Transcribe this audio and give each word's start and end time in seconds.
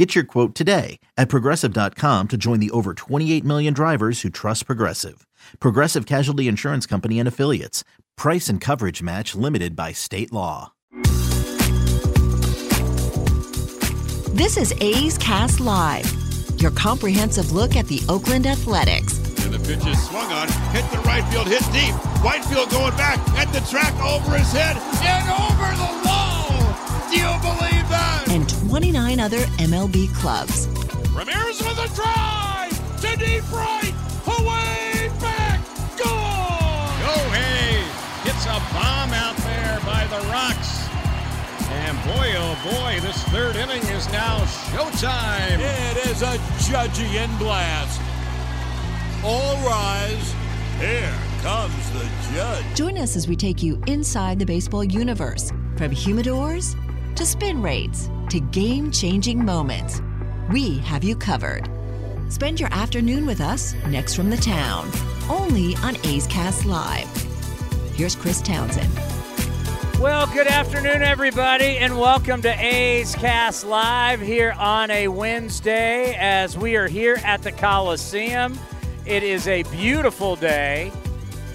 Get 0.00 0.14
your 0.14 0.24
quote 0.24 0.54
today 0.54 0.98
at 1.18 1.28
progressive.com 1.28 2.28
to 2.28 2.38
join 2.38 2.58
the 2.58 2.70
over 2.70 2.94
28 2.94 3.44
million 3.44 3.74
drivers 3.74 4.22
who 4.22 4.30
trust 4.30 4.64
Progressive. 4.64 5.26
Progressive 5.58 6.06
Casualty 6.06 6.48
Insurance 6.48 6.86
Company 6.86 7.18
and 7.18 7.28
Affiliates. 7.28 7.84
Price 8.16 8.48
and 8.48 8.62
coverage 8.62 9.02
match 9.02 9.34
limited 9.34 9.76
by 9.76 9.92
state 9.92 10.32
law. 10.32 10.72
This 14.32 14.56
is 14.56 14.72
A's 14.80 15.18
Cast 15.18 15.60
Live, 15.60 16.10
your 16.56 16.70
comprehensive 16.70 17.52
look 17.52 17.76
at 17.76 17.84
the 17.86 18.00
Oakland 18.08 18.46
Athletics. 18.46 19.18
And 19.44 19.52
the 19.52 19.58
pitch 19.58 19.86
is 19.86 20.02
swung 20.08 20.32
on, 20.32 20.48
hit 20.72 20.90
the 20.90 21.02
right 21.04 21.30
field, 21.30 21.46
hit 21.46 21.60
deep. 21.74 21.92
Whitefield 22.24 22.70
going 22.70 22.96
back 22.96 23.18
at 23.36 23.52
the 23.52 23.60
track 23.68 23.92
over 24.00 24.38
his 24.38 24.50
head 24.50 24.78
and 25.04 25.28
over 25.28 25.68
the 25.76 26.08
wall. 26.08 26.30
Do 27.10 27.18
you 27.18 27.28
believe 27.42 27.60
that? 27.60 27.70
And 27.70 27.79
29 28.70 29.18
other 29.18 29.40
MLB 29.58 30.14
clubs. 30.14 30.68
Ramirez 31.10 31.58
with 31.58 31.76
a 31.76 31.92
drive 31.92 33.00
to 33.00 33.16
deep 33.16 33.42
right, 33.50 33.92
away 34.38 35.10
back, 35.18 35.60
gone. 35.98 37.00
Go 37.02 37.18
Hayes 37.34 37.90
gets 38.22 38.46
a 38.46 38.60
bomb 38.72 39.12
out 39.12 39.36
there 39.38 39.80
by 39.84 40.06
the 40.06 40.24
rocks. 40.28 40.86
And 41.68 41.98
boy, 42.04 42.32
oh 42.36 42.56
boy, 42.62 43.00
this 43.00 43.20
third 43.24 43.56
inning 43.56 43.82
is 43.88 44.06
now 44.12 44.38
showtime. 44.70 45.58
It 45.58 46.06
is 46.06 46.22
a 46.22 46.38
Judgian 46.62 47.36
blast. 47.40 48.00
All 49.24 49.56
rise. 49.66 50.32
Here 50.78 51.12
comes 51.42 51.90
the 51.90 52.08
judge. 52.32 52.64
Join 52.76 52.98
us 52.98 53.16
as 53.16 53.26
we 53.26 53.34
take 53.34 53.64
you 53.64 53.82
inside 53.88 54.38
the 54.38 54.46
baseball 54.46 54.84
universe 54.84 55.50
from 55.76 55.90
humidors 55.90 56.76
to 57.20 57.26
spin 57.26 57.60
rates 57.60 58.08
to 58.30 58.40
game 58.40 58.90
changing 58.90 59.44
moments. 59.44 60.00
We 60.50 60.78
have 60.78 61.04
you 61.04 61.14
covered. 61.14 61.68
Spend 62.30 62.58
your 62.58 62.72
afternoon 62.72 63.26
with 63.26 63.42
us 63.42 63.74
next 63.88 64.14
from 64.14 64.30
the 64.30 64.38
town, 64.38 64.90
only 65.28 65.76
on 65.82 65.98
A's 66.06 66.26
Cast 66.28 66.64
Live. 66.64 67.06
Here's 67.94 68.16
Chris 68.16 68.40
Townsend. 68.40 68.90
Well, 70.00 70.28
good 70.28 70.46
afternoon, 70.46 71.02
everybody, 71.02 71.76
and 71.76 71.98
welcome 71.98 72.40
to 72.40 72.58
A's 72.58 73.14
Cast 73.14 73.66
Live 73.66 74.22
here 74.22 74.52
on 74.52 74.90
a 74.90 75.08
Wednesday 75.08 76.16
as 76.18 76.56
we 76.56 76.76
are 76.76 76.88
here 76.88 77.20
at 77.22 77.42
the 77.42 77.52
Coliseum. 77.52 78.58
It 79.04 79.22
is 79.22 79.46
a 79.46 79.62
beautiful 79.64 80.36
day, 80.36 80.90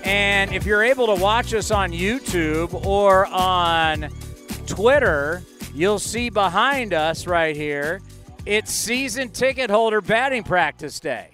and 0.03 0.53
if 0.53 0.63
you're 0.63 0.83
able 0.83 1.07
to 1.07 1.19
watch 1.19 1.55
us 1.55 1.71
on 1.71 1.91
YouTube 1.91 2.71
or 2.85 3.25
on 3.25 4.09
Twitter, 4.67 5.41
you'll 5.75 5.99
see 5.99 6.29
behind 6.29 6.93
us 6.93 7.27
right 7.27 7.55
here, 7.55 8.01
it's 8.45 8.71
season 8.71 9.29
ticket 9.29 9.69
holder 9.69 10.01
batting 10.01 10.43
practice 10.43 10.99
day. 10.99 11.31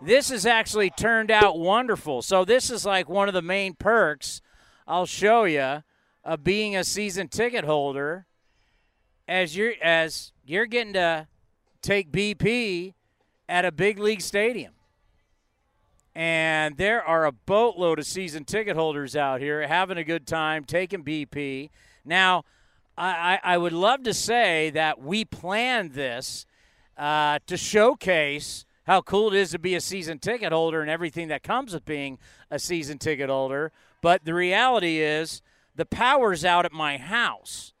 This 0.00 0.30
has 0.30 0.46
actually 0.46 0.90
turned 0.90 1.30
out 1.30 1.58
wonderful. 1.58 2.22
So, 2.22 2.44
this 2.44 2.70
is 2.70 2.84
like 2.84 3.08
one 3.08 3.28
of 3.28 3.34
the 3.34 3.42
main 3.42 3.74
perks 3.74 4.40
I'll 4.86 5.06
show 5.06 5.44
you 5.44 5.82
of 6.24 6.44
being 6.44 6.76
a 6.76 6.84
season 6.84 7.28
ticket 7.28 7.64
holder 7.64 8.26
as 9.26 9.56
you're 9.56 9.74
as 9.82 10.32
you're 10.46 10.66
getting 10.66 10.94
to 10.94 11.26
take 11.82 12.10
BP 12.10 12.94
at 13.48 13.64
a 13.64 13.72
big 13.72 13.98
league 13.98 14.22
stadium. 14.22 14.72
And 16.14 16.76
there 16.76 17.02
are 17.02 17.26
a 17.26 17.32
boatload 17.32 17.98
of 17.98 18.06
season 18.06 18.44
ticket 18.44 18.76
holders 18.76 19.14
out 19.14 19.40
here 19.40 19.66
having 19.66 19.98
a 19.98 20.04
good 20.04 20.26
time 20.26 20.64
taking 20.64 21.04
BP. 21.04 21.70
Now, 22.04 22.44
I, 22.98 23.40
I 23.44 23.58
would 23.58 23.72
love 23.72 24.02
to 24.04 24.14
say 24.14 24.70
that 24.70 25.00
we 25.00 25.24
planned 25.24 25.92
this 25.92 26.46
uh, 26.96 27.38
to 27.46 27.56
showcase 27.56 28.64
how 28.86 29.02
cool 29.02 29.32
it 29.32 29.38
is 29.38 29.50
to 29.52 29.58
be 29.58 29.74
a 29.74 29.80
season 29.80 30.18
ticket 30.18 30.52
holder 30.52 30.80
and 30.80 30.90
everything 30.90 31.28
that 31.28 31.42
comes 31.42 31.74
with 31.74 31.84
being 31.84 32.18
a 32.50 32.58
season 32.58 32.98
ticket 32.98 33.28
holder. 33.28 33.70
But 34.02 34.24
the 34.24 34.34
reality 34.34 34.98
is, 34.98 35.42
the 35.76 35.86
power's 35.86 36.44
out 36.44 36.64
at 36.64 36.72
my 36.72 36.96
house. 36.96 37.72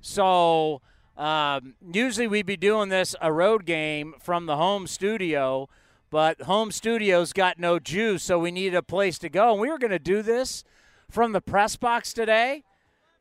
So 0.00 0.82
um, 1.16 1.74
usually 1.92 2.28
we'd 2.28 2.46
be 2.46 2.56
doing 2.56 2.90
this 2.90 3.16
a 3.20 3.32
road 3.32 3.64
game 3.64 4.14
from 4.20 4.46
the 4.46 4.56
home 4.56 4.86
studio, 4.86 5.68
but 6.10 6.42
home 6.42 6.70
studio's 6.70 7.32
got 7.32 7.58
no 7.58 7.80
juice, 7.80 8.22
so 8.22 8.38
we 8.38 8.52
needed 8.52 8.76
a 8.76 8.82
place 8.82 9.18
to 9.18 9.28
go. 9.28 9.52
And 9.52 9.60
we 9.60 9.68
were 9.68 9.78
going 9.78 9.90
to 9.90 9.98
do 9.98 10.22
this 10.22 10.62
from 11.10 11.32
the 11.32 11.40
press 11.40 11.74
box 11.74 12.12
today, 12.12 12.62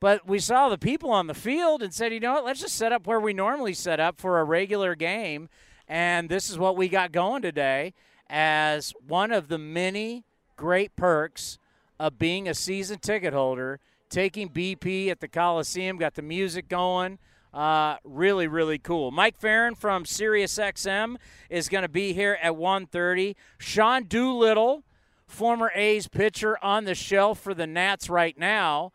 but 0.04 0.28
we 0.28 0.38
saw 0.38 0.68
the 0.68 0.78
people 0.78 1.12
on 1.12 1.28
the 1.28 1.34
field 1.34 1.82
and 1.82 1.94
said, 1.94 2.12
you 2.12 2.20
know 2.20 2.34
what, 2.34 2.44
let's 2.46 2.60
just 2.60 2.76
set 2.76 2.92
up 2.92 3.08
where 3.08 3.20
we 3.22 3.34
normally 3.34 3.74
set 3.74 4.00
up 4.02 4.20
for 4.20 4.40
a 4.40 4.44
regular 4.44 4.96
game. 4.96 5.48
And 5.88 6.28
this 6.28 6.50
is 6.50 6.58
what 6.60 6.76
we 6.76 6.90
got 6.90 7.14
going 7.14 7.42
today 7.42 7.94
as 8.30 8.94
one 9.08 9.32
of 9.32 9.48
the 9.48 9.58
many 9.58 10.26
great 10.58 10.96
perks 10.98 11.58
of 12.00 12.20
being 12.20 12.50
a 12.50 12.54
season 12.54 13.00
ticket 13.00 13.34
holder– 13.34 13.80
taking 14.14 14.48
BP 14.48 15.10
at 15.10 15.20
the 15.20 15.28
Coliseum, 15.28 15.98
got 15.98 16.14
the 16.14 16.22
music 16.22 16.70
going. 16.70 17.18
Uh, 17.52 17.98
really, 18.04 18.48
really 18.48 18.78
cool. 18.78 19.12
Mike 19.12 19.38
Ferrin 19.40 19.76
from 19.76 20.04
SiriusXM 20.04 21.18
is 21.50 21.68
going 21.68 21.82
to 21.82 21.90
be 21.90 22.14
here 22.14 22.38
at 22.42 22.54
1.30. 22.54 23.36
Sean 23.58 24.04
Doolittle, 24.06 24.84
former 25.28 25.72
A's 25.74 26.08
pitcher 26.08 26.58
on 26.64 26.86
the 26.86 26.96
shelf 26.96 27.40
for 27.40 27.54
the 27.54 27.68
Nats 27.68 28.10
right 28.10 28.38
now. 28.38 28.92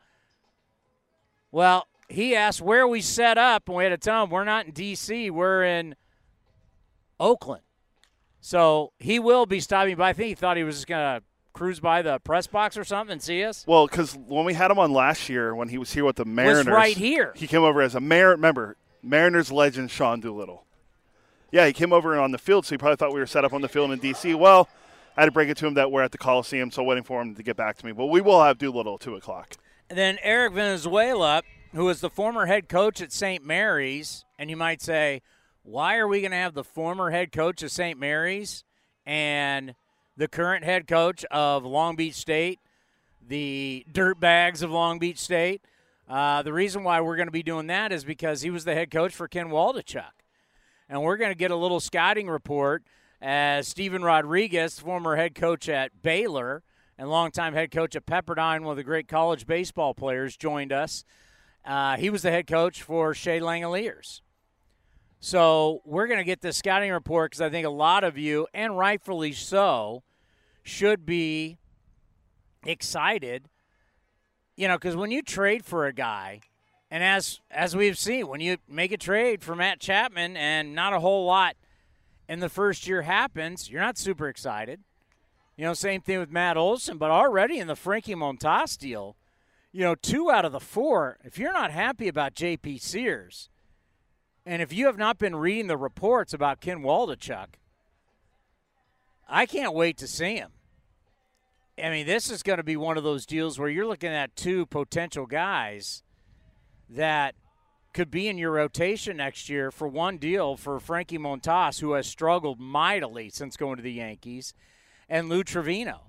Well, 1.50 1.86
he 2.09 2.34
asked 2.34 2.60
where 2.60 2.86
we 2.86 3.00
set 3.00 3.38
up, 3.38 3.69
and 3.69 3.76
we 3.76 3.84
had 3.84 3.91
to 3.91 3.98
tell 3.98 4.25
him 4.25 4.31
we're 4.31 4.44
not 4.44 4.66
in 4.66 4.72
D.C., 4.72 5.31
we're 5.31 5.64
in 5.64 5.94
Oakland. 7.19 7.62
So 8.41 8.92
he 8.98 9.19
will 9.19 9.47
be 9.47 9.60
stopping 9.60 9.97
by. 9.97 10.10
I 10.10 10.12
think 10.12 10.28
he 10.28 10.34
thought 10.34 10.56
he 10.56 10.64
was 10.64 10.76
just 10.76 10.87
going 10.87 11.20
to 11.20 11.25
cruise 11.58 11.81
by 11.81 12.03
the 12.03 12.20
press 12.20 12.47
box 12.47 12.76
or 12.76 12.84
something 12.84 13.14
and 13.14 13.22
see 13.22 13.42
us? 13.42 13.64
Well, 13.66 13.87
because 13.87 14.16
when 14.16 14.44
we 14.44 14.54
had 14.54 14.70
him 14.70 14.78
on 14.78 14.92
last 14.92 15.28
year, 15.28 15.54
when 15.54 15.69
he 15.69 15.76
was 15.76 15.92
here 15.92 16.04
with 16.04 16.16
the 16.16 16.25
Mariners, 16.25 16.66
was 16.66 16.72
right 16.72 16.97
here. 16.97 17.32
He 17.37 17.48
came 17.48 17.64
over 17.64 17.82
as 17.82 17.97
a 17.97 18.00
Mar. 18.00 18.31
Remember, 18.31 18.76
Mariners 19.03 19.50
legend 19.50 19.91
Sean 19.91 20.20
Doolittle. 20.20 20.64
Yeah, 21.50 21.66
he 21.66 21.72
came 21.72 21.92
over 21.92 22.19
on 22.19 22.31
the 22.31 22.38
field, 22.38 22.64
so 22.64 22.75
he 22.75 22.78
probably 22.78 22.97
thought 22.97 23.12
we 23.12 23.20
were 23.20 23.26
set 23.26 23.44
up 23.44 23.53
on 23.53 23.62
the 23.62 23.69
field 23.69 23.91
in 23.91 23.98
D.C. 23.98 24.34
Well, 24.34 24.69
I 25.16 25.22
had 25.22 25.26
to 25.26 25.32
break 25.32 25.48
it 25.48 25.56
to 25.58 25.66
him 25.66 25.75
that 25.75 25.91
we're 25.91 26.03
at 26.03 26.12
the 26.12 26.19
Coliseum, 26.19 26.70
so 26.70 26.82
waiting 26.82 27.04
for 27.04 27.20
him 27.20 27.34
to 27.34 27.42
get 27.42 27.56
back 27.56 27.76
to 27.78 27.87
me. 27.87 27.92
But 27.92 28.06
we 28.06 28.20
will 28.20 28.42
have 28.42 28.58
Doolittle 28.58 28.94
at 28.94 29.00
two 29.00 29.16
o'clock. 29.16 29.56
Then 29.91 30.19
Eric 30.22 30.53
Valenzuela, 30.53 31.43
who 31.72 31.88
is 31.88 32.00
the 32.00 32.10
former 32.10 32.47
head 32.47 32.69
coach 32.69 33.00
at 33.00 33.10
St. 33.10 33.44
Mary's, 33.44 34.25
and 34.38 34.50
you 34.50 34.56
might 34.56 34.82
say, 34.82 35.22
why 35.62 35.97
are 35.97 36.06
we 36.06 36.21
going 36.21 36.32
to 36.32 36.37
have 36.37 36.54
the 36.54 36.65
former 36.65 37.10
head 37.10 37.32
coach 37.32 37.62
of 37.62 37.71
St. 37.71 37.99
Mary's 37.99 38.65
and 39.06 39.75
the 40.16 40.28
current 40.28 40.65
head 40.65 40.87
coach 40.87 41.25
of 41.26 41.65
Long 41.65 41.97
Beach 41.97 42.15
State, 42.15 42.60
the 43.26 43.87
Dirtbags 43.91 44.62
of 44.62 44.71
Long 44.71 44.99
Beach 44.99 45.19
State. 45.19 45.62
Uh, 46.06 46.43
the 46.43 46.53
reason 46.53 46.84
why 46.84 47.00
we're 47.00 47.16
going 47.16 47.28
to 47.28 47.32
be 47.32 47.43
doing 47.43 47.66
that 47.69 47.93
is 47.93 48.05
because 48.05 48.43
he 48.43 48.50
was 48.50 48.65
the 48.65 48.75
head 48.75 48.91
coach 48.91 49.15
for 49.15 49.28
Ken 49.28 49.49
Waldichuk. 49.49 50.10
And 50.88 51.03
we're 51.03 51.16
going 51.16 51.31
to 51.31 51.38
get 51.38 51.50
a 51.50 51.56
little 51.56 51.81
scouting 51.81 52.28
report 52.28 52.82
as 53.22 53.69
Steven 53.69 54.03
Rodriguez, 54.03 54.78
former 54.78 55.16
head 55.16 55.34
coach 55.34 55.69
at 55.69 56.03
Baylor 56.03 56.62
and 56.98 57.09
longtime 57.09 57.54
head 57.54 57.70
coach 57.70 57.94
at 57.94 58.04
Pepperdine, 58.04 58.62
one 58.62 58.72
of 58.72 58.76
the 58.76 58.82
great 58.82 59.06
college 59.06 59.46
baseball 59.46 59.94
players, 59.94 60.37
joined 60.37 60.73
us. 60.73 61.05
Uh, 61.64 61.96
he 61.96 62.11
was 62.11 62.23
the 62.23 62.31
head 62.31 62.46
coach 62.46 62.82
for 62.82 63.14
Shea 63.14 63.40
Langeliers. 63.40 64.20
So 65.20 65.81
we're 65.84 66.06
going 66.06 66.19
to 66.19 66.25
get 66.25 66.40
this 66.40 66.56
scouting 66.56 66.93
report 66.93 67.31
because 67.31 67.40
I 67.40 67.50
think 67.50 67.67
a 67.67 67.70
lot 67.70 68.05
of 68.05 68.19
you, 68.19 68.46
and 68.52 68.76
rightfully 68.76 69.32
so, 69.32 70.02
should 70.62 71.06
be 71.06 71.58
excited. 72.64 73.49
You 74.56 74.69
know, 74.69 74.76
because 74.76 74.96
when 74.96 75.11
you 75.11 75.23
trade 75.23 75.64
for 75.64 75.87
a 75.87 75.93
guy, 75.93 76.40
and 76.90 77.05
as 77.05 77.40
as 77.50 77.76
we've 77.76 77.99
seen, 77.99 78.28
when 78.28 78.40
you 78.40 78.58
make 78.69 78.93
a 78.93 78.96
trade 78.96 79.43
for 79.43 79.55
Matt 79.55 79.78
Chapman 79.78 80.37
and 80.37 80.75
not 80.75 80.93
a 80.93 81.00
whole 81.00 81.26
lot 81.26 81.55
in 82.28 82.40
the 82.40 82.49
first 82.49 82.87
year 82.87 83.02
happens, 83.02 83.70
you're 83.70 83.81
not 83.81 83.99
super 83.99 84.28
excited. 84.28 84.81
You 85.58 85.64
know, 85.64 85.75
same 85.75 86.00
thing 86.00 86.20
with 86.20 86.31
Matt 86.31 86.56
Olson, 86.56 86.99
but 86.99 87.10
already 87.10 87.58
in 87.58 87.66
the 87.66 87.75
Frankie 87.75 88.14
Montas 88.14 88.78
deal, 88.78 89.16
you 89.72 89.82
know, 89.82 89.96
two 89.96 90.31
out 90.31 90.44
of 90.44 90.52
the 90.52 90.60
four, 90.60 91.19
if 91.25 91.37
you're 91.37 91.52
not 91.52 91.72
happy 91.72 92.06
about 92.06 92.37
JP 92.37 92.81
Sears, 92.81 93.50
and 94.46 94.62
if 94.62 94.72
you 94.72 94.87
have 94.87 94.96
not 94.96 95.19
been 95.19 95.34
reading 95.34 95.66
the 95.66 95.76
reports 95.76 96.32
about 96.32 96.60
Ken 96.60 96.78
Waldichuk, 96.82 97.56
I 99.28 99.46
can't 99.46 99.75
wait 99.75 99.99
to 99.99 100.06
see 100.06 100.37
him. 100.37 100.52
I 101.76 101.90
mean, 101.90 102.06
this 102.06 102.31
is 102.31 102.44
going 102.44 102.58
to 102.58 102.62
be 102.62 102.76
one 102.76 102.96
of 102.96 103.02
those 103.02 103.26
deals 103.26 103.58
where 103.58 103.69
you're 103.69 103.87
looking 103.87 104.12
at 104.12 104.37
two 104.37 104.64
potential 104.64 105.26
guys 105.26 106.04
that 106.88 107.34
could 107.93 108.12
be 108.12 108.28
in 108.28 108.38
your 108.38 108.52
rotation 108.52 109.16
next 109.16 109.49
year 109.49 109.72
for 109.72 109.88
one 109.88 110.19
deal 110.19 110.56
for 110.56 110.78
Frankie 110.78 111.19
Montas, 111.19 111.81
who 111.81 111.93
has 111.93 112.06
struggled 112.06 112.61
mightily 112.61 113.28
since 113.28 113.56
going 113.56 113.76
to 113.76 113.82
the 113.82 113.93
Yankees, 113.93 114.54
and 115.08 115.28
Lou 115.28 115.43
Trivino. 115.43 116.00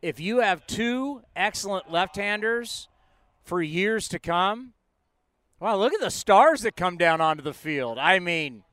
If 0.00 0.18
you 0.18 0.40
have 0.40 0.66
two 0.66 1.22
excellent 1.36 1.90
left-handers 1.90 2.88
for 3.44 3.62
years 3.62 4.08
to 4.08 4.18
come, 4.18 4.72
wow, 5.60 5.76
look 5.76 5.92
at 5.92 6.00
the 6.00 6.10
stars 6.10 6.62
that 6.62 6.76
come 6.76 6.96
down 6.96 7.20
onto 7.20 7.42
the 7.42 7.54
field. 7.54 7.98
I 7.98 8.18
mean, 8.18 8.64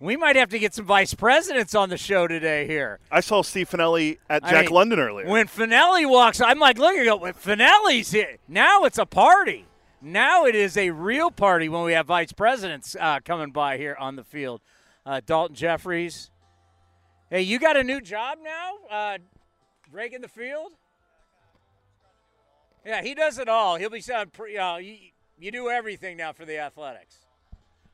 we 0.00 0.16
might 0.16 0.36
have 0.36 0.48
to 0.48 0.58
get 0.58 0.72
some 0.72 0.86
vice 0.86 1.12
presidents 1.12 1.74
on 1.74 1.90
the 1.90 1.98
show 1.98 2.26
today 2.26 2.66
here. 2.66 3.00
I 3.10 3.20
saw 3.20 3.42
Steve 3.42 3.68
Finelli 3.68 4.16
at 4.30 4.42
I 4.42 4.50
Jack 4.50 4.64
mean, 4.66 4.74
London 4.74 4.98
earlier. 4.98 5.28
When 5.28 5.46
Finelli 5.46 6.08
walks, 6.08 6.40
I'm 6.40 6.58
like, 6.58 6.78
look, 6.78 6.94
you 6.94 7.04
go, 7.04 7.16
when 7.16 7.34
Finelli's 7.34 8.10
here. 8.10 8.38
Now 8.48 8.84
it's 8.84 8.96
a 8.96 9.04
party. 9.04 9.66
Now 10.00 10.46
it 10.46 10.54
is 10.54 10.78
a 10.78 10.88
real 10.88 11.30
party 11.30 11.68
when 11.68 11.84
we 11.84 11.92
have 11.92 12.06
vice 12.06 12.32
presidents 12.32 12.96
uh, 12.98 13.20
coming 13.22 13.50
by 13.50 13.76
here 13.76 13.94
on 14.00 14.16
the 14.16 14.24
field. 14.24 14.62
Uh, 15.04 15.20
Daulton 15.20 15.52
Jefferies. 15.52 16.30
Hey, 17.32 17.42
you 17.42 17.60
got 17.60 17.76
a 17.76 17.84
new 17.84 18.00
job 18.00 18.38
now? 18.42 18.72
Uh, 18.90 19.18
raking 19.92 20.20
the 20.20 20.26
field? 20.26 20.72
Yeah, 22.84 23.02
he 23.02 23.14
does 23.14 23.38
it 23.38 23.48
all. 23.48 23.76
He'll 23.76 23.88
be 23.88 24.00
saying, 24.00 24.32
uh, 24.60 24.78
you, 24.78 24.96
you 25.38 25.52
do 25.52 25.68
everything 25.68 26.16
now 26.16 26.32
for 26.32 26.44
the 26.44 26.58
Athletics. 26.58 27.18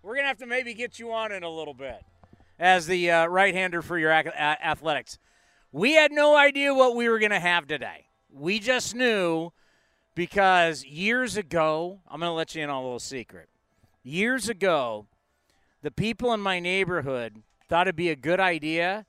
We're 0.03 0.15
going 0.15 0.25
to 0.25 0.29
have 0.29 0.39
to 0.39 0.47
maybe 0.47 0.73
get 0.73 0.99
you 0.99 1.13
on 1.13 1.33
in 1.33 1.43
a 1.43 1.51
little 1.51 1.75
bit 1.75 2.03
as 2.59 2.87
the 2.87 3.11
uh, 3.11 3.27
right 3.27 3.55
hander 3.55 3.83
for 3.83 3.99
your 3.99 4.11
ac- 4.11 4.31
Athletics. 4.31 5.19
We 5.71 5.93
had 5.93 6.13
no 6.13 6.35
idea 6.35 6.73
what 6.73 6.97
we 6.97 7.07
were 7.07 7.19
going 7.19 7.31
to 7.31 7.39
have 7.39 7.67
today. 7.67 8.07
We 8.33 8.59
just 8.59 8.95
knew 8.95 9.53
because 10.15 10.83
years 10.83 11.37
ago, 11.37 12.01
I'm 12.09 12.21
going 12.21 12.31
to 12.31 12.35
let 12.35 12.55
you 12.55 12.63
in 12.63 12.71
on 12.71 12.77
a 12.77 12.83
little 12.83 12.99
secret. 13.01 13.51
Years 14.03 14.49
ago, 14.49 15.09
the 15.83 15.91
people 15.91 16.33
in 16.33 16.41
my 16.41 16.59
neighborhood 16.59 17.43
thought 17.69 17.87
it'd 17.87 17.97
be 17.97 18.09
a 18.09 18.17
good 18.17 18.41
idea 18.41 19.05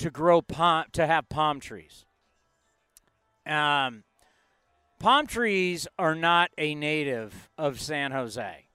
to 0.00 0.10
grow 0.10 0.42
palm 0.42 0.84
to 0.92 1.06
have 1.06 1.28
palm 1.28 1.60
trees. 1.60 2.04
Um, 3.46 4.04
palm 4.98 5.26
trees 5.26 5.86
are 5.98 6.14
not 6.14 6.50
a 6.58 6.74
native 6.74 7.50
of 7.58 7.80
San 7.80 8.12
Jose, 8.12 8.66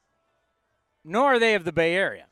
nor 1.03 1.35
are 1.35 1.39
they 1.39 1.55
of 1.55 1.65
the 1.65 1.71
Bay 1.71 1.95
Area. 1.95 2.25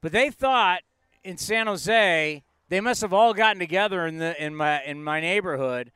But 0.00 0.12
they 0.12 0.30
thought 0.30 0.82
in 1.24 1.36
San 1.36 1.66
Jose 1.66 2.42
they 2.68 2.80
must 2.80 3.00
have 3.02 3.12
all 3.12 3.34
gotten 3.34 3.58
together 3.58 4.06
in 4.06 4.18
the 4.18 4.40
in 4.42 4.54
my 4.54 4.82
in 4.84 5.02
my 5.02 5.20
neighborhood, 5.20 5.92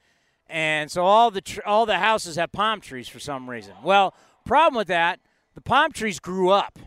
and 0.48 0.90
so 0.90 1.04
all 1.04 1.30
the 1.30 1.40
tr- 1.40 1.60
all 1.64 1.86
the 1.86 1.98
houses 1.98 2.36
have 2.36 2.52
palm 2.52 2.80
trees 2.80 3.08
for 3.08 3.20
some 3.20 3.48
reason. 3.48 3.74
Well, 3.82 4.14
problem 4.44 4.76
with 4.76 4.88
that, 4.88 5.20
the 5.54 5.60
palm 5.60 5.92
trees 5.92 6.18
grew 6.18 6.50
up. 6.50 6.78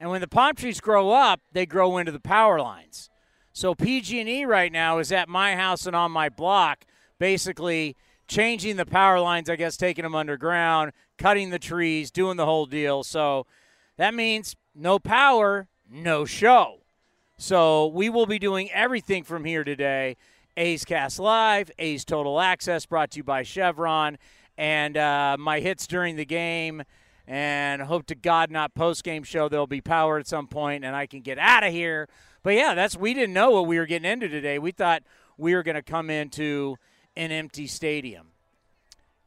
And 0.00 0.10
when 0.10 0.20
the 0.20 0.26
palm 0.26 0.56
trees 0.56 0.80
grow 0.80 1.12
up, 1.12 1.40
they 1.52 1.64
grow 1.64 1.96
into 1.98 2.10
the 2.10 2.18
power 2.18 2.60
lines. 2.60 3.08
So 3.52 3.74
PG&E 3.74 4.44
right 4.44 4.72
now 4.72 4.98
is 4.98 5.12
at 5.12 5.28
my 5.28 5.56
house 5.56 5.86
and 5.86 5.94
on 5.94 6.10
my 6.10 6.28
block, 6.28 6.84
basically 7.18 7.96
changing 8.26 8.76
the 8.76 8.86
power 8.86 9.20
lines. 9.20 9.50
I 9.50 9.56
guess 9.56 9.76
taking 9.76 10.04
them 10.04 10.14
underground, 10.14 10.92
cutting 11.18 11.50
the 11.50 11.58
trees, 11.58 12.10
doing 12.10 12.36
the 12.36 12.46
whole 12.46 12.66
deal. 12.66 13.02
So 13.02 13.46
that 13.96 14.14
means 14.14 14.56
no 14.74 14.98
power, 14.98 15.68
no 15.90 16.24
show. 16.24 16.82
So 17.36 17.88
we 17.88 18.08
will 18.08 18.26
be 18.26 18.38
doing 18.38 18.70
everything 18.70 19.24
from 19.24 19.44
here 19.44 19.64
today. 19.64 20.16
A's 20.56 20.84
Cast 20.84 21.18
Live, 21.18 21.70
A's 21.78 22.04
Total 22.04 22.40
Access, 22.40 22.86
brought 22.86 23.10
to 23.12 23.18
you 23.18 23.24
by 23.24 23.42
Chevron, 23.42 24.18
and 24.58 24.96
uh, 24.96 25.36
my 25.38 25.60
hits 25.60 25.86
during 25.86 26.16
the 26.16 26.24
game. 26.24 26.82
And 27.26 27.82
hope 27.82 28.06
to 28.06 28.14
God 28.14 28.50
not 28.50 28.74
post 28.74 29.04
game 29.04 29.22
show. 29.22 29.48
There'll 29.48 29.66
be 29.66 29.80
power 29.80 30.18
at 30.18 30.26
some 30.26 30.46
point, 30.48 30.84
and 30.84 30.96
I 30.96 31.06
can 31.06 31.20
get 31.20 31.38
out 31.38 31.64
of 31.64 31.72
here. 31.72 32.08
But 32.42 32.54
yeah, 32.54 32.74
that's 32.74 32.96
we 32.96 33.14
didn't 33.14 33.32
know 33.32 33.50
what 33.52 33.66
we 33.66 33.78
were 33.78 33.86
getting 33.86 34.10
into 34.10 34.28
today. 34.28 34.58
We 34.58 34.72
thought 34.72 35.02
we 35.38 35.54
were 35.54 35.62
going 35.62 35.76
to 35.76 35.82
come 35.82 36.10
into 36.10 36.76
an 37.16 37.30
empty 37.30 37.66
stadium. 37.66 38.28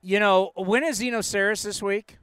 You 0.02 0.20
know, 0.20 0.52
when 0.56 0.84
is 0.84 1.02
Eno 1.02 1.20
Sarris 1.20 1.64
this 1.64 1.82
week? 1.82 2.18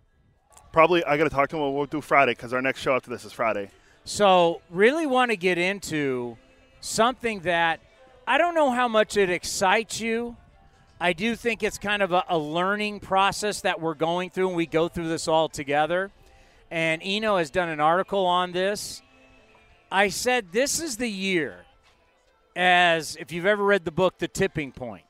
Probably, 0.72 1.04
I 1.04 1.16
got 1.16 1.24
to 1.24 1.30
talk 1.30 1.48
to 1.50 1.56
him. 1.56 1.74
We'll 1.74 1.86
do 1.86 2.00
Friday 2.00 2.32
because 2.32 2.52
our 2.52 2.62
next 2.62 2.80
show 2.80 2.94
after 2.94 3.10
this 3.10 3.24
is 3.24 3.32
Friday. 3.32 3.70
So, 4.04 4.62
really 4.70 5.06
want 5.06 5.30
to 5.30 5.36
get 5.36 5.58
into 5.58 6.36
something 6.80 7.40
that 7.40 7.80
I 8.26 8.38
don't 8.38 8.54
know 8.54 8.70
how 8.70 8.88
much 8.88 9.16
it 9.16 9.30
excites 9.30 10.00
you. 10.00 10.36
I 11.02 11.14
do 11.14 11.34
think 11.34 11.64
it's 11.64 11.78
kind 11.78 12.00
of 12.00 12.12
a, 12.12 12.22
a 12.28 12.38
learning 12.38 13.00
process 13.00 13.62
that 13.62 13.80
we're 13.80 13.94
going 13.94 14.30
through, 14.30 14.46
and 14.46 14.56
we 14.56 14.66
go 14.66 14.86
through 14.86 15.08
this 15.08 15.26
all 15.26 15.48
together. 15.48 16.12
And 16.70 17.02
Eno 17.04 17.38
has 17.38 17.50
done 17.50 17.68
an 17.68 17.80
article 17.80 18.24
on 18.24 18.52
this. 18.52 19.02
I 19.90 20.10
said 20.10 20.52
this 20.52 20.80
is 20.80 20.98
the 20.98 21.08
year, 21.08 21.64
as 22.54 23.16
if 23.16 23.32
you've 23.32 23.46
ever 23.46 23.64
read 23.64 23.84
the 23.84 23.90
book, 23.90 24.18
The 24.18 24.28
Tipping 24.28 24.70
Point. 24.70 25.02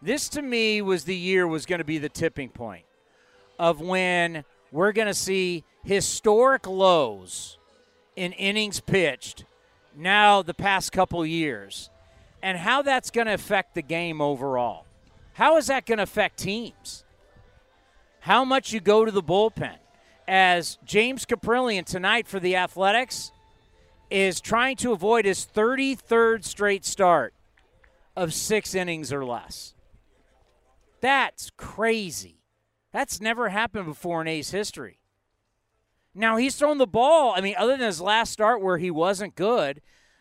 This 0.00 0.30
to 0.30 0.40
me 0.40 0.80
was 0.80 1.04
the 1.04 1.14
year 1.14 1.46
was 1.46 1.66
going 1.66 1.80
to 1.80 1.84
be 1.84 1.98
the 1.98 2.08
tipping 2.08 2.48
point 2.48 2.86
of 3.58 3.82
when 3.82 4.42
we're 4.72 4.92
going 4.92 5.06
to 5.06 5.12
see 5.12 5.64
historic 5.84 6.66
lows 6.66 7.58
in 8.16 8.32
innings 8.32 8.80
pitched 8.80 9.44
now 9.94 10.40
the 10.40 10.54
past 10.54 10.92
couple 10.92 11.26
years 11.26 11.90
and 12.42 12.56
how 12.56 12.80
that's 12.80 13.10
going 13.10 13.26
to 13.26 13.34
affect 13.34 13.74
the 13.74 13.82
game 13.82 14.22
overall. 14.22 14.86
How 15.40 15.56
is 15.56 15.68
that 15.68 15.86
going 15.86 15.96
to 15.96 16.02
affect 16.02 16.38
teams? 16.38 17.02
How 18.20 18.44
much 18.44 18.74
you 18.74 18.80
go 18.80 19.06
to 19.06 19.10
the 19.10 19.22
bullpen. 19.22 19.78
As 20.28 20.78
James 20.84 21.24
Kaprielian 21.24 21.86
tonight 21.86 22.28
for 22.28 22.38
the 22.38 22.56
Athletics 22.56 23.32
is 24.10 24.38
trying 24.38 24.76
to 24.76 24.92
avoid 24.92 25.24
his 25.24 25.46
33rd 25.46 26.44
straight 26.44 26.84
start 26.84 27.32
of 28.14 28.34
six 28.34 28.74
innings 28.74 29.14
or 29.14 29.24
less. 29.24 29.72
That's 31.00 31.50
crazy. 31.56 32.42
That's 32.92 33.18
never 33.18 33.48
happened 33.48 33.86
before 33.86 34.20
in 34.20 34.28
A's 34.28 34.50
history. 34.50 35.00
Now, 36.14 36.36
he's 36.36 36.56
thrown 36.56 36.76
the 36.76 36.86
ball, 36.86 37.32
I 37.34 37.40
mean, 37.40 37.54
other 37.56 37.78
than 37.78 37.86
his 37.86 38.02
last 38.02 38.30
start 38.30 38.60
where 38.60 38.76
he 38.76 38.90
wasn't 38.90 39.36
good, 39.36 39.80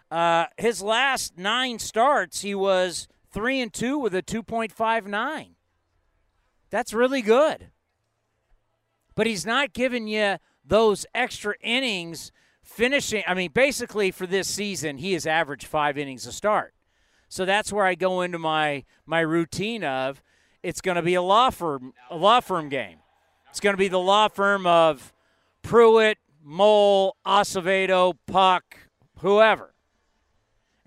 uh, 0.09 0.45
his 0.55 0.81
last 0.81 1.37
nine 1.37 1.77
starts, 1.77 2.39
he 2.39 2.55
was 2.55 3.09
three 3.31 3.59
and 3.61 3.73
two 3.73 3.97
with 3.97 4.13
a 4.15 4.21
2.59. 4.21 5.49
That's 6.69 6.93
really 6.93 7.21
good. 7.21 7.71
But 9.15 9.27
he's 9.27 9.45
not 9.45 9.73
giving 9.73 10.07
you 10.07 10.37
those 10.63 11.05
extra 11.13 11.55
innings 11.61 12.31
finishing. 12.63 13.23
I 13.27 13.33
mean, 13.33 13.51
basically 13.51 14.11
for 14.11 14.27
this 14.27 14.47
season, 14.47 14.97
he 14.97 15.13
has 15.13 15.25
averaged 15.25 15.65
five 15.65 15.97
innings 15.97 16.25
a 16.25 16.31
start. 16.31 16.73
So 17.27 17.45
that's 17.45 17.71
where 17.71 17.85
I 17.85 17.95
go 17.95 18.21
into 18.21 18.39
my 18.39 18.85
my 19.05 19.19
routine 19.19 19.83
of 19.83 20.21
it's 20.63 20.81
going 20.81 20.95
to 20.95 21.01
be 21.01 21.13
a 21.13 21.21
law 21.21 21.49
firm 21.51 21.93
a 22.09 22.15
law 22.15 22.39
firm 22.39 22.69
game. 22.69 22.99
It's 23.49 23.59
going 23.59 23.73
to 23.73 23.77
be 23.77 23.87
the 23.87 23.99
law 23.99 24.27
firm 24.27 24.65
of 24.65 25.13
Pruitt, 25.61 26.17
Moll, 26.43 27.15
Acevedo, 27.25 28.15
Puk, 28.27 28.63
whoever. 29.19 29.73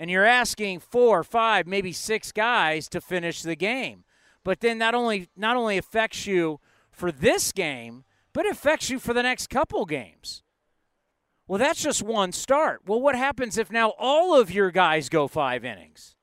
And 0.02 0.10
you're 0.10 0.24
asking 0.24 0.80
four, 0.80 1.22
five, 1.22 1.64
maybe 1.68 1.92
six 1.92 2.32
guys 2.32 2.88
to 2.88 3.00
finish 3.00 3.42
the 3.42 3.54
game. 3.54 4.02
But 4.42 4.58
then 4.58 4.78
that 4.78 4.96
only 4.96 5.28
not 5.36 5.56
only 5.56 5.78
affects 5.78 6.26
you 6.26 6.58
for 6.90 7.12
this 7.12 7.52
game, 7.52 8.02
but 8.32 8.44
it 8.44 8.50
affects 8.50 8.90
you 8.90 8.98
for 8.98 9.14
the 9.14 9.22
next 9.22 9.48
couple 9.48 9.86
games. 9.86 10.42
Well, 11.46 11.60
that's 11.60 11.80
just 11.80 12.02
one 12.02 12.32
start. 12.32 12.80
Well, 12.84 13.00
what 13.00 13.14
happens 13.14 13.56
if 13.56 13.70
now 13.70 13.90
all 13.96 14.34
of 14.34 14.50
your 14.50 14.72
guys 14.72 15.08
go 15.08 15.28
five 15.28 15.64
innings? 15.64 16.16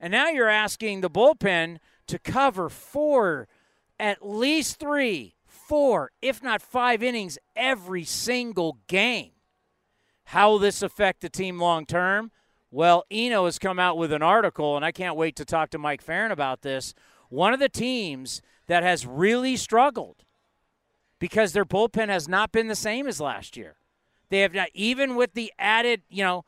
And 0.00 0.10
now 0.10 0.30
you're 0.30 0.48
asking 0.48 1.02
the 1.02 1.10
bullpen 1.10 1.80
to 2.06 2.18
cover 2.18 2.70
four, 2.70 3.48
at 4.00 4.26
least 4.26 4.80
three, 4.80 5.34
four, 5.44 6.10
if 6.22 6.42
not 6.42 6.62
five 6.62 7.02
innings 7.02 7.36
every 7.54 8.04
single 8.04 8.78
game. 8.86 9.32
How 10.24 10.48
will 10.48 10.58
this 10.58 10.80
affect 10.80 11.20
the 11.20 11.28
team 11.28 11.58
long 11.58 11.84
term? 11.84 12.30
Well, 12.70 13.04
Eno 13.10 13.46
has 13.46 13.58
come 13.58 13.78
out 13.78 13.96
with 13.96 14.12
an 14.12 14.22
article, 14.22 14.76
and 14.76 14.84
I 14.84 14.92
can't 14.92 15.16
wait 15.16 15.36
to 15.36 15.44
talk 15.44 15.70
to 15.70 15.78
Mike 15.78 16.02
Ferrin 16.02 16.30
about 16.30 16.62
this. 16.62 16.92
One 17.30 17.54
of 17.54 17.60
the 17.60 17.68
teams 17.68 18.42
that 18.66 18.82
has 18.82 19.06
really 19.06 19.56
struggled 19.56 20.24
because 21.18 21.52
their 21.52 21.64
bullpen 21.64 22.08
has 22.08 22.28
not 22.28 22.52
been 22.52 22.68
the 22.68 22.74
same 22.74 23.06
as 23.06 23.20
last 23.20 23.56
year. 23.56 23.76
They 24.28 24.40
have 24.40 24.52
not, 24.52 24.68
even 24.74 25.16
with 25.16 25.32
the 25.32 25.52
added, 25.58 26.02
you 26.10 26.22
know, 26.22 26.44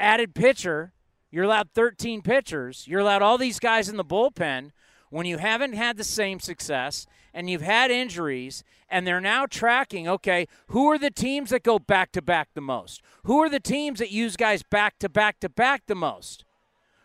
added 0.00 0.34
pitcher, 0.34 0.92
you're 1.30 1.44
allowed 1.44 1.70
13 1.74 2.22
pitchers, 2.22 2.86
you're 2.88 3.00
allowed 3.00 3.22
all 3.22 3.36
these 3.36 3.58
guys 3.58 3.88
in 3.88 3.96
the 3.96 4.04
bullpen. 4.04 4.70
When 5.10 5.26
you 5.26 5.38
haven't 5.38 5.72
had 5.72 5.96
the 5.96 6.04
same 6.04 6.38
success 6.40 7.06
and 7.38 7.48
you've 7.48 7.62
had 7.62 7.90
injuries, 7.90 8.64
and 8.88 9.06
they're 9.06 9.20
now 9.20 9.46
tracking, 9.46 10.08
okay, 10.08 10.46
who 10.68 10.88
are 10.88 10.98
the 10.98 11.10
teams 11.10 11.50
that 11.50 11.62
go 11.62 11.78
back 11.78 12.10
to 12.12 12.20
back 12.20 12.48
the 12.54 12.60
most? 12.60 13.00
Who 13.24 13.38
are 13.38 13.48
the 13.48 13.60
teams 13.60 14.00
that 14.00 14.10
use 14.10 14.36
guys 14.36 14.62
back 14.62 14.98
to 14.98 15.08
back 15.08 15.38
to 15.40 15.48
back 15.48 15.84
the 15.86 15.94
most? 15.94 16.44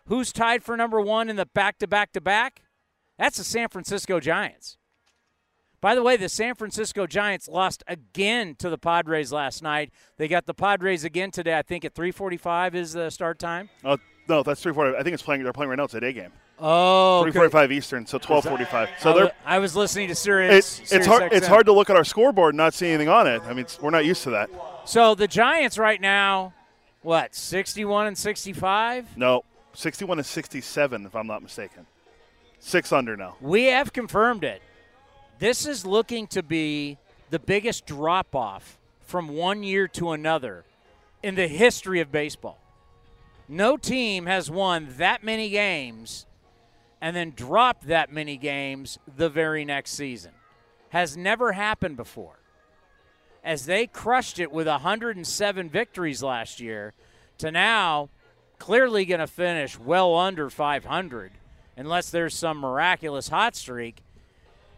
who's 0.08 0.32
tied 0.32 0.64
for 0.64 0.76
number 0.76 1.00
one 1.00 1.30
in 1.30 1.36
the 1.36 1.46
back 1.46 1.78
to 1.80 1.88
back 1.88 2.12
to 2.14 2.22
back? 2.22 2.64
That's 3.18 3.38
the 3.38 3.44
San 3.44 3.70
Francisco 3.70 4.20
Giants. 4.20 4.78
By 5.82 5.96
the 5.96 6.04
way, 6.04 6.16
the 6.16 6.30
San 6.30 6.56
Francisco 6.56 7.06
Giants 7.06 7.48
lost 7.48 7.84
again 7.88 8.56
to 8.60 8.70
the 8.70 8.78
Padres 8.78 9.32
last 9.32 9.62
night. 9.62 9.92
They 10.18 10.30
got 10.30 10.46
the 10.46 10.54
Padres 10.54 11.04
again 11.04 11.30
today. 11.30 11.58
I 11.58 11.62
think 11.62 11.84
at 11.84 11.94
3:45 11.94 12.74
is 12.74 12.94
the 12.94 13.10
start 13.10 13.38
time. 13.38 13.70
Oh 13.84 13.98
no, 14.30 14.44
that's 14.44 14.62
three 14.62 14.74
forty. 14.74 14.98
I 14.98 15.04
think 15.04 15.14
it's 15.14 15.24
playing. 15.24 15.44
They're 15.44 15.52
playing 15.52 15.70
right 15.70 15.76
now. 15.76 15.84
It's 15.84 15.94
a 15.94 16.00
day 16.00 16.14
game. 16.14 16.32
Oh, 16.60 17.24
Three 17.24 17.32
forty-five 17.32 17.72
Eastern, 17.72 18.06
so 18.06 18.18
twelve 18.18 18.46
forty-five. 18.46 18.90
So 19.00 19.12
I, 19.12 19.14
they're. 19.14 19.32
I 19.46 19.60
was 19.60 19.76
listening 19.76 20.08
to 20.10 20.16
Sirius. 20.16 20.80
It, 20.80 20.92
it's 20.94 21.06
hard. 21.06 21.34
It's 21.34 21.48
hard 21.48 21.66
to 21.66 21.74
look 21.74 21.90
at 21.90 21.96
our 21.96 22.04
scoreboard 22.04 22.54
and 22.54 22.58
not 22.58 22.74
see 22.74 22.88
anything 22.88 23.10
on 23.10 23.28
it. 23.28 23.42
I 23.44 23.50
mean, 23.50 23.60
it's, 23.60 23.82
we're 23.82 23.90
not 23.90 24.06
used 24.06 24.24
to 24.24 24.30
that. 24.32 24.50
So 24.86 25.16
the 25.16 25.28
Giants 25.28 25.78
right 25.78 26.00
now, 26.00 26.54
what, 27.02 27.34
61 27.36 28.08
and 28.08 28.18
65? 28.18 29.18
No, 29.18 29.44
sixty-one 29.74 30.20
and 30.20 30.26
sixty-seven, 30.26 31.06
if 31.06 31.16
I'm 31.16 31.28
not 31.28 31.42
mistaken. 31.42 31.86
Six 32.60 32.94
under 32.94 33.18
now. 33.18 33.36
We 33.42 33.66
have 33.66 33.92
confirmed 33.92 34.44
it. 34.44 34.62
This 35.40 35.66
is 35.66 35.86
looking 35.86 36.28
to 36.28 36.42
be 36.44 36.98
the 37.30 37.40
biggest 37.40 37.86
drop 37.86 38.36
off 38.36 38.78
from 39.02 39.28
one 39.28 39.64
year 39.64 39.88
to 39.90 40.12
another 40.12 40.64
in 41.22 41.36
the 41.36 41.48
history 41.48 42.00
of 42.00 42.12
baseball. 42.12 42.60
No 43.50 43.76
team 43.76 44.28
has 44.28 44.50
won 44.50 44.88
that 44.98 45.24
many 45.24 45.50
games 45.50 46.26
and 47.04 47.14
then 47.14 47.34
dropped 47.36 47.88
that 47.88 48.14
many 48.14 48.38
games 48.38 48.98
the 49.18 49.28
very 49.30 49.66
next 49.66 49.92
season. 49.92 50.32
Has 50.92 51.18
never 51.18 51.52
happened 51.52 51.98
before. 51.98 52.40
As 53.44 53.66
they 53.66 53.88
crushed 53.88 54.40
it 54.40 54.54
with 54.54 54.68
107 54.68 55.70
victories 55.70 56.24
last 56.24 56.62
year, 56.62 56.94
to 57.40 57.52
now 57.52 58.08
clearly 58.58 59.04
going 59.04 59.20
to 59.20 59.28
finish 59.28 59.78
well 59.78 60.16
under 60.16 60.50
500 60.50 61.34
unless 61.76 62.10
there's 62.10 62.34
some 62.34 62.60
miraculous 62.60 63.28
hot 63.28 63.58
streak. 63.58 64.02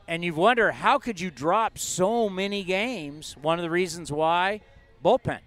And 0.08 0.26
you 0.26 0.34
wonder 0.34 0.72
how 0.72 0.98
could 0.98 1.20
you 1.20 1.30
drop 1.30 1.78
so 1.78 2.28
many 2.28 2.64
games? 2.64 3.36
One 3.40 3.60
of 3.60 3.64
the 3.64 3.70
reasons 3.70 4.12
why 4.12 4.62
bullpen. 5.04 5.42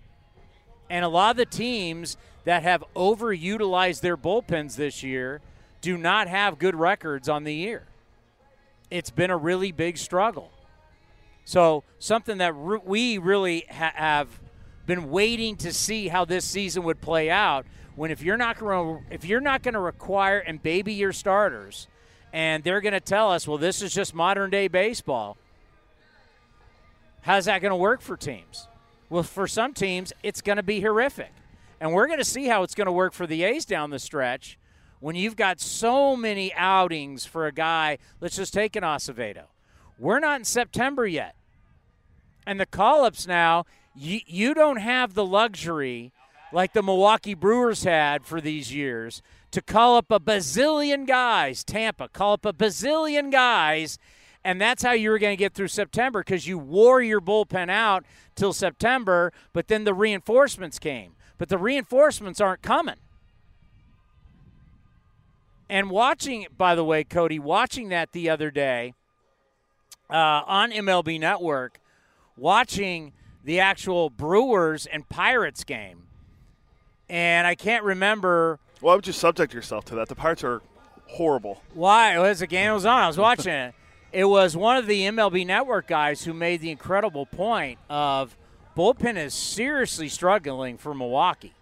And 0.88 1.04
a 1.04 1.08
lot 1.08 1.32
of 1.32 1.38
the 1.38 1.44
teams 1.47 2.16
that 2.44 2.62
have 2.62 2.85
overutilized 2.94 4.00
their 4.00 4.16
bullpens 4.16 4.76
this 4.76 5.02
year 5.02 5.40
do 5.80 5.97
not 5.97 6.28
have 6.28 6.58
good 6.58 6.75
records 6.75 7.28
on 7.28 7.44
the 7.44 7.54
year. 7.54 7.85
It's 8.90 9.11
been 9.11 9.30
a 9.30 9.37
really 9.37 9.73
big 9.73 9.99
struggle. 9.99 10.50
So, 11.44 11.85
something 11.99 12.38
that 12.38 12.54
re- 12.54 12.80
we 12.85 13.18
really 13.18 13.64
ha- 13.70 13.92
have 13.94 14.28
been 14.87 15.11
waiting 15.11 15.56
to 15.56 15.73
see 15.73 16.08
how 16.08 16.25
this 16.25 16.44
season 16.44 16.82
would 16.85 17.00
play 17.00 17.30
out 17.30 17.66
when 17.97 18.11
if 18.11 18.23
you're 18.23 18.37
not 18.37 18.58
going 18.58 19.02
to 19.06 19.14
if 19.14 19.25
you're 19.25 19.40
not 19.40 19.62
going 19.62 19.75
to 19.75 19.80
require 19.80 20.38
and 20.38 20.62
baby 20.62 20.94
your 20.94 21.12
starters 21.12 21.88
and 22.32 22.62
they're 22.64 22.80
going 22.80 22.92
to 22.92 23.00
tell 23.00 23.30
us, 23.30 23.49
well, 23.49 23.58
this 23.58 23.82
is 23.82 23.92
just 23.92 24.14
modern 24.14 24.50
day 24.50 24.68
baseball. 24.68 25.37
How's 27.23 27.47
that 27.47 27.61
going 27.61 27.70
to 27.70 27.76
work 27.76 28.00
for 28.00 28.16
teams? 28.16 28.68
Well, 29.11 29.23
for 29.23 29.47
some 29.47 29.75
teams, 29.75 30.12
it's 30.23 30.40
going 30.40 30.56
to 30.56 30.62
be 30.62 30.80
horrific. 30.80 31.32
And 31.80 31.92
we're 31.92 32.06
going 32.06 32.18
to 32.18 32.25
see 32.25 32.47
how 32.47 32.62
it's 32.62 32.75
going 32.75 32.87
to 32.87 32.92
work 32.92 33.12
for 33.12 33.26
the 33.26 33.44
A's 33.44 33.64
down 33.64 33.90
the 33.90 33.99
stretch 33.99 34.58
when 35.00 35.16
you've 35.16 35.36
got 35.36 35.60
so 35.60 36.16
many 36.16 36.52
outings 36.54 37.24
for 37.24 37.46
a 37.46 37.52
guy. 37.52 37.98
Let's 38.20 38.36
just 38.36 38.52
take 38.52 38.76
an 38.76 38.82
Acevedo. 38.82 39.44
We're 39.98 40.20
not 40.20 40.40
in 40.40 40.44
September 40.44 41.06
yet. 41.06 41.34
And 42.46 42.58
the 42.58 42.66
call 42.66 43.04
ups 43.04 43.26
now, 43.26 43.66
you, 43.94 44.20
you 44.26 44.54
don't 44.54 44.78
have 44.78 45.14
the 45.14 45.26
luxury 45.26 46.12
like 46.52 46.72
the 46.72 46.82
Milwaukee 46.82 47.34
Brewers 47.34 47.84
had 47.84 48.24
for 48.24 48.40
these 48.40 48.74
years 48.74 49.22
to 49.50 49.60
call 49.60 49.96
up 49.96 50.10
a 50.10 50.20
bazillion 50.20 51.06
guys. 51.06 51.64
Tampa, 51.64 52.08
call 52.08 52.34
up 52.34 52.46
a 52.46 52.52
bazillion 52.52 53.30
guys. 53.30 53.98
And 54.44 54.60
that's 54.60 54.82
how 54.82 54.92
you 54.92 55.10
were 55.10 55.18
going 55.18 55.32
to 55.32 55.38
get 55.38 55.52
through 55.52 55.68
September 55.68 56.20
because 56.20 56.46
you 56.46 56.58
wore 56.58 57.02
your 57.02 57.20
bullpen 57.20 57.68
out 57.68 58.04
till 58.34 58.52
September, 58.52 59.32
but 59.52 59.68
then 59.68 59.84
the 59.84 59.92
reinforcements 59.92 60.78
came. 60.78 61.16
But 61.38 61.48
the 61.48 61.58
reinforcements 61.58 62.40
aren't 62.40 62.62
coming. 62.62 62.96
And 65.68 65.90
watching, 65.90 66.46
by 66.56 66.75
the 66.75 66.84
way, 66.84 67.04
Cody, 67.04 67.38
watching 67.38 67.90
that 67.90 68.12
the 68.12 68.30
other 68.30 68.50
day 68.50 68.94
uh, 70.10 70.42
on 70.46 70.70
MLB 70.72 71.20
Network, 71.20 71.80
watching 72.37 73.12
the 73.44 73.60
actual 73.60 74.08
Brewers 74.10 74.87
and 74.87 75.08
Pirates 75.08 75.64
game. 75.64 76.04
And 77.10 77.46
I 77.46 77.54
can't 77.54 77.84
remember 77.84 78.58
Why 78.80 78.94
would 78.94 79.06
you 79.06 79.12
subject 79.12 79.52
yourself 79.54 79.84
to 79.87 79.94
that? 79.96 80.08
The 80.08 80.14
Pirates 80.14 80.44
are 80.44 80.62
horrible. 81.06 81.62
why 81.72 82.14
it 82.14 82.18
was 82.18 82.40
the 82.40 82.46
game 82.46 82.72
was 82.72 82.84
on. 82.84 83.02
I 83.02 83.06
was 83.06 83.18
watching 83.18 83.52
it. 83.52 83.75
It 84.10 84.25
was 84.25 84.56
one 84.56 84.78
of 84.78 84.87
the 84.87 85.02
MLB 85.02 85.46
Network 85.46 85.87
guys 85.87 86.25
who 86.25 86.32
made 86.32 86.62
the 86.62 86.70
incredible 86.70 87.26
point 87.26 87.78
of 87.90 88.34
bullpen 88.75 89.18
is 89.22 89.34
seriously 89.34 90.08
struggling 90.08 90.78
for 90.78 90.94
Milwaukee. 90.94 91.52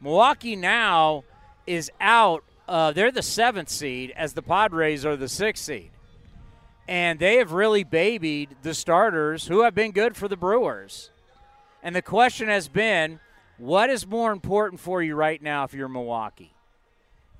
Milwaukee 0.00 0.56
now 0.56 1.22
is 1.68 1.88
out. 2.00 2.42
Uh, 2.68 2.92
they're 2.92 3.10
the 3.10 3.22
seventh 3.22 3.70
seed, 3.70 4.12
as 4.14 4.34
the 4.34 4.42
Padres 4.42 5.06
are 5.06 5.16
the 5.16 5.26
sixth 5.26 5.64
seed, 5.64 5.90
and 6.86 7.18
they 7.18 7.36
have 7.36 7.52
really 7.52 7.82
babied 7.82 8.54
the 8.60 8.74
starters 8.74 9.46
who 9.46 9.62
have 9.62 9.74
been 9.74 9.90
good 9.90 10.14
for 10.14 10.28
the 10.28 10.36
Brewers. 10.36 11.10
And 11.82 11.96
the 11.96 12.02
question 12.02 12.48
has 12.48 12.68
been, 12.68 13.20
what 13.56 13.88
is 13.88 14.06
more 14.06 14.32
important 14.32 14.80
for 14.80 15.02
you 15.02 15.14
right 15.14 15.40
now 15.40 15.64
if 15.64 15.72
you're 15.72 15.88
Milwaukee? 15.88 16.52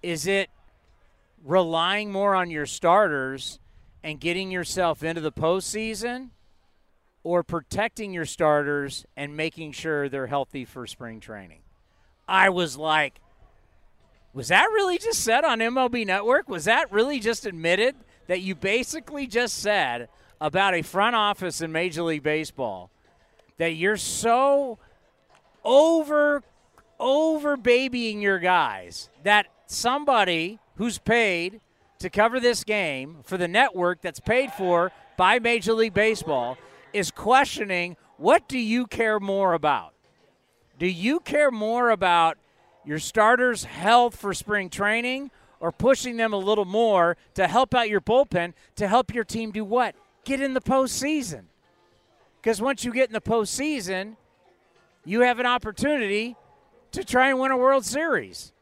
Is 0.03 0.27
it 0.27 0.49
relying 1.45 2.11
more 2.11 2.35
on 2.35 2.51
your 2.51 2.65
starters 2.65 3.59
and 4.03 4.19
getting 4.19 4.51
yourself 4.51 5.03
into 5.03 5.21
the 5.21 5.33
postseason, 5.33 6.31
or 7.23 7.43
protecting 7.43 8.15
your 8.15 8.25
starters 8.25 9.05
and 9.15 9.37
making 9.37 9.73
sure 9.73 10.09
they're 10.09 10.29
healthy 10.29 10.65
for 10.65 10.87
spring 10.87 11.21
training? 11.21 11.61
I 12.27 12.49
was 12.49 12.79
like, 12.79 13.21
was 14.39 14.47
that 14.47 14.67
really 14.67 14.99
just 14.99 15.25
said 15.25 15.45
on 15.45 15.59
MLB 15.59 16.07
Network? 16.07 16.49
Was 16.49 16.67
that 16.67 16.93
really 16.93 17.19
just 17.19 17.45
admitted 17.45 17.97
that 18.29 18.41
you 18.41 18.55
basically 18.55 19.27
just 19.27 19.59
said 19.59 20.09
about 20.41 20.75
a 20.75 20.83
front 20.83 21.17
office 21.17 21.61
in 21.61 21.73
Major 21.73 22.05
League 22.05 22.23
Baseball 22.23 22.89
that 23.57 23.75
you're 23.75 23.97
so 23.97 24.79
over 25.65 26.45
over 27.01 27.57
babying 27.57 28.23
your 28.23 28.39
guys 28.39 29.11
that 29.25 29.49
somebody 29.67 30.61
who's 30.77 30.99
paid 30.99 31.61
to 31.99 32.09
cover 32.09 32.39
this 32.39 32.63
game 32.63 33.17
for 33.25 33.39
the 33.39 33.49
network 33.49 34.01
that's 34.03 34.21
paid 34.21 34.53
for 34.53 34.93
by 35.17 35.41
Major 35.41 35.73
League 35.73 35.95
Baseball 35.95 36.57
is 36.93 37.11
questioning 37.11 37.97
what 38.19 38.49
do 38.49 38.61
you 38.61 38.87
care 38.87 39.19
more 39.19 39.55
about? 39.55 39.95
Do 40.79 40.87
you 40.87 41.19
care 41.19 41.51
more 41.51 41.91
about 41.91 42.39
your 42.89 42.99
starters' 42.99 43.65
health 43.65 44.17
for 44.17 44.33
spring 44.33 44.71
training 44.71 45.31
or 45.61 45.71
pushing 45.71 46.17
them 46.17 46.33
a 46.33 46.39
little 46.39 46.65
more 46.65 47.19
to 47.35 47.47
help 47.47 47.75
out 47.75 47.91
your 47.91 48.01
bullpen 48.01 48.55
to 48.77 48.89
help 48.89 49.13
your 49.13 49.25
team 49.25 49.51
do 49.51 49.63
what? 49.63 49.95
Get 50.25 50.41
in 50.41 50.55
the 50.55 50.61
postseason. 50.63 51.43
Because 52.41 52.63
once 52.63 52.87
you 52.87 52.93
get 52.95 53.11
in 53.11 53.13
the 53.13 53.21
postseason, 53.21 54.17
you 55.05 55.21
have 55.21 55.39
an 55.39 55.45
opportunity 55.45 56.35
to 56.93 57.05
try 57.05 57.29
and 57.29 57.39
win 57.39 57.51
a 57.51 57.59
World 57.59 57.85
Series. 57.85 58.55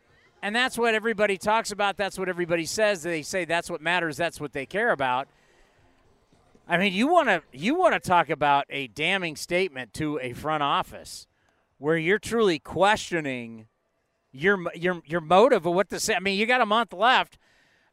And 0.42 0.56
that's 0.56 0.76
what 0.76 0.92
everybody 0.92 1.38
talks 1.38 1.71
about. 1.71 1.97
That's 1.97 2.18
what 2.18 2.28
everybody 2.28 2.64
says. 2.64 3.04
They 3.04 3.23
say 3.23 3.45
that's 3.45 3.71
what 3.71 3.80
matters. 3.80 4.16
That's 4.16 4.40
what 4.40 4.52
they 4.52 4.66
care 4.66 4.90
about. 4.90 5.28
I 6.66 6.78
mean, 6.78 6.92
you 6.92 7.06
want 7.06 7.28
to 7.28 7.42
you 7.52 7.76
want 7.76 7.95
to 7.95 8.00
talk 8.00 8.28
about 8.28 8.66
a 8.71 8.88
damning 8.88 9.37
statement 9.37 9.95
to 9.95 10.18
a 10.21 10.33
front 10.33 10.64
office 10.64 11.28
where 11.78 11.97
you're 11.97 12.18
truly 12.18 12.59
questioning 12.59 13.68
your 14.38 14.64
your 14.75 15.02
your 15.07 15.21
motive 15.21 15.66
of 15.66 15.75
what 15.75 15.90
to 15.90 16.00
say. 16.00 16.14
I 16.14 16.21
mean, 16.21 16.38
you 16.38 16.47
got 16.47 16.61
a 16.61 16.66
month 16.66 16.93
left. 16.93 17.38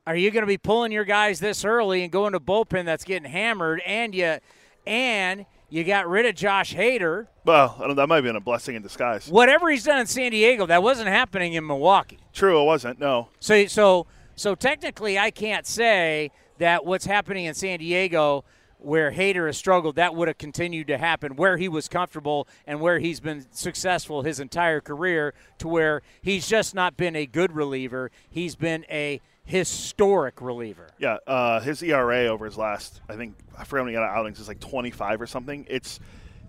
Are 0.05 0.15
you 0.15 0.31
going 0.31 0.43
to 0.43 0.47
be 0.47 0.57
pulling 0.57 0.91
your 0.91 1.05
guys 1.05 1.39
this 1.39 1.63
early 1.63 2.03
and 2.03 2.11
going 2.11 2.33
to 2.33 2.39
bullpen 2.39 2.83
that's 2.85 3.05
getting 3.05 3.29
hammered 3.29 3.81
and 3.85 4.13
you 4.13 4.37
and 4.85 5.45
you 5.69 5.83
got 5.83 6.07
rid 6.07 6.25
of 6.25 6.35
Josh 6.35 6.75
Hader? 6.75 7.27
Well, 7.45 7.77
I 7.79 7.87
don't, 7.87 7.95
that 7.95 8.07
might 8.07 8.17
have 8.17 8.23
been 8.25 8.35
a 8.35 8.41
blessing 8.41 8.75
in 8.75 8.81
disguise. 8.81 9.29
Whatever 9.29 9.69
he's 9.69 9.85
done 9.85 9.99
in 9.99 10.07
San 10.07 10.31
Diego, 10.31 10.65
that 10.65 10.83
wasn't 10.83 11.07
happening 11.07 11.53
in 11.53 11.65
Milwaukee. 11.65 12.19
True, 12.33 12.61
it 12.61 12.65
wasn't. 12.65 12.99
No. 12.99 13.29
So 13.39 13.65
so 13.67 14.05
so 14.35 14.55
technically, 14.55 15.17
I 15.17 15.31
can't 15.31 15.65
say 15.65 16.31
that 16.57 16.85
what's 16.85 17.05
happening 17.05 17.45
in 17.45 17.53
San 17.53 17.79
Diego, 17.79 18.43
where 18.83 19.11
Hader 19.11 19.47
has 19.47 19.57
struggled, 19.57 19.95
that 19.95 20.15
would 20.15 20.27
have 20.27 20.37
continued 20.37 20.87
to 20.87 20.97
happen 20.97 21.35
where 21.35 21.57
he 21.57 21.67
was 21.67 21.87
comfortable 21.87 22.47
and 22.67 22.81
where 22.81 22.99
he's 22.99 23.19
been 23.19 23.45
successful 23.51 24.21
his 24.21 24.39
entire 24.39 24.81
career. 24.81 25.33
To 25.59 25.67
where 25.67 26.01
he's 26.21 26.47
just 26.47 26.75
not 26.75 26.97
been 26.97 27.15
a 27.15 27.25
good 27.25 27.53
reliever, 27.53 28.11
he's 28.29 28.55
been 28.55 28.85
a 28.89 29.21
historic 29.45 30.41
reliever. 30.41 30.87
Yeah, 30.97 31.17
uh, 31.27 31.59
his 31.59 31.81
ERA 31.83 32.25
over 32.25 32.45
his 32.45 32.57
last, 32.57 33.01
I 33.09 33.15
think, 33.15 33.35
I 33.57 33.63
forget 33.63 33.81
how 33.81 33.85
many 33.85 33.97
outings, 33.97 34.39
is 34.39 34.47
like 34.47 34.59
25 34.59 35.21
or 35.21 35.27
something. 35.27 35.65
It's 35.69 35.99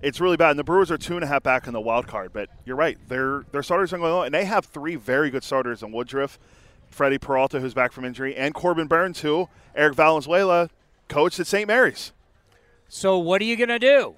it's 0.02 0.20
really 0.20 0.36
bad. 0.36 0.50
And 0.50 0.58
the 0.58 0.64
Brewers 0.64 0.90
are 0.90 0.98
two 0.98 1.14
and 1.14 1.24
a 1.24 1.26
half 1.26 1.42
back 1.42 1.66
in 1.66 1.72
the 1.72 1.80
wild 1.80 2.06
card. 2.06 2.32
But 2.32 2.50
you're 2.64 2.76
right, 2.76 2.98
their 3.08 3.44
their 3.52 3.62
starters 3.62 3.92
are 3.92 3.98
going 3.98 4.12
on, 4.12 4.26
and 4.26 4.34
they 4.34 4.44
have 4.44 4.66
three 4.66 4.96
very 4.96 5.30
good 5.30 5.42
starters 5.44 5.82
in 5.82 5.92
Woodruff, 5.92 6.38
Freddie 6.88 7.18
Peralta, 7.18 7.60
who's 7.60 7.74
back 7.74 7.92
from 7.92 8.04
injury, 8.04 8.36
and 8.36 8.54
Corbin 8.54 8.86
Burnes, 8.86 9.20
who 9.20 9.48
Eric 9.74 9.94
Valenzuela 9.94 10.68
coached 11.08 11.40
at 11.40 11.46
St. 11.46 11.66
Mary's. 11.66 12.12
So 12.88 13.18
what 13.18 13.40
are 13.40 13.44
you 13.44 13.56
going 13.56 13.68
to 13.68 13.78
do? 13.78 14.14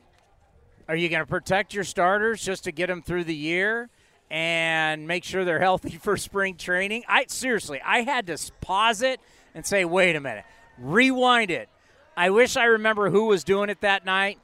Are 0.89 0.97
you 0.97 1.09
going 1.09 1.23
to 1.23 1.27
protect 1.27 1.75
your 1.75 1.85
starters 1.85 2.43
just 2.45 2.65
to 2.65 2.73
get 2.73 2.87
them 2.89 3.03
through 3.03 3.25
the 3.25 3.35
year 3.35 3.89
and 4.31 5.07
make 5.09 5.25
sure 5.25 5.45
they're 5.45 5.61
healthy 5.61 5.91
for 6.03 6.17
spring 6.17 6.57
training? 6.57 7.05
I 7.09 7.27
seriously, 7.29 7.81
I 7.85 8.03
had 8.03 8.27
to 8.29 8.39
pause 8.61 9.03
it 9.03 9.21
and 9.55 9.65
say, 9.67 9.85
"Wait 9.85 10.15
a 10.17 10.21
minute. 10.21 10.45
Rewind 10.79 11.51
it." 11.51 11.69
I 12.17 12.31
wish 12.31 12.57
I 12.57 12.65
remember 12.65 13.11
who 13.11 13.27
was 13.27 13.45
doing 13.45 13.69
it 13.69 13.81
that 13.83 14.05
night. 14.05 14.39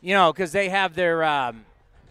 You 0.00 0.14
know, 0.14 0.32
cuz 0.32 0.52
they 0.52 0.68
have 0.68 0.94
their 0.94 1.24
um, 1.24 1.64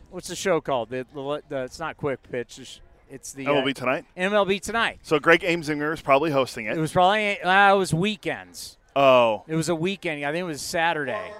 what's 0.10 0.28
the 0.30 0.36
show 0.36 0.62
called? 0.62 0.90
The, 0.90 1.06
the, 1.14 1.42
the, 1.48 1.64
it's 1.64 1.80
not 1.80 1.96
quick 1.98 2.20
pitch. 2.32 2.58
It's, 2.60 2.82
it's 3.10 3.34
the 3.34 3.46
MLB 3.46 3.70
uh, 3.70 3.74
tonight. 3.74 4.06
MLB 4.18 4.60
tonight. 4.62 5.00
So 5.04 5.20
Greg 5.20 5.42
Amsinger 5.42 5.94
is 5.94 6.02
probably 6.02 6.32
hosting 6.32 6.66
It 6.66 6.78
it. 6.78 6.80
was 6.82 6.92
probably 6.92 7.40
uh, 7.42 7.74
it 7.76 7.78
was 7.78 7.94
weekends. 7.94 8.78
Oh, 8.96 9.44
It 9.48 9.56
was 9.56 9.68
a 9.70 9.76
weekend. 9.76 10.26
I 10.26 10.32
think 10.32 10.42
it 10.42 10.46
was 10.46 10.62
Saturday. 10.62 11.32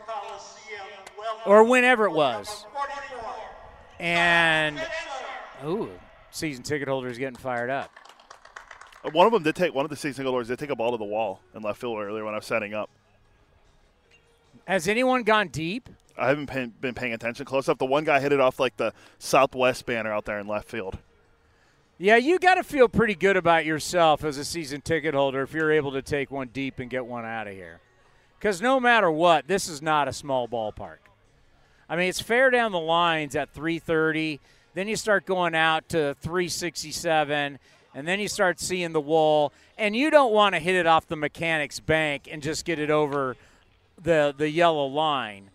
Or 1.46 1.64
whenever 1.64 2.06
it 2.06 2.12
was. 2.12 2.66
And 4.00 4.82
ooh, 5.66 5.90
season 6.32 6.64
ticket 6.64 6.88
holders 6.88 7.18
getting 7.18 7.38
fired 7.38 7.70
up. 7.70 7.92
one 9.12 9.26
of 9.26 9.34
them 9.34 9.44
did 9.44 9.56
take 9.56 9.74
one 9.74 9.86
of 9.86 9.90
the 9.90 9.96
season 9.96 10.24
ticket 10.24 10.32
holders 10.32 10.48
did 10.48 10.60
take 10.60 10.70
a 10.70 10.76
ball 10.76 10.92
to 10.92 10.98
the 10.98 11.04
wall 11.04 11.42
in 11.54 11.62
left 11.62 11.80
field 11.80 11.98
earlier 12.00 12.26
when 12.26 12.34
I 12.34 12.38
was 12.38 12.46
setting 12.46 12.74
up. 12.74 12.90
Has 14.68 14.88
anyone 14.88 15.24
gone 15.24 15.50
deep? 15.50 15.90
I 16.18 16.30
haven't 16.30 16.48
pay, 16.48 16.66
been 16.66 16.94
paying 16.94 17.14
attention 17.14 17.46
close 17.46 17.70
up. 17.70 17.78
The 17.78 17.86
one 17.86 18.04
guy 18.04 18.20
hit 18.20 18.32
it 18.32 18.40
off 18.40 18.60
like 18.60 18.78
the 18.78 18.94
southwest 19.20 19.86
banner 19.86 20.12
out 20.12 20.26
there 20.26 20.40
in 20.40 20.48
left 20.48 20.70
field. 20.70 20.98
Yeah, 21.98 22.18
you 22.18 22.40
got 22.40 22.56
to 22.56 22.64
feel 22.64 22.90
pretty 22.90 23.16
good 23.16 23.38
about 23.38 23.66
yourself 23.66 24.24
as 24.24 24.38
a 24.38 24.44
season 24.44 24.82
ticket 24.82 25.14
holder 25.14 25.44
if 25.44 25.54
you're 25.54 25.72
able 25.72 25.94
to 25.94 26.02
take 26.02 26.30
one 26.30 26.50
deep 26.50 26.80
and 26.80 26.90
get 26.90 27.06
one 27.06 27.26
out 27.26 27.48
of 27.48 27.54
here. 27.54 27.80
Because 28.38 28.62
no 28.62 28.80
matter 28.80 29.10
what, 29.10 29.48
this 29.48 29.70
is 29.70 29.82
not 29.82 30.08
a 30.08 30.14
small 30.14 30.48
ballpark. 30.48 30.98
I 31.90 31.96
mean, 31.96 32.10
it's 32.10 32.22
fair 32.22 32.50
down 32.50 32.72
the 32.72 32.80
lines 32.80 33.36
at 33.36 33.50
330. 33.52 34.40
Then 34.74 34.88
you 34.88 34.96
start 34.96 35.26
going 35.26 35.56
out 35.56 35.88
to 35.90 36.16
367, 36.22 37.60
and 37.94 38.08
then 38.08 38.20
you 38.20 38.28
start 38.28 38.60
seeing 38.60 38.92
the 38.92 39.02
wall. 39.02 39.54
And 39.78 39.96
you 39.96 40.10
don't 40.10 40.34
want 40.34 40.56
to 40.56 40.60
hit 40.60 40.76
it 40.76 40.88
off 40.88 41.08
the 41.08 41.16
mechanic's 41.16 41.80
bank 41.80 42.28
and 42.32 42.42
just 42.42 42.66
get 42.66 42.80
it 42.80 42.90
over 42.90 43.38
the 44.02 44.34
the 44.38 44.50
yellow 44.50 44.86
line. 44.86 45.50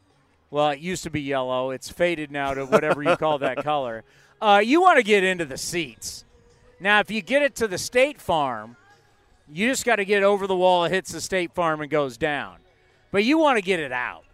Well, 0.50 0.70
it 0.70 0.80
used 0.80 1.04
to 1.04 1.10
be 1.10 1.20
yellow. 1.20 1.70
It's 1.70 1.90
faded 1.90 2.30
now 2.30 2.54
to 2.54 2.64
whatever 2.64 3.02
you 3.02 3.16
call 3.16 3.38
that 3.38 3.58
color. 3.64 4.02
Uh, 4.40 4.60
you 4.64 4.80
want 4.80 4.96
to 4.96 5.02
get 5.02 5.22
into 5.22 5.44
the 5.44 5.58
seats. 5.58 6.24
Now, 6.80 7.00
if 7.00 7.10
you 7.10 7.20
get 7.20 7.42
it 7.42 7.54
to 7.56 7.68
the 7.68 7.78
State 7.78 8.20
Farm, 8.20 8.76
you 9.52 9.68
just 9.68 9.84
got 9.84 9.96
to 9.96 10.04
get 10.04 10.22
over 10.22 10.46
the 10.46 10.56
wall. 10.56 10.84
It 10.84 10.92
hits 10.92 11.12
the 11.12 11.20
State 11.20 11.52
Farm 11.52 11.82
and 11.82 11.90
goes 11.90 12.16
down. 12.16 12.56
But 13.10 13.24
you 13.24 13.38
want 13.38 13.58
to 13.58 13.62
get 13.62 13.80
it 13.80 13.92
out. 13.92 14.24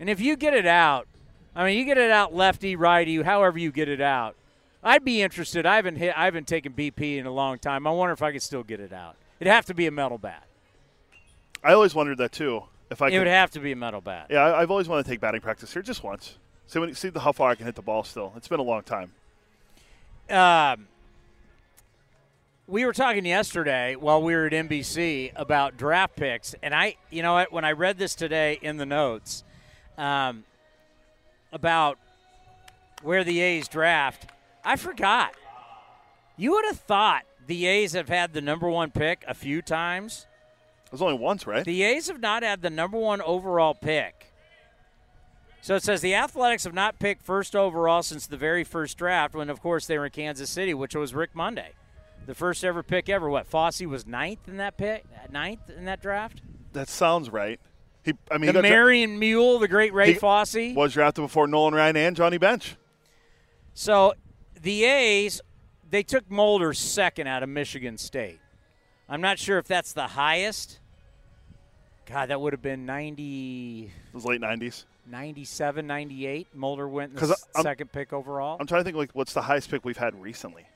And 0.00 0.08
if 0.08 0.20
you 0.20 0.36
get 0.36 0.54
it 0.54 0.66
out, 0.66 1.06
I 1.56 1.64
mean, 1.64 1.78
you 1.78 1.84
get 1.84 1.98
it 1.98 2.10
out 2.10 2.34
lefty, 2.34 2.74
righty, 2.76 3.22
however 3.22 3.58
you 3.58 3.70
get 3.70 3.88
it 3.88 4.00
out. 4.00 4.34
I'd 4.82 5.04
be 5.04 5.22
interested. 5.22 5.64
I 5.66 5.76
haven't 5.76 5.96
hit. 5.96 6.12
I 6.16 6.24
haven't 6.26 6.46
taken 6.46 6.72
BP 6.72 7.16
in 7.18 7.26
a 7.26 7.30
long 7.30 7.58
time. 7.58 7.86
I 7.86 7.90
wonder 7.90 8.12
if 8.12 8.22
I 8.22 8.32
could 8.32 8.42
still 8.42 8.62
get 8.62 8.80
it 8.80 8.92
out. 8.92 9.16
It'd 9.40 9.50
have 9.52 9.64
to 9.66 9.74
be 9.74 9.86
a 9.86 9.90
metal 9.90 10.18
bat. 10.18 10.44
I 11.62 11.72
always 11.72 11.94
wondered 11.94 12.18
that 12.18 12.32
too. 12.32 12.64
If 12.90 13.00
I 13.00 13.06
It 13.08 13.10
could, 13.12 13.18
would 13.20 13.26
have 13.28 13.50
to 13.52 13.60
be 13.60 13.72
a 13.72 13.76
metal 13.76 14.00
bat. 14.02 14.26
yeah, 14.30 14.40
I, 14.40 14.60
I've 14.62 14.70
always 14.70 14.88
wanted 14.88 15.04
to 15.04 15.10
take 15.10 15.20
batting 15.20 15.40
practice 15.40 15.72
here 15.72 15.80
just 15.82 16.02
once. 16.04 16.36
See 16.66 16.78
when 16.78 16.94
see 16.94 17.08
the, 17.08 17.20
how 17.20 17.32
far 17.32 17.50
I 17.50 17.54
can 17.54 17.64
hit 17.66 17.76
the 17.76 17.82
ball. 17.82 18.04
Still, 18.04 18.32
it's 18.36 18.48
been 18.48 18.60
a 18.60 18.64
long 18.64 18.82
time. 18.82 19.12
um, 20.30 20.86
we 22.66 22.84
were 22.86 22.92
talking 22.92 23.26
yesterday 23.26 23.94
while 23.94 24.22
we 24.22 24.34
were 24.34 24.46
at 24.46 24.52
NBC 24.52 25.32
about 25.36 25.76
draft 25.76 26.16
picks, 26.16 26.54
and 26.62 26.74
I, 26.74 26.96
you 27.10 27.22
know 27.22 27.34
what, 27.34 27.52
when 27.52 27.64
I 27.64 27.72
read 27.72 27.98
this 27.98 28.14
today 28.14 28.58
in 28.62 28.78
the 28.78 28.86
notes 28.86 29.44
um, 29.98 30.44
about 31.54 31.98
where 33.02 33.24
the 33.24 33.40
A's 33.40 33.68
draft, 33.68 34.26
I 34.64 34.76
forgot. 34.76 35.34
You 36.36 36.50
would 36.52 36.64
have 36.66 36.80
thought 36.80 37.22
the 37.46 37.66
A's 37.66 37.92
have 37.92 38.08
had 38.08 38.32
the 38.34 38.40
number 38.40 38.68
one 38.68 38.90
pick 38.90 39.24
a 39.28 39.34
few 39.34 39.62
times. 39.62 40.26
It 40.86 40.92
was 40.92 41.00
only 41.00 41.18
once, 41.18 41.46
right? 41.46 41.64
The 41.64 41.82
A's 41.84 42.08
have 42.08 42.20
not 42.20 42.42
had 42.42 42.60
the 42.60 42.70
number 42.70 42.98
one 42.98 43.22
overall 43.22 43.74
pick. 43.74 44.32
So 45.62 45.76
it 45.76 45.82
says 45.82 46.00
the 46.02 46.14
Athletics 46.14 46.64
have 46.64 46.74
not 46.74 46.98
picked 46.98 47.22
first 47.22 47.56
overall 47.56 48.02
since 48.02 48.26
the 48.26 48.36
very 48.36 48.64
first 48.64 48.98
draft, 48.98 49.34
when 49.34 49.48
of 49.48 49.60
course 49.62 49.86
they 49.86 49.96
were 49.96 50.06
in 50.06 50.10
Kansas 50.12 50.50
City, 50.50 50.74
which 50.74 50.94
was 50.94 51.14
Rick 51.14 51.34
Monday, 51.34 51.70
the 52.26 52.34
first 52.34 52.64
ever 52.64 52.82
pick 52.82 53.08
ever. 53.08 53.30
What 53.30 53.46
Fosse 53.46 53.80
was 53.82 54.06
ninth 54.06 54.46
in 54.46 54.58
that 54.58 54.76
pick, 54.76 55.04
ninth 55.30 55.70
in 55.70 55.86
that 55.86 56.02
draft. 56.02 56.42
that 56.72 56.88
sounds 56.88 57.30
right. 57.30 57.60
He, 58.04 58.12
I 58.30 58.38
mean, 58.38 58.46
The 58.48 58.52
got 58.54 58.60
dra- 58.60 58.70
Marion 58.70 59.18
Mule, 59.18 59.58
the 59.58 59.68
great 59.68 59.92
Ray 59.94 60.12
He 60.12 60.18
Fosse. 60.18 60.74
was 60.74 60.92
drafted 60.92 61.24
before 61.24 61.46
Nolan 61.46 61.74
Ryan 61.74 61.96
and 61.96 62.14
Johnny 62.16 62.38
Bench. 62.38 62.76
So 63.72 64.14
the 64.60 64.84
A's, 64.84 65.40
they 65.88 66.02
took 66.02 66.30
Mulder 66.30 66.72
second 66.74 67.26
out 67.26 67.42
of 67.42 67.48
Michigan 67.48 67.96
State. 67.98 68.40
I'm 69.08 69.20
not 69.20 69.38
sure 69.38 69.58
if 69.58 69.66
that's 69.66 69.92
the 69.92 70.06
highest. 70.08 70.80
God, 72.06 72.26
that 72.28 72.40
would 72.40 72.52
have 72.52 72.62
been 72.62 72.84
90. 72.86 73.84
It 74.08 74.14
was 74.14 74.24
late 74.26 74.40
'90s. 74.40 74.84
97, 75.06 75.86
98. 75.86 76.48
Mulder 76.54 76.88
went 76.88 77.10
in 77.10 77.14
the 77.16 77.20
'Cause 77.20 77.30
s- 77.32 77.46
I'm- 77.54 77.62
second 77.62 77.92
pick 77.92 78.12
overall. 78.12 78.56
I'm 78.60 78.66
trying 78.66 78.80
to 78.80 78.84
think 78.84 78.96
like 78.96 79.10
what's 79.12 79.32
the 79.34 79.42
highest 79.42 79.70
pick 79.70 79.84
we've 79.84 79.96
had 79.96 80.14
recently. 80.20 80.66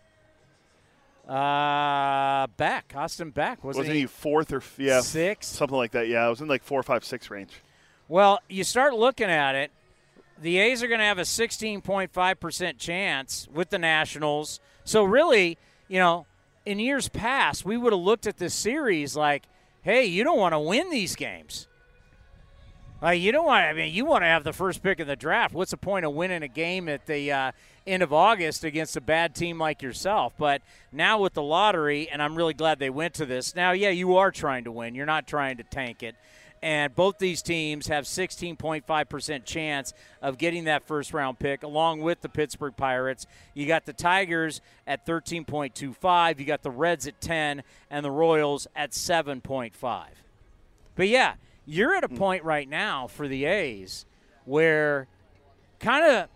Uh, 1.29 2.47
Beck, 2.57 2.95
Austin 2.97 3.31
Beck 3.31 3.63
wasn't, 3.63 3.83
Wasn't 3.83 3.95
he? 3.95 4.01
he 4.03 4.07
fourth 4.07 4.53
or 4.53 4.63
yeah 4.79 5.01
Six? 5.03 5.47
something 5.47 5.77
like 5.77 5.91
that? 5.93 6.09
Yeah, 6.09 6.27
it 6.27 6.31
was 6.31 6.41
in 6.41 6.49
like 6.49 6.63
four, 6.63 6.83
five, 6.83 7.05
six 7.05 7.31
range. 7.31 7.51
Well, 8.09 8.41
you 8.49 8.65
start 8.65 8.95
looking 8.95 9.29
at 9.29 9.55
it. 9.55 9.71
The 10.41 10.59
A's 10.59 10.83
are 10.83 10.89
going 10.89 11.01
to 11.01 11.05
have 11.05 11.19
a 11.19 11.23
16.5% 11.23 12.79
chance 12.79 13.49
with 13.53 13.71
the 13.71 13.79
Nationals. 13.79 14.61
So, 14.85 15.05
really, 15.05 15.59
you 15.89 15.99
know, 15.99 16.27
in 16.65 16.79
years 16.79 17.09
past, 17.09 17.65
we 17.65 17.77
would 17.77 17.93
have 17.93 18.01
looked 18.01 18.27
at 18.27 18.39
this 18.39 18.55
series 18.55 19.15
like, 19.17 19.43
hey, 19.83 20.07
you 20.07 20.25
don't 20.25 20.39
want 20.39 20.55
to 20.55 20.59
win 20.61 20.89
these 20.91 21.17
games. 21.17 21.67
Like 23.03 23.21
you 23.21 23.31
don't 23.33 23.47
want. 23.47 23.65
I 23.65 23.73
mean, 23.75 23.93
you 23.95 24.05
want 24.05 24.23
to 24.23 24.27
have 24.27 24.43
the 24.45 24.53
first 24.53 24.83
pick 24.83 24.99
in 24.99 25.07
the 25.07 25.15
draft. 25.17 25.55
What's 25.55 25.71
the 25.71 25.77
point 25.77 26.05
of 26.05 26.15
winning 26.15 26.43
a 26.43 26.49
game 26.49 26.89
at 26.89 27.07
the 27.07 27.31
uh, 27.31 27.53
end 27.89 28.03
of 28.03 28.13
August 28.13 28.65
against 28.65 28.97
a 28.97 29.01
bad 29.01 29.35
team 29.35 29.59
like 29.59 29.83
yourself? 29.83 30.35
But 30.39 30.63
now 30.93 31.19
with 31.21 31.35
the 31.35 31.43
lottery, 31.43 32.09
and 32.09 32.23
I'm 32.23 32.37
really 32.37 32.55
glad 32.55 32.79
they 32.79 32.91
went 32.91 33.15
to 33.15 33.27
this. 33.27 33.55
Now, 33.55 33.73
yeah, 33.73 33.91
you 33.91 34.17
are 34.17 34.31
trying 34.31 34.65
to 34.65 34.73
win. 34.73 34.95
You're 34.95 35.07
not 35.07 35.27
trying 35.27 35.57
to 35.57 35.65
tank 35.65 36.03
it. 36.03 36.15
And 36.63 36.95
both 36.95 37.19
these 37.19 37.41
teams 37.41 37.87
have 37.87 38.05
16.5% 38.05 39.45
chance 39.45 39.95
of 40.21 40.39
getting 40.39 40.65
that 40.65 40.87
first 40.87 41.13
round 41.13 41.39
pick, 41.39 41.63
along 41.63 42.01
with 42.01 42.21
the 42.21 42.29
Pittsburgh 42.29 42.77
Pirates. 42.77 43.27
You 43.55 43.67
got 43.67 43.87
the 43.87 43.93
Tigers 43.93 44.61
at 44.87 45.07
13.25, 45.07 46.39
you 46.39 46.45
got 46.45 46.63
the 46.63 46.71
Reds 46.71 47.07
at 47.07 47.21
10, 47.21 47.63
and 47.91 48.05
the 48.05 48.11
Royals 48.11 48.67
at 48.75 48.91
7.5. 48.91 50.05
But 50.97 51.09
yeah, 51.09 51.35
you're 51.65 51.95
at 51.95 52.03
a 52.03 52.09
hmm. 52.09 52.17
point 52.17 52.45
right 52.45 52.69
now 52.69 53.07
for 53.07 53.29
the 53.29 53.45
A's 53.45 54.05
where 54.45 55.07
kind 55.79 56.05
of 56.05 56.29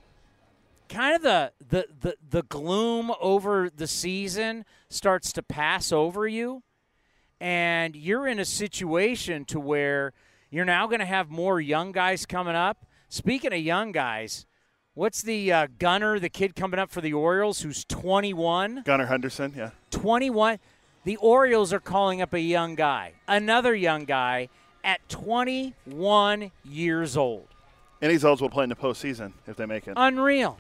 kind 0.93 1.17
of 1.17 1.23
the, 1.23 1.53
the 1.67 1.87
the 2.01 2.17
the 2.31 2.43
gloom 2.43 3.13
over 3.21 3.71
the 3.71 3.87
season 3.87 4.65
starts 4.89 5.33
to 5.33 5.43
pass 5.43 5.91
over 5.93 6.29
you 6.29 6.63
and 7.43 7.97
you're 7.97 8.29
in 8.29 8.39
a 8.39 8.45
situation 8.45 9.45
to 9.45 9.59
where 9.59 10.13
you're 10.49 10.65
now 10.65 10.87
going 10.87 11.01
to 11.01 11.05
have 11.05 11.29
more 11.29 11.61
young 11.61 11.91
guys 11.91 12.25
coming 12.25 12.55
up. 12.55 12.87
Speaking 13.09 13.53
of 13.53 13.59
young 13.59 13.91
guys, 13.91 14.47
what's 14.95 15.23
the 15.23 15.53
uh, 15.53 15.67
Gunnar, 15.81 16.21
the 16.21 16.29
kid 16.29 16.55
coming 16.55 16.79
up 16.79 16.89
for 16.89 17.01
the 17.01 17.13
Orioles 17.13 17.63
who's 17.63 17.85
21? 17.87 18.83
Gunnar 18.85 19.07
Henderson, 19.07 19.55
yeah. 19.57 19.71
21. 19.91 20.61
The 21.03 21.17
Orioles 21.17 21.73
are 21.73 21.81
calling 21.81 22.23
up 22.23 22.33
a 22.33 22.39
young 22.39 22.77
guy, 22.77 23.15
another 23.27 23.75
young 23.75 24.05
guy 24.05 24.49
at 24.85 25.01
21 25.09 26.53
years 26.65 27.17
old. 27.17 27.49
And 28.01 28.13
he's 28.13 28.25
eligible 28.25 28.51
to 28.51 28.55
play 28.55 28.63
in 28.63 28.71
the 28.71 28.77
postseason 28.77 29.33
if 29.49 29.57
they 29.57 29.67
make 29.67 29.89
it. 29.89 29.95
Unreal. 29.97 30.59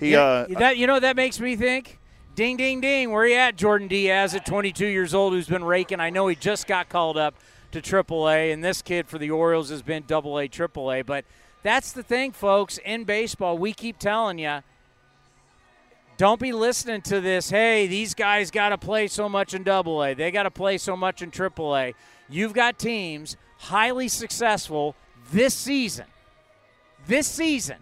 He, 0.00 0.12
Yeah, 0.12 0.20
uh, 0.20 0.46
that 0.58 0.76
you 0.78 0.86
know 0.86 0.98
that 0.98 1.14
makes 1.14 1.38
me 1.38 1.54
think. 1.54 1.98
Ding, 2.34 2.56
ding, 2.56 2.80
ding. 2.80 3.10
Where 3.10 3.26
you 3.26 3.34
at, 3.34 3.56
Jordan 3.56 3.86
Diaz, 3.86 4.34
at 4.34 4.46
22 4.46 4.86
years 4.86 5.14
old, 5.14 5.34
who's 5.34 5.48
been 5.48 5.64
raking? 5.64 6.00
I 6.00 6.10
know 6.10 6.26
he 6.26 6.34
just 6.34 6.66
got 6.66 6.88
called 6.88 7.18
up 7.18 7.34
to 7.72 7.82
AAA, 7.82 8.52
and 8.52 8.64
this 8.64 8.82
kid 8.82 9.08
for 9.08 9.18
the 9.18 9.30
Orioles 9.30 9.68
has 9.68 9.82
been 9.82 10.04
Double 10.06 10.38
A, 10.38 10.48
Triple 10.48 10.90
A. 10.90 11.02
But 11.02 11.24
that's 11.62 11.92
the 11.92 12.02
thing, 12.02 12.32
folks. 12.32 12.78
In 12.78 13.04
baseball, 13.04 13.58
we 13.58 13.72
keep 13.74 13.98
telling 13.98 14.38
you, 14.38 14.62
don't 16.16 16.40
be 16.40 16.52
listening 16.52 17.02
to 17.02 17.20
this. 17.20 17.50
Hey, 17.50 17.86
these 17.86 18.14
guys 18.14 18.50
got 18.50 18.70
to 18.70 18.78
play 18.78 19.06
so 19.06 19.28
much 19.28 19.52
in 19.52 19.62
Double 19.62 20.02
A. 20.02 20.14
They 20.14 20.30
got 20.30 20.44
to 20.44 20.50
play 20.50 20.78
so 20.78 20.96
much 20.96 21.22
in 21.22 21.30
Triple 21.30 21.76
A. 21.76 21.94
You've 22.28 22.52
got 22.54 22.78
teams 22.78 23.36
highly 23.58 24.08
successful 24.08 24.94
this 25.32 25.54
season. 25.54 26.06
This 27.06 27.26
season 27.26 27.76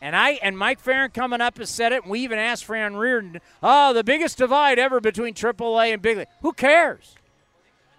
And 0.00 0.14
I 0.14 0.32
and 0.42 0.56
Mike 0.56 0.78
Ferrin 0.78 1.10
coming 1.10 1.40
up 1.40 1.58
has 1.58 1.70
said 1.70 1.92
it, 1.92 2.02
and 2.02 2.10
we 2.10 2.20
even 2.20 2.38
asked 2.38 2.64
Fran 2.64 2.96
Riordan, 2.96 3.40
oh, 3.62 3.92
the 3.92 4.04
biggest 4.04 4.38
divide 4.38 4.78
ever 4.78 5.00
between 5.00 5.34
AAA 5.34 5.92
and 5.92 6.00
big 6.00 6.18
league. 6.18 6.28
Who 6.42 6.52
cares? 6.52 7.16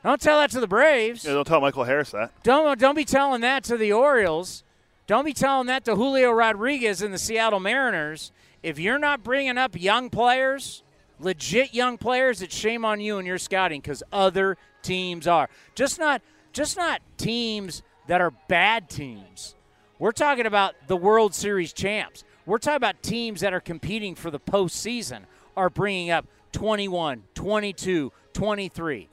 Don't 0.03 0.21
tell 0.21 0.39
that 0.39 0.51
to 0.51 0.61
the 0.61 0.67
Braves. 0.67 1.25
Yeah, 1.25 1.33
don't 1.33 1.45
tell 1.45 1.59
Michael 1.59 1.83
Harris 1.83 2.11
that. 2.11 2.31
Don't 2.43 2.79
don't 2.79 2.95
be 2.95 3.05
telling 3.05 3.41
that 3.41 3.63
to 3.65 3.75
the 3.75 3.91
Orioles. 3.91 4.63
Don't 5.07 5.25
be 5.25 5.33
telling 5.33 5.67
that 5.67 5.83
to 5.85 5.95
Julio 5.95 6.31
Rodriguez 6.31 7.01
and 7.01 7.13
the 7.13 7.17
Seattle 7.17 7.59
Mariners. 7.59 8.31
If 8.61 8.79
you're 8.79 8.99
not 8.99 9.23
bringing 9.23 9.57
up 9.57 9.79
young 9.79 10.09
players, 10.09 10.83
legit 11.19 11.73
young 11.73 11.97
players, 11.97 12.41
it's 12.41 12.55
shame 12.55 12.85
on 12.85 13.01
you 13.01 13.17
and 13.17 13.27
your 13.27 13.37
scouting 13.37 13.81
because 13.81 14.03
other 14.13 14.57
teams 14.81 15.27
are. 15.27 15.49
Just 15.75 15.99
not 15.99 16.21
just 16.53 16.77
not 16.77 17.01
teams 17.17 17.83
that 18.07 18.21
are 18.21 18.31
bad 18.47 18.89
teams. 18.89 19.55
We're 19.99 20.13
talking 20.13 20.45
about 20.45 20.75
the 20.87 20.95
World 20.95 21.35
Series 21.35 21.73
champs. 21.73 22.23
We're 22.45 22.57
talking 22.57 22.77
about 22.77 23.03
teams 23.03 23.41
that 23.41 23.53
are 23.53 23.59
competing 23.59 24.15
for 24.15 24.31
the 24.31 24.39
postseason 24.39 25.23
are 25.57 25.69
bringing 25.69 26.09
up 26.09 26.25
21, 26.53 27.23
22, 27.35 28.13
23. 28.31 29.09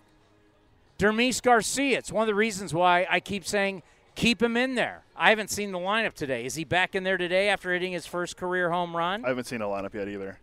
Dermis 0.96 1.42
Garcia, 1.42 1.98
it's 1.98 2.12
one 2.12 2.22
of 2.22 2.28
the 2.28 2.36
reasons 2.36 2.72
why 2.72 3.04
I 3.10 3.18
keep 3.18 3.44
saying 3.44 3.82
keep 4.14 4.40
him 4.40 4.56
in 4.56 4.76
there. 4.76 5.02
I 5.16 5.30
haven't 5.30 5.50
seen 5.50 5.72
the 5.72 5.78
lineup 5.78 6.14
today. 6.14 6.46
Is 6.46 6.54
he 6.54 6.62
back 6.62 6.94
in 6.94 7.02
there 7.02 7.18
today 7.18 7.48
after 7.48 7.72
hitting 7.72 7.90
his 7.90 8.06
first 8.06 8.36
career 8.36 8.70
home 8.70 8.96
run? 8.96 9.24
I 9.24 9.28
haven't 9.28 9.48
seen 9.48 9.62
a 9.62 9.66
lineup 9.66 9.92
yet 9.92 10.08
either. 10.08 10.38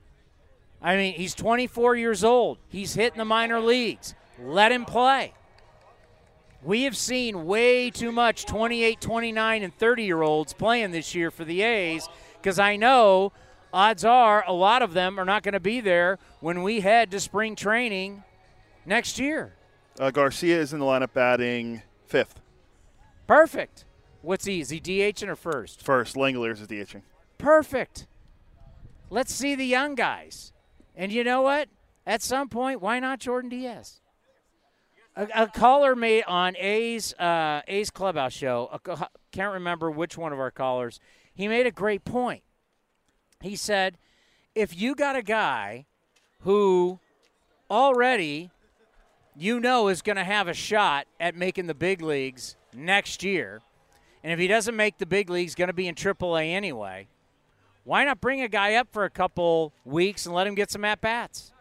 I 0.82 0.98
mean, 0.98 1.14
he's 1.14 1.34
24 1.34 1.96
years 1.96 2.22
old. 2.22 2.58
He's 2.68 2.96
hitting 2.96 3.18
the 3.18 3.26
minor 3.26 3.62
leagues. 3.62 4.14
Let 4.38 4.74
him 4.74 4.84
play. 4.84 5.34
We 6.64 6.84
have 6.84 6.96
seen 6.96 7.46
way 7.46 7.90
too 7.90 8.12
much 8.12 8.46
28, 8.46 9.02
29, 9.02 9.64
and 9.64 9.76
30 9.76 10.04
year 10.04 10.22
olds 10.22 10.54
playing 10.54 10.92
this 10.92 11.14
year 11.14 11.30
for 11.30 11.44
the 11.44 11.62
A's 11.62 12.08
because 12.42 12.58
I 12.58 12.78
know 12.78 13.34
odds 13.74 14.06
are 14.06 14.46
a 14.48 14.54
lot 14.54 14.82
of 14.82 14.94
them 14.94 15.20
are 15.20 15.26
not 15.26 15.44
going 15.44 15.54
to 15.54 15.60
be 15.60 15.82
there 15.82 16.20
when 16.40 16.64
we 16.64 16.80
head 16.80 17.12
to 17.12 17.20
spring 17.20 17.56
training 17.56 18.24
next 18.86 19.20
year. 19.20 19.56
Uh, 20.00 20.10
Garcia 20.10 20.60
is 20.60 20.72
in 20.72 20.80
the 20.80 20.86
lineup 20.86 21.14
batting 21.14 21.82
fifth. 22.06 22.40
Perfect. 23.28 23.84
What's 24.22 24.46
he? 24.46 24.62
Is 24.62 24.70
he 24.70 24.80
DHing 24.80 25.28
or 25.28 25.36
first? 25.36 25.84
First, 25.84 26.16
Langeliers 26.16 26.62
is 26.62 26.68
DHing. 26.68 27.02
Perfect. 27.38 28.08
Let's 29.10 29.34
see 29.34 29.54
the 29.54 29.66
young 29.66 29.96
guys. 29.96 30.54
And 30.96 31.12
you 31.12 31.26
know 31.26 31.42
what? 31.42 31.68
At 32.06 32.22
some 32.22 32.48
point, 32.48 32.82
why 32.82 33.00
not 33.00 33.20
Jordan 33.20 33.50
Diaz? 33.50 34.00
A, 35.16 35.28
a 35.36 35.48
caller 35.48 35.96
made 35.96 36.24
on 36.24 36.56
A's 36.58 37.14
uh, 37.16 37.62
A's 37.68 37.90
Clubhouse 37.90 38.34
show. 38.34 38.80
A, 38.86 39.08
can't 39.32 39.54
remember 39.54 39.92
which 39.92 40.18
one 40.18 40.34
of 40.34 40.40
our 40.40 40.52
callers. 40.52 41.00
He 41.34 41.48
made 41.48 41.66
a 41.66 41.72
great 41.72 42.06
point. 42.06 42.44
He 43.42 43.56
said, 43.56 43.98
if 44.56 44.80
you 44.80 44.96
got 44.96 45.16
a 45.16 45.24
guy 45.24 45.86
who 46.42 47.00
already 47.70 48.52
you 49.36 49.60
know 49.60 49.88
is 49.88 50.02
going 50.02 50.16
to 50.16 50.24
have 50.24 50.48
a 50.48 50.54
shot 50.54 51.08
at 51.20 51.36
making 51.36 51.68
the 51.68 51.74
big 51.74 52.02
leagues 52.02 52.56
next 52.74 53.24
year, 53.24 53.62
and 54.24 54.32
if 54.32 54.40
he 54.40 54.48
doesn't 54.48 54.76
make 54.76 54.98
the 55.00 55.06
big 55.06 55.30
leagues, 55.30 55.56
going 55.56 55.68
to 55.68 55.74
be 55.74 55.88
in 55.88 55.96
AAA 55.96 56.52
anyway. 56.52 57.08
Why 57.84 58.06
not 58.06 58.22
bring 58.22 58.42
a 58.42 58.48
guy 58.48 58.76
up 58.76 58.88
for 58.92 59.04
a 59.04 59.10
couple 59.10 59.74
weeks 59.84 60.26
and 60.26 60.34
let 60.34 60.48
him 60.48 60.56
get 60.56 60.72
some 60.72 60.86
at 60.86 61.02
bats? 61.02 61.52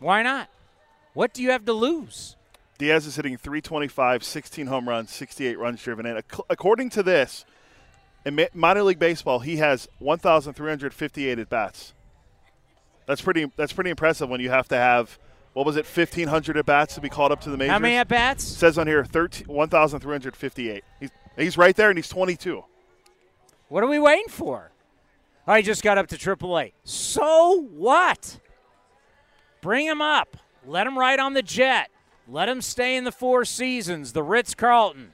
Why 0.00 0.22
not? 0.22 0.48
What 1.14 1.32
do 1.32 1.42
you 1.42 1.50
have 1.50 1.64
to 1.64 1.72
lose? 1.72 2.36
Diaz 2.76 3.06
is 3.06 3.16
hitting 3.16 3.36
325, 3.36 4.22
16 4.24 4.66
home 4.66 4.88
runs, 4.88 5.10
68 5.12 5.58
runs 5.58 5.82
driven 5.82 6.06
in. 6.06 6.20
According 6.50 6.90
to 6.90 7.02
this, 7.02 7.44
in 8.26 8.46
minor 8.52 8.82
league 8.82 8.98
baseball, 8.98 9.38
he 9.38 9.56
has 9.56 9.88
1,358 10.00 11.38
at 11.38 11.48
bats. 11.48 11.94
That's 13.06 13.20
pretty. 13.20 13.50
That's 13.56 13.72
pretty 13.72 13.90
impressive 13.90 14.28
when 14.28 14.40
you 14.40 14.50
have 14.50 14.66
to 14.68 14.76
have 14.76 15.18
what 15.54 15.64
was 15.64 15.76
it, 15.76 15.86
1,500 15.86 16.56
at 16.56 16.66
bats 16.66 16.94
to 16.96 17.00
be 17.00 17.08
called 17.08 17.32
up 17.32 17.40
to 17.42 17.50
the 17.50 17.56
majors. 17.56 17.72
How 17.72 17.78
many 17.78 17.96
at 17.96 18.08
bats? 18.08 18.44
says 18.44 18.76
on 18.76 18.86
here 18.86 19.04
1,358. 19.04 20.84
He's 21.00 21.10
he's 21.36 21.56
right 21.56 21.76
there, 21.76 21.90
and 21.90 21.98
he's 21.98 22.08
22. 22.08 22.64
What 23.68 23.82
are 23.82 23.86
we 23.86 23.98
waiting 23.98 24.28
for? 24.28 24.72
I 25.46 25.62
just 25.62 25.82
got 25.82 25.96
up 25.96 26.08
to 26.08 26.16
AAA. 26.16 26.72
So 26.84 27.66
what? 27.72 28.40
Bring 29.60 29.86
him 29.86 30.00
up. 30.00 30.36
Let 30.66 30.86
him 30.86 30.98
ride 30.98 31.20
on 31.20 31.34
the 31.34 31.42
jet. 31.42 31.90
Let 32.26 32.48
him 32.48 32.62
stay 32.62 32.96
in 32.96 33.04
the 33.04 33.12
Four 33.12 33.44
Seasons, 33.44 34.12
the 34.12 34.22
Ritz 34.22 34.54
Carlton. 34.54 35.12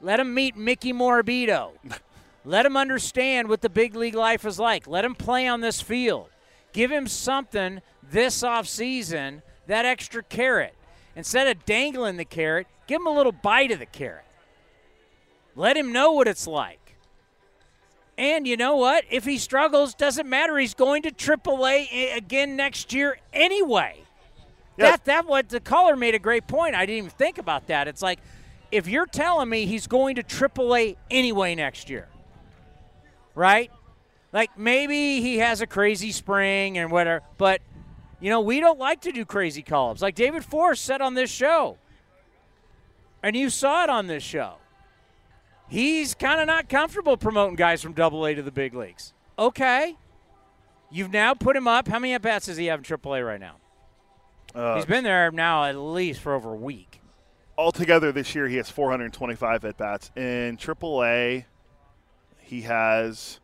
Let 0.00 0.20
him 0.20 0.34
meet 0.34 0.56
Mickey 0.56 0.92
Morabito. 0.92 1.70
Let 2.44 2.66
him 2.66 2.76
understand 2.76 3.48
what 3.48 3.62
the 3.62 3.70
big 3.70 3.96
league 3.96 4.14
life 4.14 4.44
is 4.44 4.58
like. 4.58 4.86
Let 4.86 5.04
him 5.04 5.14
play 5.14 5.48
on 5.48 5.62
this 5.62 5.80
field. 5.80 6.28
Give 6.72 6.92
him 6.92 7.06
something 7.06 7.80
this 8.10 8.42
offseason, 8.42 9.42
that 9.66 9.84
extra 9.84 10.22
carrot. 10.22 10.74
Instead 11.16 11.48
of 11.48 11.64
dangling 11.64 12.18
the 12.18 12.24
carrot, 12.24 12.66
give 12.86 13.00
him 13.00 13.06
a 13.06 13.14
little 13.14 13.32
bite 13.32 13.72
of 13.72 13.78
the 13.78 13.86
carrot. 13.86 14.24
Let 15.56 15.76
him 15.76 15.92
know 15.92 16.12
what 16.12 16.28
it's 16.28 16.46
like. 16.46 16.96
And 18.18 18.46
you 18.46 18.56
know 18.56 18.76
what? 18.76 19.04
If 19.10 19.24
he 19.24 19.38
struggles, 19.38 19.94
doesn't 19.94 20.28
matter. 20.28 20.56
He's 20.58 20.74
going 20.74 21.02
to 21.02 21.10
AAA 21.10 22.16
again 22.16 22.56
next 22.56 22.92
year 22.92 23.18
anyway. 23.32 24.05
That 24.76 25.04
that 25.06 25.26
what 25.26 25.48
the 25.48 25.60
caller 25.60 25.96
made 25.96 26.14
a 26.14 26.18
great 26.18 26.46
point. 26.46 26.74
I 26.74 26.84
didn't 26.86 26.98
even 26.98 27.10
think 27.10 27.38
about 27.38 27.66
that. 27.68 27.88
It's 27.88 28.02
like 28.02 28.20
if 28.70 28.88
you're 28.88 29.06
telling 29.06 29.48
me 29.48 29.66
he's 29.66 29.86
going 29.86 30.16
to 30.16 30.22
AAA 30.22 30.96
anyway 31.10 31.54
next 31.54 31.88
year, 31.88 32.08
right? 33.34 33.70
Like 34.32 34.58
maybe 34.58 35.20
he 35.20 35.38
has 35.38 35.60
a 35.60 35.66
crazy 35.66 36.12
spring 36.12 36.76
and 36.78 36.90
whatever, 36.90 37.24
but 37.38 37.62
you 38.20 38.28
know 38.28 38.40
we 38.40 38.60
don't 38.60 38.78
like 38.78 39.00
to 39.02 39.12
do 39.12 39.24
crazy 39.24 39.62
call-ups. 39.62 40.02
Like 40.02 40.14
David 40.14 40.44
Forst 40.44 40.84
said 40.84 41.00
on 41.00 41.14
this 41.14 41.30
show, 41.30 41.78
and 43.22 43.34
you 43.34 43.48
saw 43.50 43.84
it 43.84 43.90
on 43.90 44.08
this 44.08 44.22
show. 44.22 44.54
He's 45.68 46.14
kind 46.14 46.40
of 46.40 46.46
not 46.46 46.68
comfortable 46.68 47.16
promoting 47.16 47.56
guys 47.56 47.82
from 47.82 47.92
Double 47.92 48.24
A 48.26 48.34
to 48.34 48.42
the 48.42 48.52
big 48.52 48.74
leagues. 48.74 49.14
Okay, 49.38 49.96
you've 50.90 51.12
now 51.12 51.34
put 51.34 51.56
him 51.56 51.66
up. 51.66 51.88
How 51.88 51.98
many 51.98 52.14
at 52.14 52.22
bats 52.22 52.46
does 52.46 52.56
he 52.56 52.66
have 52.66 52.80
in 52.80 52.84
AAA 52.84 53.26
right 53.26 53.40
now? 53.40 53.56
Uh, 54.56 54.76
He's 54.76 54.86
been 54.86 55.04
there 55.04 55.30
now 55.30 55.64
at 55.64 55.76
least 55.76 56.20
for 56.20 56.34
over 56.34 56.52
a 56.52 56.56
week. 56.56 57.00
Altogether 57.58 58.10
this 58.10 58.34
year, 58.34 58.48
he 58.48 58.56
has 58.56 58.70
425 58.70 59.64
at 59.64 59.76
bats. 59.76 60.10
In 60.16 60.56
AAA, 60.56 61.44
he 62.38 62.62
has 62.62 63.38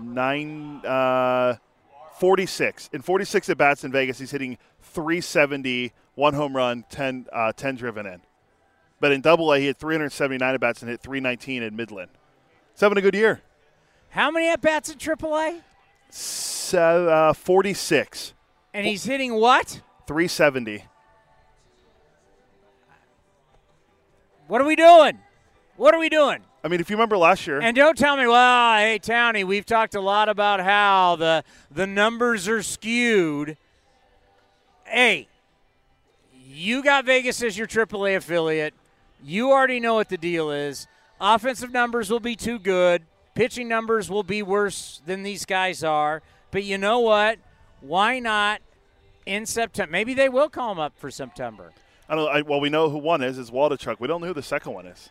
nine, 0.00 0.84
uh, 0.84 1.54
46. 2.18 2.90
In 2.92 3.02
46 3.02 3.48
at 3.48 3.58
bats 3.58 3.84
in 3.84 3.92
Vegas, 3.92 4.18
he's 4.18 4.30
hitting 4.30 4.58
370, 4.82 5.92
one 6.14 6.34
home 6.34 6.54
run, 6.56 6.84
10, 6.90 7.26
uh, 7.32 7.52
10 7.52 7.76
driven 7.76 8.06
in. 8.06 8.20
But 9.00 9.12
in 9.12 9.20
Double 9.20 9.52
A, 9.52 9.58
he 9.58 9.66
had 9.66 9.76
379 9.78 10.54
at 10.54 10.60
bats 10.60 10.82
and 10.82 10.90
hit 10.90 11.00
319 11.00 11.62
in 11.62 11.76
Midland. 11.76 12.10
He's 12.72 12.80
having 12.80 12.98
a 12.98 13.02
good 13.02 13.14
year. 13.14 13.42
How 14.10 14.30
many 14.30 14.48
at 14.48 14.60
bats 14.60 14.90
in 14.90 14.98
AAA? 14.98 15.60
So, 16.10 17.08
uh, 17.08 17.32
46. 17.32 18.32
And 18.72 18.86
he's 18.86 19.04
hitting 19.04 19.34
what? 19.34 19.80
370. 20.06 20.84
What 24.46 24.60
are 24.60 24.64
we 24.64 24.76
doing? 24.76 25.18
What 25.76 25.94
are 25.94 25.98
we 25.98 26.08
doing? 26.08 26.40
I 26.62 26.68
mean, 26.68 26.80
if 26.80 26.88
you 26.88 26.96
remember 26.96 27.18
last 27.18 27.46
year, 27.46 27.60
and 27.60 27.76
don't 27.76 27.96
tell 27.96 28.16
me, 28.16 28.26
well, 28.26 28.78
hey 28.78 28.98
Townie, 28.98 29.44
we've 29.44 29.66
talked 29.66 29.94
a 29.94 30.00
lot 30.00 30.28
about 30.28 30.60
how 30.60 31.16
the 31.16 31.44
the 31.70 31.86
numbers 31.86 32.48
are 32.48 32.62
skewed. 32.62 33.56
Hey, 34.84 35.28
you 36.46 36.82
got 36.82 37.04
Vegas 37.04 37.42
as 37.42 37.58
your 37.58 37.66
AAA 37.66 38.16
affiliate. 38.16 38.74
You 39.22 39.50
already 39.50 39.80
know 39.80 39.94
what 39.94 40.08
the 40.08 40.18
deal 40.18 40.50
is. 40.50 40.86
Offensive 41.20 41.72
numbers 41.72 42.10
will 42.10 42.20
be 42.20 42.36
too 42.36 42.58
good. 42.58 43.02
Pitching 43.34 43.68
numbers 43.68 44.08
will 44.08 44.22
be 44.22 44.42
worse 44.42 45.02
than 45.06 45.22
these 45.22 45.44
guys 45.44 45.82
are. 45.82 46.22
But 46.50 46.64
you 46.64 46.78
know 46.78 47.00
what? 47.00 47.38
Why 47.80 48.20
not 48.20 48.60
in 49.26 49.46
September. 49.46 49.90
Maybe 49.90 50.14
they 50.14 50.28
will 50.28 50.48
call 50.48 50.72
him 50.72 50.78
up 50.78 50.94
for 50.96 51.10
September. 51.10 51.72
I 52.08 52.14
don't. 52.14 52.28
I, 52.28 52.42
well, 52.42 52.60
we 52.60 52.68
know 52.68 52.90
who 52.90 52.98
one 52.98 53.22
is. 53.22 53.38
Is 53.38 53.50
Waldichuk. 53.50 53.98
We 53.98 54.08
don't 54.08 54.20
know 54.20 54.28
who 54.28 54.34
the 54.34 54.42
second 54.42 54.72
one 54.72 54.86
is. 54.86 55.10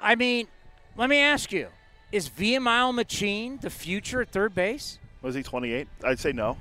I 0.00 0.14
mean, 0.14 0.48
let 0.96 1.08
me 1.08 1.18
ask 1.18 1.52
you: 1.52 1.68
Is 2.12 2.28
Vimael 2.28 2.94
Machin 2.94 3.58
the 3.60 3.70
future 3.70 4.22
at 4.22 4.30
third 4.30 4.54
base? 4.54 4.98
Was 5.22 5.34
he 5.34 5.42
28? 5.42 5.88
I'd 6.04 6.18
say 6.18 6.32
no. 6.32 6.56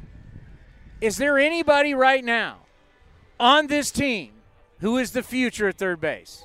Is 1.01 1.17
there 1.17 1.37
anybody 1.37 1.93
right 1.93 2.23
now 2.23 2.59
on 3.39 3.67
this 3.67 3.91
team 3.91 4.31
who 4.79 4.97
is 4.97 5.11
the 5.11 5.21
future 5.21 5.67
at 5.67 5.77
third 5.77 6.01
base? 6.01 6.43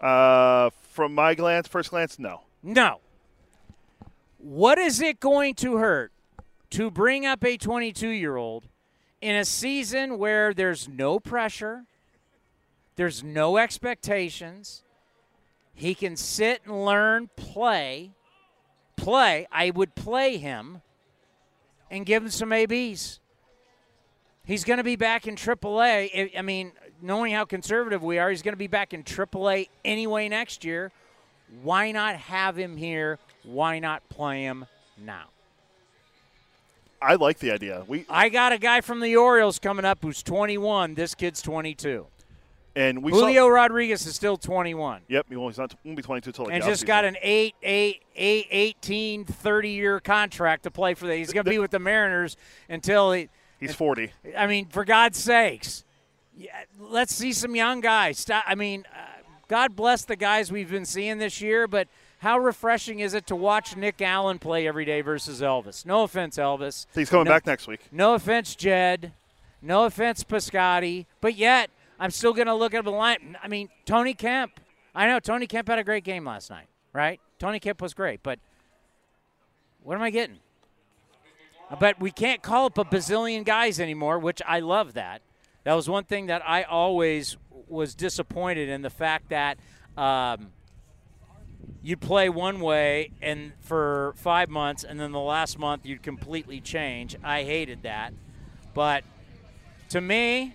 Uh, 0.00 0.70
from 0.90 1.14
my 1.14 1.34
glance, 1.34 1.68
first 1.68 1.90
glance, 1.90 2.18
no. 2.18 2.40
No. 2.62 3.00
What 4.38 4.78
is 4.78 5.00
it 5.00 5.20
going 5.20 5.54
to 5.56 5.76
hurt 5.76 6.12
to 6.70 6.90
bring 6.90 7.24
up 7.24 7.44
a 7.44 7.56
22 7.56 8.08
year 8.08 8.36
old 8.36 8.66
in 9.22 9.36
a 9.36 9.44
season 9.44 10.18
where 10.18 10.52
there's 10.52 10.88
no 10.88 11.20
pressure, 11.20 11.84
there's 12.96 13.22
no 13.22 13.56
expectations, 13.56 14.82
he 15.74 15.94
can 15.94 16.16
sit 16.16 16.62
and 16.66 16.84
learn, 16.84 17.30
play, 17.36 18.10
play. 18.96 19.46
I 19.50 19.70
would 19.70 19.94
play 19.94 20.36
him 20.36 20.82
and 21.90 22.04
give 22.04 22.24
him 22.24 22.30
some 22.30 22.52
ABs. 22.52 23.20
He's 24.44 24.64
going 24.64 24.78
to 24.78 24.84
be 24.84 24.96
back 24.96 25.28
in 25.28 25.36
AAA. 25.36 26.36
I 26.36 26.42
mean, 26.42 26.72
knowing 27.00 27.32
how 27.32 27.44
conservative 27.44 28.02
we 28.02 28.18
are, 28.18 28.28
he's 28.28 28.42
going 28.42 28.54
to 28.54 28.58
be 28.58 28.66
back 28.66 28.92
in 28.92 29.04
AAA 29.04 29.68
anyway 29.84 30.28
next 30.28 30.64
year. 30.64 30.90
Why 31.62 31.92
not 31.92 32.16
have 32.16 32.56
him 32.58 32.76
here? 32.76 33.20
Why 33.44 33.78
not 33.78 34.08
play 34.08 34.42
him 34.42 34.66
now? 34.98 35.26
I 37.02 37.16
like 37.16 37.38
the 37.38 37.50
idea. 37.50 37.84
We 37.86 38.06
I 38.08 38.28
got 38.28 38.52
a 38.52 38.58
guy 38.58 38.80
from 38.80 39.00
the 39.00 39.16
Orioles 39.16 39.58
coming 39.58 39.84
up 39.84 39.98
who's 40.02 40.22
21. 40.22 40.94
This 40.94 41.14
kid's 41.14 41.42
22. 41.42 42.06
and 42.76 43.02
we 43.02 43.12
Julio 43.12 43.48
saw. 43.48 43.48
Rodriguez 43.48 44.06
is 44.06 44.14
still 44.14 44.36
21. 44.36 45.02
Yep, 45.08 45.26
he 45.28 45.36
won't, 45.36 45.52
he's 45.52 45.58
not 45.58 45.74
won't 45.84 45.96
be 45.96 46.02
22 46.02 46.32
till 46.32 46.44
like 46.46 46.54
and 46.54 46.64
just 46.64 46.86
got 46.86 47.04
an 47.04 47.16
8, 47.20 47.54
8, 47.62 48.02
8, 48.16 48.46
18, 48.50 49.24
30 49.24 49.68
year 49.70 50.00
contract 50.00 50.62
to 50.62 50.70
play 50.70 50.94
for 50.94 51.06
the. 51.06 51.16
He's 51.16 51.32
going 51.32 51.44
to 51.44 51.50
be 51.50 51.58
with 51.58 51.70
the 51.72 51.78
Mariners 51.78 52.36
until 52.68 53.12
he. 53.12 53.28
He's 53.60 53.74
40. 53.74 54.10
I 54.36 54.46
mean, 54.46 54.66
for 54.66 54.84
God's 54.84 55.18
sakes, 55.18 55.84
yeah, 56.36 56.50
let's 56.80 57.14
see 57.14 57.32
some 57.32 57.54
young 57.54 57.80
guys. 57.80 58.18
Stop, 58.18 58.44
I 58.46 58.54
mean, 58.56 58.84
uh, 58.92 59.22
God 59.48 59.76
bless 59.76 60.04
the 60.04 60.16
guys 60.16 60.50
we've 60.50 60.70
been 60.70 60.84
seeing 60.84 61.18
this 61.18 61.40
year, 61.40 61.68
but 61.68 61.86
how 62.22 62.38
refreshing 62.38 63.00
is 63.00 63.14
it 63.14 63.26
to 63.26 63.34
watch 63.36 63.76
Nick 63.76 64.00
Allen 64.00 64.38
play 64.38 64.68
every 64.68 64.84
day 64.84 65.00
versus 65.00 65.40
Elvis? 65.40 65.84
No 65.84 66.04
offense, 66.04 66.36
Elvis. 66.36 66.86
He's 66.94 67.10
coming 67.10 67.24
No- 67.24 67.32
back 67.32 67.46
next 67.46 67.66
week. 67.66 67.80
No 67.90 68.14
offense, 68.14 68.54
Jed. 68.54 69.12
No 69.60 69.84
offense, 69.86 70.22
Piscotti. 70.22 71.06
But 71.20 71.34
yet, 71.34 71.68
I'm 71.98 72.12
still 72.12 72.32
going 72.32 72.46
to 72.46 72.54
look 72.54 72.74
at 72.74 72.84
the 72.84 72.92
line. 72.92 73.36
I 73.42 73.48
mean, 73.48 73.70
Tony 73.86 74.14
Kemp. 74.14 74.60
I 74.94 75.08
know 75.08 75.18
Tony 75.18 75.48
Kemp 75.48 75.66
had 75.66 75.80
a 75.80 75.84
great 75.84 76.04
game 76.04 76.24
last 76.24 76.48
night, 76.48 76.66
right? 76.92 77.20
Tony 77.40 77.58
Kemp 77.58 77.82
was 77.82 77.92
great, 77.92 78.22
but 78.22 78.38
what 79.82 79.96
am 79.96 80.02
I 80.02 80.10
getting? 80.10 80.38
But 81.80 81.98
we 82.00 82.12
can't 82.12 82.40
call 82.40 82.66
up 82.66 82.78
a 82.78 82.84
bazillion 82.84 83.44
guys 83.44 83.80
anymore, 83.80 84.18
which 84.20 84.40
I 84.46 84.60
love 84.60 84.92
that. 84.94 85.22
That 85.64 85.74
was 85.74 85.88
one 85.88 86.04
thing 86.04 86.26
that 86.26 86.42
I 86.46 86.62
always 86.64 87.36
was 87.66 87.94
disappointed 87.96 88.68
in 88.68 88.82
the 88.82 88.90
fact 88.90 89.30
that 89.30 89.58
um, 89.96 90.50
you'd 91.82 92.00
play 92.00 92.28
one 92.28 92.60
way 92.60 93.10
and 93.20 93.52
for 93.60 94.14
five 94.16 94.48
months, 94.48 94.84
and 94.84 95.00
then 95.00 95.12
the 95.12 95.20
last 95.20 95.58
month 95.58 95.84
you'd 95.84 96.02
completely 96.02 96.60
change. 96.60 97.16
I 97.22 97.42
hated 97.42 97.82
that, 97.82 98.14
but 98.74 99.04
to 99.90 100.00
me, 100.00 100.54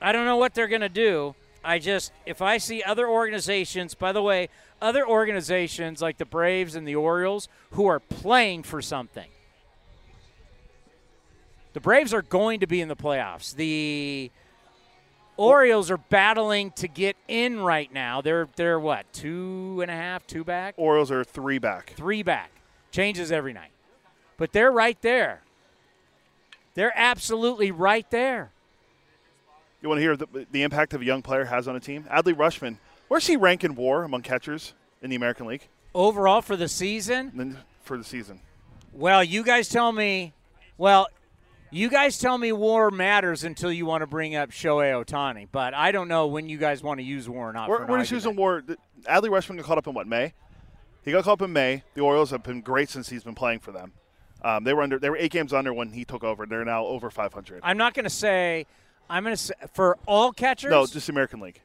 I 0.00 0.12
don't 0.12 0.24
know 0.24 0.36
what 0.36 0.54
they're 0.54 0.68
going 0.68 0.82
to 0.82 0.88
do. 0.88 1.34
I 1.64 1.78
just, 1.78 2.12
if 2.24 2.40
I 2.40 2.58
see 2.58 2.82
other 2.82 3.08
organizations, 3.08 3.94
by 3.94 4.12
the 4.12 4.22
way, 4.22 4.48
other 4.80 5.06
organizations 5.06 6.00
like 6.00 6.18
the 6.18 6.24
Braves 6.24 6.74
and 6.74 6.86
the 6.86 6.94
Orioles 6.94 7.48
who 7.72 7.86
are 7.86 7.98
playing 8.00 8.62
for 8.62 8.80
something. 8.80 9.28
The 11.72 11.80
Braves 11.80 12.14
are 12.14 12.22
going 12.22 12.60
to 12.60 12.66
be 12.66 12.80
in 12.80 12.88
the 12.88 12.96
playoffs. 12.96 13.54
The 13.54 14.30
Orioles 15.38 15.90
are 15.90 15.96
battling 15.96 16.72
to 16.72 16.88
get 16.88 17.16
in 17.28 17.60
right 17.60 17.92
now. 17.92 18.20
They're 18.20 18.48
they're 18.56 18.80
what 18.80 19.10
two 19.12 19.78
and 19.80 19.90
a 19.90 19.94
half, 19.94 20.26
two 20.26 20.44
back, 20.44 20.74
Orioles 20.76 21.10
are 21.10 21.24
three 21.24 21.58
back. 21.58 21.94
three 21.96 22.22
back. 22.22 22.50
Changes 22.90 23.30
every 23.30 23.52
night, 23.52 23.70
but 24.36 24.52
they're 24.52 24.72
right 24.72 25.00
there. 25.00 25.42
They're 26.74 26.92
absolutely 26.94 27.70
right 27.70 28.08
there. 28.10 28.50
You 29.80 29.88
want 29.88 29.98
to 29.98 30.02
hear 30.02 30.16
the, 30.16 30.46
the 30.50 30.62
impact 30.62 30.92
of 30.94 31.02
a 31.02 31.04
young 31.04 31.22
player 31.22 31.44
has 31.44 31.68
on 31.68 31.76
a 31.76 31.80
team? 31.80 32.04
Adley 32.10 32.34
Rutschman, 32.34 32.78
where's 33.06 33.26
he 33.26 33.36
rank 33.36 33.62
in 33.62 33.74
WAR 33.74 34.02
among 34.04 34.22
catchers 34.22 34.74
in 35.02 35.10
the 35.10 35.16
American 35.16 35.46
League? 35.46 35.68
Overall 35.94 36.42
for 36.42 36.56
the 36.56 36.68
season, 36.68 37.56
for 37.82 37.96
the 37.96 38.04
season, 38.04 38.40
well, 38.92 39.22
you 39.22 39.44
guys 39.44 39.68
tell 39.68 39.92
me. 39.92 40.32
Well, 40.76 41.08
you 41.70 41.88
guys 41.88 42.18
tell 42.18 42.38
me 42.38 42.52
war 42.52 42.90
matters 42.90 43.44
until 43.44 43.72
you 43.72 43.86
want 43.86 44.02
to 44.02 44.06
bring 44.06 44.34
up 44.34 44.50
Shohei 44.50 45.04
Ohtani, 45.04 45.48
but 45.50 45.74
I 45.74 45.92
don't 45.92 46.08
know 46.08 46.26
when 46.26 46.48
you 46.48 46.58
guys 46.58 46.82
want 46.82 46.98
to 47.00 47.04
use 47.04 47.28
war 47.28 47.50
or 47.50 47.52
not. 47.52 47.68
where, 47.68 47.78
for 47.78 47.84
an 47.84 47.90
where 47.90 47.98
does 47.98 48.12
argument. 48.12 48.38
WAR? 48.38 48.62
Adley 49.06 49.28
Rutschman 49.28 49.56
got 49.56 49.66
caught 49.66 49.78
up 49.78 49.86
in 49.86 49.94
what 49.94 50.06
May? 50.06 50.32
He 51.04 51.12
got 51.12 51.24
caught 51.24 51.34
up 51.34 51.42
in 51.42 51.52
May. 51.52 51.82
The 51.94 52.00
Orioles 52.00 52.30
have 52.30 52.42
been 52.42 52.60
great 52.60 52.88
since 52.90 53.08
he's 53.08 53.24
been 53.24 53.34
playing 53.34 53.60
for 53.60 53.72
them. 53.72 53.92
Um, 54.42 54.64
they 54.64 54.72
were 54.72 54.82
under. 54.82 54.98
They 54.98 55.10
were 55.10 55.16
eight 55.16 55.32
games 55.32 55.52
under 55.52 55.72
when 55.72 55.92
he 55.92 56.04
took 56.04 56.22
over. 56.22 56.46
They're 56.46 56.64
now 56.64 56.84
over 56.84 57.10
500. 57.10 57.60
I'm 57.62 57.76
not 57.76 57.94
going 57.94 58.04
to 58.04 58.10
say. 58.10 58.66
I'm 59.10 59.24
going 59.24 59.34
to 59.34 59.42
say 59.42 59.54
for 59.74 59.98
all 60.06 60.32
catchers. 60.32 60.70
No, 60.70 60.86
just 60.86 61.06
the 61.06 61.12
American 61.12 61.40
League. 61.40 61.60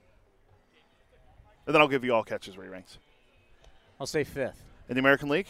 And 1.66 1.76
then 1.76 1.82
I'll 1.82 1.88
give 1.88 2.04
you 2.04 2.14
all 2.14 2.24
catches 2.24 2.58
where 2.58 2.66
he 2.66 2.72
ranks. 2.72 2.98
I'll 4.00 4.08
say 4.08 4.24
fifth. 4.24 4.62
In 4.90 4.96
the 4.96 5.00
American 5.00 5.30
League? 5.30 5.48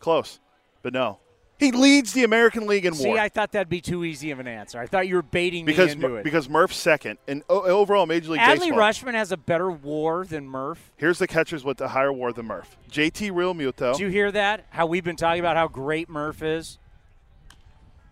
Close. 0.00 0.40
But 0.82 0.92
no. 0.92 1.18
He 1.62 1.72
leads 1.72 2.12
the 2.12 2.24
American 2.24 2.66
League 2.66 2.84
in 2.84 2.94
war. 2.94 3.02
See, 3.02 3.08
WAR. 3.10 3.18
I 3.18 3.28
thought 3.28 3.52
that'd 3.52 3.68
be 3.68 3.80
too 3.80 4.04
easy 4.04 4.30
of 4.32 4.40
an 4.40 4.48
answer. 4.48 4.80
I 4.80 4.86
thought 4.86 5.06
you 5.06 5.14
were 5.14 5.22
baiting 5.22 5.64
me 5.64 5.72
because 5.72 5.92
into 5.92 6.16
it. 6.16 6.24
because 6.24 6.48
Murph's 6.48 6.76
second 6.76 7.18
and 7.28 7.42
overall 7.48 8.06
Major 8.06 8.32
League 8.32 8.40
Adley 8.40 8.58
Baseball. 8.58 8.78
Rutschman 8.78 9.14
has 9.14 9.30
a 9.30 9.36
better 9.36 9.70
WAR 9.70 10.24
than 10.24 10.48
Murph. 10.48 10.90
Here's 10.96 11.18
the 11.18 11.26
catchers 11.28 11.64
with 11.64 11.76
the 11.76 11.88
higher 11.88 12.12
WAR 12.12 12.32
than 12.32 12.46
Murph. 12.46 12.76
JT 12.90 13.30
Realmuto. 13.30 13.92
Did 13.92 14.00
you 14.00 14.08
hear 14.08 14.32
that? 14.32 14.66
How 14.70 14.86
we've 14.86 15.04
been 15.04 15.16
talking 15.16 15.40
about 15.40 15.56
how 15.56 15.68
great 15.68 16.08
Murph 16.08 16.42
is. 16.42 16.78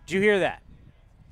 Do 0.05 0.15
you 0.15 0.21
hear 0.21 0.39
that? 0.39 0.63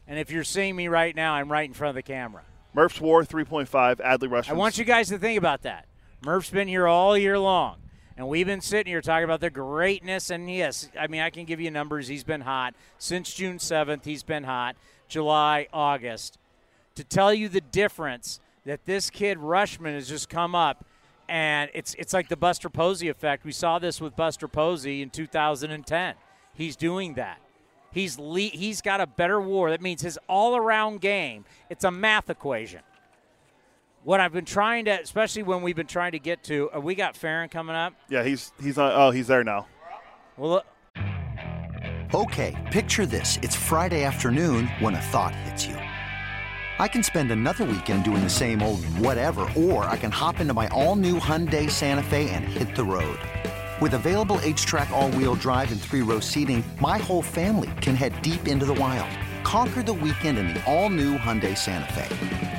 And 0.07 0.19
if 0.19 0.31
you're 0.31 0.43
seeing 0.43 0.75
me 0.75 0.87
right 0.87 1.15
now, 1.15 1.33
I'm 1.33 1.51
right 1.51 1.67
in 1.67 1.73
front 1.73 1.89
of 1.89 1.95
the 1.95 2.03
camera. 2.03 2.43
Murph's 2.73 2.99
WAR 2.99 3.23
3.5. 3.23 3.67
Adley 3.97 4.27
Rutschman. 4.29 4.49
I 4.49 4.53
want 4.53 4.77
you 4.77 4.85
guys 4.85 5.09
to 5.09 5.17
think 5.17 5.37
about 5.37 5.61
that. 5.63 5.85
Murph's 6.25 6.49
been 6.49 6.67
here 6.67 6.87
all 6.87 7.17
year 7.17 7.39
long, 7.39 7.77
and 8.19 8.27
we've 8.27 8.45
been 8.45 8.59
sitting 8.59 8.91
here 8.91 8.99
talking 8.99 9.23
about 9.23 9.39
the 9.39 9.49
greatness. 9.49 10.29
And 10.29 10.51
yes, 10.53 10.89
I 10.99 11.07
mean, 11.07 11.21
I 11.21 11.29
can 11.29 11.45
give 11.45 11.61
you 11.61 11.71
numbers. 11.71 12.09
He's 12.09 12.25
been 12.25 12.41
hot 12.41 12.75
since 12.97 13.33
June 13.33 13.59
7th. 13.59 14.03
He's 14.03 14.23
been 14.23 14.43
hot. 14.43 14.75
July, 15.07 15.67
August. 15.71 16.37
To 16.95 17.05
tell 17.05 17.33
you 17.33 17.47
the 17.47 17.61
difference 17.61 18.41
that 18.65 18.83
this 18.83 19.09
kid 19.09 19.37
Rutschman 19.37 19.93
has 19.93 20.09
just 20.09 20.27
come 20.27 20.53
up, 20.53 20.83
and 21.29 21.71
it's 21.73 21.93
it's 21.93 22.11
like 22.11 22.27
the 22.27 22.35
Buster 22.35 22.69
Posey 22.69 23.07
effect. 23.07 23.45
We 23.45 23.53
saw 23.53 23.79
this 23.79 24.01
with 24.01 24.17
Buster 24.17 24.49
Posey 24.49 25.01
in 25.01 25.11
2010. 25.11 26.15
He's 26.53 26.75
doing 26.75 27.13
that. 27.13 27.39
He's 27.93 28.19
le- 28.19 28.39
he's 28.41 28.81
got 28.81 28.99
a 28.99 29.07
better 29.07 29.39
WAR. 29.39 29.69
That 29.69 29.81
means 29.81 30.01
his 30.01 30.19
all-around 30.27 30.99
game. 30.99 31.45
It's 31.69 31.85
a 31.85 31.91
math 31.91 32.29
equation 32.29 32.81
what 34.03 34.19
I've 34.19 34.33
been 34.33 34.45
trying 34.45 34.85
to, 34.85 34.91
especially 35.01 35.43
when 35.43 35.61
we've 35.61 35.75
been 35.75 35.87
trying 35.87 36.13
to 36.13 36.19
get 36.19 36.43
to, 36.43 36.69
uh, 36.75 36.79
we 36.79 36.95
got 36.95 37.15
Ferrin 37.15 37.49
coming 37.49 37.75
up. 37.75 37.93
Yeah, 38.09 38.23
he's 38.23 38.51
he's 38.61 38.77
not. 38.77 38.93
Oh, 38.95 39.11
he's 39.11 39.27
there 39.27 39.43
now. 39.43 39.67
Well, 40.37 40.63
Okay, 42.11 42.55
picture 42.71 43.05
this. 43.05 43.37
It's 43.43 43.55
Friday 43.55 44.03
afternoon 44.03 44.65
when 44.79 44.95
a 44.95 44.99
thought 44.99 45.35
hits 45.35 45.67
you. 45.67 45.75
I 45.75 46.87
can 46.87 47.03
spend 47.03 47.29
another 47.29 47.65
weekend 47.65 48.03
doing 48.03 48.23
the 48.23 48.29
same 48.31 48.63
old 48.63 48.83
whatever, 48.97 49.41
or 49.55 49.83
I 49.85 49.95
can 49.95 50.09
hop 50.09 50.39
into 50.39 50.55
my 50.55 50.67
all 50.69 50.95
new 50.95 51.19
Hyundai 51.19 51.69
Santa 51.69 52.01
Fe 52.01 52.31
and 52.31 52.45
hit 52.45 52.75
the 52.75 52.83
road. 52.83 53.19
With 53.79 53.93
available 53.93 54.39
H 54.41 54.65
track, 54.65 54.89
all 54.89 55.11
wheel 55.11 55.35
drive, 55.35 55.71
and 55.71 55.79
three 55.79 56.01
row 56.01 56.19
seating, 56.19 56.63
my 56.81 56.97
whole 56.97 57.21
family 57.21 57.69
can 57.79 57.93
head 57.93 58.19
deep 58.23 58.47
into 58.47 58.65
the 58.65 58.73
wild. 58.73 59.15
Conquer 59.43 59.83
the 59.83 59.93
weekend 59.93 60.39
in 60.39 60.47
the 60.47 60.65
all 60.65 60.89
new 60.89 61.15
Hyundai 61.15 61.55
Santa 61.55 61.93
Fe. 61.93 62.58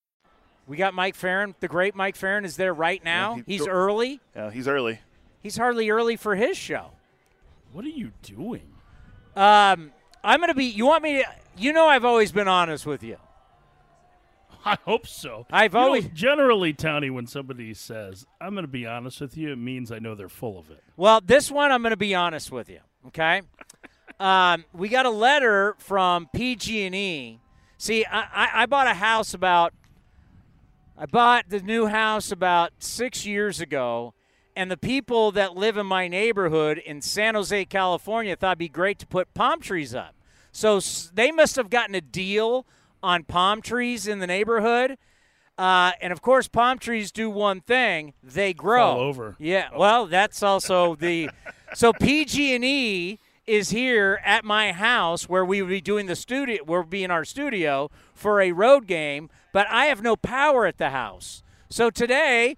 We 0.67 0.77
got 0.77 0.93
Mike 0.93 1.15
Ferrin. 1.15 1.55
The 1.59 1.67
great 1.67 1.95
Mike 1.95 2.15
Ferrin 2.15 2.45
is 2.45 2.55
there 2.55 2.73
right 2.73 3.03
now. 3.03 3.35
Yeah, 3.37 3.43
he- 3.45 3.57
He's 3.57 3.67
early. 3.67 4.19
Yeah, 4.35 4.51
he's 4.51 4.67
early. 4.67 4.99
He's 5.41 5.57
hardly 5.57 5.89
early 5.89 6.15
for 6.15 6.35
his 6.35 6.55
show. 6.57 6.91
What 7.73 7.83
are 7.85 7.89
you 7.89 8.11
doing? 8.21 8.67
Um, 9.35 9.91
I'm 10.23 10.39
going 10.39 10.49
to 10.49 10.53
be, 10.53 10.65
you 10.65 10.85
want 10.85 11.03
me 11.03 11.23
to, 11.23 11.25
you 11.57 11.73
know, 11.73 11.87
I've 11.87 12.05
always 12.05 12.31
been 12.31 12.47
honest 12.47 12.85
with 12.85 13.01
you. 13.01 13.17
I 14.65 14.77
hope 14.85 15.07
so. 15.07 15.47
I've 15.51 15.73
You 15.73 15.79
know, 15.79 15.85
always- 15.85 16.07
generally, 16.09 16.73
Tony, 16.73 17.09
when 17.09 17.25
somebody 17.25 17.73
says, 17.73 18.25
"I'm 18.39 18.53
going 18.53 18.63
to 18.65 18.71
be 18.71 18.85
honest 18.85 19.19
with 19.21 19.35
you," 19.35 19.51
it 19.51 19.55
means 19.57 19.91
I 19.91 19.97
know 19.99 20.13
they're 20.13 20.29
full 20.29 20.59
of 20.59 20.69
it. 20.69 20.83
Well, 20.95 21.19
this 21.25 21.49
one, 21.49 21.71
I'm 21.71 21.81
going 21.81 21.89
to 21.91 21.97
be 21.97 22.13
honest 22.13 22.51
with 22.51 22.69
you. 22.69 22.79
Okay. 23.07 23.41
um, 24.19 24.65
we 24.73 24.89
got 24.89 25.05
a 25.07 25.09
letter 25.09 25.75
from 25.79 26.29
PG&E 26.35 27.39
See, 27.77 28.05
I, 28.05 28.19
I, 28.21 28.49
I 28.61 28.65
bought 28.67 28.85
a 28.85 28.93
house 28.93 29.33
about. 29.33 29.73
I 31.01 31.07
bought 31.07 31.49
the 31.49 31.61
new 31.61 31.87
house 31.87 32.31
about 32.31 32.73
six 32.77 33.25
years 33.25 33.59
ago, 33.59 34.13
and 34.55 34.69
the 34.69 34.77
people 34.77 35.31
that 35.31 35.57
live 35.57 35.75
in 35.75 35.87
my 35.87 36.07
neighborhood 36.07 36.77
in 36.77 37.01
San 37.01 37.33
Jose, 37.33 37.65
California, 37.65 38.35
thought 38.35 38.49
it'd 38.49 38.59
be 38.59 38.69
great 38.69 38.99
to 38.99 39.07
put 39.07 39.33
palm 39.33 39.61
trees 39.61 39.95
up. 39.95 40.13
So 40.51 40.79
they 41.11 41.31
must 41.31 41.55
have 41.55 41.71
gotten 41.71 41.95
a 41.95 42.01
deal 42.01 42.67
on 43.01 43.23
palm 43.23 43.63
trees 43.63 44.05
in 44.05 44.19
the 44.19 44.27
neighborhood. 44.27 44.99
Uh, 45.57 45.93
and 46.01 46.13
of 46.13 46.21
course, 46.21 46.47
palm 46.47 46.77
trees 46.77 47.11
do 47.11 47.31
one 47.31 47.61
thing: 47.61 48.13
they 48.21 48.53
grow 48.53 48.93
Fall 48.93 48.99
over. 48.99 49.35
Yeah, 49.39 49.69
well, 49.75 50.05
that's 50.05 50.43
also 50.43 50.93
the 50.93 51.31
so 51.73 51.93
PG&E 51.93 53.17
is 53.47 53.71
here 53.71 54.19
at 54.23 54.45
my 54.45 54.71
house 54.71 55.27
where 55.27 55.43
we 55.43 55.61
would 55.61 55.69
be 55.69 55.81
doing 55.81 56.05
the 56.05 56.15
studio. 56.15 56.63
We'll 56.65 56.83
be 56.83 57.03
in 57.03 57.11
our 57.11 57.25
studio 57.25 57.89
for 58.13 58.39
a 58.39 58.51
road 58.51 58.87
game, 58.87 59.29
but 59.51 59.67
I 59.69 59.85
have 59.85 60.01
no 60.01 60.15
power 60.15 60.65
at 60.65 60.77
the 60.77 60.91
house. 60.91 61.43
So 61.69 61.89
today, 61.89 62.57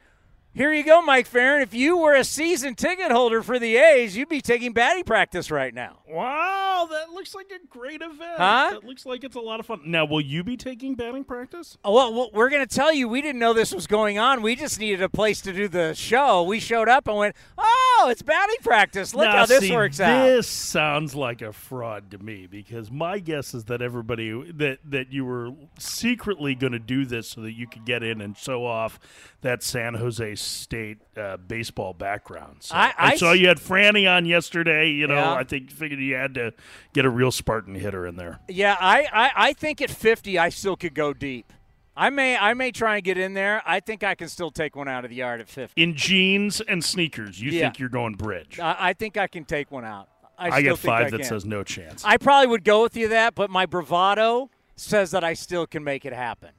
here 0.54 0.72
you 0.72 0.84
go, 0.84 1.02
Mike 1.02 1.28
Ferrin. 1.28 1.62
If 1.62 1.74
you 1.74 1.98
were 1.98 2.13
a 2.13 2.24
season 2.24 2.76
ticket 2.76 3.12
holder 3.12 3.42
for 3.42 3.58
the 3.58 3.76
A's, 3.76 4.16
you'd 4.16 4.30
be 4.30 4.42
taking 4.42 4.72
batting 4.72 5.04
practice 5.04 5.50
right 5.50 5.74
now. 5.74 6.00
Wow, 6.08 6.88
that 6.92 7.10
looks 7.12 7.34
like 7.34 7.52
a 7.52 7.66
great 7.68 8.02
event. 8.02 8.38
Huh? 8.38 8.70
That 8.74 8.84
looks 8.84 9.06
like 9.06 9.24
it's 9.24 9.36
a 9.36 9.39
lot 9.39 9.60
of 9.60 9.66
fun. 9.66 9.82
Now, 9.86 10.06
will 10.06 10.22
you 10.22 10.44
be 10.44 10.56
taking 10.56 10.94
batting 10.94 11.24
practice? 11.24 11.78
Oh, 11.84 11.94
Well, 11.94 12.13
well, 12.13 12.30
we're 12.34 12.50
going 12.50 12.66
to 12.66 12.76
tell 12.76 12.94
you 12.94 13.08
we 13.08 13.22
didn't 13.22 13.39
know 13.39 13.54
this 13.54 13.74
was 13.74 13.88
going 13.88 14.20
on. 14.20 14.44
We 14.44 14.56
just 14.56 14.80
needed 14.80 15.02
a 15.02 15.10
place 15.10 15.42
to 15.42 15.54
do 15.54 15.68
the 15.68 15.94
show. 15.96 16.44
We 16.44 16.60
showed 16.60 16.88
up 16.88 17.08
and 17.08 17.18
went, 17.18 17.36
"Oh, 17.58 18.08
it's 18.12 18.22
batting 18.22 18.58
practice. 18.62 19.16
Look 19.16 19.26
Now, 19.26 19.38
how 19.38 19.46
this 19.48 19.62
see, 19.62 19.72
works 19.72 20.00
out." 20.00 20.26
This 20.26 20.48
sounds 20.48 21.16
like 21.16 21.42
a 21.42 21.52
fraud 21.52 22.12
to 22.12 22.20
me 22.20 22.48
because 22.48 22.92
my 22.92 23.20
guess 23.20 23.54
is 23.54 23.66
that 23.66 23.82
everybody 23.82 24.52
that 24.52 24.80
that 24.86 25.12
you 25.12 25.26
were 25.26 25.52
secretly 25.80 26.54
going 26.54 26.74
to 26.74 26.80
do 26.80 27.06
this 27.06 27.30
so 27.30 27.42
that 27.42 27.54
you 27.54 27.68
could 27.68 27.86
get 27.86 28.04
in 28.04 28.22
and 28.22 28.38
show 28.38 28.66
off 28.66 29.00
that 29.42 29.63
San 29.63 29.96
Jose 29.96 30.36
State 30.44 30.98
uh, 31.18 31.38
baseball 31.38 31.94
background. 31.94 32.58
So 32.62 32.76
I- 32.76 32.94
I 32.98 33.16
saw 33.16 33.32
you 33.32 33.48
had 33.48 33.58
Franny 33.60 34.10
on 34.10 34.26
yesterday. 34.26 34.90
You 34.90 35.08
know, 35.08 35.16
Yeah. 35.16 35.34
I 35.34 35.44
think 35.44 35.72
figured 35.72 36.00
you 36.00 36.16
had 36.16 36.34
to 36.36 36.54
get 36.94 37.06
a 37.06 37.10
real 37.10 37.32
Spartan 37.32 37.76
hitter 37.76 38.06
in 38.06 38.16
there. 38.16 38.40
Yeah, 38.48 38.76
I, 38.80 39.08
I, 39.14 39.32
I 39.50 39.54
think 39.54 39.82
at 39.82 39.90
50 39.90 40.38
I 40.40 40.50
still 40.50 40.76
could 40.76 40.94
go 40.94 41.14
deep. 41.14 41.52
I 41.96 42.10
may 42.10 42.36
I 42.36 42.56
may 42.56 42.72
try 42.72 42.96
and 42.96 43.04
get 43.04 43.20
in 43.20 43.36
there. 43.36 43.62
I 43.68 43.80
think 43.80 44.04
I 44.04 44.16
can 44.16 44.28
still 44.28 44.50
take 44.50 44.76
one 44.76 44.88
out 44.88 45.04
of 45.06 45.12
the 45.12 45.18
yard 45.18 45.40
at 45.42 45.48
50. 45.48 45.80
In 45.82 45.96
jeans 45.96 46.60
and 46.60 46.84
sneakers, 46.84 47.40
you 47.40 47.52
Yeah. 47.52 47.62
think 47.66 47.78
you're 47.80 47.90
going 47.90 48.16
bridge? 48.16 48.60
I, 48.60 48.76
I 48.80 48.94
think 48.94 49.16
I 49.16 49.28
can 49.28 49.46
take 49.46 49.70
one 49.72 49.86
out. 49.86 50.10
I, 50.36 50.48
I 50.48 50.50
still 50.50 50.62
get 50.74 50.80
think 50.80 50.92
five 50.92 51.06
I 51.08 51.10
that 51.12 51.18
can. 51.20 51.30
says 51.30 51.46
no 51.46 51.64
chance. 51.64 52.04
I 52.04 52.18
probably 52.18 52.48
would 52.48 52.64
go 52.64 52.82
with 52.82 52.98
you 52.98 53.10
that, 53.10 53.36
but 53.36 53.52
my 53.52 53.68
bravado 53.68 54.50
says 54.76 55.12
that 55.12 55.24
I 55.24 55.36
still 55.36 55.68
can 55.68 55.84
make 55.84 56.04
it 56.04 56.14
happen. 56.14 56.50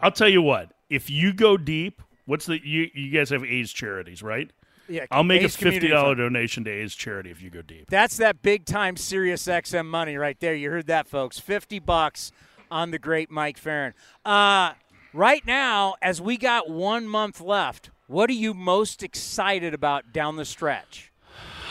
I'll 0.00 0.10
tell 0.10 0.28
you 0.28 0.42
what. 0.42 0.72
If 0.90 1.10
you 1.10 1.32
go 1.32 1.56
deep, 1.56 2.02
what's 2.28 2.46
the 2.46 2.64
you 2.64 2.90
you 2.94 3.10
guys 3.10 3.30
have 3.30 3.42
A's 3.42 3.72
charities, 3.72 4.22
right? 4.22 4.50
Yeah, 4.88 5.06
I'll 5.10 5.24
make 5.24 5.42
A's 5.42 5.54
a 5.54 5.58
fifty 5.58 5.88
dollar 5.88 6.14
donation 6.14 6.64
to 6.64 6.70
A's 6.70 6.94
charity 6.94 7.30
if 7.30 7.42
you 7.42 7.50
go 7.50 7.62
deep. 7.62 7.90
That's 7.90 8.16
that 8.18 8.42
big 8.42 8.64
time 8.64 8.96
Sirius 8.96 9.46
XM 9.46 9.86
money 9.86 10.16
right 10.16 10.38
there. 10.38 10.54
You 10.54 10.70
heard 10.70 10.86
that, 10.86 11.08
folks. 11.08 11.38
50 11.38 11.78
bucks 11.80 12.32
on 12.70 12.90
the 12.90 12.98
great 12.98 13.30
Mike 13.30 13.58
Ferrin. 13.58 13.94
Uh, 14.24 14.72
right 15.12 15.44
now, 15.46 15.94
as 16.00 16.20
we 16.20 16.36
got 16.36 16.70
one 16.70 17.06
month 17.08 17.40
left, 17.40 17.90
what 18.06 18.30
are 18.30 18.34
you 18.34 18.54
most 18.54 19.02
excited 19.02 19.74
about 19.74 20.12
down 20.12 20.36
the 20.36 20.44
stretch? 20.44 21.12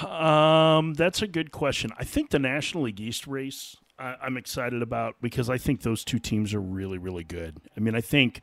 Um, 0.05 0.93
that's 0.93 1.23
a 1.23 1.27
good 1.27 1.51
question. 1.51 1.91
I 1.97 2.03
think 2.03 2.29
the 2.29 2.39
National 2.39 2.83
League 2.83 2.99
East 2.99 3.25
race 3.25 3.77
I, 3.99 4.15
I'm 4.21 4.37
excited 4.37 4.81
about 4.81 5.15
because 5.21 5.49
I 5.49 5.57
think 5.57 5.81
those 5.81 6.03
two 6.03 6.19
teams 6.19 6.53
are 6.53 6.61
really 6.61 6.97
really 6.97 7.23
good. 7.23 7.57
I 7.75 7.79
mean, 7.79 7.95
I 7.95 8.01
think 8.01 8.41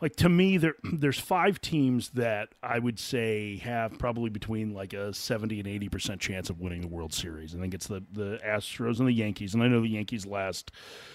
like 0.00 0.16
to 0.16 0.28
me 0.28 0.56
there 0.56 0.74
there's 0.92 1.18
five 1.18 1.60
teams 1.60 2.10
that 2.10 2.48
I 2.62 2.78
would 2.78 2.98
say 2.98 3.58
have 3.58 3.98
probably 3.98 4.30
between 4.30 4.72
like 4.74 4.92
a 4.92 5.12
70 5.12 5.60
and 5.60 5.68
80 5.68 5.88
percent 5.88 6.20
chance 6.20 6.50
of 6.50 6.60
winning 6.60 6.80
the 6.80 6.88
World 6.88 7.12
Series. 7.12 7.54
I 7.54 7.58
think 7.58 7.74
it's 7.74 7.86
the 7.86 8.02
the 8.12 8.40
Astros 8.44 8.98
and 8.98 9.08
the 9.08 9.12
Yankees, 9.12 9.54
and 9.54 9.62
I 9.62 9.68
know 9.68 9.80
the 9.80 9.88
Yankees 9.88 10.26
last 10.26 10.70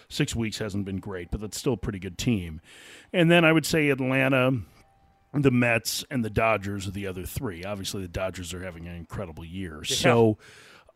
six 0.09 0.35
weeks 0.35 0.57
hasn't 0.59 0.85
been 0.85 0.99
great, 0.99 1.31
but 1.31 1.41
that's 1.41 1.57
still 1.57 1.73
a 1.73 1.77
pretty 1.77 1.99
good 1.99 2.17
team. 2.17 2.61
And 3.13 3.29
then 3.29 3.45
I 3.45 3.51
would 3.51 3.65
say 3.65 3.89
Atlanta 3.89 4.61
the 5.33 5.51
Mets 5.51 6.05
and 6.09 6.23
the 6.23 6.29
Dodgers 6.29 6.87
are 6.87 6.91
the 6.91 7.07
other 7.07 7.23
three. 7.23 7.63
Obviously, 7.63 8.01
the 8.01 8.07
Dodgers 8.07 8.53
are 8.53 8.63
having 8.63 8.87
an 8.87 8.95
incredible 8.95 9.43
year. 9.43 9.83
So, 9.83 10.37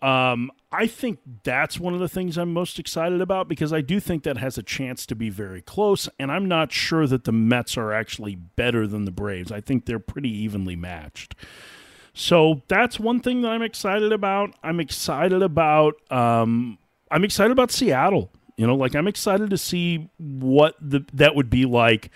um, 0.02 0.52
I 0.72 0.88
think 0.88 1.20
that's 1.44 1.80
one 1.80 1.94
of 1.94 2.00
the 2.00 2.08
things 2.08 2.38
I'm 2.38 2.54
most 2.54 2.80
excited 2.80 3.22
about 3.22 3.48
because 3.48 3.74
I 3.74 3.82
do 3.82 4.00
think 4.00 4.24
that 4.24 4.38
has 4.38 4.58
a 4.58 4.64
chance 4.64 5.06
to 5.08 5.16
be 5.16 5.30
very 5.30 5.62
close. 5.62 6.08
And 6.20 6.32
I'm 6.32 6.48
not 6.48 6.72
sure 6.72 7.08
that 7.08 7.24
the 7.24 7.32
Mets 7.32 7.78
are 7.78 7.92
actually 7.92 8.36
better 8.36 8.88
than 8.88 9.06
the 9.06 9.12
Braves. 9.12 9.52
I 9.52 9.62
think 9.62 9.86
they're 9.86 10.00
pretty 10.00 10.30
evenly 10.30 10.76
matched. 10.76 11.36
So 12.14 12.62
that's 12.68 13.00
one 13.00 13.20
thing 13.20 13.42
that 13.42 13.50
I'm 13.50 13.62
excited 13.62 14.14
about. 14.14 14.54
I'm 14.64 14.80
excited 14.80 15.42
about. 15.42 15.96
Um, 16.12 16.78
I'm 17.12 17.24
excited 17.24 17.52
about 17.52 17.72
Seattle. 17.72 18.32
You 18.58 18.68
know, 18.68 18.76
like 18.76 18.94
I'm 18.94 19.08
excited 19.08 19.50
to 19.52 19.58
see 19.58 20.10
what 20.18 20.76
the 20.82 21.06
that 21.14 21.34
would 21.34 21.50
be 21.50 21.66
like. 21.66 22.12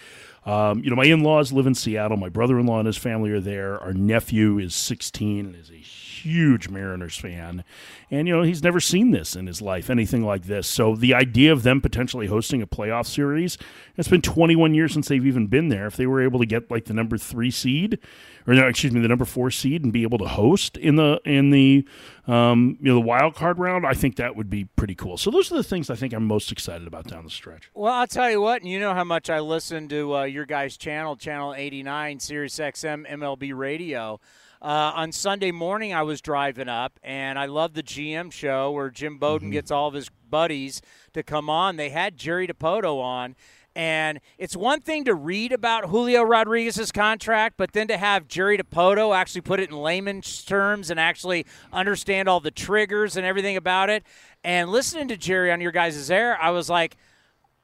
Um, 0.45 0.83
you 0.83 0.89
know, 0.89 0.97
my 0.97 1.05
in-laws 1.05 1.53
live 1.53 1.67
in 1.67 1.73
Seattle. 1.73 2.17
My 2.17 2.27
brother-in-law 2.27 2.79
and 2.79 2.87
his 2.87 2.97
family 2.97 3.31
are 3.31 3.39
there. 3.39 3.79
Our 3.79 3.93
nephew 3.93 4.59
is 4.59 4.75
16 4.75 5.45
and 5.45 5.55
is 5.55 5.71
a 5.71 5.81
huge 6.23 6.69
Mariners 6.69 7.17
fan, 7.17 7.63
and 8.09 8.27
you 8.27 8.35
know 8.35 8.43
he's 8.43 8.63
never 8.63 8.79
seen 8.79 9.11
this 9.11 9.35
in 9.35 9.47
his 9.47 9.61
life, 9.61 9.89
anything 9.89 10.23
like 10.23 10.43
this. 10.43 10.67
So 10.67 10.95
the 10.95 11.13
idea 11.13 11.51
of 11.51 11.63
them 11.63 11.81
potentially 11.81 12.27
hosting 12.27 12.61
a 12.61 12.67
playoff 12.67 13.05
series, 13.07 13.57
it's 13.97 14.07
been 14.07 14.21
21 14.21 14.73
years 14.73 14.93
since 14.93 15.07
they've 15.07 15.25
even 15.25 15.47
been 15.47 15.69
there. 15.69 15.87
If 15.87 15.97
they 15.97 16.07
were 16.07 16.21
able 16.21 16.39
to 16.39 16.45
get 16.45 16.71
like 16.71 16.85
the 16.85 16.93
number 16.93 17.17
three 17.17 17.51
seed, 17.51 17.99
or 18.47 18.53
no, 18.53 18.67
excuse 18.67 18.93
me, 18.93 19.01
the 19.01 19.07
number 19.07 19.25
four 19.25 19.51
seed, 19.51 19.83
and 19.83 19.93
be 19.93 20.03
able 20.03 20.17
to 20.17 20.27
host 20.27 20.77
in 20.77 20.95
the 20.95 21.19
in 21.25 21.51
the 21.51 21.87
um, 22.27 22.77
you 22.79 22.87
know 22.87 22.95
the 22.95 23.01
wild 23.01 23.35
card 23.35 23.59
round, 23.59 23.85
I 23.85 23.93
think 23.93 24.15
that 24.17 24.35
would 24.35 24.49
be 24.49 24.65
pretty 24.65 24.95
cool. 24.95 25.17
So 25.17 25.29
those 25.31 25.51
are 25.51 25.55
the 25.55 25.63
things 25.63 25.89
I 25.89 25.95
think 25.95 26.13
I'm 26.13 26.25
most 26.25 26.51
excited 26.51 26.87
about 26.87 27.07
down 27.07 27.23
the 27.23 27.29
stretch. 27.29 27.69
Well, 27.73 27.93
I'll 27.93 28.07
tell 28.07 28.29
you 28.29 28.41
what, 28.41 28.61
and 28.61 28.69
you 28.69 28.79
know 28.79 28.93
how 28.93 29.03
much 29.03 29.29
I 29.29 29.39
listen 29.39 29.87
to 29.89 30.15
uh, 30.15 30.23
your 30.23 30.45
guys' 30.45 30.77
channel, 30.77 31.15
Channel 31.15 31.53
89, 31.55 32.19
Sirius 32.19 32.57
XM 32.57 33.09
MLB 33.09 33.55
Radio. 33.55 34.19
Uh, 34.63 34.93
on 34.95 35.11
Sunday 35.11 35.51
morning, 35.51 35.93
I 35.93 36.03
was 36.03 36.21
driving 36.21 36.69
up, 36.69 36.97
and 37.03 37.37
I 37.37 37.47
love 37.47 37.73
the 37.73 37.83
GM 37.83 38.31
show 38.31 38.71
where 38.71 38.89
Jim 38.89 39.17
Bowden 39.17 39.49
gets 39.49 39.71
all 39.71 39.89
of 39.89 39.93
his 39.93 40.09
buddies 40.29 40.81
to 41.11 41.21
come 41.21 41.49
on. 41.49 41.75
They 41.75 41.89
had 41.89 42.15
Jerry 42.15 42.47
Dipoto 42.47 43.01
on, 43.01 43.35
and 43.75 44.21
it's 44.37 44.55
one 44.55 44.79
thing 44.79 45.03
to 45.03 45.15
read 45.15 45.51
about 45.51 45.89
Julio 45.89 46.21
Rodriguez's 46.23 46.93
contract, 46.93 47.55
but 47.57 47.73
then 47.73 47.89
to 47.89 47.97
have 47.97 48.29
Jerry 48.29 48.57
Dipoto 48.57 49.13
actually 49.13 49.41
put 49.41 49.59
it 49.59 49.69
in 49.69 49.75
layman's 49.75 50.45
terms 50.45 50.89
and 50.89 50.97
actually 50.97 51.45
understand 51.73 52.29
all 52.29 52.39
the 52.39 52.49
triggers 52.49 53.17
and 53.17 53.25
everything 53.25 53.57
about 53.57 53.89
it. 53.89 54.05
And 54.45 54.69
listening 54.69 55.09
to 55.09 55.17
Jerry 55.17 55.51
on 55.51 55.59
your 55.59 55.73
guys' 55.73 56.09
air, 56.09 56.41
I 56.41 56.51
was 56.51 56.69
like, 56.69 56.95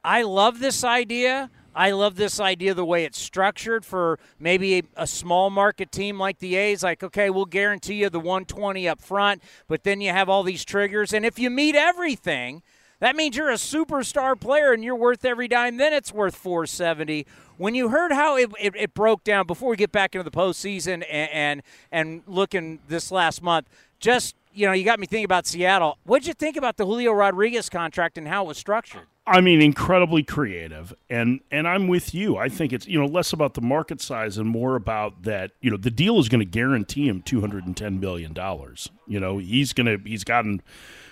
I 0.04 0.24
love 0.24 0.60
this 0.60 0.84
idea. 0.84 1.50
I 1.80 1.92
love 1.92 2.18
this 2.18 2.42
idea 2.42 2.74
the 2.74 2.84
way 2.84 3.06
it's 3.06 3.18
structured 3.18 3.86
for 3.86 4.20
maybe 4.38 4.80
a, 4.80 4.84
a, 4.98 5.08
small 5.08 5.50
market 5.50 5.94
team 5.94 6.20
like 6.20 6.40
the 6.40 6.58
A's. 6.58 6.84
Like, 6.84 7.04
okay, 7.04 7.30
we'll 7.30 7.46
guarantee 7.46 8.02
you 8.02 8.10
the 8.10 8.20
120 8.20 8.86
up 8.90 9.00
front, 9.00 9.42
but 9.70 9.86
then 9.86 10.02
you 10.02 10.10
have 10.12 10.28
all 10.28 10.44
these 10.44 10.66
triggers. 10.66 11.14
And 11.14 11.26
if 11.26 11.40
you 11.40 11.50
meet 11.50 11.76
everything, 11.76 12.64
that 13.00 13.16
means 13.16 13.38
you're 13.38 13.50
a 13.50 13.54
superstar 13.54 14.38
player 14.38 14.74
and 14.74 14.84
you're 14.84 14.94
worth 14.94 15.24
every 15.24 15.48
dime. 15.48 15.78
Then 15.78 15.94
it's 15.94 16.12
worth 16.12 16.36
470. 16.36 17.26
When 17.56 17.76
you 17.76 17.88
heard 17.88 18.12
how 18.12 18.36
it, 18.36 18.52
it, 18.60 18.76
it 18.76 18.94
broke 18.94 19.24
down 19.24 19.48
before 19.48 19.70
we 19.70 19.78
get 19.78 19.94
back 19.94 20.16
into 20.16 20.30
the 20.30 20.38
postseason 20.38 21.06
and, 21.10 21.32
and 21.32 21.64
and 21.94 22.24
looking 22.28 22.80
this 22.90 23.10
last 23.10 23.42
month, 23.42 23.70
just 24.02 24.36
you 24.54 24.66
know, 24.66 24.74
you 24.74 24.84
got 24.84 25.00
me 25.00 25.08
thinking 25.08 25.24
about 25.24 25.48
Seattle. 25.48 25.98
What'd 26.04 26.28
you 26.28 26.34
think 26.34 26.58
about 26.58 26.76
the 26.76 26.86
Julio 26.86 27.14
Rodriguez 27.14 27.70
contract 27.70 28.18
and 28.18 28.28
how 28.28 28.44
it 28.44 28.48
was 28.50 28.58
structured? 28.58 29.08
I 29.30 29.42
mean, 29.42 29.62
incredibly 29.62 30.24
creative, 30.24 30.92
and 31.08 31.40
and 31.52 31.68
I'm 31.68 31.88
with 31.88 32.16
you. 32.16 32.38
I 32.38 32.50
think 32.50 32.74
it's 32.74 32.88
you 32.88 33.00
know 33.00 33.06
less 33.06 33.32
about 33.32 33.54
the 33.54 33.62
market 33.62 34.02
size 34.02 34.40
and 34.40 34.50
more 34.50 34.76
about 34.76 35.22
that. 35.24 35.52
You 35.62 35.70
know, 35.70 35.78
the 35.78 35.92
deal 35.92 36.18
is 36.18 36.30
going 36.30 36.40
to 36.40 36.46
guarantee 36.46 37.08
him 37.08 37.22
210 37.22 38.00
million 38.00 38.34
dollars. 38.34 38.90
You 39.06 39.20
know, 39.20 39.38
he's 39.38 39.72
gonna 39.72 39.98
he's 40.04 40.24
gotten 40.24 40.64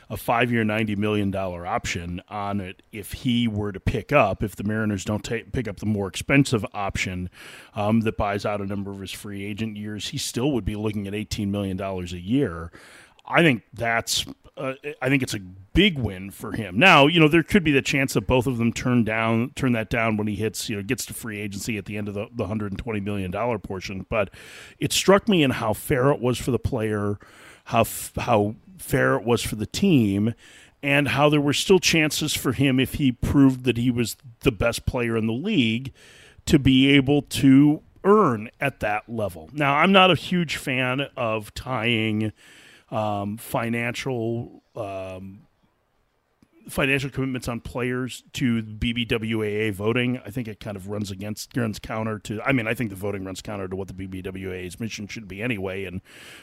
a 0.09 0.17
five 0.17 0.51
year, 0.51 0.63
ninety 0.63 0.95
million 0.95 1.29
dollar 1.29 1.67
option 1.67 2.19
on 2.27 2.59
it 2.59 2.81
if 2.91 3.13
he 3.13 3.47
were 3.47 3.71
to 3.71 3.79
pick 3.79 4.11
up. 4.11 4.41
If 4.41 4.55
the 4.55 4.63
Mariners 4.63 5.05
don't 5.05 5.23
take, 5.23 5.51
pick 5.51 5.67
up 5.67 5.77
the 5.77 5.85
more 5.85 6.07
expensive 6.07 6.65
option 6.73 7.29
um, 7.75 8.01
that 8.01 8.17
buys 8.17 8.47
out 8.47 8.61
a 8.61 8.65
number 8.65 8.89
of 8.89 8.99
his 8.99 9.11
free 9.11 9.45
agent 9.45 9.77
years, 9.77 10.07
he 10.07 10.17
still 10.17 10.51
would 10.53 10.65
be 10.65 10.75
looking 10.75 11.07
at 11.07 11.13
18 11.13 11.51
million 11.51 11.77
dollars 11.77 12.13
a 12.13 12.19
year. 12.19 12.71
I 13.27 13.43
think 13.43 13.61
that's 13.73 14.25
uh, 14.57 14.73
I 15.01 15.09
think 15.09 15.23
it's 15.23 15.33
a 15.33 15.39
big 15.39 15.97
win 15.97 16.31
for 16.31 16.53
him. 16.53 16.77
Now, 16.79 17.07
you 17.07 17.19
know, 17.19 17.27
there 17.27 17.43
could 17.43 17.63
be 17.63 17.71
the 17.71 17.81
chance 17.81 18.13
that 18.13 18.21
both 18.27 18.47
of 18.47 18.57
them 18.57 18.73
turn 18.73 19.03
down 19.03 19.51
turn 19.55 19.73
that 19.73 19.89
down 19.89 20.17
when 20.17 20.27
he 20.27 20.35
hits, 20.35 20.69
you 20.69 20.75
know, 20.75 20.83
gets 20.83 21.05
to 21.07 21.13
free 21.13 21.39
agency 21.39 21.77
at 21.77 21.85
the 21.85 21.97
end 21.97 22.07
of 22.07 22.13
the, 22.13 22.27
the 22.33 22.43
120 22.43 22.99
million 22.99 23.31
dollar 23.31 23.59
portion, 23.59 24.05
but 24.09 24.29
it 24.79 24.91
struck 24.91 25.27
me 25.29 25.43
in 25.43 25.51
how 25.51 25.73
fair 25.73 26.11
it 26.11 26.19
was 26.19 26.37
for 26.37 26.51
the 26.51 26.59
player, 26.59 27.19
how 27.65 27.81
f- 27.81 28.11
how 28.17 28.55
fair 28.77 29.15
it 29.15 29.23
was 29.23 29.41
for 29.43 29.55
the 29.55 29.65
team. 29.67 30.33
and 30.83 31.07
how 31.09 31.27
there 31.27 31.41
were 31.41 31.53
still 31.53 31.79
chances 31.79 32.35
for 32.35 32.51
him 32.53 32.79
if 32.79 32.93
he 32.95 33.11
proved 33.11 33.63
that 33.63 33.77
he 33.77 33.89
was 33.89 34.15
the 34.41 34.51
best 34.51 34.85
player 34.85 35.17
in 35.17 35.25
the 35.25 35.33
league 35.33 35.91
to 36.45 36.59
be 36.59 36.89
able 36.91 37.23
to 37.23 37.81
earn 38.03 38.47
at 38.61 38.79
that 38.79 39.09
level. 39.09 39.49
Now, 39.51 39.75
I'm 39.77 39.91
not 39.91 40.11
a 40.11 40.15
huge 40.15 40.55
fan 40.55 41.01
of 41.17 41.51
tying 41.55 42.31
um, 42.89 43.37
financial 43.37 44.63
um, 44.75 45.47
financial 46.69 47.09
commitments 47.09 47.47
on 47.47 47.59
players 47.61 48.23
to 48.33 48.61
BBWAA 48.61 49.73
voting. 49.73 50.19
I 50.25 50.29
think 50.29 50.47
it 50.47 50.59
kind 50.59 50.75
of 50.75 50.89
runs 50.89 51.11
against 51.11 51.55
runs 51.55 51.79
counter 51.79 52.19
to. 52.19 52.41
I 52.41 52.51
mean, 52.51 52.67
I 52.67 52.73
think 52.73 52.89
the 52.89 52.95
voting 52.95 53.23
runs 53.23 53.41
counter 53.41 53.67
to 53.67 53.75
what 53.75 53.87
the 53.87 53.93
BBWAA's 53.93 54.79
mission 54.79 55.07
should 55.07 55.27
be 55.27 55.41
anyway, 55.41 55.85
and 55.85 56.01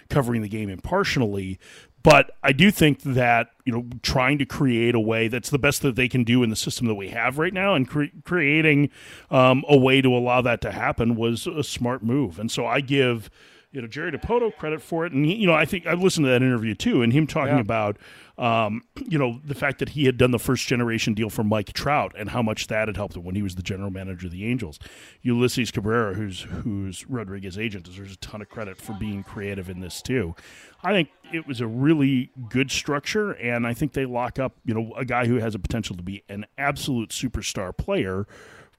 covering 0.09 0.43
the 0.43 0.49
game 0.49 0.69
impartially. 0.69 1.59
But 2.03 2.33
I 2.43 2.53
do 2.53 2.71
think 2.71 3.03
that 3.03 3.51
you 3.65 3.73
know 3.73 3.87
trying 4.03 4.39
to 4.39 4.47
create 4.47 4.95
a 4.95 5.01
way 5.01 5.29
that's 5.29 5.51
the 5.51 5.59
best 5.59 5.83
that 5.83 5.97
they 5.97 6.09
can 6.09 6.25
do 6.25 6.43
in 6.43 6.51
the 6.51 6.57
system 6.57 6.87
that 6.87 6.95
we 6.95 7.09
have 7.09 7.39
right 7.39 7.55
now, 7.55 7.75
and 7.75 7.89
cre- 7.89 8.05
creating 8.25 8.91
um, 9.31 9.65
a 9.69 9.77
way 9.77 10.01
to 10.01 10.15
allow 10.15 10.41
that 10.43 10.61
to 10.63 10.73
happen 10.73 11.17
was 11.17 11.47
a 11.47 11.63
smart 11.63 12.03
move. 12.03 12.39
And 12.39 12.51
so 12.51 12.67
I 12.67 12.81
give 12.81 13.31
you 13.75 13.83
know 13.83 13.89
Jerry 13.89 14.13
Dipoto 14.13 14.57
credit 14.57 14.81
for 14.81 15.05
it, 15.05 15.13
and 15.13 15.27
he, 15.27 15.35
you 15.35 15.47
know 15.47 15.55
I 15.55 15.65
think 15.65 15.87
I 15.87 15.95
listened 15.95 16.25
to 16.25 16.31
that 16.31 16.43
interview 16.43 16.75
too, 16.75 17.03
and 17.03 17.13
him 17.13 17.27
talking 17.27 17.57
yeah. 17.57 17.61
about 17.61 17.99
um, 18.37 18.83
you 18.97 19.17
know, 19.17 19.41
the 19.45 19.55
fact 19.55 19.79
that 19.79 19.91
he 19.91 20.07
had 20.07 20.17
done 20.17 20.33
the 20.33 20.41
first 20.41 20.67
generation 20.67 21.15
deal 21.15 21.31
for 21.31 21.45
Mike 21.45 21.73
Trout 21.73 22.13
and 22.19 22.31
how 22.31 22.43
much 22.43 22.67
that 22.67 22.89
had 22.89 22.97
helped 22.97 23.15
him 23.17 23.23
when 23.23 23.37
he 23.37 23.43
was 23.43 23.55
the 23.55 23.63
general 23.63 23.91
manager 23.91 24.27
of 24.27 24.33
the 24.33 24.45
Angels. 24.45 24.81
Ulysses 25.23 25.71
Cabrera, 25.71 26.15
who's 26.15 26.41
who's 26.41 27.09
Rodriguez 27.09 27.57
agent, 27.57 27.85
deserves 27.85 28.15
a 28.15 28.17
ton 28.17 28.43
of 28.43 28.49
credit 28.49 28.77
for 28.77 28.93
being 28.95 29.23
creative 29.23 29.71
in 29.71 29.81
this 29.81 30.03
too. 30.03 30.35
I 30.83 30.93
think 30.93 31.11
it 31.33 31.47
was 31.47 31.61
a 31.61 31.67
really 31.67 32.33
good 32.49 32.71
structure, 32.71 33.33
and 33.33 33.67
I 33.67 33.73
think 33.73 33.93
they 33.93 34.05
lock 34.05 34.39
up, 34.39 34.57
you 34.65 34.75
know, 34.75 34.93
a 34.97 35.05
guy 35.05 35.27
who 35.27 35.37
has 35.37 35.55
a 35.55 35.59
potential 35.59 35.97
to 35.97 36.03
be 36.03 36.25
an 36.29 36.45
absolute 36.59 37.11
superstar 37.11 37.77
player 37.77 38.27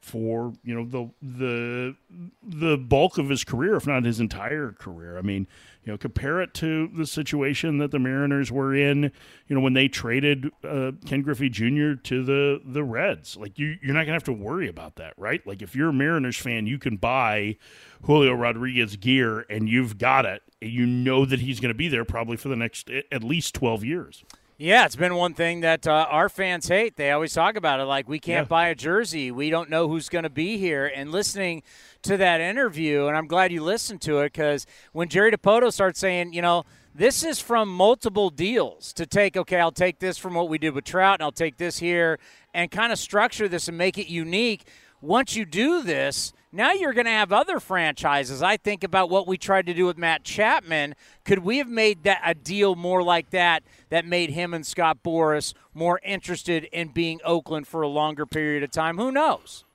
for 0.05 0.53
you 0.63 0.75
know 0.75 0.85
the 0.85 1.09
the 1.19 1.95
the 2.43 2.77
bulk 2.77 3.17
of 3.17 3.27
his 3.27 3.43
career, 3.43 3.75
if 3.75 3.87
not 3.87 4.03
his 4.05 4.19
entire 4.19 4.71
career. 4.71 5.17
I 5.17 5.23
mean, 5.23 5.47
you 5.83 5.91
know, 5.91 5.97
compare 5.97 6.41
it 6.41 6.53
to 6.55 6.87
the 6.89 7.07
situation 7.07 7.79
that 7.79 7.89
the 7.89 7.97
Mariners 7.97 8.51
were 8.51 8.75
in, 8.75 9.11
you 9.47 9.55
know, 9.55 9.61
when 9.61 9.73
they 9.73 9.87
traded 9.87 10.51
uh, 10.63 10.91
Ken 11.07 11.23
Griffey 11.23 11.49
Jr. 11.49 11.95
to 12.03 12.23
the 12.23 12.61
the 12.63 12.83
Reds. 12.83 13.35
Like 13.35 13.57
you, 13.57 13.77
you're 13.81 13.95
not 13.95 14.01
gonna 14.01 14.13
have 14.13 14.23
to 14.25 14.31
worry 14.33 14.67
about 14.67 14.97
that, 14.97 15.15
right? 15.17 15.45
Like 15.47 15.63
if 15.63 15.75
you're 15.75 15.89
a 15.89 15.93
Mariners 15.93 16.37
fan, 16.37 16.67
you 16.67 16.77
can 16.77 16.97
buy 16.97 17.57
Julio 18.03 18.33
Rodriguez 18.33 18.97
gear 18.97 19.43
and 19.49 19.67
you've 19.67 19.97
got 19.97 20.25
it, 20.25 20.43
and 20.61 20.69
you 20.69 20.85
know 20.85 21.25
that 21.25 21.39
he's 21.39 21.59
going 21.59 21.73
to 21.73 21.77
be 21.77 21.87
there 21.87 22.05
probably 22.05 22.37
for 22.37 22.49
the 22.49 22.55
next 22.55 22.91
at 23.11 23.23
least 23.23 23.55
12 23.55 23.83
years. 23.83 24.23
Yeah, 24.57 24.85
it's 24.85 24.95
been 24.95 25.15
one 25.15 25.33
thing 25.33 25.59
that 25.61 25.85
uh, 25.85 26.07
our 26.09 26.29
fans 26.29 26.69
hate. 26.69 26.95
They 26.95 27.11
always 27.11 27.33
talk 27.33 27.57
about 27.57 27.81
it 27.81 27.83
like 27.83 28.07
we 28.07 28.19
can't 28.19 28.45
yeah. 28.45 28.49
buy 28.49 28.67
a 28.69 28.75
jersey. 28.75 29.29
We 29.29 29.49
don't 29.49 29.69
know 29.69 29.89
who's 29.89 30.07
going 30.07 30.23
to 30.23 30.29
be 30.29 30.57
here. 30.57 30.85
And 30.85 31.11
listening 31.11 31.61
to 32.03 32.15
that 32.15 32.39
interview, 32.39 33.07
and 33.07 33.17
I'm 33.17 33.27
glad 33.27 33.51
you 33.51 33.61
listened 33.61 33.99
to 34.03 34.19
it 34.19 34.31
because 34.31 34.65
when 34.93 35.09
Jerry 35.09 35.29
Dipoto 35.29 35.73
starts 35.73 35.99
saying, 35.99 36.31
you 36.31 36.41
know, 36.41 36.63
this 36.93 37.21
is 37.21 37.41
from 37.41 37.67
multiple 37.67 38.29
deals 38.29 38.93
to 38.93 39.05
take, 39.05 39.35
okay, 39.35 39.59
I'll 39.59 39.73
take 39.73 39.99
this 39.99 40.17
from 40.17 40.35
what 40.35 40.47
we 40.47 40.57
did 40.57 40.73
with 40.73 40.85
Trout, 40.85 41.19
and 41.19 41.23
I'll 41.23 41.33
take 41.33 41.57
this 41.57 41.79
here, 41.79 42.17
and 42.53 42.71
kind 42.71 42.93
of 42.93 42.97
structure 42.97 43.49
this 43.49 43.67
and 43.67 43.77
make 43.77 43.97
it 43.97 44.07
unique. 44.07 44.65
Once 45.01 45.35
you 45.35 45.43
do 45.43 45.83
this, 45.83 46.31
now 46.55 46.71
you're 46.71 46.93
going 46.93 47.05
to 47.05 47.11
have 47.11 47.31
other 47.31 47.59
franchises. 47.59 48.41
I 48.41 48.57
think 48.57 48.83
about 48.83 49.09
what 49.09 49.27
we 49.27 49.37
tried 49.37 49.65
to 49.67 49.73
do 49.73 49.85
with 49.85 49.97
Matt 49.97 50.23
Chapman. 50.23 50.95
Could 51.23 51.39
we 51.39 51.57
have 51.57 51.69
made 51.69 52.03
that 52.03 52.21
a 52.23 52.33
deal 52.33 52.75
more 52.75 53.03
like 53.03 53.31
that 53.31 53.63
that 53.89 54.05
made 54.05 54.31
him 54.31 54.53
and 54.53 54.65
Scott 54.65 54.99
Boras 55.03 55.53
more 55.73 55.99
interested 56.03 56.63
in 56.65 56.89
being 56.89 57.19
Oakland 57.23 57.67
for 57.67 57.81
a 57.81 57.87
longer 57.87 58.25
period 58.25 58.63
of 58.63 58.71
time? 58.71 58.97
Who 58.97 59.11
knows? 59.11 59.65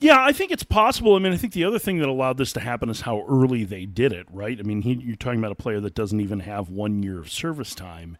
Yeah, 0.00 0.22
I 0.22 0.32
think 0.32 0.52
it's 0.52 0.62
possible. 0.62 1.16
I 1.16 1.18
mean, 1.18 1.32
I 1.32 1.36
think 1.36 1.54
the 1.54 1.64
other 1.64 1.78
thing 1.78 1.98
that 1.98 2.08
allowed 2.08 2.38
this 2.38 2.52
to 2.52 2.60
happen 2.60 2.88
is 2.88 3.00
how 3.00 3.24
early 3.28 3.64
they 3.64 3.84
did 3.84 4.12
it, 4.12 4.26
right? 4.30 4.58
I 4.58 4.62
mean, 4.62 4.82
he, 4.82 4.92
you're 4.94 5.16
talking 5.16 5.40
about 5.40 5.50
a 5.50 5.56
player 5.56 5.80
that 5.80 5.94
doesn't 5.94 6.20
even 6.20 6.40
have 6.40 6.68
one 6.68 7.02
year 7.02 7.18
of 7.18 7.30
service 7.30 7.74
time. 7.74 8.16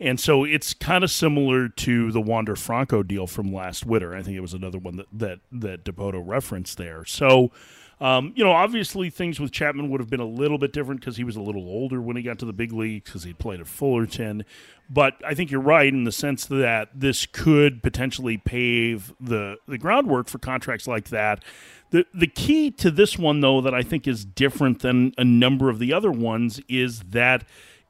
And 0.00 0.18
so 0.18 0.44
it's 0.44 0.72
kind 0.72 1.04
of 1.04 1.10
similar 1.10 1.68
to 1.68 2.10
the 2.10 2.22
Wander 2.22 2.56
Franco 2.56 3.02
deal 3.02 3.26
from 3.26 3.52
last 3.52 3.84
winter. 3.84 4.16
I 4.16 4.22
think 4.22 4.36
it 4.36 4.40
was 4.40 4.54
another 4.54 4.78
one 4.78 4.96
that 4.96 5.06
that 5.12 5.40
that 5.52 5.84
Dipoto 5.84 6.22
referenced 6.26 6.78
there. 6.78 7.04
So, 7.04 7.52
um, 8.00 8.32
you 8.34 8.42
know, 8.42 8.52
obviously 8.52 9.10
things 9.10 9.38
with 9.38 9.52
Chapman 9.52 9.90
would 9.90 10.00
have 10.00 10.08
been 10.08 10.20
a 10.20 10.24
little 10.24 10.56
bit 10.56 10.72
different 10.72 11.02
because 11.02 11.18
he 11.18 11.24
was 11.24 11.36
a 11.36 11.42
little 11.42 11.68
older 11.68 12.00
when 12.00 12.16
he 12.16 12.22
got 12.22 12.38
to 12.38 12.46
the 12.46 12.54
big 12.54 12.72
leagues 12.72 13.04
because 13.04 13.24
he 13.24 13.34
played 13.34 13.60
at 13.60 13.66
Fullerton. 13.66 14.46
But 14.88 15.20
I 15.24 15.34
think 15.34 15.50
you're 15.50 15.60
right 15.60 15.92
in 15.92 16.04
the 16.04 16.12
sense 16.12 16.46
that 16.46 16.88
this 16.94 17.26
could 17.26 17.82
potentially 17.82 18.38
pave 18.38 19.12
the 19.20 19.58
the 19.68 19.76
groundwork 19.76 20.28
for 20.28 20.38
contracts 20.38 20.88
like 20.88 21.10
that. 21.10 21.44
The 21.90 22.06
the 22.14 22.26
key 22.26 22.70
to 22.70 22.90
this 22.90 23.18
one 23.18 23.40
though 23.40 23.60
that 23.60 23.74
I 23.74 23.82
think 23.82 24.08
is 24.08 24.24
different 24.24 24.80
than 24.80 25.12
a 25.18 25.24
number 25.24 25.68
of 25.68 25.78
the 25.78 25.92
other 25.92 26.10
ones 26.10 26.58
is 26.70 27.00
that 27.10 27.44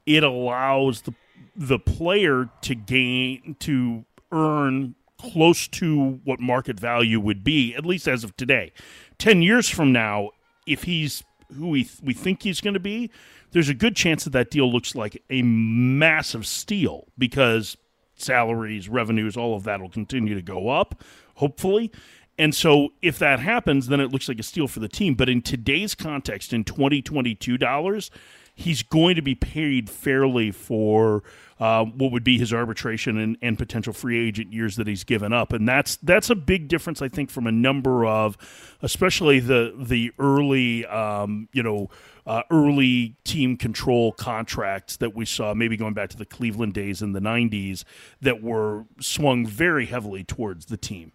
it 0.05 0.23
allows 0.23 1.03
the 1.03 1.13
the 1.55 1.79
player 1.79 2.49
to 2.61 2.75
gain 2.75 3.55
to 3.59 4.05
earn 4.31 4.95
close 5.17 5.67
to 5.67 6.19
what 6.23 6.39
market 6.39 6.79
value 6.79 7.19
would 7.19 7.43
be, 7.43 7.75
at 7.75 7.85
least 7.85 8.07
as 8.07 8.23
of 8.23 8.35
today. 8.37 8.71
Ten 9.17 9.41
years 9.41 9.69
from 9.69 9.91
now, 9.91 10.31
if 10.65 10.83
he's 10.83 11.23
who 11.55 11.69
we 11.69 11.83
th- 11.83 12.01
we 12.01 12.13
think 12.13 12.43
he's 12.43 12.61
going 12.61 12.73
to 12.73 12.79
be, 12.79 13.11
there's 13.51 13.69
a 13.69 13.73
good 13.73 13.95
chance 13.95 14.23
that 14.23 14.31
that 14.31 14.49
deal 14.49 14.71
looks 14.71 14.95
like 14.95 15.21
a 15.29 15.41
massive 15.41 16.47
steal 16.47 17.07
because 17.17 17.77
salaries, 18.15 18.87
revenues, 18.87 19.35
all 19.35 19.55
of 19.55 19.63
that 19.63 19.81
will 19.81 19.89
continue 19.89 20.33
to 20.35 20.41
go 20.41 20.69
up, 20.69 21.03
hopefully. 21.35 21.91
And 22.37 22.55
so 22.55 22.89
if 23.01 23.19
that 23.19 23.39
happens, 23.39 23.87
then 23.87 23.99
it 23.99 24.11
looks 24.11 24.27
like 24.27 24.39
a 24.39 24.43
steal 24.43 24.67
for 24.67 24.79
the 24.79 24.87
team. 24.87 25.15
But 25.15 25.29
in 25.29 25.41
today's 25.41 25.93
context, 25.93 26.53
in 26.53 26.63
2022 26.63 27.57
dollars, 27.57 28.09
he's 28.55 28.83
going 28.83 29.15
to 29.15 29.21
be 29.21 29.35
paid 29.35 29.89
fairly 29.89 30.51
for 30.51 31.23
uh, 31.59 31.85
what 31.85 32.11
would 32.11 32.23
be 32.23 32.37
his 32.39 32.51
arbitration 32.53 33.17
and, 33.17 33.37
and, 33.41 33.57
potential 33.57 33.93
free 33.93 34.27
agent 34.27 34.51
years 34.51 34.77
that 34.77 34.87
he's 34.87 35.03
given 35.03 35.31
up, 35.31 35.53
and 35.53 35.67
that's 35.67 35.97
that's 35.97 36.31
a 36.31 36.35
big 36.35 36.67
difference, 36.67 37.03
I 37.03 37.07
think, 37.07 37.29
from 37.29 37.45
a 37.45 37.51
number 37.51 38.03
of, 38.03 38.35
especially 38.81 39.39
the 39.39 39.73
the 39.77 40.11
early, 40.19 40.85
um, 40.85 41.49
you 41.53 41.63
know. 41.63 41.89
Uh, 42.23 42.43
early 42.51 43.15
team 43.23 43.57
control 43.57 44.11
contracts 44.11 44.97
that 44.97 45.15
we 45.15 45.25
saw, 45.25 45.55
maybe 45.55 45.75
going 45.75 45.95
back 45.95 46.07
to 46.07 46.15
the 46.15 46.25
Cleveland 46.25 46.71
days 46.71 47.01
in 47.01 47.13
the 47.13 47.19
90s, 47.19 47.83
that 48.21 48.43
were 48.43 48.85
swung 48.99 49.43
very 49.43 49.87
heavily 49.87 50.23
towards 50.23 50.67
the 50.67 50.77
team. 50.77 51.13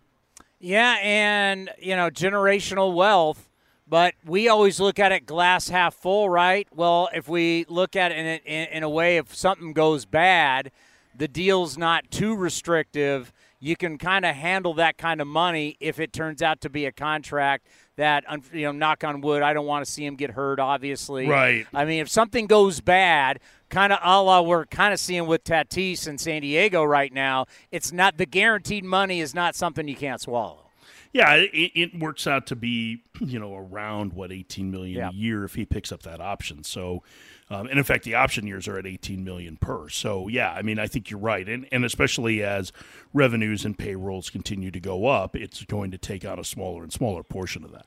Yeah, 0.59 0.99
and, 1.01 1.71
you 1.79 1.95
know, 1.95 2.11
generational 2.11 2.93
wealth 2.93 3.49
but 3.87 4.15
we 4.25 4.49
always 4.49 4.81
look 4.81 4.99
at 4.99 5.13
it 5.13 5.27
glass 5.27 5.69
half 5.69 5.95
full, 5.95 6.29
right? 6.29 6.67
Well, 6.75 7.09
if 7.15 7.29
we 7.29 7.65
look 7.69 7.97
at 7.97 8.13
it 8.13 8.19
in 8.19 8.27
a, 8.27 8.77
in 8.77 8.83
a 8.83 8.89
way, 8.89 9.17
if 9.17 9.35
something 9.35 9.73
goes 9.73 10.05
bad, 10.05 10.73
the 11.15 11.29
deal's 11.29 11.79
not 11.79 12.11
too 12.11 12.35
restrictive. 12.35 13.33
You 13.61 13.77
can 13.77 13.97
kind 13.97 14.25
of 14.25 14.35
handle 14.35 14.75
that 14.75 14.99
kind 14.99 15.21
of 15.21 15.27
money 15.27 15.77
if 15.81 15.99
it 15.99 16.13
turns 16.13 16.43
out 16.43 16.61
to 16.63 16.71
be 16.71 16.85
a 16.85 16.93
contract 16.93 17.67
that, 17.97 18.25
you 18.53 18.63
know, 18.63 18.73
knock 18.73 19.03
on 19.05 19.23
wood, 19.23 19.43
I 19.43 19.55
don't 19.55 19.67
want 19.67 19.85
to 19.87 19.91
see 19.91 20.05
him 20.05 20.17
get 20.17 20.33
hurt, 20.33 20.61
obviously. 20.61 21.27
Right. 21.27 21.67
I 21.73 21.87
mean, 21.87 22.01
if 22.01 22.11
something 22.11 22.47
goes 22.47 22.81
bad, 22.81 23.41
kind 23.71 23.93
of 23.93 23.99
a 24.03 24.23
la 24.23 24.43
we're 24.43 24.67
kind 24.67 24.93
of 24.93 25.01
seeing 25.01 25.27
with 25.27 25.45
Tatis 25.45 26.07
in 26.07 26.19
San 26.19 26.43
Diego 26.43 26.85
right 26.85 27.13
now, 27.13 27.47
it's 27.71 27.93
not 27.93 28.19
the 28.19 28.27
guaranteed 28.27 28.85
money 28.85 29.21
is 29.21 29.35
not 29.35 29.55
something 29.55 29.89
you 29.89 29.97
can't 29.97 30.21
swallow. 30.21 30.66
Yeah, 31.13 31.35
it, 31.35 31.73
it, 31.75 31.99
works 31.99 32.27
out 32.27 32.47
to 32.49 32.57
be 32.57 33.03
you 33.21 33.39
know 33.39 33.55
around 33.55 34.13
what 34.13 34.33
18 34.33 34.71
million 34.71 34.99
yeah. 34.99 35.09
a 35.09 35.13
year 35.13 35.45
if 35.45 35.55
he 35.55 35.65
picks 35.65 35.93
up 35.93 36.03
that 36.03 36.21
option. 36.21 36.65
So, 36.65 37.03
um, 37.51 37.67
and 37.67 37.79
in 37.79 37.85
fact, 37.85 38.05
the 38.05 38.15
option 38.15 38.47
years 38.47 38.69
are 38.69 38.79
at 38.79 38.87
18 38.87 39.25
million 39.25 39.57
per. 39.57 39.89
So, 39.89 40.29
yeah, 40.29 40.53
I 40.53 40.63
mean, 40.63 40.79
I 40.79 40.87
think 40.87 41.11
you're 41.11 41.21
right, 41.21 41.49
and 41.49 41.67
and 41.73 41.85
especially 41.85 42.43
as 42.43 42.73
revenues 43.13 43.65
and 43.65 43.79
payrolls 43.79 44.31
continue 44.31 44.71
to 44.71 44.81
go 44.81 45.07
up, 45.07 45.37
it's 45.37 45.65
going 45.65 45.91
to 45.93 45.99
take 45.99 46.25
on 46.25 46.39
a 46.39 46.45
smaller 46.45 46.83
and 46.83 46.93
smaller 46.93 47.23
portion 47.23 47.65
of 47.65 47.73
that. 47.73 47.87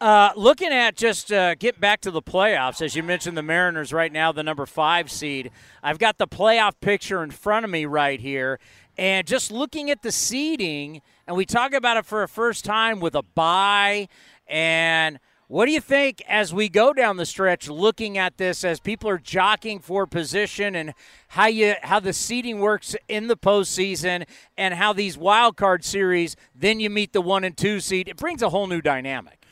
Uh, 0.00 0.32
looking 0.36 0.72
at 0.72 0.96
just 0.96 1.32
uh, 1.32 1.54
get 1.54 1.80
back 1.80 2.00
to 2.00 2.10
the 2.10 2.20
playoffs, 2.20 2.82
as 2.82 2.96
you 2.96 3.02
mentioned, 3.02 3.36
the 3.36 3.42
Mariners 3.42 3.92
right 3.92 4.12
now, 4.12 4.32
the 4.32 4.42
number 4.42 4.66
five 4.66 5.10
seed. 5.10 5.50
I've 5.82 5.98
got 5.98 6.18
the 6.18 6.26
playoff 6.26 6.72
picture 6.80 7.22
in 7.22 7.30
front 7.30 7.64
of 7.64 7.70
me 7.70 7.86
right 7.86 8.20
here, 8.20 8.58
and 8.98 9.26
just 9.26 9.50
looking 9.50 9.90
at 9.90 10.02
the 10.02 10.12
seeding, 10.12 11.00
and 11.26 11.36
we 11.36 11.46
talk 11.46 11.72
about 11.72 11.96
it 11.96 12.06
for 12.06 12.22
a 12.22 12.28
first 12.28 12.64
time 12.64 13.00
with 13.00 13.14
a 13.14 13.22
buy. 13.22 14.08
And 14.46 15.18
what 15.48 15.66
do 15.66 15.72
you 15.72 15.80
think 15.80 16.22
as 16.28 16.54
we 16.54 16.68
go 16.68 16.92
down 16.92 17.16
the 17.16 17.26
stretch, 17.26 17.68
looking 17.68 18.18
at 18.18 18.38
this 18.38 18.64
as 18.64 18.80
people 18.80 19.08
are 19.10 19.18
jockeying 19.18 19.80
for 19.80 20.06
position 20.06 20.74
and 20.74 20.94
how 21.28 21.46
you 21.46 21.74
how 21.82 22.00
the 22.00 22.12
seeding 22.12 22.60
works 22.60 22.96
in 23.08 23.28
the 23.28 23.36
postseason 23.36 24.26
and 24.56 24.74
how 24.74 24.92
these 24.92 25.18
wild 25.18 25.56
card 25.56 25.84
series, 25.84 26.36
then 26.54 26.80
you 26.80 26.90
meet 26.90 27.12
the 27.12 27.20
one 27.20 27.44
and 27.44 27.56
two 27.56 27.80
seed. 27.80 28.08
It 28.08 28.16
brings 28.16 28.42
a 28.42 28.50
whole 28.50 28.66
new 28.66 28.80
dynamic. 28.80 29.44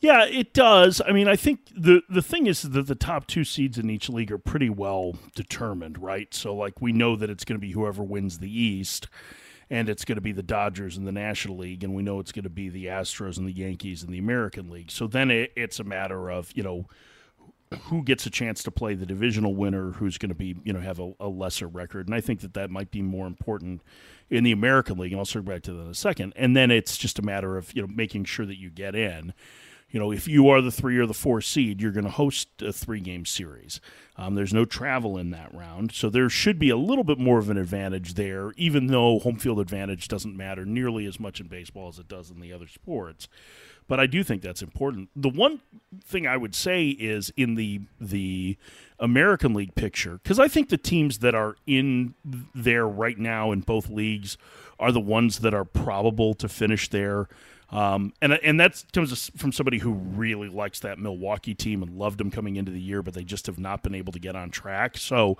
Yeah, 0.00 0.26
it 0.26 0.52
does. 0.52 1.00
I 1.06 1.12
mean, 1.12 1.26
I 1.26 1.36
think 1.36 1.60
the 1.74 2.02
the 2.08 2.22
thing 2.22 2.46
is 2.46 2.62
that 2.62 2.86
the 2.86 2.94
top 2.94 3.26
two 3.26 3.44
seeds 3.44 3.78
in 3.78 3.88
each 3.88 4.08
league 4.08 4.30
are 4.30 4.38
pretty 4.38 4.68
well 4.68 5.16
determined, 5.34 5.98
right? 5.98 6.32
So, 6.34 6.54
like, 6.54 6.82
we 6.82 6.92
know 6.92 7.16
that 7.16 7.30
it's 7.30 7.44
going 7.44 7.58
to 7.58 7.66
be 7.66 7.72
whoever 7.72 8.02
wins 8.02 8.38
the 8.38 8.60
East, 8.60 9.08
and 9.70 9.88
it's 9.88 10.04
going 10.04 10.16
to 10.16 10.22
be 10.22 10.32
the 10.32 10.42
Dodgers 10.42 10.96
in 10.96 11.04
the 11.04 11.12
National 11.12 11.56
League, 11.58 11.82
and 11.82 11.94
we 11.94 12.02
know 12.02 12.20
it's 12.20 12.32
going 12.32 12.44
to 12.44 12.50
be 12.50 12.68
the 12.68 12.86
Astros 12.86 13.36
and 13.36 13.46
the 13.46 13.52
Yankees 13.52 14.02
in 14.02 14.12
the 14.12 14.18
American 14.18 14.70
League. 14.70 14.90
So 14.90 15.06
then 15.06 15.30
it, 15.30 15.52
it's 15.56 15.80
a 15.80 15.84
matter 15.84 16.30
of 16.30 16.52
you 16.54 16.62
know 16.62 16.86
who 17.84 18.04
gets 18.04 18.24
a 18.26 18.30
chance 18.30 18.62
to 18.62 18.70
play 18.70 18.94
the 18.94 19.06
divisional 19.06 19.54
winner, 19.54 19.92
who's 19.92 20.18
going 20.18 20.28
to 20.28 20.36
be 20.36 20.56
you 20.64 20.72
know 20.72 20.80
have 20.80 21.00
a, 21.00 21.12
a 21.18 21.28
lesser 21.28 21.66
record, 21.66 22.06
and 22.06 22.14
I 22.14 22.20
think 22.20 22.40
that 22.40 22.54
that 22.54 22.70
might 22.70 22.90
be 22.90 23.02
more 23.02 23.26
important 23.26 23.82
in 24.30 24.44
the 24.44 24.52
American 24.52 24.98
League, 24.98 25.12
and 25.12 25.18
I'll 25.18 25.24
circle 25.24 25.52
back 25.52 25.62
to 25.62 25.72
that 25.72 25.82
in 25.82 25.90
a 25.90 25.94
second. 25.94 26.32
And 26.36 26.56
then 26.56 26.70
it's 26.70 26.96
just 26.96 27.18
a 27.18 27.22
matter 27.22 27.56
of 27.56 27.74
you 27.74 27.82
know 27.82 27.88
making 27.88 28.24
sure 28.24 28.46
that 28.46 28.58
you 28.58 28.70
get 28.70 28.94
in 28.94 29.34
you 29.96 30.00
know, 30.00 30.12
if 30.12 30.28
you 30.28 30.50
are 30.50 30.60
the 30.60 30.70
three 30.70 30.98
or 30.98 31.06
the 31.06 31.14
four 31.14 31.40
seed, 31.40 31.80
you're 31.80 31.90
going 31.90 32.04
to 32.04 32.10
host 32.10 32.48
a 32.60 32.70
three 32.70 33.00
game 33.00 33.24
series. 33.24 33.80
Um, 34.18 34.34
there's 34.34 34.52
no 34.52 34.66
travel 34.66 35.16
in 35.16 35.30
that 35.30 35.54
round. 35.54 35.90
So 35.90 36.10
there 36.10 36.28
should 36.28 36.58
be 36.58 36.68
a 36.68 36.76
little 36.76 37.02
bit 37.02 37.18
more 37.18 37.38
of 37.38 37.48
an 37.48 37.56
advantage 37.56 38.12
there, 38.12 38.52
even 38.58 38.88
though 38.88 39.18
home 39.18 39.36
field 39.36 39.58
advantage 39.58 40.06
doesn't 40.08 40.36
matter 40.36 40.66
nearly 40.66 41.06
as 41.06 41.18
much 41.18 41.40
in 41.40 41.46
baseball 41.46 41.88
as 41.88 41.98
it 41.98 42.08
does 42.08 42.30
in 42.30 42.40
the 42.40 42.52
other 42.52 42.66
sports. 42.66 43.26
But 43.88 43.98
I 43.98 44.04
do 44.06 44.22
think 44.22 44.42
that's 44.42 44.60
important. 44.60 45.08
The 45.16 45.30
one 45.30 45.60
thing 46.04 46.26
I 46.26 46.36
would 46.36 46.54
say 46.54 46.88
is 46.88 47.32
in 47.34 47.54
the 47.54 47.80
the 47.98 48.58
American 48.98 49.54
League 49.54 49.74
picture, 49.74 50.20
because 50.22 50.38
I 50.38 50.46
think 50.46 50.68
the 50.68 50.76
teams 50.76 51.20
that 51.20 51.34
are 51.34 51.56
in 51.66 52.12
there 52.54 52.86
right 52.86 53.18
now 53.18 53.50
in 53.50 53.60
both 53.60 53.88
leagues 53.88 54.36
are 54.78 54.92
the 54.92 55.00
ones 55.00 55.38
that 55.38 55.54
are 55.54 55.64
probable 55.64 56.34
to 56.34 56.50
finish 56.50 56.90
there. 56.90 57.28
Um, 57.70 58.12
and 58.22 58.32
and 58.32 58.60
that 58.60 58.84
comes 58.92 59.30
from 59.36 59.52
somebody 59.52 59.78
who 59.78 59.92
really 59.92 60.48
likes 60.48 60.80
that 60.80 60.98
Milwaukee 60.98 61.54
team 61.54 61.82
and 61.82 61.98
loved 61.98 62.18
them 62.18 62.30
coming 62.30 62.56
into 62.56 62.70
the 62.70 62.80
year, 62.80 63.02
but 63.02 63.14
they 63.14 63.24
just 63.24 63.46
have 63.46 63.58
not 63.58 63.82
been 63.82 63.94
able 63.94 64.12
to 64.12 64.18
get 64.18 64.36
on 64.36 64.50
track. 64.50 64.96
So 64.96 65.38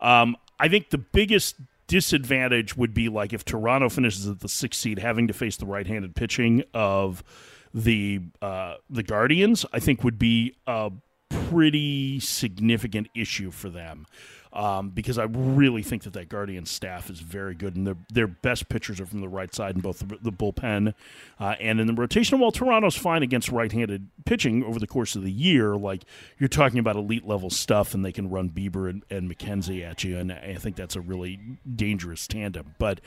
um, 0.00 0.36
I 0.60 0.68
think 0.68 0.90
the 0.90 0.98
biggest 0.98 1.56
disadvantage 1.86 2.76
would 2.76 2.94
be 2.94 3.08
like 3.08 3.32
if 3.32 3.44
Toronto 3.44 3.88
finishes 3.88 4.26
at 4.26 4.40
the 4.40 4.48
sixth 4.48 4.80
seed, 4.80 4.98
having 4.98 5.26
to 5.28 5.34
face 5.34 5.56
the 5.56 5.66
right-handed 5.66 6.14
pitching 6.14 6.62
of 6.72 7.24
the 7.72 8.20
uh, 8.40 8.76
the 8.88 9.02
Guardians. 9.02 9.66
I 9.72 9.80
think 9.80 10.04
would 10.04 10.18
be 10.18 10.56
a 10.66 10.92
pretty 11.28 12.20
significant 12.20 13.08
issue 13.14 13.50
for 13.50 13.68
them 13.68 14.06
um, 14.54 14.90
because 14.90 15.18
I 15.18 15.24
really 15.24 15.82
think 15.82 16.04
that 16.04 16.12
that 16.12 16.28
Guardian 16.28 16.64
staff 16.64 17.10
is 17.10 17.18
very 17.18 17.54
good, 17.54 17.74
and 17.74 17.86
their 17.86 17.96
their 18.12 18.26
best 18.28 18.68
pitchers 18.68 19.00
are 19.00 19.06
from 19.06 19.20
the 19.20 19.28
right 19.28 19.52
side 19.52 19.74
in 19.74 19.80
both 19.80 19.98
the, 19.98 20.16
the 20.22 20.30
bullpen 20.30 20.94
uh, 21.40 21.54
and 21.60 21.80
in 21.80 21.88
the 21.88 21.92
rotation. 21.92 22.38
While 22.38 22.52
Toronto's 22.52 22.94
fine 22.94 23.22
against 23.24 23.50
right-handed 23.50 24.08
pitching 24.24 24.62
over 24.62 24.78
the 24.78 24.86
course 24.86 25.16
of 25.16 25.24
the 25.24 25.32
year, 25.32 25.74
like 25.74 26.04
you're 26.38 26.48
talking 26.48 26.78
about 26.78 26.94
elite 26.94 27.26
level 27.26 27.50
stuff, 27.50 27.94
and 27.94 28.04
they 28.04 28.12
can 28.12 28.30
run 28.30 28.48
Bieber 28.48 28.88
and, 28.88 29.02
and 29.10 29.28
McKenzie 29.30 29.84
at 29.84 30.04
you, 30.04 30.18
and 30.18 30.32
I 30.32 30.54
think 30.54 30.76
that's 30.76 30.94
a 30.94 31.00
really 31.00 31.40
dangerous 31.74 32.28
tandem. 32.28 32.74
But 32.78 33.00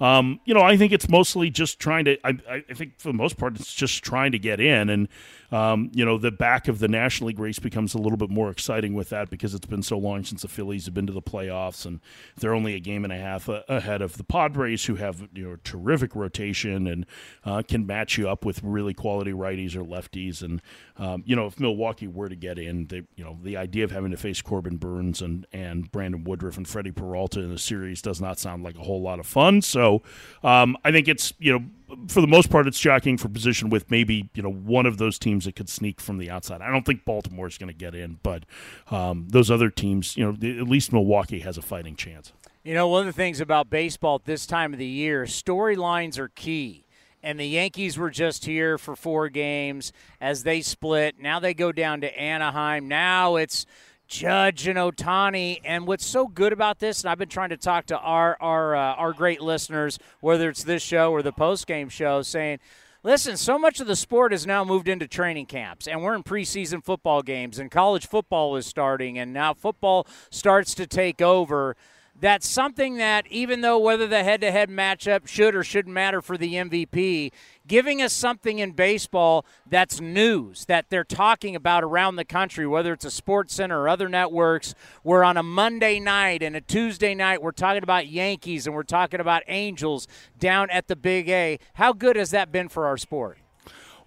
um, 0.00 0.40
you 0.46 0.54
know, 0.54 0.62
I 0.62 0.78
think 0.78 0.92
it's 0.92 1.08
mostly 1.08 1.50
just 1.50 1.78
trying 1.78 2.06
to. 2.06 2.16
I, 2.26 2.38
I 2.48 2.74
think 2.74 2.98
for 2.98 3.08
the 3.08 3.14
most 3.14 3.36
part, 3.36 3.56
it's 3.56 3.74
just 3.74 4.02
trying 4.02 4.32
to 4.32 4.38
get 4.38 4.58
in 4.58 4.88
and 4.88 5.08
um, 5.54 5.88
you 5.94 6.04
know, 6.04 6.18
the 6.18 6.32
back 6.32 6.66
of 6.66 6.80
the 6.80 6.88
National 6.88 7.28
League 7.28 7.38
race 7.38 7.60
becomes 7.60 7.94
a 7.94 7.98
little 7.98 8.16
bit 8.16 8.28
more 8.28 8.50
exciting 8.50 8.92
with 8.92 9.10
that 9.10 9.30
because 9.30 9.54
it's 9.54 9.66
been 9.66 9.84
so 9.84 9.96
long 9.96 10.24
since 10.24 10.42
the 10.42 10.48
Phillies 10.48 10.86
have 10.86 10.94
been 10.94 11.06
to 11.06 11.12
the 11.12 11.22
playoffs, 11.22 11.86
and 11.86 12.00
they're 12.36 12.54
only 12.54 12.74
a 12.74 12.80
game 12.80 13.04
and 13.04 13.12
a 13.12 13.16
half 13.16 13.48
ahead 13.48 14.02
of 14.02 14.16
the 14.16 14.24
Padres, 14.24 14.86
who 14.86 14.96
have 14.96 15.28
you 15.32 15.48
know 15.48 15.56
terrific 15.62 16.16
rotation 16.16 16.88
and 16.88 17.06
uh, 17.44 17.62
can 17.62 17.86
match 17.86 18.18
you 18.18 18.28
up 18.28 18.44
with 18.44 18.64
really 18.64 18.94
quality 18.94 19.30
righties 19.30 19.76
or 19.76 19.84
lefties. 19.84 20.42
And 20.42 20.60
um, 20.96 21.22
you 21.24 21.36
know, 21.36 21.46
if 21.46 21.60
Milwaukee 21.60 22.08
were 22.08 22.28
to 22.28 22.36
get 22.36 22.58
in, 22.58 22.88
they 22.88 23.04
you 23.14 23.22
know 23.22 23.38
the 23.40 23.56
idea 23.56 23.84
of 23.84 23.92
having 23.92 24.10
to 24.10 24.16
face 24.16 24.42
Corbin 24.42 24.76
Burnes 24.76 25.22
and 25.22 25.46
and 25.52 25.88
Brandon 25.92 26.24
Woodruff 26.24 26.56
and 26.56 26.66
Freddie 26.66 26.90
Peralta 26.90 27.38
in 27.38 27.52
a 27.52 27.58
series 27.58 28.02
does 28.02 28.20
not 28.20 28.40
sound 28.40 28.64
like 28.64 28.76
a 28.76 28.82
whole 28.82 29.02
lot 29.02 29.20
of 29.20 29.26
fun. 29.26 29.62
So 29.62 30.02
um, 30.42 30.76
I 30.84 30.90
think 30.90 31.06
it's 31.06 31.32
you 31.38 31.52
know 31.52 31.64
for 32.08 32.20
the 32.20 32.26
most 32.26 32.50
part, 32.50 32.66
it's 32.66 32.78
jockeying 32.78 33.18
for 33.18 33.28
position 33.28 33.70
with 33.70 33.90
maybe 33.90 34.30
you 34.34 34.42
know 34.42 34.52
one 34.52 34.86
of 34.86 34.98
those 34.98 35.18
teams 35.18 35.44
that 35.44 35.56
could 35.56 35.68
sneak 35.68 36.00
from 36.00 36.18
the 36.18 36.30
outside. 36.30 36.60
I 36.60 36.70
don't 36.70 36.84
think 36.84 37.04
Baltimore 37.04 37.46
is 37.46 37.58
going 37.58 37.68
to 37.68 37.74
get 37.74 37.94
in, 37.94 38.18
but 38.22 38.44
um, 38.90 39.26
those 39.28 39.50
other 39.50 39.70
teams, 39.70 40.16
you 40.16 40.24
know, 40.24 40.32
at 40.32 40.68
least 40.68 40.92
Milwaukee 40.92 41.40
has 41.40 41.58
a 41.58 41.62
fighting 41.62 41.96
chance. 41.96 42.32
You 42.62 42.74
know, 42.74 42.88
one 42.88 43.00
of 43.00 43.06
the 43.06 43.12
things 43.12 43.40
about 43.40 43.68
baseball 43.68 44.16
at 44.16 44.24
this 44.24 44.46
time 44.46 44.72
of 44.72 44.78
the 44.78 44.86
year, 44.86 45.24
storylines 45.24 46.18
are 46.18 46.28
key. 46.28 46.86
And 47.22 47.40
the 47.40 47.46
Yankees 47.46 47.96
were 47.96 48.10
just 48.10 48.44
here 48.44 48.76
for 48.76 48.94
four 48.94 49.30
games 49.30 49.94
as 50.20 50.42
they 50.42 50.60
split. 50.60 51.18
Now 51.18 51.40
they 51.40 51.54
go 51.54 51.72
down 51.72 52.02
to 52.02 52.18
Anaheim. 52.20 52.86
Now 52.86 53.36
it's 53.36 53.64
Judge 54.06 54.66
and 54.66 54.78
Ohtani. 54.78 55.60
And 55.64 55.86
what's 55.86 56.06
so 56.06 56.26
good 56.26 56.52
about 56.52 56.78
this, 56.78 57.02
and 57.02 57.10
I've 57.10 57.18
been 57.18 57.28
trying 57.28 57.50
to 57.50 57.56
talk 57.56 57.86
to 57.86 57.98
our 57.98 58.36
our 58.40 58.74
uh, 58.74 58.94
our 58.94 59.12
great 59.12 59.40
listeners, 59.40 59.98
whether 60.20 60.48
it's 60.48 60.64
this 60.64 60.82
show 60.82 61.12
or 61.12 61.22
the 61.22 61.32
post 61.32 61.66
game 61.66 61.88
show, 61.88 62.22
saying. 62.22 62.58
Listen, 63.06 63.36
so 63.36 63.58
much 63.58 63.80
of 63.80 63.86
the 63.86 63.96
sport 63.96 64.32
has 64.32 64.46
now 64.46 64.64
moved 64.64 64.88
into 64.88 65.06
training 65.06 65.44
camps, 65.44 65.86
and 65.86 66.02
we're 66.02 66.14
in 66.14 66.22
preseason 66.22 66.82
football 66.82 67.20
games, 67.20 67.58
and 67.58 67.70
college 67.70 68.06
football 68.06 68.56
is 68.56 68.64
starting, 68.64 69.18
and 69.18 69.30
now 69.30 69.52
football 69.52 70.06
starts 70.30 70.72
to 70.72 70.86
take 70.86 71.20
over 71.20 71.76
that's 72.20 72.48
something 72.48 72.96
that 72.98 73.26
even 73.28 73.60
though 73.60 73.78
whether 73.78 74.06
the 74.06 74.22
head-to-head 74.22 74.70
matchup 74.70 75.26
should 75.26 75.54
or 75.54 75.64
shouldn't 75.64 75.94
matter 75.94 76.22
for 76.22 76.38
the 76.38 76.54
MVP, 76.54 77.32
giving 77.66 78.02
us 78.02 78.12
something 78.12 78.58
in 78.58 78.72
baseball 78.72 79.44
that's 79.68 80.00
news 80.00 80.64
that 80.66 80.90
they're 80.90 81.04
talking 81.04 81.56
about 81.56 81.82
around 81.84 82.16
the 82.16 82.24
country, 82.24 82.66
whether 82.66 82.92
it's 82.92 83.04
a 83.04 83.10
sports 83.10 83.54
center 83.54 83.80
or 83.80 83.88
other 83.88 84.08
networks, 84.08 84.74
We're 85.02 85.24
on 85.24 85.36
a 85.36 85.42
Monday 85.42 86.00
night 86.00 86.42
and 86.42 86.56
a 86.56 86.60
Tuesday 86.60 87.14
night 87.14 87.42
we're 87.42 87.52
talking 87.52 87.82
about 87.82 88.08
Yankees 88.08 88.66
and 88.66 88.74
we're 88.74 88.82
talking 88.82 89.20
about 89.20 89.42
Angels 89.48 90.06
down 90.38 90.70
at 90.70 90.88
the 90.88 90.96
Big 90.96 91.28
A. 91.28 91.58
How 91.74 91.92
good 91.92 92.16
has 92.16 92.30
that 92.30 92.52
been 92.52 92.68
for 92.68 92.86
our 92.86 92.96
sport? 92.96 93.38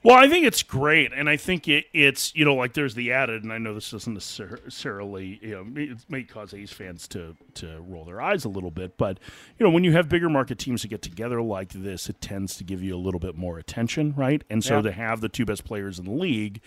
Well, 0.04 0.16
I 0.16 0.30
think 0.30 0.46
it's 0.46 0.62
great, 0.62 1.12
and 1.12 1.28
I 1.28 1.38
think 1.38 1.68
it, 1.68 1.86
it's 1.92 2.34
you 2.36 2.46
know 2.46 2.54
like 2.54 2.74
there's 2.74 2.94
the 2.94 3.12
added, 3.12 3.44
and 3.44 3.52
I 3.52 3.58
know 3.58 3.74
this 3.74 3.90
doesn't 3.90 4.14
necessarily 4.14 5.40
you 5.42 5.52
know 5.52 5.82
it 5.82 5.98
may 6.08 6.24
cause 6.24 6.54
A's 6.54 6.72
fans 6.72 7.08
to 7.10 7.36
to 7.56 7.82
roll 7.82 8.06
their 8.06 8.22
eyes 8.22 8.46
a 8.46 8.50
little 8.50 8.70
bit, 8.70 8.96
but 8.98 9.20
you 9.58 9.66
know 9.66 9.72
when 9.72 9.84
you 9.84 9.94
have 9.94 10.08
bigger 10.08 10.30
market 10.30 10.60
teams 10.60 10.84
that 10.84 10.90
get 10.90 11.02
together 11.02 11.42
like 11.42 11.70
this, 11.74 12.10
it 12.10 12.22
tends 12.22 12.56
to 12.58 12.64
give 12.64 12.84
you 12.84 12.96
a 12.96 12.98
little 13.00 13.20
bit 13.20 13.36
more 13.36 13.58
attention, 13.58 14.14
right? 14.16 14.44
And 14.52 14.64
so 14.64 14.76
yeah. 14.76 14.82
to 14.84 14.92
have 14.92 15.20
the 15.20 15.30
two 15.30 15.46
best 15.46 15.66
players 15.66 15.98
in 15.98 16.06
the 16.06 16.12
league 16.12 16.62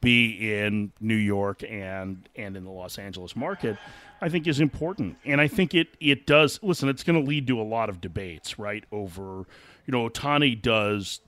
be 0.00 0.54
in 0.54 0.92
New 1.00 1.16
York 1.16 1.64
and 1.68 2.28
and 2.36 2.56
in 2.56 2.64
the 2.64 2.70
Los 2.70 2.98
Angeles 2.98 3.34
market, 3.34 3.76
I 4.20 4.28
think 4.28 4.46
is 4.46 4.60
important, 4.60 5.16
and 5.24 5.40
I 5.40 5.48
think 5.48 5.74
it 5.74 5.88
it 5.98 6.24
does. 6.24 6.60
Listen, 6.62 6.88
it's 6.88 7.02
going 7.02 7.20
to 7.20 7.28
lead 7.28 7.48
to 7.48 7.60
a 7.60 7.64
lot 7.64 7.88
of 7.88 8.00
debates, 8.00 8.60
right? 8.60 8.84
Over 8.92 9.44
you 9.86 9.92
know 9.92 10.08
Ohtani 10.08 10.62
does 10.62 11.20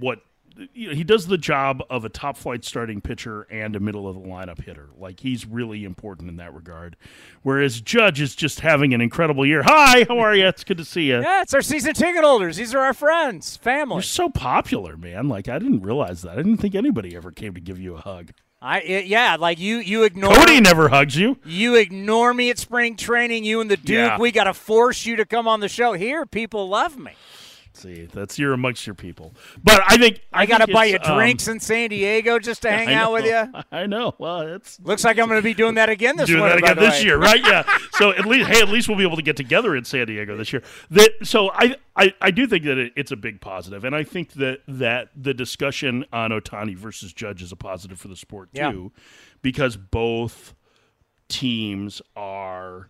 what 0.00 0.20
you 0.72 0.88
know, 0.88 0.94
he 0.94 1.04
does 1.04 1.26
the 1.26 1.38
job 1.38 1.82
of 1.90 2.04
a 2.04 2.08
top 2.08 2.36
flight 2.36 2.64
starting 2.64 3.00
pitcher 3.00 3.42
and 3.50 3.74
a 3.74 3.80
middle 3.80 4.08
of 4.08 4.14
the 4.14 4.20
lineup 4.20 4.62
hitter. 4.64 4.88
Like 4.96 5.20
he's 5.20 5.46
really 5.46 5.84
important 5.84 6.28
in 6.28 6.36
that 6.36 6.54
regard. 6.54 6.96
Whereas 7.42 7.80
Judge 7.80 8.20
is 8.20 8.34
just 8.34 8.60
having 8.60 8.94
an 8.94 9.00
incredible 9.00 9.44
year. 9.44 9.62
Hi, 9.64 10.04
how 10.08 10.18
are 10.18 10.34
you? 10.34 10.46
It's 10.46 10.64
good 10.64 10.78
to 10.78 10.84
see 10.84 11.08
you. 11.08 11.20
Yeah, 11.20 11.42
it's 11.42 11.54
our 11.54 11.62
season 11.62 11.94
ticket 11.94 12.24
holders. 12.24 12.56
These 12.56 12.74
are 12.74 12.80
our 12.80 12.94
friends, 12.94 13.56
family. 13.56 13.96
You're 13.96 14.02
so 14.02 14.28
popular, 14.28 14.96
man. 14.96 15.28
Like 15.28 15.48
I 15.48 15.58
didn't 15.58 15.82
realize 15.82 16.22
that. 16.22 16.32
I 16.32 16.36
didn't 16.36 16.58
think 16.58 16.74
anybody 16.74 17.16
ever 17.16 17.30
came 17.30 17.54
to 17.54 17.60
give 17.60 17.80
you 17.80 17.96
a 17.96 18.00
hug. 18.00 18.32
I 18.64 18.80
it, 18.80 19.06
yeah, 19.06 19.36
like 19.38 19.58
you 19.58 19.76
you 19.76 20.04
ignore 20.04 20.34
Cody 20.34 20.58
never 20.60 20.88
hugs 20.88 21.16
you. 21.16 21.36
You 21.44 21.74
ignore 21.74 22.32
me 22.32 22.48
at 22.48 22.58
spring 22.58 22.96
training. 22.96 23.44
You 23.44 23.60
and 23.60 23.70
the 23.70 23.76
Duke, 23.76 23.88
yeah. 23.88 24.18
we 24.18 24.32
got 24.32 24.44
to 24.44 24.54
force 24.54 25.04
you 25.04 25.16
to 25.16 25.26
come 25.26 25.46
on 25.46 25.60
the 25.60 25.68
show. 25.68 25.92
Here, 25.92 26.24
people 26.24 26.66
love 26.68 26.96
me. 26.96 27.12
See, 27.76 28.06
that's 28.06 28.38
you're 28.38 28.52
amongst 28.52 28.86
your 28.86 28.94
people. 28.94 29.34
But 29.62 29.82
I 29.86 29.96
think 29.96 30.22
I, 30.32 30.42
I 30.42 30.46
got 30.46 30.58
to 30.58 30.72
buy 30.72 30.84
you 30.84 30.98
um, 31.02 31.16
drinks 31.16 31.48
in 31.48 31.58
San 31.58 31.90
Diego 31.90 32.38
just 32.38 32.62
to 32.62 32.70
hang 32.72 32.94
out 32.94 33.12
with 33.12 33.24
you. 33.24 33.52
I 33.72 33.86
know. 33.86 34.14
Well, 34.18 34.42
it's 34.42 34.78
looks 34.80 35.02
like 35.02 35.18
I'm 35.18 35.26
going 35.28 35.40
to 35.40 35.44
be 35.44 35.54
doing 35.54 35.74
that 35.74 35.88
again 35.88 36.16
this 36.16 36.28
doing 36.28 36.42
winter, 36.42 36.60
that 36.60 36.72
again 36.72 36.84
this 36.84 37.02
year, 37.02 37.18
right? 37.18 37.40
Yeah. 37.40 37.64
so 37.94 38.12
at 38.12 38.26
least, 38.26 38.48
hey, 38.48 38.60
at 38.60 38.68
least 38.68 38.88
we'll 38.88 38.96
be 38.96 39.02
able 39.02 39.16
to 39.16 39.22
get 39.22 39.36
together 39.36 39.74
in 39.74 39.84
San 39.84 40.06
Diego 40.06 40.36
this 40.36 40.52
year. 40.52 40.62
That 40.90 41.10
so 41.24 41.50
I 41.52 41.76
I, 41.96 42.14
I 42.20 42.30
do 42.30 42.46
think 42.46 42.64
that 42.64 42.78
it, 42.78 42.92
it's 42.94 43.10
a 43.10 43.16
big 43.16 43.40
positive, 43.40 43.84
and 43.84 43.94
I 43.94 44.04
think 44.04 44.34
that 44.34 44.60
that 44.68 45.08
the 45.16 45.34
discussion 45.34 46.04
on 46.12 46.30
Ohtani 46.30 46.76
versus 46.76 47.12
Judge 47.12 47.42
is 47.42 47.50
a 47.50 47.56
positive 47.56 47.98
for 47.98 48.08
the 48.08 48.16
sport 48.16 48.54
too, 48.54 48.92
yeah. 48.94 49.00
because 49.42 49.76
both 49.76 50.54
teams 51.28 52.00
are 52.14 52.88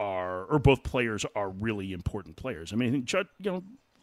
are 0.00 0.44
or 0.44 0.58
both 0.58 0.82
players 0.82 1.26
are 1.36 1.50
really 1.50 1.92
important 1.92 2.36
players. 2.36 2.72
I 2.72 2.76
mean, 2.76 3.04
Judge, 3.04 3.28
you 3.38 3.50
know 3.50 3.62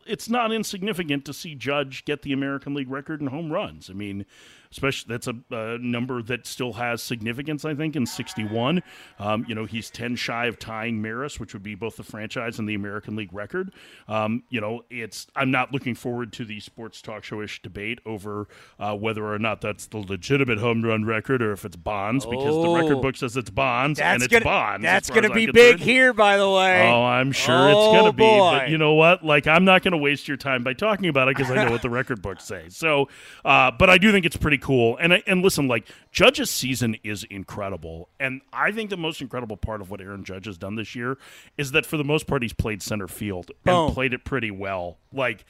it's 0.10 0.30
not 0.30 0.52
insignificant 0.52 1.24
to 1.26 1.34
see 1.34 1.56
Judge 1.56 2.04
get 2.04 2.24
the 2.24 2.34
American 2.34 2.74
League 2.74 2.90
record 2.90 3.22
in 3.22 3.28
home 3.28 3.52
runs. 3.52 3.90
I 3.90 3.94
mean, 3.94 4.26
especially 4.72 5.08
that's 5.10 5.28
a, 5.28 5.36
a 5.52 5.78
number 5.80 6.22
that 6.24 6.46
still 6.46 6.74
has 6.74 7.02
significance. 7.02 7.66
I 7.66 7.74
think 7.76 7.96
in 7.96 8.06
'61, 8.06 8.84
um, 9.20 9.46
you 9.48 9.56
know, 9.56 9.66
he's 9.66 9.90
ten 9.90 10.16
shy 10.16 10.46
of 10.46 10.60
tying 10.60 11.02
Maris, 11.02 11.40
which 11.40 11.54
would 11.54 11.64
be 11.64 11.76
both 11.76 11.96
the 11.96 12.04
franchise 12.04 12.60
and 12.60 12.68
the 12.70 12.76
American 12.76 13.16
League 13.16 13.34
record. 13.34 13.72
Um, 14.08 14.44
you 14.50 14.62
know, 14.62 14.84
it's 14.90 15.28
I'm 15.36 15.52
not 15.52 15.72
looking 15.74 15.96
forward 15.96 16.32
to 16.34 16.46
the 16.46 16.60
sports 16.60 17.02
talk 17.02 17.24
show 17.24 17.42
ish 17.42 17.62
debate 17.62 18.00
over 18.06 18.48
uh, 18.80 18.96
whether 18.96 19.26
or 19.26 19.40
not 19.40 19.62
that's 19.62 19.88
the 19.88 19.98
legitimate 19.98 20.60
home 20.60 20.84
run 20.84 21.06
record 21.06 21.42
or 21.42 21.52
if 21.52 21.66
it's 21.66 21.76
Bonds, 21.76 22.26
because 22.26 22.56
the 22.62 22.70
record 22.70 22.98
Oh. 22.98 23.02
book 23.02 23.16
says 23.18 23.36
it's 23.38 23.50
Bonds 23.50 24.00
and 24.00 24.22
it's 24.22 24.32
gonna, 24.32 24.44
Bonds. 24.46 24.84
That's 24.84 25.10
going 25.10 25.24
to 25.24 25.30
be 25.34 25.46
big 25.48 25.54
concerned. 25.78 25.80
here, 25.82 26.14
by 26.14 26.38
the 26.38 26.50
way. 26.50 26.88
Oh, 26.88 27.04
I'm 27.04 27.32
sure 27.32 27.56
Oh, 27.56 27.70
it's 27.70 28.00
going 28.00 28.12
to 28.12 28.16
be. 28.16 28.24
But 28.28 28.70
you 28.70 28.78
know 28.78 28.94
what? 28.94 29.24
Like, 29.26 29.48
I'm 29.48 29.66
not 29.66 29.82
going 29.84 29.92
to 29.94 29.98
waste 29.98 30.28
your 30.28 30.38
time 30.38 30.64
by 30.64 30.74
talking 30.74 31.08
about 31.10 31.28
it 31.28 31.36
because 31.38 31.52
I 31.52 31.64
know 31.66 31.72
what 31.72 31.82
the 31.82 31.90
record 31.90 32.22
books 32.22 32.44
say. 32.44 32.66
So, 32.70 33.10
uh, 33.46 33.72
but 33.72 33.90
I 33.90 33.98
do 33.98 34.12
think 34.12 34.26
it's 34.26 34.38
pretty 34.38 34.59
cool. 34.60 34.98
And 34.98 35.14
I, 35.14 35.24
and 35.26 35.42
listen, 35.42 35.68
like 35.68 35.88
Judge's 36.12 36.50
season 36.50 36.98
is 37.04 37.24
incredible, 37.26 38.10
and 38.20 38.42
I 38.54 38.72
think 38.72 38.90
the 38.90 38.98
most 38.98 39.22
incredible 39.22 39.58
part 39.58 39.82
of 39.82 39.90
what 39.90 40.02
Aaron 40.02 40.24
Judge 40.24 40.46
has 40.46 40.58
done 40.58 40.76
this 40.76 40.96
year 40.96 41.18
is 41.58 41.72
that 41.72 41.86
for 41.86 41.98
the 41.98 42.04
most 42.04 42.28
part 42.28 42.42
he's 42.42 42.54
played 42.54 42.82
center 42.82 43.08
field 43.08 43.52
and 43.66 43.94
played 43.94 44.14
it 44.14 44.24
pretty 44.24 44.52
well. 44.52 44.98
Like. 45.14 45.46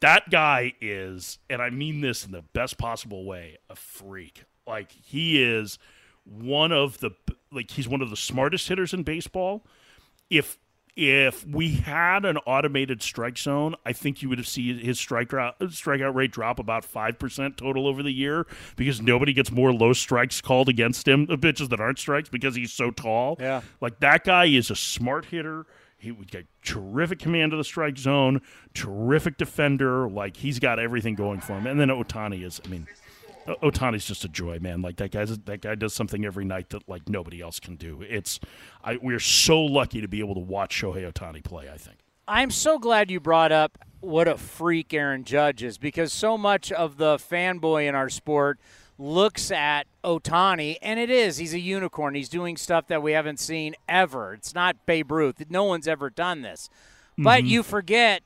That 0.00 0.28
guy 0.28 0.74
is, 0.82 1.38
and 1.48 1.62
I 1.62 1.70
mean 1.70 2.02
this 2.02 2.26
in 2.26 2.32
the 2.32 2.42
best 2.52 2.76
possible 2.76 3.24
way, 3.24 3.56
a 3.70 3.76
freak. 3.76 4.44
Like 4.66 4.90
he 4.90 5.42
is 5.42 5.78
one 6.24 6.72
of 6.72 6.98
the 6.98 7.12
like 7.50 7.70
he's 7.70 7.88
one 7.88 8.02
of 8.02 8.10
the 8.10 8.16
smartest 8.16 8.68
hitters 8.68 8.92
in 8.92 9.02
baseball 9.02 9.64
if 10.28 10.58
if 10.96 11.46
we 11.46 11.72
had 11.76 12.24
an 12.24 12.36
automated 12.38 13.02
strike 13.02 13.36
zone, 13.36 13.74
I 13.84 13.92
think 13.92 14.22
you 14.22 14.28
would 14.28 14.38
have 14.38 14.46
seen 14.46 14.78
his 14.78 14.98
strikeout 14.98 15.54
strikeout 15.60 16.14
rate 16.14 16.30
drop 16.30 16.58
about 16.58 16.84
five 16.84 17.18
percent 17.18 17.56
total 17.56 17.86
over 17.88 18.02
the 18.02 18.12
year 18.12 18.46
because 18.76 19.00
nobody 19.02 19.32
gets 19.32 19.50
more 19.50 19.72
low 19.72 19.92
strikes 19.92 20.40
called 20.40 20.68
against 20.68 21.08
him, 21.08 21.26
uh, 21.28 21.36
pitches 21.36 21.68
that 21.70 21.80
aren't 21.80 21.98
strikes 21.98 22.28
because 22.28 22.54
he's 22.54 22.72
so 22.72 22.90
tall. 22.90 23.36
Yeah. 23.40 23.62
like 23.80 23.98
that 24.00 24.24
guy 24.24 24.44
is 24.46 24.70
a 24.70 24.76
smart 24.76 25.26
hitter. 25.26 25.66
He 25.96 26.12
would 26.12 26.30
get 26.30 26.46
terrific 26.62 27.18
command 27.18 27.52
of 27.54 27.58
the 27.58 27.64
strike 27.64 27.96
zone, 27.96 28.42
terrific 28.74 29.38
defender. 29.38 30.08
Like 30.08 30.36
he's 30.36 30.58
got 30.58 30.78
everything 30.78 31.14
going 31.14 31.40
for 31.40 31.54
him. 31.54 31.66
And 31.66 31.80
then 31.80 31.88
Ohtani 31.88 32.44
is, 32.44 32.60
I 32.64 32.68
mean, 32.68 32.86
Ohtani's 33.46 34.04
just 34.06 34.24
a 34.24 34.28
joy, 34.28 34.58
man. 34.58 34.82
Like 34.82 34.96
that 34.96 35.10
guy's 35.10 35.36
that 35.36 35.60
guy 35.60 35.74
does 35.74 35.94
something 35.94 36.24
every 36.24 36.44
night 36.44 36.70
that 36.70 36.88
like 36.88 37.08
nobody 37.08 37.40
else 37.40 37.60
can 37.60 37.76
do. 37.76 38.02
It's 38.02 38.40
I 38.82 38.98
we're 39.02 39.20
so 39.20 39.60
lucky 39.60 40.00
to 40.00 40.08
be 40.08 40.20
able 40.20 40.34
to 40.34 40.40
watch 40.40 40.80
Shohei 40.80 41.10
Ohtani 41.10 41.44
play. 41.44 41.68
I 41.72 41.76
think. 41.76 41.98
I'm 42.26 42.50
so 42.50 42.78
glad 42.78 43.10
you 43.10 43.20
brought 43.20 43.52
up 43.52 43.78
what 44.00 44.28
a 44.28 44.36
freak 44.36 44.94
Aaron 44.94 45.24
Judge 45.24 45.62
is 45.62 45.78
because 45.78 46.12
so 46.12 46.38
much 46.38 46.72
of 46.72 46.96
the 46.96 47.16
fanboy 47.16 47.88
in 47.88 47.94
our 47.94 48.08
sport 48.08 48.58
looks 48.96 49.50
at 49.50 49.86
Ohtani, 50.04 50.76
and 50.80 51.00
it 51.00 51.10
is. 51.10 51.38
He's 51.38 51.52
a 51.52 51.58
unicorn. 51.58 52.14
He's 52.14 52.28
doing 52.28 52.56
stuff 52.56 52.86
that 52.88 53.02
we 53.02 53.12
haven't 53.12 53.40
seen 53.40 53.74
ever. 53.88 54.34
It's 54.34 54.54
not 54.54 54.86
Babe 54.86 55.10
Ruth. 55.10 55.42
No 55.50 55.64
one's 55.64 55.88
ever 55.88 56.10
done 56.10 56.42
this. 56.42 56.70
But 57.18 57.40
mm-hmm. 57.40 57.46
you 57.48 57.62
forget 57.62 58.22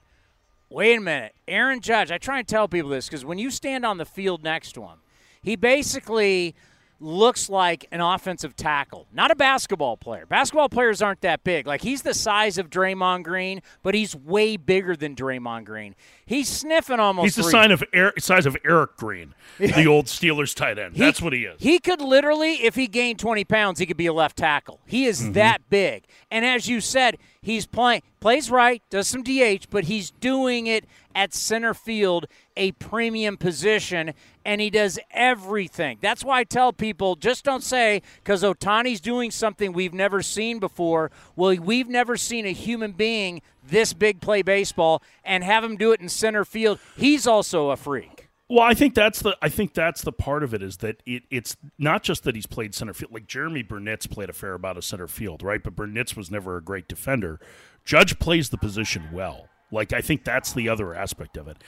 wait 0.71 0.99
a 0.99 1.01
minute. 1.01 1.35
Aaron 1.47 1.81
Judge, 1.81 2.11
I 2.11 2.19
try 2.19 2.39
and 2.39 2.49
tell 2.49 2.69
people 2.69 2.91
this 2.91 3.07
because 3.07 3.25
when 3.25 3.39
you 3.39 3.51
stand 3.51 3.85
on 3.85 3.99
the 3.99 4.05
field 4.05 4.43
next 4.43 4.73
to 4.73 4.83
him, 4.83 4.99
he 5.43 5.57
basically 5.57 6.55
looks 7.01 7.49
like 7.49 7.87
an 7.93 8.01
offensive 8.01 8.57
tackle, 8.57 9.07
not 9.13 9.31
a 9.31 9.37
basketball 9.37 9.97
player. 9.97 10.27
Basketball 10.27 10.69
players 10.69 11.01
aren't 11.01 11.21
that 11.21 11.45
big. 11.45 11.65
Like 11.65 11.81
he's 11.81 12.03
the 12.03 12.13
size 12.13 12.59
of 12.59 12.71
Draymond 12.71 13.23
Green, 13.23 13.63
but 13.85 13.95
he's 13.95 14.17
way 14.17 14.57
bigger 14.57 14.97
than 14.97 15.15
Draymond 15.15 15.65
Green. 15.65 15.95
He's 16.27 16.49
sniffing 16.49 16.99
almost. 16.99 17.25
He's 17.25 17.35
the 17.37 17.43
three- 17.45 17.53
sign 17.53 17.71
of 17.71 17.85
Eric, 17.93 18.19
size 18.21 18.47
of 18.47 18.57
Eric 18.65 18.97
Green, 18.97 19.33
the 19.61 19.87
old 19.87 20.07
Steelers 20.07 20.57
tight 20.57 20.77
end. 20.77 20.95
He- 20.97 21.01
That's 21.01 21.23
what 21.23 21.33
he 21.33 21.45
is. 21.45 21.63
He 21.63 21.79
could 21.79 22.01
literally, 22.01 22.55
if 22.65 22.75
he 22.75 22.89
gained 22.89 23.21
20 23.21 23.45
pounds, 23.45 23.79
he 23.79 23.87
could 23.87 23.97
be 23.97 24.07
a 24.07 24.13
left 24.13 24.37
tackle. 24.37 24.81
He 24.85 25.07
is 25.07 25.21
Mm-hmm. 25.23 25.33
that 25.35 25.71
big. 25.71 26.03
And 26.33 26.45
as 26.45 26.69
you 26.69 26.81
said, 26.81 27.17
he's 27.41 27.65
playing, 27.65 28.03
plays 28.19 28.51
right, 28.51 28.83
does 28.91 29.07
some 29.07 29.23
DH, 29.23 29.71
but 29.71 29.85
he's 29.85 30.11
doing 30.11 30.67
it 30.67 30.85
at 31.15 31.33
center 31.33 31.75
field, 31.75 32.27
a 32.59 32.73
premium 32.73 33.39
position, 33.39 34.13
and 34.45 34.61
he 34.61 34.69
does 34.69 34.99
everything. 35.11 35.99
That's 36.03 36.25
why 36.25 36.41
I 36.41 36.45
tell 36.45 36.73
people 36.73 37.17
just 37.17 37.45
don't 37.45 37.63
say, 37.63 38.03
because 38.17 38.43
Ohtani's 38.43 39.01
doing 39.01 39.31
something 39.31 39.73
we've 39.73 39.95
never 39.95 40.21
seen 40.21 40.59
before. 40.59 41.11
Well, 41.37 41.57
we've 41.57 41.89
never 41.89 42.17
seen 42.17 42.45
a 42.45 42.53
human 42.53 42.93
being 42.93 43.41
this 43.67 43.93
big 43.93 44.21
play 44.21 44.43
baseball 44.43 45.03
and 45.25 45.45
have 45.45 45.65
him 45.65 45.77
do 45.77 45.93
it 45.93 46.01
in 46.01 46.09
center 46.09 46.45
field. 46.45 46.79
He's 46.97 47.27
also 47.27 47.71
a 47.71 47.77
freak. 47.77 48.29
Well, 48.51 48.65
I 48.65 48.73
think 48.73 48.95
that's 48.95 49.21
the 49.21 49.37
I 49.43 49.51
think 49.51 49.75
that's 49.75 50.01
the 50.01 50.13
part 50.13 50.43
of 50.43 50.55
it 50.55 50.63
is 50.63 50.79
that 50.79 51.03
it, 51.05 51.25
it's 51.31 51.57
not 51.79 52.03
just 52.03 52.25
that 52.25 52.35
he's 52.35 52.47
played 52.47 52.75
center 52.75 52.95
field. 52.95 53.13
Like 53.13 53.27
Jeromy 53.27 53.67
Burnitz 53.67 54.11
played 54.11 54.31
a 54.31 54.33
fair 54.33 54.55
amount 54.55 54.79
of 54.79 54.85
center 54.85 55.07
field, 55.07 55.43
right? 55.43 55.63
But 55.63 55.77
Burnitz 55.77 56.17
was 56.17 56.31
never 56.31 56.57
a 56.57 56.63
great 56.63 56.89
defender. 56.89 57.41
Judge 57.85 58.19
plays 58.19 58.49
the 58.49 58.57
position 58.57 59.11
well. 59.13 59.49
Like 59.71 59.93
I 59.93 60.01
think 60.01 60.25
that's 60.25 60.55
the 60.55 60.69
other 60.69 60.95
aspect 60.95 61.37
of 61.37 61.47
it. 61.47 61.59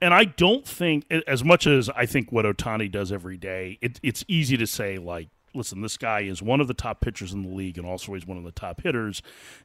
And 0.00 0.14
I 0.14 0.24
don't 0.24 0.66
think 0.66 1.10
as 1.26 1.42
much 1.42 1.66
as 1.66 1.88
I 1.90 2.06
think 2.06 2.30
what 2.30 2.44
Ohtani 2.44 2.90
does 2.90 3.10
every 3.10 3.36
day, 3.36 3.78
it, 3.80 3.98
it's 4.02 4.24
easy 4.28 4.56
to 4.56 4.66
say 4.66 4.98
like 4.98 5.28
listen, 5.54 5.80
this 5.80 5.96
guy 5.96 6.20
is 6.20 6.42
one 6.42 6.60
of 6.60 6.68
the 6.68 6.74
top 6.74 7.00
pitchers 7.00 7.32
in 7.32 7.42
the 7.42 7.48
league 7.48 7.78
and 7.78 7.86
also 7.86 8.14
he's 8.14 8.26
one 8.26 8.38
of 8.38 8.44
the 8.44 8.52
top 8.52 8.82
hitters, 8.82 9.22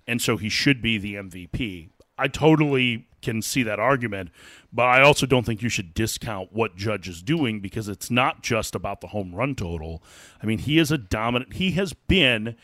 and 0.08 0.22
so 0.22 0.38
he 0.38 0.50
should 0.50 0.82
be 0.82 0.98
the 0.98 1.16
MVP. 1.16 1.90
I 2.18 2.28
totally 2.28 3.08
can 3.22 3.42
see 3.42 3.64
that 3.64 3.80
argument, 3.80 4.30
but 4.72 4.84
I 4.84 5.02
also 5.02 5.26
don't 5.26 5.46
think 5.46 5.62
you 5.62 5.70
should 5.70 5.94
discount 5.94 6.54
what 6.54 6.76
Judge 6.76 7.08
is 7.08 7.22
doing 7.22 7.60
because 7.60 7.88
it's 7.88 8.12
not 8.12 8.44
just 8.44 8.76
about 8.76 9.02
the 9.02 9.08
home 9.08 9.34
run 9.34 9.56
total. 9.56 10.04
I 10.42 10.46
mean, 10.46 10.60
he 10.60 10.78
is 10.78 10.92
a 10.92 10.98
dominant, 10.98 11.54
he 11.54 11.72
has 11.72 11.94
been 11.94 12.56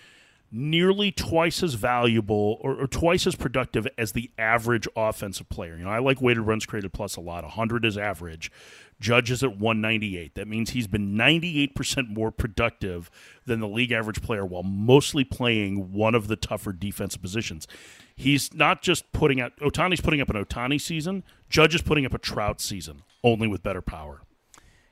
nearly 0.51 1.11
twice 1.11 1.61
as 1.61 1.75
valuable 1.75 2.57
or, 2.61 2.75
or 2.75 2.87
twice 2.87 3.27
as 3.27 3.35
productive 3.35 3.87
as 3.97 4.13
the 4.13 4.31
average 4.37 4.87
offensive 4.95 5.49
player. 5.49 5.77
You 5.77 5.83
know, 5.83 5.91
I 5.91 5.99
like 5.99 6.21
weighted 6.21 6.45
runs 6.45 6.65
created 6.65 6.93
plus 6.93 7.15
a 7.15 7.21
lot. 7.21 7.43
100 7.43 7.85
is 7.85 7.97
average. 7.97 8.51
Judge 8.99 9.31
is 9.31 9.43
at 9.43 9.57
198. 9.57 10.35
That 10.35 10.47
means 10.47 10.71
he's 10.71 10.87
been 10.87 11.15
98% 11.15 12.09
more 12.09 12.31
productive 12.31 13.09
than 13.45 13.59
the 13.59 13.67
league 13.67 13.91
average 13.91 14.21
player 14.21 14.45
while 14.45 14.63
mostly 14.63 15.23
playing 15.23 15.93
one 15.93 16.15
of 16.15 16.27
the 16.27 16.35
tougher 16.35 16.73
defensive 16.73 17.21
positions. 17.21 17.67
He's 18.15 18.53
not 18.53 18.81
just 18.81 19.11
putting 19.13 19.39
out 19.39 19.55
Ohtani's 19.57 20.01
putting 20.01 20.19
up 20.19 20.29
an 20.29 20.43
Ohtani 20.43 20.81
season, 20.81 21.23
Judge 21.49 21.75
is 21.75 21.81
putting 21.81 22.05
up 22.05 22.13
a 22.13 22.17
Trout 22.17 22.59
season, 22.59 23.03
only 23.23 23.47
with 23.47 23.63
better 23.63 23.81
power. 23.81 24.21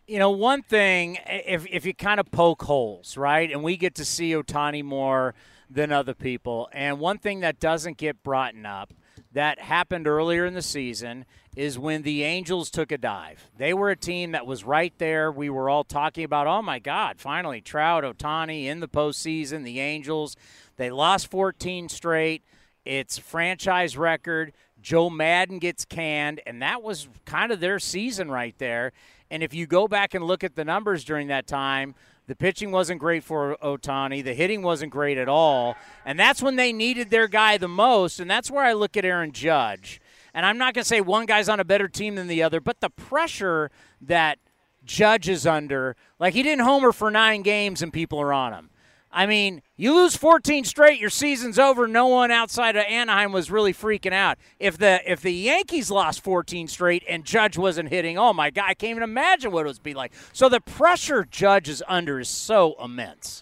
You 0.10 0.20
know, 0.20 0.32
one 0.32 0.62
thing, 0.62 1.18
if, 1.28 1.68
if 1.70 1.86
you 1.86 1.93
kind 1.93 2.22
of 2.22 2.32
poke 2.32 2.64
holes, 2.64 3.18
right, 3.18 3.51
and 3.51 3.62
we 3.62 3.76
get 3.76 3.95
to 3.95 4.05
see 4.05 4.32
Ohtani 4.32 4.82
more 4.82 5.36
than 5.70 5.91
other 5.91 6.14
people, 6.14 6.70
and 6.72 6.97
one 6.97 7.18
thing 7.18 7.41
that 7.41 7.60
doesn't 7.60 7.97
get 7.97 8.24
brought 8.24 8.55
up 8.66 8.93
that 9.34 9.60
happened 9.60 10.08
earlier 10.08 10.45
in 10.45 10.53
the 10.53 10.62
season 10.62 11.26
is 11.58 11.78
when 11.78 12.03
the 12.03 12.24
Angels 12.24 12.72
took 12.72 12.93
a 12.93 12.97
dive. 12.97 13.49
They 13.58 13.74
were 13.74 13.89
a 13.89 13.97
team 13.97 14.32
that 14.32 14.47
was 14.47 14.64
right 14.64 14.93
there. 14.97 15.30
We 15.30 15.49
were 15.49 15.70
all 15.70 15.84
talking 15.84 16.24
about, 16.24 16.47
oh 16.47 16.62
my 16.62 16.80
God, 16.80 17.20
finally, 17.20 17.60
Trout, 17.60 18.05
Ohtani 18.05 18.64
in 18.64 18.80
the 18.80 18.88
postseason, 18.88 19.66
the 19.66 19.82
Angels. 19.82 20.38
They 20.78 20.89
lost 20.89 21.30
14 21.30 21.89
straight. 21.89 22.43
It's 22.86 23.18
franchise 23.18 23.97
record. 23.97 24.53
Joe 24.80 25.10
Maddon 25.10 25.60
gets 25.60 25.84
canned, 25.84 26.39
and 26.47 26.62
that 26.62 26.82
was 26.82 27.10
kind 27.26 27.51
of 27.51 27.60
their 27.60 27.80
season 27.80 28.32
right 28.32 28.58
there. 28.58 28.93
And 29.30 29.43
if 29.43 29.53
you 29.53 29.67
go 29.67 29.88
back 29.88 30.13
and 30.13 30.23
look 30.23 30.43
at 30.43 30.55
the 30.55 30.63
numbers 30.63 31.03
during 31.03 31.28
that 31.28 31.47
time, 31.47 31.95
the 32.28 32.36
pitching 32.36 32.71
wasn't 32.71 32.99
great 32.99 33.23
for 33.23 33.57
Ohtani. 33.63 34.23
The 34.23 34.34
hitting 34.34 34.61
wasn't 34.61 34.91
great 34.91 35.17
at 35.17 35.30
all. 35.30 35.75
And 36.05 36.19
that's 36.19 36.41
when 36.41 36.57
they 36.57 36.73
needed 36.73 37.09
their 37.09 37.28
guy 37.28 37.57
the 37.57 37.67
most. 37.67 38.19
And 38.19 38.30
that's 38.30 38.51
where 38.51 38.63
I 38.63 38.73
look 38.73 38.97
at 38.97 39.05
Aaron 39.05 39.32
Judge. 39.32 40.01
And 40.34 40.45
I'm 40.45 40.57
not 40.57 40.73
going 40.73 40.84
to 40.84 40.88
say 40.88 41.01
one 41.01 41.25
guy's 41.25 41.49
on 41.49 41.59
a 41.59 41.65
better 41.65 41.88
team 41.88 42.15
than 42.15 42.28
the 42.28 42.43
other, 42.43 42.59
but 42.59 42.82
the 42.82 42.89
pressure 42.89 43.71
that 44.01 44.39
Judge 44.86 45.28
is 45.30 45.47
under, 45.47 45.95
like 46.19 46.34
he 46.34 46.43
didn't 46.43 46.63
homer 46.63 46.91
for 46.91 47.09
nine 47.09 47.41
games 47.41 47.82
and 47.82 47.91
people 47.91 48.19
are 48.19 48.34
on 48.34 48.53
him. 48.53 48.69
I 49.18 49.26
mean, 49.26 49.63
you 49.76 49.95
lose 49.95 50.15
14 50.15 50.63
straight, 50.63 50.99
your 50.99 51.09
season's 51.09 51.57
over. 51.57 51.88
No 51.88 52.05
one 52.05 52.30
outside 52.30 52.76
of 52.76 52.84
Anaheim 52.88 53.32
was 53.32 53.49
really 53.49 53.74
freaking 53.74 54.13
out. 54.13 54.38
If 54.59 54.78
the 54.78 55.01
if 55.11 55.22
the 55.22 55.34
Yankees 55.34 55.89
lost 55.89 56.24
14 56.24 56.68
straight 56.68 57.03
and 57.09 57.26
Judge 57.26 57.57
wasn't 57.57 57.89
hitting, 57.89 58.20
oh 58.20 58.32
my 58.32 58.51
God, 58.51 58.65
I 58.68 58.76
can't 58.76 58.91
even 58.91 59.01
imagine 59.01 59.51
what 59.51 59.65
it 59.65 59.70
would 59.70 59.82
be 59.82 59.95
like. 59.95 60.13
So 60.34 60.49
the 60.49 60.61
pressure 60.61 61.26
Judge 61.26 61.68
is 61.68 61.84
under 61.88 62.20
is 62.20 62.30
so 62.30 62.76
immense. 62.80 63.41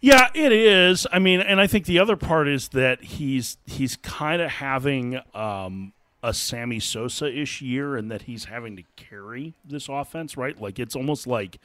Yeah, 0.00 0.28
it 0.34 0.52
is. 0.52 1.04
I 1.12 1.18
mean, 1.18 1.40
and 1.40 1.60
I 1.60 1.66
think 1.66 1.86
the 1.86 1.98
other 1.98 2.14
part 2.14 2.46
is 2.46 2.68
that 2.68 3.02
he's 3.02 3.58
he's 3.66 3.96
kind 3.96 4.40
of 4.40 4.52
having 4.52 5.18
um, 5.34 5.94
a 6.22 6.32
Sammy 6.32 6.78
Sosa 6.78 7.26
ish 7.26 7.60
year, 7.60 7.96
and 7.96 8.08
that 8.12 8.22
he's 8.22 8.44
having 8.44 8.76
to 8.76 8.84
carry 8.94 9.54
this 9.64 9.88
offense, 9.88 10.36
right? 10.36 10.60
Like 10.60 10.78
it's 10.78 10.94
almost 10.94 11.26
like 11.26 11.58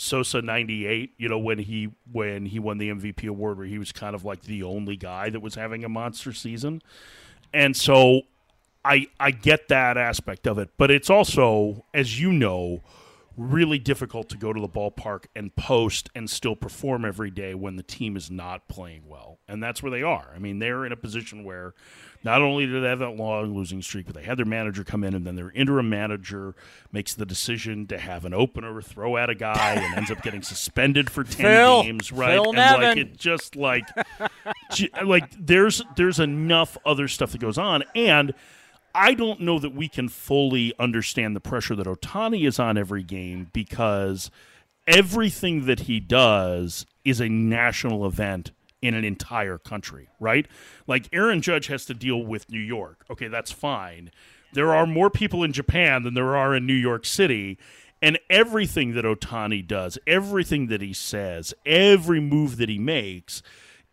Sosa 0.00 0.40
'98. 0.40 1.12
You 1.18 1.28
know, 1.28 1.38
when 1.38 1.58
he 1.58 1.90
when 2.10 2.46
he 2.46 2.58
won 2.58 2.78
the 2.78 2.88
MVP 2.88 3.28
award, 3.28 3.58
where 3.58 3.66
he 3.66 3.78
was 3.78 3.92
kind 3.92 4.14
of 4.14 4.24
like 4.24 4.42
the 4.42 4.62
only 4.62 4.96
guy 4.96 5.28
that 5.28 5.40
was 5.40 5.56
having 5.56 5.84
a 5.84 5.88
monster 5.88 6.32
season, 6.32 6.80
and 7.52 7.76
so. 7.76 8.22
I 8.84 9.08
I 9.18 9.32
get 9.32 9.68
that 9.68 9.98
aspect 9.98 10.46
of 10.46 10.56
it, 10.56 10.70
but 10.78 10.90
it's 10.90 11.10
also, 11.10 11.84
as 11.92 12.18
you 12.20 12.32
know, 12.32 12.80
really 13.38 13.78
difficult 13.78 14.28
to 14.30 14.36
go 14.36 14.52
to 14.52 14.60
the 14.60 14.68
ballpark 14.68 15.26
and 15.34 15.54
post 15.56 16.08
and 16.14 16.28
still 16.30 16.56
perform 16.56 17.04
every 17.04 17.30
day 17.30 17.54
when 17.54 17.76
the 17.76 17.82
team 17.82 18.16
is 18.16 18.30
not 18.30 18.68
playing 18.68 19.02
well. 19.06 19.40
And 19.46 19.62
that's 19.62 19.82
where 19.82 19.90
they 19.90 20.02
are. 20.02 20.30
I 20.34 20.38
mean, 20.38 20.58
they're 20.58 20.86
in 20.86 20.92
a 20.92 20.96
position 20.96 21.44
where 21.44 21.74
not 22.24 22.42
only 22.42 22.66
do 22.66 22.80
they 22.80 22.88
have 22.88 22.98
that 22.98 23.16
long 23.16 23.54
losing 23.54 23.80
streak, 23.82 24.06
but 24.06 24.14
they 24.14 24.22
had 24.22 24.38
their 24.38 24.46
manager 24.46 24.84
come 24.84 25.04
in, 25.04 25.14
and 25.14 25.26
then 25.26 25.36
their 25.36 25.50
interim 25.50 25.88
manager 25.88 26.54
makes 26.92 27.14
the 27.14 27.24
decision 27.24 27.86
to 27.86 27.98
have 27.98 28.24
an 28.24 28.34
opener 28.34 28.82
throw 28.82 29.16
at 29.16 29.30
a 29.30 29.34
guy 29.34 29.74
and 29.74 29.94
ends 29.96 30.10
up 30.10 30.22
getting 30.22 30.42
suspended 30.42 31.10
for 31.10 31.24
ten 31.24 31.46
Phil. 31.46 31.82
games, 31.84 32.10
right? 32.12 32.32
Phil 32.32 32.48
and 32.48 32.56
like 32.56 32.80
Nevin. 32.80 32.98
it 32.98 33.16
just 33.16 33.56
like, 33.56 33.86
like 35.04 35.30
there's 35.38 35.82
there's 35.96 36.18
enough 36.18 36.76
other 36.84 37.08
stuff 37.08 37.32
that 37.32 37.40
goes 37.40 37.58
on, 37.58 37.84
and 37.94 38.34
I 38.94 39.14
don't 39.14 39.40
know 39.40 39.58
that 39.58 39.74
we 39.74 39.88
can 39.88 40.08
fully 40.08 40.72
understand 40.78 41.36
the 41.36 41.40
pressure 41.40 41.76
that 41.76 41.86
Ohtani 41.86 42.46
is 42.46 42.58
on 42.58 42.76
every 42.76 43.02
game 43.04 43.48
because 43.52 44.30
everything 44.86 45.66
that 45.66 45.80
he 45.80 46.00
does 46.00 46.86
is 47.04 47.20
a 47.20 47.28
national 47.28 48.06
event 48.06 48.50
in 48.80 48.94
an 48.94 49.04
entire 49.04 49.58
country, 49.58 50.08
right? 50.20 50.46
Like 50.86 51.08
Aaron 51.12 51.42
Judge 51.42 51.66
has 51.66 51.84
to 51.86 51.94
deal 51.94 52.22
with 52.22 52.50
New 52.50 52.60
York. 52.60 53.04
Okay, 53.10 53.28
that's 53.28 53.50
fine. 53.50 54.10
There 54.52 54.74
are 54.74 54.86
more 54.86 55.10
people 55.10 55.44
in 55.44 55.52
Japan 55.52 56.02
than 56.02 56.14
there 56.14 56.36
are 56.36 56.54
in 56.54 56.66
New 56.66 56.72
York 56.74 57.04
City. 57.04 57.58
And 58.00 58.18
everything 58.30 58.94
that 58.94 59.04
Ohtani 59.04 59.66
does, 59.66 59.98
everything 60.06 60.68
that 60.68 60.80
he 60.80 60.92
says, 60.92 61.52
every 61.66 62.20
move 62.20 62.56
that 62.58 62.68
he 62.68 62.78
makes 62.78 63.42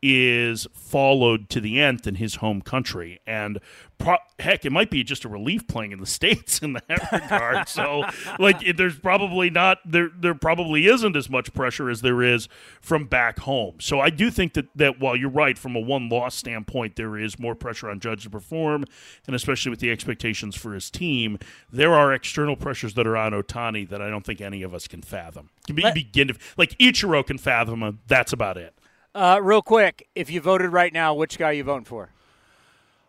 is 0.08 0.68
followed 0.72 1.50
to 1.50 1.60
the 1.60 1.80
nth 1.82 2.06
in 2.06 2.16
his 2.16 2.36
home 2.36 2.62
country. 2.62 3.20
And 3.26 3.60
pro- 3.98 4.18
heck, 4.40 4.64
it 4.64 4.72
might 4.72 4.92
be 4.92 5.04
just 5.04 5.26
a 5.26 5.30
relief 5.30 5.68
playing 5.68 5.94
in 5.94 6.00
the 6.00 6.06
states 6.20 6.60
in 6.60 6.74
that 6.74 7.12
regard. 7.12 7.68
so, 7.68 8.04
like, 8.38 8.62
it, 8.66 8.78
there's 8.78 9.00
probably 9.00 9.50
not 9.50 9.80
there. 9.84 10.10
There 10.16 10.36
probably 10.36 10.86
isn't 10.86 11.16
as 11.16 11.28
much 11.28 11.54
pressure 11.54 11.90
as 11.90 12.02
there 12.02 12.22
is 12.22 12.48
from 12.82 13.06
back 13.06 13.40
home. 13.40 13.78
So, 13.80 14.00
I 14.00 14.12
do 14.12 14.30
think 14.30 14.54
that 14.54 14.68
that 14.76 15.00
while 15.00 15.16
you're 15.16 15.30
right 15.30 15.58
from 15.58 15.76
a 15.76 15.80
one 15.80 16.08
loss 16.08 16.36
standpoint, 16.36 16.98
there 16.98 17.18
is 17.18 17.40
more 17.40 17.56
pressure 17.56 17.90
on 17.90 18.00
Judge 18.00 18.24
to 18.24 18.30
perform, 18.30 18.86
and 19.26 19.36
especially 19.36 19.72
with 19.72 19.80
the 19.80 19.90
expectations 19.90 20.56
for 20.56 20.74
his 20.76 20.92
team, 20.92 21.40
there 21.72 21.94
are 21.96 22.14
external 22.14 22.56
pressures 22.56 22.94
that 22.94 23.08
are 23.08 23.18
on 23.18 23.32
Ohtani 23.32 23.90
that 23.90 24.04
I 24.04 24.10
don't 24.12 24.26
think 24.26 24.40
any 24.40 24.62
of 24.62 24.74
us 24.76 24.88
can 24.88 25.02
fathom. 25.02 25.50
Can 25.66 25.76
be, 25.76 25.82
Let- 25.82 25.96
begin 25.96 26.28
to 26.28 26.36
like 26.58 26.78
Ichiro 26.78 27.26
can 27.26 27.40
fathom 27.40 27.80
them. 27.80 28.00
That's 28.08 28.32
about 28.32 28.58
it. 28.58 28.74
Uh, 29.16 29.40
real 29.42 29.62
quick, 29.62 30.10
if 30.14 30.30
you 30.30 30.42
voted 30.42 30.74
right 30.74 30.92
now, 30.92 31.14
which 31.14 31.38
guy 31.38 31.52
you 31.52 31.64
voting 31.64 31.86
for? 31.86 32.10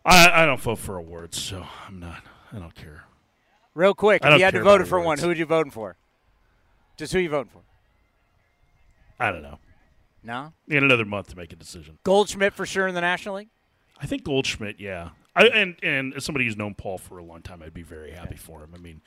I, 0.05 0.43
I 0.43 0.45
don't 0.45 0.59
vote 0.59 0.79
for 0.79 0.95
awards, 0.95 1.37
so 1.39 1.67
I'm 1.85 1.99
not. 1.99 2.23
I 2.53 2.59
don't 2.59 2.73
care. 2.73 3.03
Real 3.75 3.93
quick, 3.93 4.23
if 4.23 4.37
you 4.39 4.45
had 4.45 4.53
to 4.53 4.63
vote 4.63 4.87
for 4.87 5.01
one, 5.01 5.19
who 5.19 5.27
would 5.27 5.37
you 5.37 5.45
voting 5.45 5.69
for? 5.71 5.97
Just 6.95 7.11
who 7.11 7.19
you 7.19 7.29
voting 7.29 7.51
for? 7.51 7.61
I 9.19 9.31
don't 9.31 9.41
know. 9.41 9.59
No, 10.23 10.53
In 10.67 10.83
another 10.83 11.05
month 11.05 11.27
to 11.29 11.37
make 11.37 11.53
a 11.53 11.55
decision. 11.55 11.99
Goldschmidt 12.03 12.53
for 12.53 12.65
sure 12.65 12.87
in 12.87 12.95
the 12.95 13.01
National 13.01 13.35
League. 13.35 13.49
I 14.01 14.05
think 14.05 14.23
Goldschmidt, 14.23 14.79
yeah. 14.79 15.09
I, 15.35 15.47
and 15.47 15.75
and 15.83 16.13
as 16.15 16.25
somebody 16.25 16.45
who's 16.45 16.57
known 16.57 16.73
Paul 16.73 16.97
for 16.97 17.17
a 17.17 17.23
long 17.23 17.41
time, 17.41 17.61
I'd 17.61 17.73
be 17.73 17.83
very 17.83 18.11
happy 18.11 18.35
for 18.35 18.63
him. 18.63 18.71
I 18.73 18.77
mean, 18.77 19.01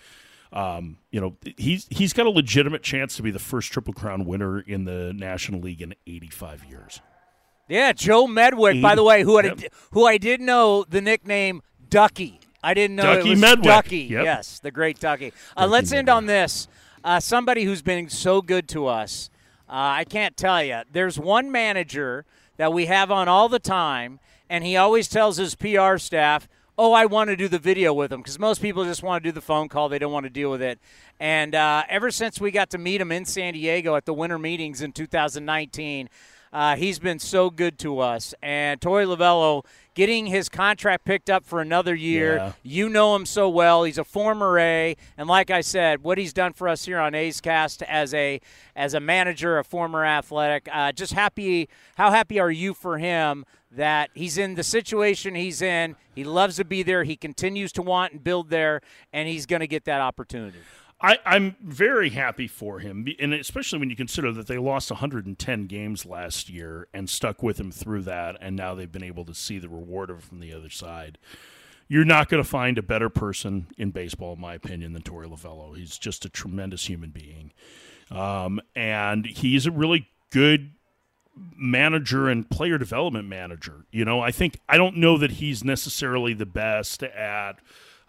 um, 0.53 0.97
you 1.11 1.21
know, 1.21 1.37
he's 1.57 1.87
he's 1.91 2.13
got 2.13 2.27
a 2.27 2.31
legitimate 2.31 2.83
chance 2.83 3.17
to 3.17 3.23
be 3.23 3.31
the 3.31 3.39
first 3.39 3.73
Triple 3.73 3.95
Crown 3.95 4.25
winner 4.25 4.61
in 4.61 4.85
the 4.85 5.13
National 5.13 5.61
League 5.61 5.81
in 5.83 5.95
85 6.07 6.65
years. 6.65 7.01
Yeah, 7.69 7.93
Joe 7.93 8.27
Medwick, 8.27 8.83
by 8.83 8.95
the 8.97 9.05
way, 9.05 9.23
who 9.23 9.37
had 9.37 9.45
Yep. 9.45 9.59
a, 9.61 9.69
who 9.93 10.05
I 10.07 10.19
did 10.19 10.41
know 10.41 10.85
the 10.89 11.01
nickname 11.01 11.63
Ducky. 11.89 12.41
I 12.65 12.75
didn't 12.75 12.97
know 12.97 13.15
Ducky 13.17 13.29
it 13.29 13.31
was 13.31 13.41
Medwick. 13.41 13.63
Ducky. 13.63 13.99
Yep. 13.99 14.25
Yes, 14.25 14.59
the 14.59 14.71
great 14.73 14.99
Ducky. 14.99 15.33
Uh, 15.57 15.67
let's 15.69 15.93
end 15.93 16.09
on 16.09 16.27
this. 16.27 16.67
Uh, 17.05 17.21
somebody 17.21 17.65
who's 17.65 17.81
been 17.81 18.09
so 18.09 18.43
good 18.43 18.69
to 18.71 18.87
us. 18.87 19.31
Uh, 19.69 20.03
I 20.03 20.05
can't 20.05 20.37
tell 20.37 20.63
you. 20.65 20.81
There's 20.93 21.19
one 21.19 21.51
manager 21.53 22.25
that 22.57 22.73
we 22.73 22.87
have 22.87 23.11
on 23.13 23.29
all 23.29 23.49
the 23.49 23.61
time, 23.61 24.19
and 24.51 24.65
he 24.65 24.77
always 24.77 25.07
tells 25.09 25.37
his 25.37 25.55
PR 25.55 25.97
staff, 25.97 26.49
"Oh, 26.81 26.93
I 26.93 27.05
want 27.05 27.29
to 27.29 27.37
do 27.37 27.47
the 27.47 27.59
video 27.59 27.93
with 27.93 28.11
him," 28.11 28.21
because 28.21 28.39
most 28.39 28.63
people 28.63 28.85
just 28.85 29.03
want 29.03 29.23
to 29.23 29.29
do 29.29 29.33
the 29.33 29.43
phone 29.43 29.69
call; 29.69 29.91
they 29.91 29.99
don't 29.99 30.13
want 30.13 30.25
to 30.25 30.31
deal 30.31 30.51
with 30.51 30.63
it. 30.63 30.79
And 31.19 31.55
uh, 31.55 31.85
ever 31.89 32.11
since 32.11 32.41
we 32.41 32.51
got 32.51 32.71
to 32.71 32.79
meet 32.79 33.03
him 33.03 33.13
in 33.13 33.27
San 33.27 33.53
Diego 33.53 33.97
at 33.97 34.07
the 34.07 34.15
winter 34.15 34.39
meetings 34.39 34.81
in 34.81 34.93
2019. 34.93 36.09
Uh, 36.53 36.75
he's 36.75 36.99
been 36.99 37.19
so 37.19 37.49
good 37.49 37.79
to 37.79 38.01
us. 38.01 38.35
And 38.43 38.81
Torey 38.81 39.07
Lovullo 39.07 39.65
getting 39.95 40.27
his 40.27 40.49
contract 40.49 41.05
picked 41.05 41.31
up 41.31 41.45
for 41.45 41.61
another 41.61 41.95
year. 41.95 42.37
Yeah. 42.37 42.53
You 42.63 42.89
know 42.89 43.15
him 43.15 43.25
so 43.25 43.49
well. 43.49 43.85
He's 43.85 43.99
a 43.99 44.05
former 44.05 44.59
A, 44.59 44.97
and 45.17 45.29
like 45.29 45.51
I 45.51 45.61
said, 45.61 46.03
what 46.03 46.19
he's 46.19 46.33
done 46.33 46.53
for 46.53 46.69
us 46.69 46.85
here 46.85 46.99
on 46.99 47.15
A's 47.15 47.41
Cast 47.41 47.83
as 47.83 48.13
a 48.15 48.41
as 48.75 48.95
a 48.95 49.01
manager, 49.01 49.59
a 49.59 49.65
former 49.65 50.05
athletic. 50.05 50.69
Uh, 50.73 50.91
just 50.93 51.13
happy. 51.13 51.69
How 51.97 52.11
happy 52.11 52.41
are 52.41 52.51
you 52.51 52.75
for 52.75 52.99
him 52.99 53.45
that 53.73 54.11
he's 54.15 54.39
in 54.39 54.55
the 54.55 54.63
situation 54.63 55.35
he's 55.35 55.63
in? 55.63 55.97
He 56.15 56.25
loves 56.25 56.57
to 56.57 56.65
be 56.65 56.83
there. 56.83 57.05
He 57.05 57.17
continues 57.17 57.73
to 57.73 57.83
want 57.83 58.13
and 58.13 58.25
build 58.25 58.51
there, 58.51 58.81
and 59.13 59.29
he's 59.29 59.47
going 59.47 59.61
to 59.61 59.67
get 59.67 59.85
that 59.85 60.01
opportunity. 60.01 60.59
I, 61.03 61.19
I'm 61.25 61.57
very 61.63 62.11
happy 62.11 62.47
for 62.47 62.79
him, 62.81 63.07
and 63.19 63.33
especially 63.33 63.79
when 63.79 63.89
you 63.89 63.97
consider 63.97 64.33
that 64.33 64.47
they 64.47 64.59
lost 64.59 64.91
110 64.91 65.67
games 65.67 66.05
last 66.05 66.51
year 66.51 66.89
and 66.93 67.09
stuck 67.09 67.43
with 67.43 67.59
him 67.59 67.73
through 67.73 68.03
that, 68.03 68.37
and 68.41 68.55
now 68.55 68.75
they've 68.75 68.91
been 68.91 69.03
able 69.03 69.25
to 69.25 69.35
see 69.35 69.59
the 69.59 69.69
reward 69.69 70.11
of 70.11 70.19
it 70.19 70.25
from 70.25 70.41
the 70.41 70.53
other 70.53 70.69
side. 70.69 71.17
You're 71.89 72.05
not 72.05 72.29
going 72.29 72.43
to 72.43 72.49
find 72.49 72.77
a 72.77 72.83
better 72.83 73.09
person 73.09 73.69
in 73.79 73.93
baseball, 73.93 74.35
in 74.35 74.41
my 74.41 74.55
opinion, 74.55 74.93
than 74.93 75.03
Torey 75.03 75.27
Lovullo. 75.27 75.77
He's 75.77 75.97
just 75.97 76.27
a 76.27 76.29
tremendous 76.29 76.87
human 76.87 77.11
being, 77.11 77.53
um, 78.11 78.61
and 78.77 79.25
he's 79.25 79.67
a 79.67 79.71
really 79.71 80.07
good 80.31 80.73
manager 81.57 82.29
and 82.29 82.49
player 82.49 82.79
development 82.79 83.29
manager. 83.29 83.85
You 83.91 84.05
know, 84.05 84.21
I 84.21 84.31
think 84.31 84.61
I 84.69 84.77
don't 84.77 84.97
know 84.97 85.17
that 85.19 85.33
he's 85.33 85.65
necessarily 85.65 86.35
the 86.35 86.47
best 86.47 87.03
at 87.03 87.61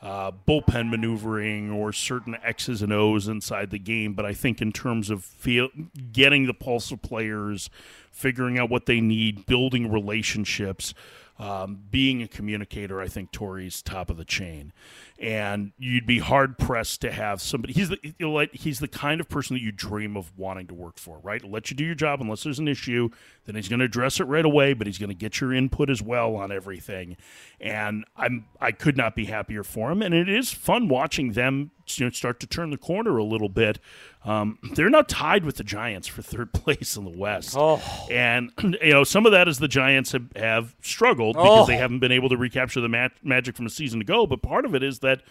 uh, 0.01 0.31
bullpen 0.47 0.89
maneuvering 0.89 1.69
or 1.69 1.93
certain 1.93 2.35
X's 2.43 2.81
and 2.81 2.91
O's 2.91 3.27
inside 3.27 3.69
the 3.69 3.79
game, 3.79 4.13
but 4.13 4.25
I 4.25 4.33
think 4.33 4.61
in 4.61 4.71
terms 4.71 5.09
of 5.09 5.23
feel, 5.23 5.69
getting 6.11 6.47
the 6.47 6.53
pulse 6.53 6.91
of 6.91 7.01
players, 7.01 7.69
figuring 8.11 8.57
out 8.57 8.69
what 8.69 8.87
they 8.87 8.99
need, 8.99 9.45
building 9.45 9.91
relationships, 9.91 10.93
um, 11.41 11.79
being 11.89 12.21
a 12.21 12.27
communicator, 12.27 13.01
I 13.01 13.07
think 13.07 13.31
Torey's 13.31 13.81
top 13.81 14.11
of 14.11 14.17
the 14.17 14.23
chain. 14.23 14.73
And 15.19 15.71
you'd 15.79 16.05
be 16.05 16.19
hard 16.19 16.59
pressed 16.59 17.01
to 17.01 17.11
have 17.11 17.41
somebody. 17.41 17.73
He's 17.73 17.89
the 17.89 17.97
you 18.03 18.13
know, 18.19 18.31
like 18.31 18.53
he's 18.53 18.79
the 18.79 18.87
kind 18.87 19.19
of 19.19 19.27
person 19.27 19.55
that 19.55 19.61
you 19.61 19.71
dream 19.71 20.15
of 20.15 20.31
wanting 20.37 20.67
to 20.67 20.75
work 20.75 20.99
for, 20.99 21.17
right? 21.19 21.43
Let 21.43 21.71
you 21.71 21.75
do 21.77 21.83
your 21.83 21.95
job 21.95 22.21
unless 22.21 22.43
there's 22.43 22.59
an 22.59 22.67
issue. 22.67 23.09
Then 23.45 23.55
he's 23.55 23.67
going 23.67 23.79
to 23.79 23.85
address 23.85 24.19
it 24.19 24.25
right 24.25 24.45
away, 24.45 24.73
but 24.73 24.85
he's 24.85 24.99
going 24.99 25.09
to 25.09 25.15
get 25.15 25.41
your 25.41 25.51
input 25.51 25.89
as 25.89 26.01
well 26.01 26.35
on 26.35 26.51
everything. 26.51 27.17
And 27.59 28.05
I'm 28.15 28.45
I 28.59 28.71
could 28.71 28.95
not 28.95 29.15
be 29.15 29.25
happier 29.25 29.63
for 29.63 29.91
him. 29.91 30.03
And 30.03 30.13
it 30.13 30.29
is 30.29 30.51
fun 30.51 30.89
watching 30.89 31.31
them 31.31 31.71
you 31.99 32.05
know, 32.05 32.11
start 32.11 32.39
to 32.41 32.47
turn 32.47 32.69
the 32.71 32.77
corner 32.77 33.17
a 33.17 33.23
little 33.23 33.49
bit. 33.49 33.79
Um, 34.25 34.59
they're 34.75 34.89
now 34.89 35.01
tied 35.01 35.45
with 35.45 35.55
the 35.57 35.63
Giants 35.63 36.07
for 36.07 36.21
third 36.21 36.53
place 36.53 36.95
in 36.95 37.03
the 37.03 37.09
West. 37.17 37.55
Oh. 37.57 37.81
And, 38.09 38.51
you 38.81 38.91
know, 38.91 39.03
some 39.03 39.25
of 39.25 39.31
that 39.31 39.47
is 39.47 39.57
the 39.59 39.67
Giants 39.67 40.11
have, 40.11 40.27
have 40.35 40.75
struggled 40.81 41.35
Oh. 41.37 41.43
because 41.43 41.67
they 41.67 41.77
haven't 41.77 41.99
been 41.99 42.11
able 42.11 42.29
to 42.29 42.37
recapture 42.37 42.81
the 42.81 42.89
ma- 42.89 43.09
magic 43.23 43.55
from 43.55 43.65
a 43.65 43.69
season 43.69 44.01
ago. 44.01 44.25
But 44.27 44.41
part 44.41 44.65
of 44.65 44.75
it 44.75 44.83
is 44.83 44.99
that 44.99 45.21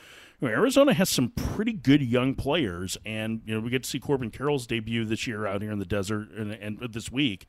Arizona 0.48 0.94
has 0.94 1.10
some 1.10 1.30
pretty 1.30 1.72
good 1.72 2.00
young 2.02 2.34
players. 2.34 2.96
And, 3.04 3.42
you 3.44 3.54
know, 3.54 3.60
we 3.60 3.70
get 3.70 3.82
to 3.82 3.88
see 3.88 3.98
Corbin 3.98 4.30
Carroll's 4.30 4.66
debut 4.66 5.04
this 5.04 5.26
year 5.26 5.46
out 5.46 5.62
here 5.62 5.70
in 5.70 5.78
the 5.78 5.84
desert 5.84 6.30
and, 6.30 6.52
and 6.52 6.78
this 6.92 7.12
week. 7.12 7.46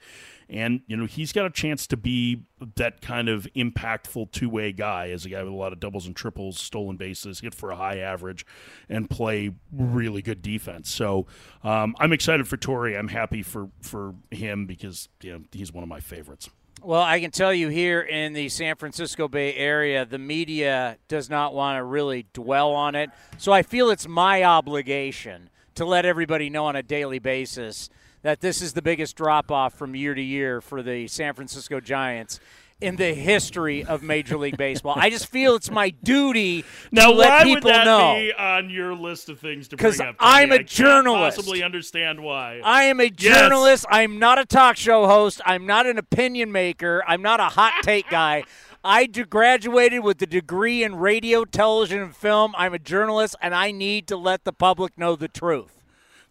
And, 0.50 0.82
you 0.88 0.98
know, 0.98 1.06
he's 1.06 1.32
got 1.32 1.46
a 1.46 1.50
chance 1.50 1.88
to 1.88 1.98
be 1.98 2.44
that 2.76 3.02
kind 3.02 3.30
of 3.30 3.48
impactful 3.56 4.32
two 4.32 4.50
way 4.50 4.74
guy 4.74 5.10
as 5.10 5.26
a 5.26 5.30
guy 5.30 5.42
with 5.44 5.54
a 5.54 5.56
lot 5.56 5.72
of 5.72 5.80
doubles 5.80 6.06
and 6.06 6.16
triples, 6.16 6.60
stolen 6.60 6.98
bases, 6.98 7.40
hit 7.40 7.56
for 7.56 7.72
a 7.72 7.76
high 7.78 8.00
average, 8.00 8.46
and 8.90 9.10
play 9.10 9.54
really 9.72 10.22
good 10.22 10.42
defense. 10.42 10.90
So 10.92 11.28
um, 11.64 11.96
I'm 12.00 12.12
excited 12.12 12.48
for 12.48 12.58
Torey. 12.58 13.00
I'm 13.00 13.08
happy 13.08 13.44
for, 13.44 13.70
for 13.82 14.16
him 14.30 14.66
because 14.66 15.08
you 15.22 15.32
know, 15.32 15.44
he's 15.54 15.72
one 15.72 15.84
of 15.84 15.90
my 15.90 16.02
favorites. 16.02 16.50
Well, 16.84 17.04
I 17.04 17.20
can 17.20 17.30
tell 17.30 17.54
you 17.54 17.68
here 17.68 18.02
in 18.02 18.34
the 18.34 18.50
San 18.50 18.76
Francisco 18.76 19.28
Bay 19.28 19.54
Area, 19.54 20.04
the 20.04 20.18
media 20.18 20.98
does 21.08 21.30
not 21.30 21.54
want 21.54 21.78
to 21.78 21.84
really 21.84 22.26
dwell 22.34 22.72
on 22.72 22.96
it. 22.96 23.12
So 23.38 23.52
I 23.52 23.62
feel 23.62 23.92
it's 23.92 24.08
my 24.08 24.44
obligation 24.44 25.52
to 25.76 25.86
let 25.86 26.08
everybody 26.08 26.50
know 26.50 26.66
on 26.66 26.76
a 26.76 26.82
daily 26.82 27.20
basis 27.20 27.92
that 28.24 28.42
this 28.42 28.64
is 28.64 28.74
the 28.74 28.82
biggest 28.82 29.16
drop 29.16 29.52
off 29.52 29.76
from 29.76 29.96
year 29.96 30.16
to 30.16 30.22
year 30.24 30.60
for 30.60 30.82
the 30.82 31.08
San 31.08 31.36
Francisco 31.36 31.80
Giants 31.80 32.40
in 32.82 32.96
the 32.96 33.14
history 33.14 33.84
of 33.86 34.04
Major 34.04 34.38
League 34.38 34.58
Baseball. 34.58 34.96
I 34.98 35.10
just 35.10 35.28
feel 35.28 35.56
it's 35.56 35.72
my 35.72 35.92
duty 35.92 36.66
Now, 36.92 37.08
to 37.12 37.16
let 37.16 37.30
why 37.30 37.38
would 37.46 37.56
people 37.56 37.72
that 37.72 37.86
know. 37.86 38.16
be 38.16 38.34
on 38.34 38.70
your 38.70 38.94
list 38.96 39.30
of 39.30 39.40
things 39.40 39.68
to 39.70 39.78
bring 39.78 40.02
up? 40.02 40.16
I'm 40.20 40.52
a 40.52 40.56
I 40.56 40.58
can't 40.60 40.68
journalist. 40.70 41.38
Possibly 41.38 41.64
understand 41.64 42.22
why. 42.22 42.62
I 42.64 42.84
am 42.84 43.00
a 43.00 43.04
Yes. 43.06 43.14
journalist. 43.18 43.86
I'm 43.90 44.20
not 44.20 44.40
a 44.40 44.46
talk 44.46 44.78
show 44.78 45.06
host. 45.08 45.42
I'm 45.46 45.66
not 45.66 45.86
an 45.86 45.98
opinion 45.98 46.52
maker. 46.52 47.04
I'm 47.08 47.22
not 47.22 47.40
a 47.40 47.46
hot 47.46 47.74
take 47.84 48.10
guy. 48.10 48.44
I 48.84 49.06
graduated 49.06 50.04
with 50.04 50.20
a 50.24 50.26
degree 50.26 50.84
in 50.84 50.96
radio, 50.96 51.46
television, 51.46 52.02
and 52.02 52.16
film. 52.16 52.54
I'm 52.58 52.74
a 52.74 52.80
journalist, 52.80 53.36
and 53.42 53.54
I 53.54 53.72
need 53.72 54.08
to 54.08 54.18
let 54.18 54.44
the 54.44 54.52
public 54.54 54.98
know 54.98 55.16
the 55.16 55.28
truth. 55.28 55.81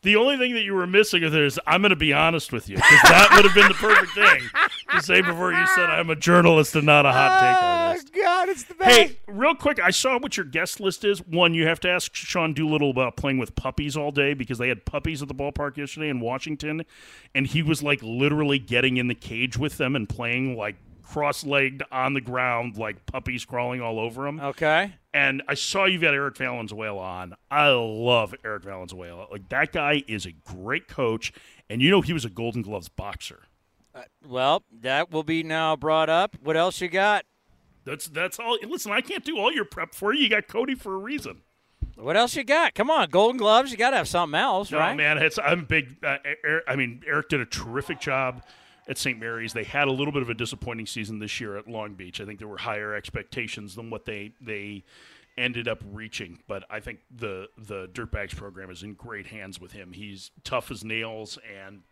The 0.02 0.16
only 0.16 0.38
thing 0.38 0.54
that 0.54 0.62
you 0.62 0.74
were 0.74 0.86
missing 0.86 1.22
with 1.22 1.34
it 1.34 1.42
is 1.42 1.60
I'm 1.66 1.82
going 1.82 1.90
to 1.90 1.96
be 1.96 2.12
honest 2.12 2.52
with 2.52 2.68
you 2.68 2.76
because 2.76 3.02
that 3.02 3.32
would 3.34 3.44
have 3.44 3.54
been 3.54 3.68
the 3.68 3.74
perfect 3.74 4.12
thing 4.12 4.40
to 4.92 5.02
say 5.02 5.20
before 5.20 5.52
you 5.52 5.66
said 5.68 5.90
I'm 5.90 6.08
a 6.08 6.16
journalist 6.16 6.74
and 6.74 6.86
not 6.86 7.04
a 7.04 7.12
hot 7.12 7.40
take 7.40 7.62
oh, 7.62 7.66
artist. 7.66 8.10
Oh, 8.14 8.22
God, 8.22 8.48
it's 8.48 8.64
the 8.64 8.74
best. 8.74 8.90
Hey, 8.90 9.18
real 9.26 9.54
quick, 9.54 9.78
I 9.78 9.90
saw 9.90 10.18
what 10.18 10.36
your 10.38 10.46
guest 10.46 10.80
list 10.80 11.04
is. 11.04 11.18
One, 11.26 11.52
you 11.52 11.66
have 11.66 11.80
to 11.80 11.90
ask 11.90 12.14
Sean 12.14 12.54
Doolittle 12.54 12.90
about 12.90 13.16
playing 13.16 13.38
with 13.38 13.54
puppies 13.54 13.96
all 13.96 14.10
day 14.10 14.32
because 14.32 14.56
they 14.56 14.68
had 14.68 14.86
puppies 14.86 15.20
at 15.20 15.28
the 15.28 15.34
ballpark 15.34 15.76
yesterday 15.76 16.08
in 16.08 16.20
Washington, 16.20 16.84
and 17.34 17.46
he 17.46 17.62
was 17.62 17.82
like 17.82 18.00
literally 18.02 18.58
getting 18.58 18.96
in 18.96 19.08
the 19.08 19.14
cage 19.14 19.58
with 19.58 19.76
them 19.76 19.94
and 19.94 20.08
playing 20.08 20.56
like 20.56 20.76
cross-legged 21.02 21.82
on 21.92 22.14
the 22.14 22.20
ground, 22.20 22.78
like 22.78 23.04
puppies 23.04 23.44
crawling 23.44 23.80
all 23.80 23.98
over 23.98 24.26
him. 24.26 24.40
Okay. 24.40 24.94
And 25.12 25.42
I 25.48 25.54
saw 25.54 25.86
you've 25.86 26.02
got 26.02 26.14
Eric 26.14 26.36
Valenzuela 26.36 27.00
on. 27.00 27.34
I 27.50 27.68
love 27.70 28.34
Eric 28.44 28.62
Valenzuela. 28.64 29.26
Like 29.30 29.48
that 29.48 29.72
guy 29.72 30.04
is 30.06 30.24
a 30.26 30.32
great 30.32 30.86
coach, 30.86 31.32
and 31.68 31.82
you 31.82 31.90
know 31.90 32.00
he 32.00 32.12
was 32.12 32.24
a 32.24 32.30
Golden 32.30 32.62
Gloves 32.62 32.88
boxer. 32.88 33.40
Well, 34.26 34.62
that 34.82 35.10
will 35.10 35.24
be 35.24 35.42
now 35.42 35.74
brought 35.74 36.08
up. 36.08 36.36
What 36.42 36.56
else 36.56 36.80
you 36.80 36.88
got? 36.88 37.24
That's 37.84 38.06
that's 38.06 38.38
all. 38.38 38.56
Listen, 38.66 38.92
I 38.92 39.00
can't 39.00 39.24
do 39.24 39.36
all 39.38 39.52
your 39.52 39.64
prep 39.64 39.94
for 39.94 40.12
you. 40.14 40.22
You 40.22 40.28
got 40.28 40.46
Cody 40.46 40.76
for 40.76 40.94
a 40.94 40.98
reason. 40.98 41.42
What 41.96 42.16
else 42.16 42.36
you 42.36 42.44
got? 42.44 42.74
Come 42.74 42.88
on, 42.88 43.08
Golden 43.10 43.36
Gloves. 43.36 43.72
You 43.72 43.76
got 43.76 43.90
to 43.90 43.96
have 43.96 44.08
something 44.08 44.38
else, 44.38 44.70
No, 44.70 44.78
right? 44.78 44.96
man, 44.96 45.18
it's 45.18 45.38
I'm 45.42 45.64
big. 45.64 45.96
Uh, 46.04 46.18
Eric, 46.44 46.64
I 46.68 46.76
mean, 46.76 47.02
Eric 47.06 47.28
did 47.30 47.40
a 47.40 47.46
terrific 47.46 48.00
job 48.00 48.42
at 48.90 48.98
St. 48.98 49.18
Mary's. 49.18 49.52
They 49.52 49.64
had 49.64 49.86
a 49.88 49.92
little 49.92 50.12
bit 50.12 50.20
of 50.20 50.28
a 50.28 50.34
disappointing 50.34 50.86
season 50.86 51.20
this 51.20 51.40
year 51.40 51.56
at 51.56 51.68
Long 51.68 51.94
Beach. 51.94 52.20
I 52.20 52.26
think 52.26 52.40
there 52.40 52.48
were 52.48 52.58
higher 52.58 52.94
expectations 52.94 53.76
than 53.76 53.88
what 53.88 54.04
they 54.04 54.32
they 54.40 54.84
ended 55.38 55.68
up 55.68 55.82
reaching. 55.92 56.40
But 56.48 56.64
I 56.68 56.80
think 56.80 56.98
the 57.14 57.48
the 57.56 57.86
Dirtbags 57.88 58.36
program 58.36 58.68
is 58.68 58.82
in 58.82 58.94
great 58.94 59.28
hands 59.28 59.60
with 59.60 59.72
him. 59.72 59.92
He's 59.92 60.32
tough 60.42 60.72
as 60.72 60.84
nails 60.84 61.38
and 61.64 61.82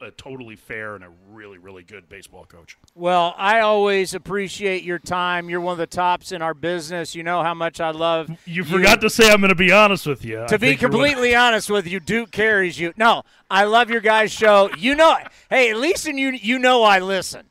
uh, 0.00 0.10
totally 0.16 0.56
fair 0.56 0.94
and 0.94 1.04
a 1.04 1.08
really 1.30 1.58
really 1.58 1.82
good 1.82 2.08
baseball 2.08 2.44
coach. 2.44 2.76
Well, 2.94 3.34
I 3.36 3.60
always 3.60 4.14
appreciate 4.14 4.82
your 4.82 4.98
time. 4.98 5.48
You're 5.48 5.60
one 5.60 5.72
of 5.72 5.78
the 5.78 5.86
tops 5.86 6.32
in 6.32 6.42
our 6.42 6.54
business. 6.54 7.14
You 7.14 7.22
know 7.22 7.42
how 7.42 7.54
much 7.54 7.80
I 7.80 7.90
love. 7.90 8.28
You 8.28 8.36
you. 8.46 8.64
forgot 8.64 9.00
to 9.02 9.10
say 9.10 9.30
I'm 9.30 9.40
going 9.40 9.48
to 9.50 9.54
be 9.54 9.72
honest 9.72 10.06
with 10.06 10.24
you. 10.24 10.42
I 10.42 10.46
To 10.46 10.58
be 10.58 10.68
you're 10.68 10.74
one- 10.74 10.78
completely 10.90 11.34
honest 11.34 11.70
with 11.70 11.86
you, 11.86 12.00
Duke 12.00 12.30
carries 12.30 12.78
you. 12.78 12.92
No, 12.96 13.22
I 13.50 13.64
love 13.64 13.90
your 13.90 14.00
guys' 14.00 14.32
show. 14.32 14.70
You 14.78 14.94
know, 14.94 15.16
hey, 15.50 15.70
at 15.70 15.76
least 15.76 16.06
in 16.06 16.18
you, 16.18 16.30
you 16.30 16.58
know 16.58 16.82
I 16.82 16.98
listen. 16.98 17.46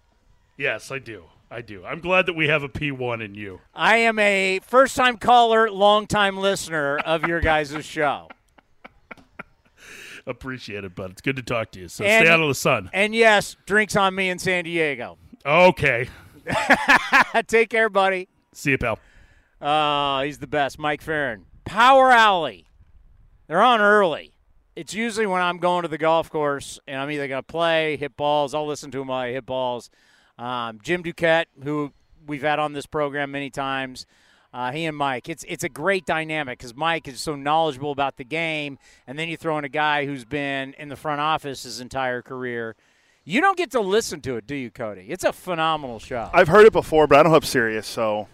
yes, 0.58 0.92
I 0.92 1.00
do. 1.00 1.24
I 1.52 1.62
do. 1.62 1.86
I'm 1.86 2.00
glad 2.00 2.26
that 2.26 2.34
we 2.34 2.48
have 2.48 2.64
a 2.64 2.68
P1 2.70 3.24
in 3.24 3.36
you. 3.36 3.62
I 3.74 3.98
am 3.98 4.18
a 4.20 4.60
first-time 4.66 5.18
caller, 5.18 5.70
long-time 5.70 6.38
listener 6.38 6.98
of 6.98 7.26
your 7.28 7.40
guys' 7.40 7.86
show. 7.86 8.30
Appreciate 10.28 10.84
it, 10.84 10.96
bud. 10.96 11.12
It's 11.12 11.22
good 11.22 11.36
to 11.36 11.44
talk 11.44 11.72
to 11.72 11.80
you. 11.80 11.88
So 11.88 12.04
And- 12.04 12.26
stay 12.26 12.32
out 12.34 12.42
of 12.42 12.48
the 12.48 12.56
sun. 12.56 12.90
And 12.94 13.14
yes, 13.14 13.56
drinks 13.66 13.96
on 13.96 14.16
me 14.16 14.30
in 14.30 14.40
San 14.40 14.64
Diego. 14.64 15.18
Okay. 15.46 16.08
Take 17.48 17.70
care, 17.70 17.90
buddy. 17.90 18.28
See 18.54 18.72
you, 18.72 18.78
pal. 18.78 19.00
Uh, 19.62 20.24
he's 20.24 20.40
the 20.40 20.48
best. 20.48 20.80
Mike 20.80 21.02
Ferrin. 21.02 21.46
Power 21.66 22.12
Alley. 22.12 22.66
They're 23.48 23.62
on 23.62 23.82
early. 23.82 24.34
It's 24.76 24.94
usually 24.94 25.26
when 25.26 25.42
I'm 25.42 25.58
going 25.58 25.84
to 25.84 25.88
the 25.88 25.98
golf 25.98 26.30
course 26.30 26.80
and 26.88 27.00
I'm 27.00 27.10
either 27.12 27.28
going 27.28 27.40
to 27.40 27.44
play, 27.48 27.96
hit 27.98 28.18
balls. 28.18 28.54
I'll 28.54 28.68
listen 28.68 28.92
to 28.92 29.12
I 29.12 29.32
hit 29.32 29.46
balls. 29.46 29.90
Um, 30.38 30.80
Jim 30.84 31.02
Duquette, 31.04 31.46
who 31.64 31.94
we've 32.28 32.42
had 32.42 32.60
on 32.60 32.74
this 32.74 32.86
program 32.86 33.32
many 33.32 33.50
times, 33.50 34.06
uh, 34.56 34.72
he 34.72 34.86
and 34.86 34.96
Mike. 34.96 35.28
It's 35.28 35.44
it's 35.50 35.66
a 35.66 35.70
great 35.70 36.06
dynamic 36.06 36.58
because 36.58 36.74
Mike 36.74 37.10
is 37.10 37.20
so 37.20 37.36
knowledgeable 37.36 37.92
about 37.92 38.16
the 38.16 38.24
game, 38.24 38.80
and 39.06 39.20
then 39.20 39.28
you 39.28 39.36
throw 39.36 39.58
in 39.58 39.66
a 39.66 39.70
guy 39.70 40.06
who's 40.06 40.24
been 40.24 40.74
in 40.80 40.88
the 40.88 40.96
front 40.96 41.20
office 41.20 41.64
his 41.64 41.82
entire 41.82 42.22
career. 42.22 42.78
You 43.26 43.42
don't 43.42 43.58
get 43.58 43.72
to 43.72 43.82
listen 43.82 44.22
to 44.22 44.38
it, 44.38 44.48
do 44.48 44.56
you, 44.56 44.72
Cody? 44.72 45.08
It's 45.10 45.26
a 45.26 45.34
phenomenal 45.34 46.00
show. 46.00 46.30
I've 46.34 46.48
heard 46.48 46.66
it 46.66 46.72
before, 46.72 47.06
but 47.06 47.20
I 47.20 47.24
don't 47.24 47.34
have 47.34 47.44
Sirius, 47.44 47.86
so 47.86 48.30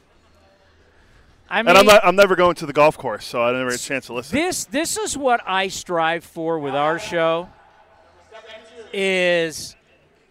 I 1.50 1.64
mean, 1.64 1.70
and 1.70 1.80
I'm 1.80 1.86
not. 1.88 2.06
I'm 2.06 2.16
never 2.16 2.36
going 2.36 2.54
to 2.56 2.68
the 2.68 2.74
golf 2.74 3.00
course, 3.00 3.26
so 3.26 3.42
I 3.42 3.52
never 3.54 3.72
had 3.72 3.80
a 3.80 3.84
chance 3.84 4.06
to 4.06 4.14
listen. 4.14 4.38
This 4.38 4.66
this 4.66 4.98
is 4.98 5.18
what 5.18 5.42
I 5.48 5.70
strive 5.70 6.24
for 6.24 6.60
with 6.60 6.76
our 6.76 7.00
show. 7.00 7.50
Is 8.94 9.76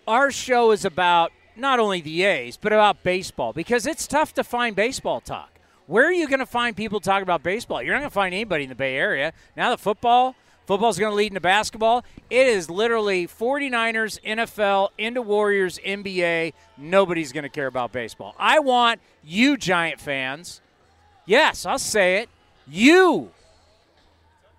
our 0.07 0.31
show 0.31 0.71
is 0.71 0.85
about 0.85 1.33
not 1.57 1.81
only 1.81 2.01
the 2.01 2.23
A's 2.23 2.57
but 2.57 2.73
about 2.73 3.03
baseball 3.03 3.53
because 3.53 3.87
it's 3.87 4.07
tough 4.07 4.33
to 4.35 4.45
find 4.45 4.77
baseball 4.77 5.21
talk. 5.21 5.60
Where 5.91 6.07
are 6.07 6.13
you 6.13 6.29
going 6.29 6.39
to 6.39 6.47
find 6.47 6.77
people 6.77 7.01
talking 7.01 7.25
about 7.25 7.43
baseball? 7.43 7.83
You're 7.83 7.95
not 7.95 8.01
going 8.01 8.11
to 8.11 8.15
find 8.15 8.33
anybody 8.33 8.63
in 8.63 8.69
the 8.69 8.77
Bay 8.77 8.97
Area. 8.97 9.33
Now 9.57 9.71
the 9.71 9.79
football, 9.79 10.37
football's 10.67 11.01
going 11.01 11.11
to 11.11 11.17
lead 11.17 11.33
into 11.33 11.41
basketball. 11.41 12.05
It 12.31 12.47
is 12.47 12.71
literally 12.71 13.27
49ers, 13.27 14.23
NFL, 14.23 14.91
into 14.99 15.21
Warriors, 15.21 15.81
NBA. 15.85 16.53
Nobody's 16.79 17.33
going 17.33 17.43
to 17.43 17.49
care 17.49 17.67
about 17.67 17.91
baseball. 17.91 18.37
I 18.39 18.61
want 18.61 19.01
you 19.25 19.57
Giant 19.57 20.01
fans 20.01 20.61
Yes, 21.31 21.65
I'll 21.65 21.79
say 21.79 22.17
it. 22.17 22.29
You 22.67 23.31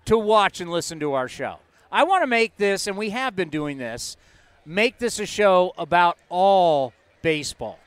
to 0.06 0.16
watch 0.16 0.60
and 0.60 0.70
listen 0.70 1.00
to 1.00 1.12
our 1.12 1.28
show. 1.28 1.58
I 1.92 2.04
want 2.04 2.22
to 2.22 2.26
make 2.26 2.56
this, 2.56 2.86
and 2.86 2.96
we 2.96 3.10
have 3.10 3.36
been 3.36 3.50
doing 3.50 3.76
this, 3.76 4.16
make 4.64 4.98
this 4.98 5.18
a 5.18 5.26
show 5.26 5.74
about 5.76 6.16
all 6.30 6.94
baseball. 7.20 7.78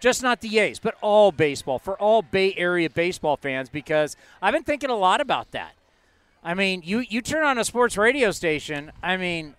Just 0.00 0.22
not 0.22 0.40
the 0.40 0.58
A's, 0.58 0.78
but 0.78 0.96
all 1.02 1.30
baseball 1.30 1.78
for 1.78 1.94
all 2.00 2.22
Bay 2.22 2.54
Area 2.56 2.88
baseball 2.88 3.36
fans 3.36 3.68
because 3.68 4.16
I've 4.40 4.54
been 4.54 4.64
thinking 4.64 4.90
a 4.90 4.96
lot 4.96 5.20
about 5.20 5.50
that. 5.52 5.74
I 6.42 6.54
mean, 6.54 6.80
you, 6.84 7.00
you 7.00 7.20
turn 7.20 7.44
on 7.44 7.58
a 7.58 7.64
sports 7.64 7.98
radio 7.98 8.30
station, 8.30 8.92
I 9.02 9.18
mean, 9.18 9.54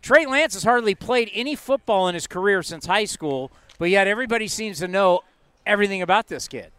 Trey 0.00 0.24
Lance 0.24 0.54
has 0.54 0.62
hardly 0.62 0.94
played 0.94 1.30
any 1.34 1.56
football 1.56 2.08
in 2.08 2.14
his 2.14 2.26
career 2.26 2.62
since 2.62 2.86
high 2.86 3.04
school, 3.04 3.50
but 3.78 3.90
yet 3.90 4.06
everybody 4.06 4.46
seems 4.46 4.78
to 4.78 4.88
know 4.88 5.20
everything 5.66 6.00
about 6.00 6.28
this 6.28 6.46
kid. 6.46 6.70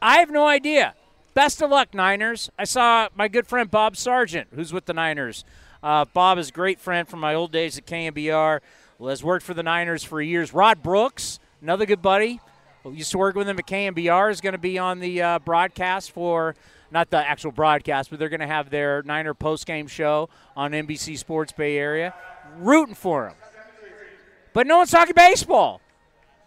I 0.00 0.18
have 0.20 0.30
no 0.30 0.46
idea. 0.46 0.94
Best 1.34 1.62
of 1.62 1.70
luck, 1.70 1.94
Niners. 1.94 2.50
I 2.58 2.64
saw 2.64 3.08
my 3.14 3.28
good 3.28 3.46
friend 3.46 3.70
Bob 3.70 3.96
Sargent, 3.96 4.48
who's 4.54 4.72
with 4.72 4.86
the 4.86 4.94
Niners. 4.94 5.44
Uh, 5.82 6.06
Bob 6.06 6.38
is 6.38 6.48
a 6.48 6.52
great 6.52 6.80
friend 6.80 7.06
from 7.06 7.20
my 7.20 7.34
old 7.34 7.52
days 7.52 7.78
at 7.78 7.86
KNBR. 7.86 8.60
Has 9.08 9.24
worked 9.24 9.44
for 9.44 9.54
the 9.54 9.62
Niners 9.62 10.04
for 10.04 10.20
years. 10.20 10.52
Rod 10.52 10.82
Brooks, 10.82 11.40
another 11.62 11.86
good 11.86 12.02
buddy, 12.02 12.40
used 12.84 13.10
to 13.12 13.18
work 13.18 13.34
with 13.34 13.48
him 13.48 13.58
at 13.58 13.66
KNBR, 13.66 14.30
is 14.30 14.40
going 14.40 14.52
to 14.52 14.58
be 14.58 14.78
on 14.78 15.00
the 15.00 15.22
uh, 15.22 15.38
broadcast 15.38 16.12
for 16.12 16.54
not 16.90 17.10
the 17.10 17.16
actual 17.16 17.52
broadcast, 17.52 18.10
but 18.10 18.18
they're 18.18 18.28
going 18.28 18.40
to 18.40 18.46
have 18.46 18.70
their 18.70 19.02
Niner 19.02 19.34
postgame 19.34 19.88
show 19.88 20.28
on 20.56 20.72
NBC 20.72 21.16
Sports 21.18 21.52
Bay 21.52 21.78
Area. 21.78 22.14
Rooting 22.58 22.94
for 22.94 23.28
him. 23.28 23.34
But 24.52 24.66
no 24.66 24.78
one's 24.78 24.90
talking 24.90 25.14
baseball. 25.14 25.80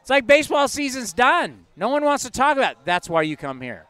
It's 0.02 0.10
like 0.10 0.28
baseball 0.28 0.68
season's 0.68 1.14
done. 1.14 1.66
No 1.78 1.90
one 1.90 2.04
wants 2.04 2.24
to 2.26 2.30
talk 2.30 2.58
about 2.58 2.74
it. 2.74 2.78
That's 2.84 3.10
why 3.10 3.22
you 3.22 3.38
come 3.38 3.62
here. 3.62 3.86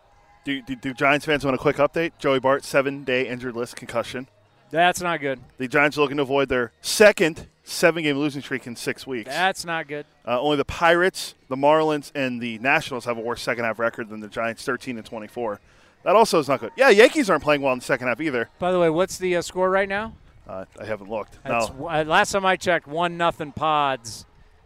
Do, 0.45 0.61
do, 0.61 0.76
do 0.76 0.93
Giants 0.93 1.26
fans 1.26 1.43
want 1.43 1.55
a 1.55 1.57
quick 1.57 1.78
update? 1.78 2.11
Joey 2.20 2.39
Bart, 2.39 2.64
seven 2.64 3.03
day 3.03 3.28
injured 3.28 3.55
list 3.55 3.76
concussion. 3.76 4.28
That's 4.70 5.01
not 5.01 5.22
good. 5.22 5.39
The 5.57 5.68
Giants 5.68 5.97
are 5.97 6.01
looking 6.01 6.18
to 6.18 6.24
avoid 6.24 6.49
their 6.49 6.72
second 6.82 7.47
seven 7.64 8.03
game 8.03 8.18
losing 8.18 8.41
streak 8.41 8.68
in 8.68 8.76
six 8.76 9.07
weeks. 9.07 9.30
That's 9.30 9.66
not 9.66 9.88
good. 9.88 10.05
Uh, 10.28 10.39
only 10.39 10.57
the 10.57 10.66
Pirates, 10.66 11.36
the 11.49 11.55
Marlins, 11.55 12.11
and 12.14 12.41
the 12.41 12.59
Nationals 12.59 13.05
have 13.05 13.18
a 13.18 13.22
worse 13.22 13.41
second 13.41 13.64
half 13.66 13.80
record 13.80 14.09
than 14.09 14.20
the 14.20 14.28
Giants, 14.28 14.64
13 14.64 14.97
and 14.97 15.05
24. 15.05 15.59
That 16.03 16.16
also 16.16 16.39
is 16.39 16.49
not 16.49 16.59
good. 16.59 16.72
Yeah, 16.76 16.89
Yankees 16.89 17.30
aren't 17.30 17.43
playing 17.43 17.61
well 17.61 17.74
in 17.74 17.80
the 17.80 17.86
second 17.86 18.07
half 18.07 18.20
either. 18.20 18.49
By 18.59 18.72
the 18.72 18.80
way, 18.80 18.89
what's 18.89 19.18
the 19.18 19.38
uh, 19.38 19.41
score 19.41 19.70
right 19.70 19.88
now? 19.88 20.14
Uh, 20.47 20.66
I 20.80 20.86
haven't 20.86 21.09
looked. 21.09 21.39
That's, 21.43 21.70
no. 21.70 21.88
uh, 21.88 22.03
last 22.05 22.34
time 22.34 22.45
I 22.45 22.57
checked, 22.57 22.88
one 22.88 23.16
nothing 23.18 23.53
Pods. 23.53 24.26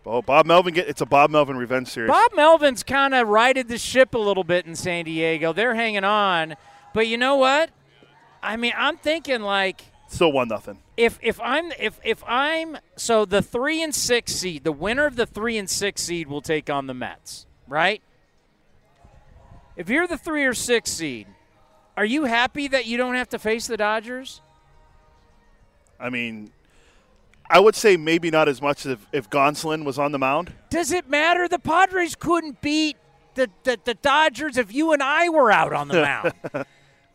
Oh, 0.10 0.22
Bob 0.22 0.46
Melvin 0.46 0.74
get 0.74 0.88
it's 0.88 1.02
a 1.02 1.06
Bob 1.06 1.30
Melvin 1.30 1.58
revenge 1.58 1.90
series. 1.90 2.10
Bob 2.10 2.32
Melvin's 2.34 2.82
kind 2.82 3.14
of 3.14 3.28
righted 3.28 3.68
the 3.68 3.78
ship 3.78 4.16
a 4.16 4.18
little 4.18 4.46
bit 4.46 4.66
in 4.66 4.74
San 4.74 5.04
Diego. 5.04 5.52
They're 5.52 5.76
hanging 5.76 6.06
on, 6.06 6.56
but 6.94 7.08
you 7.08 7.18
know 7.18 7.36
what? 7.36 7.72
I 8.42 8.56
mean, 8.56 8.72
I'm 8.78 8.96
thinking 8.96 9.42
like 9.42 9.84
Still 10.08 10.32
one 10.32 10.48
nothing. 10.48 10.80
if 10.96 11.20
if 11.22 11.40
I'm 11.42 11.72
if 11.80 12.00
if 12.04 12.24
I'm 12.26 12.78
so 12.96 13.26
the 13.26 13.42
three 13.42 13.84
and 13.84 13.94
six 13.94 14.34
seed, 14.34 14.64
the 14.64 14.72
winner 14.72 15.06
of 15.06 15.16
the 15.18 15.26
three 15.26 15.58
and 15.58 15.70
six 15.70 16.02
seed 16.02 16.28
will 16.28 16.42
take 16.42 16.70
on 16.70 16.88
the 16.88 16.94
Mets, 16.94 17.46
right? 17.68 18.02
If 19.76 19.90
you're 19.90 20.08
the 20.08 20.18
three 20.18 20.46
or 20.46 20.54
six 20.54 20.92
seed, 20.92 21.28
are 21.98 22.06
you 22.06 22.24
happy 22.24 22.68
that 22.70 22.86
you 22.86 22.98
don't 22.98 23.16
have 23.16 23.30
to 23.30 23.40
face 23.40 23.68
the 23.68 23.78
Dodgers? 23.78 24.42
I 26.00 26.10
mean, 26.10 26.52
I 27.50 27.60
would 27.60 27.76
say 27.76 27.98
maybe 27.98 28.32
not 28.32 28.48
as 28.48 28.62
much 28.62 28.86
as 28.86 28.94
if, 28.94 29.08
if 29.12 29.30
Gonsolin 29.30 29.84
was 29.84 30.00
on 30.00 30.12
the 30.12 30.20
mound. 30.20 30.54
Does 30.70 30.92
it 30.92 31.10
matter? 31.10 31.48
The 31.48 31.60
Padres 31.60 32.16
couldn't 32.16 32.62
beat 32.62 32.98
the, 33.36 33.50
the, 33.64 33.78
the 33.84 33.94
Dodgers 33.96 34.58
if 34.58 34.74
you 34.74 34.94
and 34.94 35.04
I 35.04 35.30
were 35.30 35.52
out 35.52 35.74
on 35.74 35.88
the 35.90 36.02
mound. 36.54 36.66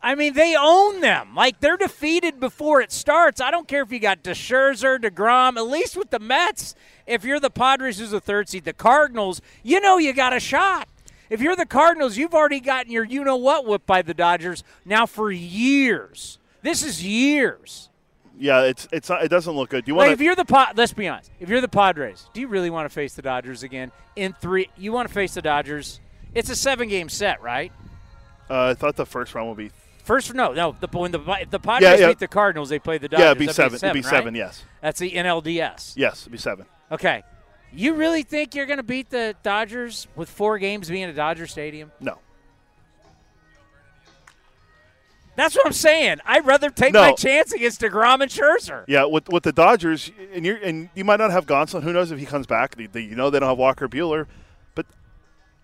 I 0.05 0.15
mean, 0.15 0.33
they 0.33 0.53
own 0.59 0.99
them. 0.99 1.33
Like 1.33 1.61
they're 1.61 1.77
defeated 1.77 2.37
before 2.39 2.81
it 2.81 2.91
starts. 2.91 3.39
I 3.39 3.49
don't 3.51 3.69
care 3.69 3.81
if 3.83 3.91
you 3.91 3.99
got 3.99 4.21
DeScherzer, 4.21 4.99
DeGrom. 4.99 5.55
At 5.55 5.67
least 5.67 5.95
with 5.95 6.09
the 6.09 6.19
Mets, 6.19 6.75
if 7.07 7.23
you're 7.23 7.39
the 7.39 7.49
Padres, 7.49 7.99
who's 7.99 8.11
the 8.11 8.19
third 8.19 8.49
seed, 8.49 8.65
the 8.65 8.73
Cardinals, 8.73 9.41
you 9.63 9.79
know 9.79 9.97
you 9.97 10.11
got 10.11 10.33
a 10.33 10.41
shot. 10.41 10.89
If 11.29 11.41
you're 11.41 11.55
the 11.55 11.65
Cardinals, 11.65 12.17
you've 12.17 12.33
already 12.33 12.59
gotten 12.59 12.91
your 12.91 13.05
you 13.05 13.23
know 13.23 13.37
what 13.37 13.65
whipped 13.65 13.85
by 13.85 14.01
the 14.01 14.13
Dodgers 14.13 14.63
now 14.83 15.05
for 15.05 15.31
years. 15.31 16.37
This 16.61 16.83
is 16.83 17.01
years. 17.03 17.89
Yeah, 18.37 18.63
it's 18.63 18.89
it's 18.91 19.09
it 19.09 19.29
doesn't 19.29 19.53
look 19.53 19.69
good. 19.69 19.85
Do 19.85 19.91
you 19.91 19.95
Like 19.97 20.07
want 20.07 20.13
if 20.13 20.21
you're 20.21 20.35
the 20.35 20.43
Pa- 20.43 20.73
let's 20.75 20.91
be 20.91 21.07
honest. 21.07 21.31
If 21.39 21.47
you're 21.47 21.61
the 21.61 21.67
Padres, 21.69 22.29
do 22.33 22.41
you 22.41 22.47
really 22.47 22.69
want 22.69 22.89
to 22.89 22.93
face 22.93 23.13
the 23.13 23.21
Dodgers 23.21 23.63
again 23.63 23.91
in 24.17 24.33
three? 24.33 24.69
You 24.77 24.91
want 24.91 25.07
to 25.07 25.13
face 25.13 25.33
the 25.33 25.41
Dodgers? 25.41 26.01
It's 26.35 26.49
a 26.49 26.55
seven 26.55 26.89
game 26.89 27.07
set, 27.07 27.41
right? 27.41 27.71
Uh, 28.49 28.69
I 28.69 28.73
thought 28.73 28.97
the 28.97 29.05
first 29.05 29.33
round 29.33 29.47
would 29.49 29.57
be. 29.57 29.71
First, 30.03 30.33
no, 30.33 30.51
no. 30.51 30.75
The, 30.79 30.87
when 30.87 31.11
the 31.11 31.19
the 31.49 31.59
Padres 31.59 31.99
yeah. 31.99 32.07
beat 32.07 32.19
the 32.19 32.27
Cardinals, 32.27 32.69
they 32.69 32.79
play 32.79 32.97
the 32.97 33.07
Dodgers. 33.07 33.23
Yeah, 33.23 33.31
it'd 33.31 33.39
be 33.39 33.45
That'd 33.45 33.55
seven. 33.55 33.75
It'd 33.77 33.93
be 33.93 34.01
right? 34.01 34.09
seven. 34.09 34.35
Yes. 34.35 34.63
That's 34.81 34.99
the 34.99 35.11
NLDS. 35.11 35.93
Yes, 35.95 36.21
it'd 36.21 36.31
be 36.31 36.37
seven. 36.37 36.65
Okay. 36.91 37.23
You 37.71 37.93
really 37.95 38.21
think 38.23 38.53
you're 38.53 38.65
going 38.67 38.77
to 38.77 38.83
beat 38.83 39.09
the 39.09 39.35
Dodgers 39.43 40.07
with 40.15 40.29
four 40.29 40.59
games 40.59 40.89
being 40.89 41.05
at 41.05 41.15
Dodger 41.15 41.47
Stadium? 41.47 41.91
No. 41.99 42.19
That's 45.35 45.55
what 45.55 45.65
I'm 45.65 45.73
saying. 45.73 46.17
I'd 46.25 46.45
rather 46.45 46.69
take 46.69 46.93
No. 46.93 47.01
my 47.01 47.13
chance 47.13 47.53
against 47.53 47.81
DeGrom 47.81 48.21
and 48.21 48.29
Scherzer. 48.31 48.83
Yeah, 48.87 49.05
with 49.05 49.29
with 49.29 49.43
the 49.43 49.51
Dodgers, 49.51 50.11
and 50.33 50.45
you 50.45 50.57
and 50.63 50.89
you 50.93 51.03
might 51.03 51.17
not 51.19 51.31
have 51.31 51.47
Gonsolin. 51.47 51.81
Who 51.83 51.93
knows 51.93 52.11
if 52.11 52.19
he 52.19 52.25
comes 52.25 52.45
back? 52.45 52.75
They, 52.75 52.85
they- 52.85 53.01
you 53.01 53.15
know 53.15 53.29
they 53.31 53.39
don't 53.39 53.49
have 53.49 53.57
Walker 53.57 53.87
Buehler, 53.87 54.27
but 54.75 54.85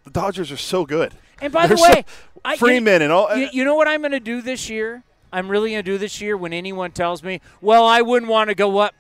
the 0.06 0.10
Dodgers 0.10 0.52
are 0.52 0.58
so 0.58 0.86
good. 0.86 1.14
And 1.42 1.54
by 1.54 1.68
the 1.68 1.76
way, 1.76 2.06
I, 2.44 2.58
Freeman 2.58 3.02
and 3.02 3.12
all. 3.12 3.36
You, 3.36 3.46
uh, 3.46 3.50
you 3.52 3.66
know 3.66 3.76
what 3.76 3.88
I'm 3.88 4.02
going 4.02 4.12
to 4.12 4.20
do 4.20 4.42
this 4.42 4.70
year? 4.70 5.04
I'm 5.32 5.50
really 5.50 5.72
going 5.72 5.84
to 5.84 5.92
do 5.92 5.98
this 5.98 6.22
year 6.22 6.36
when 6.36 6.54
anyone 6.54 6.92
tells 6.92 7.24
me, 7.24 7.42
well, 7.62 7.86
I 7.86 8.02
wouldn't 8.02 8.32
want 8.32 8.50
to 8.50 8.56
go 8.56 8.80
up. 8.80 8.96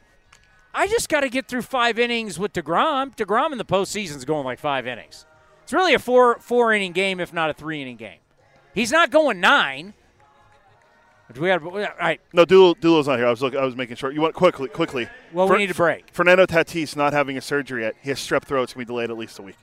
I 0.74 0.88
just 0.88 1.10
got 1.10 1.22
to 1.22 1.30
get 1.30 1.48
through 1.48 1.64
five 1.64 1.98
innings 1.98 2.38
with 2.38 2.54
DeGrom. 2.54 3.16
DeGrom 3.16 3.52
in 3.52 3.58
the 3.58 3.66
postseason 3.66 4.18
is 4.18 4.26
going 4.26 4.46
like 4.46 4.60
five 4.60 4.86
innings. 4.86 5.26
It's 5.64 5.74
really 5.74 5.94
a 5.94 6.00
four 6.00 6.40
four 6.40 6.74
inning 6.74 6.94
game, 6.94 7.20
if 7.20 7.34
not 7.34 7.50
a 7.50 7.54
three 7.54 7.82
inning 7.82 7.98
game. 7.98 8.20
He's 8.74 8.92
not 8.92 9.12
going 9.12 9.40
nine. 9.40 9.94
But 11.28 11.38
we 11.38 11.50
have 11.50 11.64
all 11.66 11.78
right. 11.78 12.20
No, 12.34 12.44
Doolittle's 12.44 13.08
not 13.08 13.18
here. 13.20 13.28
I 13.28 13.30
was 13.30 13.42
looking, 13.42 13.60
I 13.60 13.66
was 13.66 13.76
making 13.76 13.98
sure. 13.98 14.12
You 14.12 14.22
want 14.22 14.34
quickly, 14.34 14.68
quickly. 14.68 15.08
Well, 15.32 15.48
we 15.48 15.58
need 15.58 15.70
a 15.70 15.76
break. 15.76 16.06
Fernando 16.12 16.48
Tatis 16.48 16.96
not 16.96 17.14
having 17.14 17.38
a 17.38 17.42
surgery 17.42 17.84
yet. 17.84 17.96
He 18.02 18.10
has 18.10 18.20
strep 18.20 18.46
throat. 18.46 18.64
It's 18.64 18.74
gonna 18.74 18.86
be 18.86 18.88
delayed 18.88 19.12
at 19.12 19.18
least 19.18 19.38
a 19.38 19.44
week. 19.44 19.58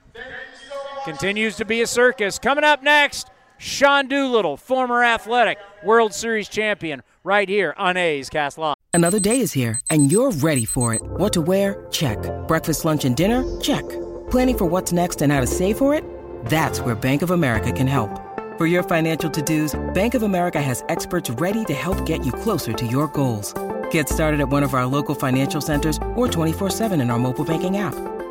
Continues 1.07 1.55
to 1.55 1.65
be 1.65 1.83
a 1.83 1.87
circus. 1.87 2.37
Coming 2.37 2.65
up 2.65 2.83
next, 2.83 3.31
Sean 3.59 4.09
Doolittle, 4.09 4.57
former 4.57 5.05
athletic 5.05 5.57
World 5.85 6.13
Series 6.13 6.49
champion, 6.49 7.01
right 7.23 7.49
here 7.49 7.75
on 7.77 7.97
A's 7.97 8.29
Cast 8.29 8.59
Live. 8.59 8.75
Another 8.93 9.21
day 9.21 9.39
is 9.39 9.53
here, 9.53 9.79
and 9.89 10.11
you're 10.11 10.33
ready 10.33 10.65
for 10.65 10.95
it. 10.95 11.01
What 11.05 11.33
to 11.35 11.41
wear? 11.41 11.87
Check. 11.93 12.19
Breakfast, 12.49 12.85
lunch, 12.85 13.05
and 13.05 13.17
dinner? 13.17 13.45
Check. 13.61 13.89
Planning 14.33 14.59
for 14.59 14.65
what's 14.67 14.91
next 14.91 15.23
and 15.23 15.33
how 15.33 15.41
to 15.41 15.47
save 15.47 15.79
for 15.79 15.95
it? 15.95 16.03
That's 16.47 16.81
where 16.81 16.97
Bank 16.97 17.23
of 17.23 17.31
America 17.31 17.71
can 17.71 17.87
help. 17.87 18.11
For 18.59 18.67
your 18.67 18.83
financial 18.83 19.31
to-dos, 19.31 19.79
Bank 19.95 20.15
of 20.15 20.25
America 20.25 20.61
has 20.61 20.83
experts 20.89 21.31
ready 21.31 21.65
to 21.67 21.75
help 21.75 22.05
get 22.05 22.27
you 22.27 22.33
closer 22.33 22.73
to 22.73 22.85
your 22.85 23.07
goals. 23.07 23.55
Get 23.93 24.09
started 24.09 24.41
at 24.41 24.49
one 24.49 24.65
of 24.65 24.75
our 24.75 24.87
local 24.87 25.15
financial 25.15 25.61
centers 25.61 25.99
or 26.17 26.27
24-7 26.27 27.01
in 27.01 27.11
our 27.11 27.19
mobile 27.21 27.45
banking 27.45 27.77
app. 27.77 27.95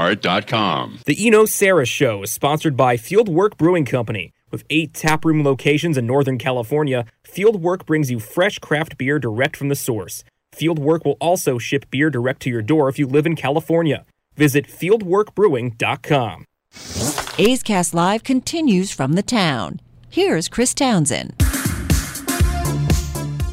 lastdivebar.com. 0.00 1.00
The 1.04 1.26
Eno 1.26 1.44
Sarah 1.44 1.86
Show 1.86 2.22
is 2.22 2.30
sponsored 2.30 2.76
by 2.76 2.96
Fieldwork 2.96 3.56
Brewing 3.56 3.84
Company. 3.84 4.32
With 4.50 4.64
eight 4.70 4.94
taproom 4.94 5.44
locations 5.44 5.96
in 5.96 6.06
Northern 6.06 6.38
California, 6.38 7.04
Fieldwork 7.24 7.86
brings 7.86 8.10
you 8.10 8.18
fresh 8.18 8.58
craft 8.58 8.98
beer 8.98 9.18
direct 9.18 9.56
from 9.56 9.68
the 9.68 9.76
source. 9.76 10.24
Fieldwork 10.52 11.04
will 11.04 11.16
also 11.20 11.58
ship 11.58 11.86
beer 11.90 12.10
direct 12.10 12.42
to 12.42 12.50
your 12.50 12.62
door 12.62 12.88
if 12.88 12.98
you 12.98 13.06
live 13.06 13.26
in 13.26 13.36
California. 13.36 14.04
Visit 14.36 14.66
fieldworkbrewing.com. 14.66 16.44
A's 17.38 17.62
Cast 17.62 17.94
Live 17.94 18.24
continues 18.24 18.90
from 18.90 19.12
the 19.12 19.22
town. 19.22 19.80
Here's 20.08 20.48
Chris 20.48 20.74
Townsend. 20.74 21.34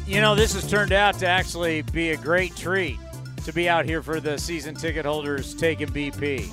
You 0.06 0.20
know, 0.20 0.34
this 0.34 0.54
has 0.54 0.68
turned 0.68 0.92
out 0.92 1.18
to 1.20 1.26
actually 1.26 1.82
be 1.82 2.10
a 2.10 2.16
great 2.16 2.56
treat 2.56 2.98
to 3.48 3.54
be 3.54 3.66
out 3.66 3.86
here 3.86 4.02
for 4.02 4.20
the 4.20 4.36
season 4.36 4.74
ticket 4.74 5.06
holders 5.06 5.54
taking 5.54 5.88
BP. 5.88 6.50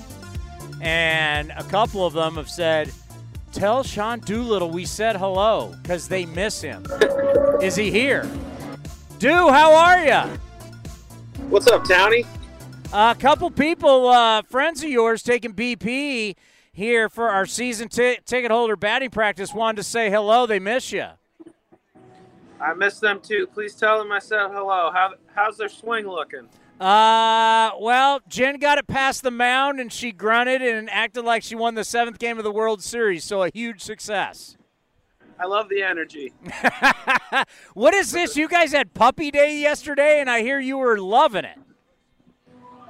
And 0.82 1.52
a 1.52 1.64
couple 1.64 2.06
of 2.06 2.14
them 2.14 2.36
have 2.36 2.50
said, 2.50 2.90
Tell 3.52 3.84
Sean 3.84 4.20
Doolittle 4.20 4.72
we 4.72 4.86
said 4.86 5.18
hello 5.18 5.76
because 5.82 6.08
they 6.08 6.26
miss 6.26 6.62
him. 6.62 6.86
Is 7.62 7.76
he 7.76 7.92
here? 7.92 8.26
Do, 9.20 9.50
how 9.50 9.74
are 9.74 10.06
you? 10.06 10.40
What's 11.50 11.68
up, 11.68 11.84
Townie? 11.84 12.26
A 12.94 13.14
couple 13.20 13.52
people, 13.52 14.08
uh, 14.08 14.44
friends 14.44 14.82
of 14.82 14.90
yours, 14.90 15.22
taking 15.22 15.54
BP 15.54 16.38
here 16.72 17.10
for 17.10 17.28
our 17.28 17.46
season 17.46 17.90
ti- 17.90 18.20
ticket 18.26 18.52
holder 18.52 18.78
batting 18.78 19.10
practice 19.10 19.54
wanted 19.54 19.78
to 19.78 19.84
say 19.84 20.10
hello. 20.10 20.46
They 20.46 20.60
miss 20.60 20.94
you. 20.94 21.08
I 22.62 22.74
miss 22.74 23.00
them 23.00 23.20
too. 23.22 23.48
Please 23.48 23.76
tell 23.76 23.98
them 24.00 24.14
I 24.14 24.20
said 24.20 24.48
hello. 24.50 24.92
How, 24.94 25.16
how's 25.34 25.58
their 25.58 25.68
swing 25.68 26.08
looking? 26.08 26.48
Uh, 26.80 27.72
well, 27.80 28.20
Jen 28.28 28.58
got 28.58 28.78
it 28.78 28.88
past 28.88 29.24
the 29.24 29.32
mound 29.32 29.80
and 29.80 29.92
she 29.92 30.12
grunted 30.12 30.62
and 30.62 30.90
acted 30.90 31.24
like 31.24 31.42
she 31.42 31.56
won 31.56 31.76
the 31.76 31.86
seventh 31.86 32.20
game 32.20 32.38
of 32.38 32.44
the 32.44 32.52
World 32.52 32.84
Series, 32.84 33.24
so 33.24 33.44
a 33.44 33.50
huge 33.54 33.82
success. 33.82 34.58
I 35.40 35.46
love 35.46 35.70
the 35.70 35.82
energy. 35.84 36.34
What 37.74 37.94
is 37.94 38.12
this? 38.12 38.38
You 38.38 38.48
guys 38.48 38.72
had 38.72 38.94
puppy 38.94 39.32
day 39.32 39.60
yesterday, 39.60 40.22
and 40.22 40.30
I 40.30 40.42
hear 40.42 40.60
you 40.60 40.78
were 40.78 40.98
loving 40.98 41.44
it. 41.44 41.58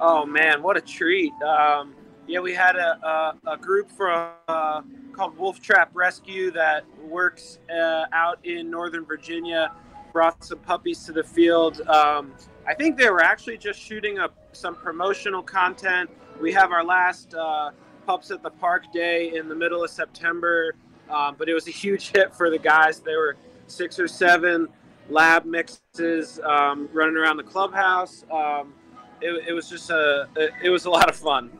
Oh 0.00 0.24
man, 0.24 0.62
what 0.62 0.76
a 0.76 0.80
treat! 0.80 1.32
Um, 1.42 1.94
yeah, 2.28 2.38
we 2.38 2.54
had 2.54 2.76
a, 2.76 3.04
a, 3.04 3.52
a 3.52 3.56
group 3.56 3.90
from 3.90 4.30
uh, 4.46 4.82
called 5.12 5.36
Wolf 5.36 5.60
Trap 5.60 5.90
Rescue 5.92 6.52
that 6.52 6.84
works 7.02 7.58
uh, 7.68 8.04
out 8.12 8.38
in 8.44 8.70
Northern 8.70 9.04
Virginia. 9.04 9.72
Brought 10.12 10.44
some 10.44 10.58
puppies 10.60 11.04
to 11.06 11.12
the 11.12 11.24
field. 11.24 11.80
Um, 11.88 12.32
I 12.66 12.74
think 12.74 12.96
they 12.96 13.08
were 13.08 13.22
actually 13.22 13.58
just 13.58 13.80
shooting 13.80 14.18
up 14.18 14.34
some 14.52 14.74
promotional 14.74 15.42
content. 15.42 16.10
We 16.40 16.52
have 16.52 16.72
our 16.72 16.84
last 16.84 17.34
uh, 17.34 17.70
Pups 18.06 18.30
at 18.30 18.42
the 18.42 18.50
Park 18.50 18.92
day 18.92 19.36
in 19.36 19.48
the 19.48 19.54
middle 19.54 19.84
of 19.84 19.90
September, 19.90 20.74
um, 21.08 21.36
but 21.38 21.48
it 21.48 21.54
was 21.54 21.68
a 21.68 21.72
huge 21.72 22.10
hit 22.10 22.34
for 22.34 22.50
the 22.50 22.58
guys. 22.58 23.00
There 23.00 23.18
were 23.18 23.36
six 23.68 24.00
or 24.00 24.08
seven 24.08 24.68
lab 25.08 25.44
mixes 25.44 26.40
um, 26.40 26.88
running 26.92 27.16
around 27.16 27.36
the 27.36 27.44
clubhouse. 27.44 28.24
Um, 28.32 28.74
it, 29.20 29.48
it 29.48 29.52
was 29.52 29.68
just 29.68 29.90
a 29.90 30.28
it 30.62 30.70
was 30.70 30.84
a 30.84 30.90
lot 30.90 31.08
of 31.08 31.16
fun. 31.16 31.50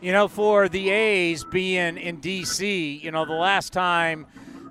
You 0.00 0.12
know, 0.12 0.28
for 0.28 0.68
the 0.68 0.90
A's 0.90 1.44
being 1.44 1.96
in 1.96 2.20
D.C., 2.20 3.00
you 3.02 3.10
know, 3.10 3.24
the 3.24 3.32
last 3.32 3.72
time 3.72 4.26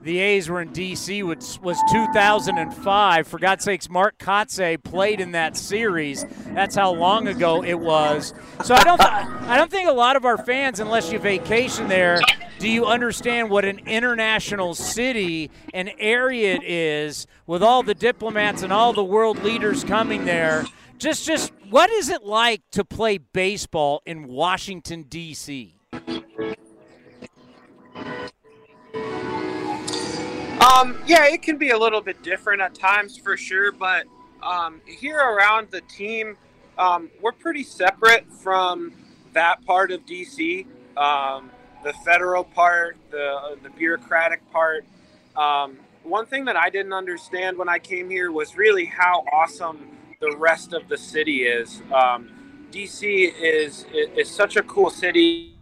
the 0.06 0.20
A's 0.20 0.48
were 0.48 0.62
in 0.62 0.72
D.C. 0.72 1.24
was, 1.24 1.60
was 1.62 1.80
2005. 1.92 3.28
For 3.28 3.40
God's 3.40 3.64
sakes, 3.64 3.90
Mark 3.90 4.20
Kotsay 4.20 4.82
played 4.82 5.20
in 5.20 5.32
that 5.32 5.58
series. 5.58 6.28
That's 6.50 6.76
how 6.76 6.94
long 6.94 7.28
ago 7.28 7.64
it 7.64 7.80
was. 7.80 8.32
So 8.64 8.76
I 8.76 8.84
don't, 8.84 9.02
I 9.02 9.58
don't 9.58 9.72
think 9.72 9.90
a 9.90 9.94
lot 9.94 10.16
of 10.16 10.24
our 10.24 10.38
fans, 10.38 10.80
unless 10.80 11.12
you 11.12 11.18
vacation 11.18 11.88
there, 11.88 12.20
do 12.60 12.70
you 12.70 12.86
understand 12.86 13.50
what 13.50 13.66
an 13.66 13.80
international 13.88 14.76
city 14.76 15.50
and 15.74 15.92
area 15.98 16.54
it 16.54 16.64
is 16.64 17.26
with 17.48 17.64
all 17.64 17.82
the 17.82 17.96
diplomats 17.96 18.62
and 18.62 18.72
all 18.72 18.94
the 18.94 19.04
world 19.04 19.44
leaders 19.44 19.84
coming 19.84 20.26
there? 20.26 20.66
Just, 21.00 21.26
just 21.26 21.52
what 21.72 21.90
is 21.90 22.10
it 22.10 22.24
like 22.24 22.62
to 22.74 22.86
play 22.86 23.18
baseball 23.18 24.04
in 24.06 24.28
Washington 24.28 25.02
D.C.? 25.10 25.76
Um, 30.66 30.98
yeah, 31.06 31.28
it 31.28 31.44
can 31.44 31.58
be 31.58 31.70
a 31.70 31.78
little 31.78 32.02
bit 32.02 32.24
different 32.24 32.60
at 32.60 32.74
times 32.74 33.18
for 33.18 33.38
sure, 33.38 33.72
but 33.72 34.08
um, 34.42 34.82
here 34.88 35.20
around 35.20 35.70
the 35.70 35.82
team, 35.82 36.38
um, 36.80 37.12
we're 37.22 37.34
pretty 37.34 37.62
separate 37.62 38.26
from 38.32 38.92
that 39.34 39.64
part 39.66 39.92
of 39.92 40.04
DC. 40.08 40.66
Um, 40.98 41.52
the 41.84 41.94
federal 42.04 42.44
part, 42.44 42.98
the 43.12 43.58
the 43.62 43.70
bureaucratic 43.70 44.42
part. 44.52 44.86
Um, 45.36 45.78
one 46.04 46.26
thing 46.26 46.46
that 46.46 46.56
I 46.56 46.72
didn't 46.72 46.94
understand 46.94 47.60
when 47.60 47.70
I 47.70 47.78
came 47.78 48.10
here 48.10 48.32
was 48.32 48.58
really 48.58 48.86
how 48.86 49.24
awesome 49.32 49.88
the 50.20 50.36
rest 50.36 50.74
of 50.74 50.88
the 50.88 50.98
city 50.98 51.44
is. 51.44 51.84
Um, 51.94 52.32
DC 52.72 53.34
is 53.40 53.86
is 53.94 54.32
such 54.32 54.56
a 54.56 54.64
cool 54.64 54.90
city. 54.90 55.55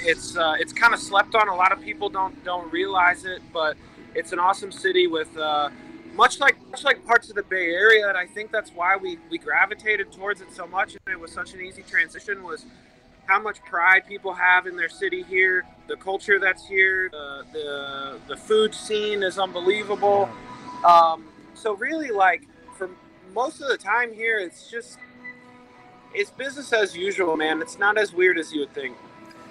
It's 0.00 0.36
uh, 0.36 0.54
it's 0.58 0.72
kind 0.72 0.94
of 0.94 1.00
slept 1.00 1.34
on. 1.34 1.48
A 1.48 1.54
lot 1.54 1.72
of 1.72 1.80
people 1.80 2.08
don't 2.08 2.42
don't 2.44 2.70
realize 2.72 3.24
it, 3.24 3.42
but 3.52 3.76
it's 4.14 4.32
an 4.32 4.38
awesome 4.38 4.72
city 4.72 5.06
with 5.06 5.36
uh, 5.36 5.70
much 6.14 6.40
like 6.40 6.56
much 6.70 6.84
like 6.84 7.04
parts 7.04 7.28
of 7.30 7.36
the 7.36 7.42
Bay 7.42 7.70
Area, 7.70 8.08
and 8.08 8.16
I 8.16 8.26
think 8.26 8.50
that's 8.50 8.70
why 8.70 8.96
we 8.96 9.18
we 9.30 9.38
gravitated 9.38 10.12
towards 10.12 10.40
it 10.40 10.52
so 10.52 10.66
much. 10.66 10.96
And 11.06 11.12
it 11.12 11.20
was 11.20 11.32
such 11.32 11.54
an 11.54 11.60
easy 11.60 11.82
transition. 11.82 12.42
Was 12.42 12.64
how 13.26 13.40
much 13.40 13.62
pride 13.62 14.06
people 14.08 14.32
have 14.32 14.66
in 14.66 14.76
their 14.76 14.88
city 14.88 15.22
here, 15.22 15.66
the 15.86 15.96
culture 15.96 16.38
that's 16.40 16.66
here, 16.66 17.10
the 17.10 17.44
the, 17.52 18.18
the 18.28 18.36
food 18.36 18.74
scene 18.74 19.22
is 19.22 19.38
unbelievable. 19.38 20.28
Um, 20.84 21.24
so 21.54 21.74
really, 21.74 22.10
like 22.10 22.42
for 22.76 22.88
most 23.34 23.60
of 23.60 23.68
the 23.68 23.76
time 23.76 24.12
here, 24.12 24.38
it's 24.38 24.70
just 24.70 24.98
it's 26.14 26.30
business 26.30 26.72
as 26.72 26.96
usual, 26.96 27.36
man. 27.36 27.60
It's 27.60 27.78
not 27.78 27.98
as 27.98 28.12
weird 28.12 28.38
as 28.38 28.52
you 28.52 28.60
would 28.60 28.72
think. 28.74 28.96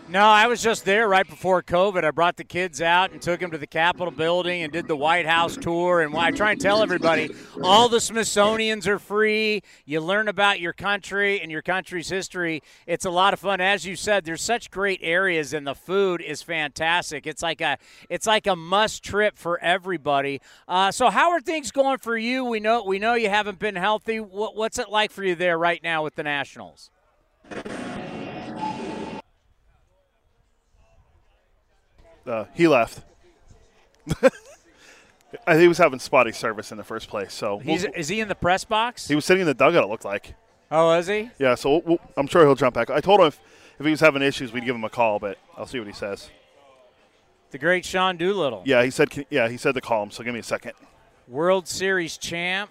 No, 0.10 0.22
I 0.22 0.48
was 0.48 0.64
just 0.64 0.86
there 0.86 1.06
right 1.10 1.28
before 1.28 1.62
COVID. 1.62 2.06
I 2.06 2.12
brought 2.12 2.38
the 2.38 2.46
kids 2.46 2.82
out 2.82 3.12
and 3.12 3.22
took 3.22 3.42
them 3.42 3.52
to 3.52 3.58
the 3.58 3.68
Capitol 3.68 4.10
building 4.10 4.64
and 4.64 4.72
did 4.72 4.88
the 4.88 4.96
White 4.96 5.26
House 5.26 5.58
tour. 5.58 6.00
And 6.00 6.16
I 6.16 6.32
try 6.32 6.52
and 6.52 6.62
tell 6.62 6.82
everybody 6.82 7.36
all 7.62 7.90
the 7.90 8.00
Smithsonian's 8.00 8.88
are 8.88 9.00
free. 9.00 9.64
You 9.84 10.00
learn 10.00 10.30
about 10.30 10.62
your 10.62 10.72
country 10.72 11.42
and 11.42 11.52
your 11.52 11.62
country's 11.62 12.08
history. 12.08 12.64
It's 12.86 13.04
a 13.04 13.10
lot 13.10 13.34
of 13.34 13.42
fun. 13.42 13.60
As 13.60 13.86
you 13.86 13.98
said, 13.98 14.24
there's 14.24 14.42
such 14.42 14.72
great 14.72 15.02
areas 15.04 15.52
and 15.52 15.68
the 15.68 15.76
food 15.76 16.22
is 16.22 16.42
fantastic. 16.42 17.28
It's 17.28 17.42
like 17.42 17.60
a 17.60 17.78
it's 18.10 18.26
like 18.26 18.48
a 18.48 18.56
must 18.56 19.04
trip 19.04 19.38
for 19.38 19.60
everybody. 19.60 20.40
Uh, 20.70 20.90
so 20.90 21.10
how 21.10 21.32
are 21.32 21.42
things 21.42 21.70
going 21.72 21.98
for 21.98 22.18
you? 22.18 22.46
We 22.46 22.62
know 22.62 22.82
we 22.82 22.98
know 22.98 23.16
you 23.16 23.30
haven't 23.30 23.60
been 23.60 23.76
healthy. 23.76 24.22
What, 24.22 24.56
what's 24.56 24.80
it 24.80 24.88
like 24.88 25.12
for 25.12 25.26
you 25.26 25.36
there 25.36 25.58
right 25.58 25.84
now 25.84 26.02
with 26.02 26.16
the 26.16 26.24
Nationals? 26.24 26.92
Uh, 32.28 32.46
he 32.54 32.68
left. 32.68 33.04
I 35.46 35.52
think 35.54 35.62
he 35.62 35.68
was 35.68 35.78
having 35.78 36.00
spotty 36.00 36.32
service 36.32 36.72
in 36.72 36.78
the 36.78 36.84
first 36.84 37.10
place. 37.10 37.34
So 37.34 37.60
He's, 37.60 37.84
we'll- 37.84 37.92
is 37.96 38.08
he 38.10 38.20
in 38.20 38.28
the 38.28 38.36
press 38.36 38.64
box? 38.64 39.08
he 39.08 39.16
was 39.16 39.26
sitting 39.26 39.42
in 39.42 39.48
the 39.48 39.54
dugout. 39.54 39.84
It 39.84 39.88
looked 39.88 40.06
like. 40.06 40.36
Oh, 40.72 40.92
is 40.94 41.08
he? 41.08 41.30
Yeah. 41.40 41.56
So 41.56 41.70
we'll, 41.70 41.82
we'll- 41.86 42.00
I'm 42.18 42.28
sure 42.28 42.44
he'll 42.44 42.56
jump 42.56 42.76
back. 42.76 42.90
I 42.90 43.00
told 43.02 43.20
him 43.22 43.28
if, 43.28 43.40
if 43.80 43.86
he 43.86 43.92
was 43.92 44.00
having 44.00 44.22
issues, 44.22 44.52
we'd 44.52 44.66
give 44.66 44.76
him 44.76 44.84
a 44.84 44.90
call, 44.90 45.20
but 45.20 45.38
I'll 45.58 45.66
see 45.68 45.80
what 45.80 45.88
he 45.88 45.94
says. 45.94 46.30
The 47.52 47.58
great 47.58 47.86
Sean 47.86 48.18
Doolittle. 48.18 48.64
Yeah, 48.66 48.84
he 48.84 48.90
said. 48.90 49.26
Yeah, 49.30 49.48
he 49.48 49.56
said 49.58 49.74
to 49.76 49.82
call 49.82 50.04
him. 50.04 50.12
So 50.12 50.22
give 50.24 50.34
me 50.34 50.40
a 50.42 50.44
second. 50.44 50.74
World 51.30 51.68
Series 51.68 52.18
champ. 52.18 52.70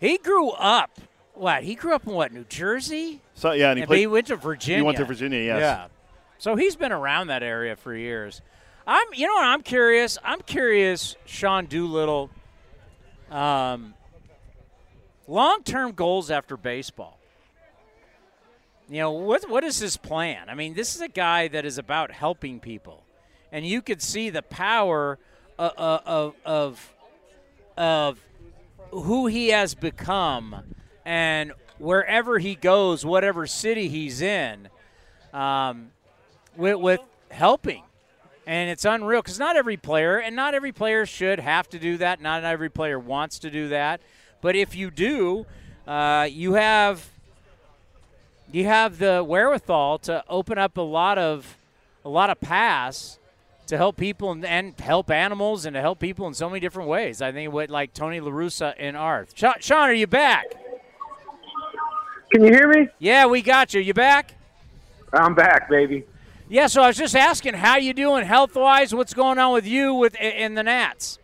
He 0.00 0.18
grew 0.18 0.50
up. 0.50 0.90
What? 1.34 1.64
He 1.64 1.74
grew 1.74 1.94
up 1.94 2.06
in 2.06 2.12
what? 2.12 2.32
New 2.32 2.44
Jersey. 2.44 3.20
So 3.34 3.52
yeah, 3.52 3.70
and 3.70 3.78
he 3.78 3.82
And 3.82 3.88
played. 3.88 3.98
he 4.00 4.06
went 4.06 4.26
to 4.28 4.36
Virginia. 4.36 4.78
He 4.78 4.82
went 4.82 4.98
to 4.98 5.04
Virginia. 5.04 5.40
Yes. 5.40 5.60
Yeah. 5.60 5.86
So 6.38 6.56
he's 6.56 6.76
been 6.76 6.92
around 6.92 7.28
that 7.28 7.42
area 7.42 7.76
for 7.76 7.94
years. 7.94 8.42
I'm. 8.86 9.06
You 9.14 9.26
know? 9.26 9.40
I'm 9.40 9.62
curious. 9.62 10.18
I'm 10.22 10.40
curious. 10.40 11.16
Sean 11.24 11.66
Doolittle. 11.66 12.30
Um. 13.30 13.94
Long-term 15.26 15.92
goals 15.92 16.30
after 16.30 16.56
baseball. 16.58 17.18
You 18.90 19.00
know 19.00 19.12
what? 19.12 19.48
What 19.48 19.64
is 19.64 19.78
his 19.78 19.96
plan? 19.96 20.50
I 20.50 20.54
mean, 20.54 20.74
this 20.74 20.94
is 20.94 21.00
a 21.00 21.08
guy 21.08 21.48
that 21.48 21.64
is 21.64 21.78
about 21.78 22.10
helping 22.10 22.60
people, 22.60 23.02
and 23.50 23.64
you 23.66 23.80
could 23.80 24.02
see 24.02 24.28
the 24.28 24.42
power 24.42 25.18
of 25.58 25.72
of 25.78 26.34
of, 26.44 26.94
of 27.78 28.20
who 28.90 29.26
he 29.26 29.48
has 29.48 29.74
become, 29.74 30.74
and 31.06 31.52
wherever 31.78 32.38
he 32.38 32.54
goes, 32.54 33.06
whatever 33.06 33.46
city 33.46 33.88
he's 33.88 34.20
in, 34.20 34.68
um, 35.32 35.90
with, 36.56 36.76
with 36.76 37.00
helping. 37.30 37.82
And 38.46 38.68
it's 38.68 38.84
unreal 38.84 39.22
because 39.22 39.38
not 39.38 39.56
every 39.56 39.76
player, 39.76 40.18
and 40.18 40.36
not 40.36 40.54
every 40.54 40.72
player 40.72 41.06
should 41.06 41.40
have 41.40 41.68
to 41.70 41.78
do 41.78 41.96
that. 41.96 42.20
Not 42.20 42.44
every 42.44 42.68
player 42.68 42.98
wants 42.98 43.38
to 43.40 43.50
do 43.50 43.68
that. 43.68 44.02
But 44.42 44.54
if 44.54 44.74
you 44.74 44.90
do, 44.90 45.46
uh, 45.86 46.28
you 46.30 46.54
have 46.54 47.08
you 48.52 48.66
have 48.66 48.98
the 48.98 49.24
wherewithal 49.24 49.98
to 50.00 50.22
open 50.28 50.58
up 50.58 50.76
a 50.76 50.82
lot 50.82 51.16
of 51.16 51.56
a 52.04 52.10
lot 52.10 52.28
of 52.28 52.40
paths 52.40 53.18
to 53.66 53.76
help 53.78 53.96
people 53.96 54.30
and, 54.30 54.44
and 54.44 54.78
help 54.78 55.10
animals 55.10 55.64
and 55.64 55.74
to 55.74 55.80
help 55.80 55.98
people 55.98 56.26
in 56.26 56.34
so 56.34 56.48
many 56.48 56.60
different 56.60 56.88
ways. 56.88 57.22
I 57.22 57.32
think 57.32 57.52
what 57.52 57.70
like 57.70 57.94
Tony 57.94 58.20
LaRussa 58.20 58.74
and 58.78 58.96
Arth. 58.96 59.32
Sean, 59.34 59.54
Sean, 59.60 59.88
are 59.88 59.94
you 59.94 60.06
back? 60.06 60.44
Can 62.30 62.44
you 62.44 62.52
hear 62.52 62.68
me? 62.68 62.88
Yeah, 62.98 63.26
we 63.26 63.42
got 63.42 63.72
you. 63.74 63.80
You 63.80 63.94
back? 63.94 64.34
I'm 65.12 65.34
back, 65.34 65.70
baby. 65.70 66.04
Yeah, 66.48 66.66
so 66.66 66.82
I 66.82 66.88
was 66.88 66.98
just 66.98 67.16
asking 67.16 67.54
how 67.54 67.76
you 67.76 67.94
doing 67.94 68.26
health 68.26 68.54
wise. 68.54 68.94
What's 68.94 69.14
going 69.14 69.38
on 69.38 69.54
with 69.54 69.66
you 69.66 69.94
with 69.94 70.14
in 70.16 70.54
the 70.54 70.62
Nats? 70.62 71.18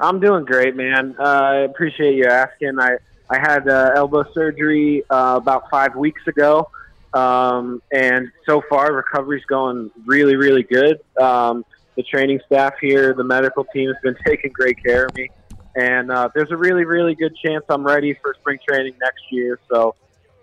I'm 0.00 0.20
doing 0.20 0.46
great, 0.46 0.74
man. 0.74 1.14
Uh, 1.18 1.22
I 1.22 1.56
appreciate 1.58 2.14
you 2.14 2.24
asking. 2.24 2.78
I 2.80 2.96
I 3.28 3.38
had 3.38 3.68
uh, 3.68 3.92
elbow 3.94 4.24
surgery 4.32 5.04
uh, 5.10 5.38
about 5.40 5.70
five 5.70 5.94
weeks 5.96 6.26
ago, 6.26 6.70
um, 7.12 7.82
and 7.92 8.30
so 8.46 8.62
far 8.68 8.92
recovery's 8.94 9.44
going 9.44 9.90
really, 10.06 10.36
really 10.36 10.62
good. 10.62 11.00
Um, 11.20 11.64
the 11.96 12.02
training 12.02 12.40
staff 12.46 12.74
here, 12.80 13.14
the 13.14 13.24
medical 13.24 13.64
team 13.64 13.88
has 13.88 13.96
been 14.02 14.16
taking 14.26 14.50
great 14.50 14.82
care 14.82 15.06
of 15.06 15.14
me, 15.14 15.28
and 15.76 16.10
uh, 16.10 16.30
there's 16.34 16.50
a 16.50 16.56
really, 16.56 16.84
really 16.84 17.14
good 17.14 17.36
chance 17.36 17.64
I'm 17.68 17.84
ready 17.84 18.14
for 18.14 18.34
spring 18.40 18.58
training 18.66 18.94
next 19.00 19.22
year. 19.30 19.58
So, 19.70 19.94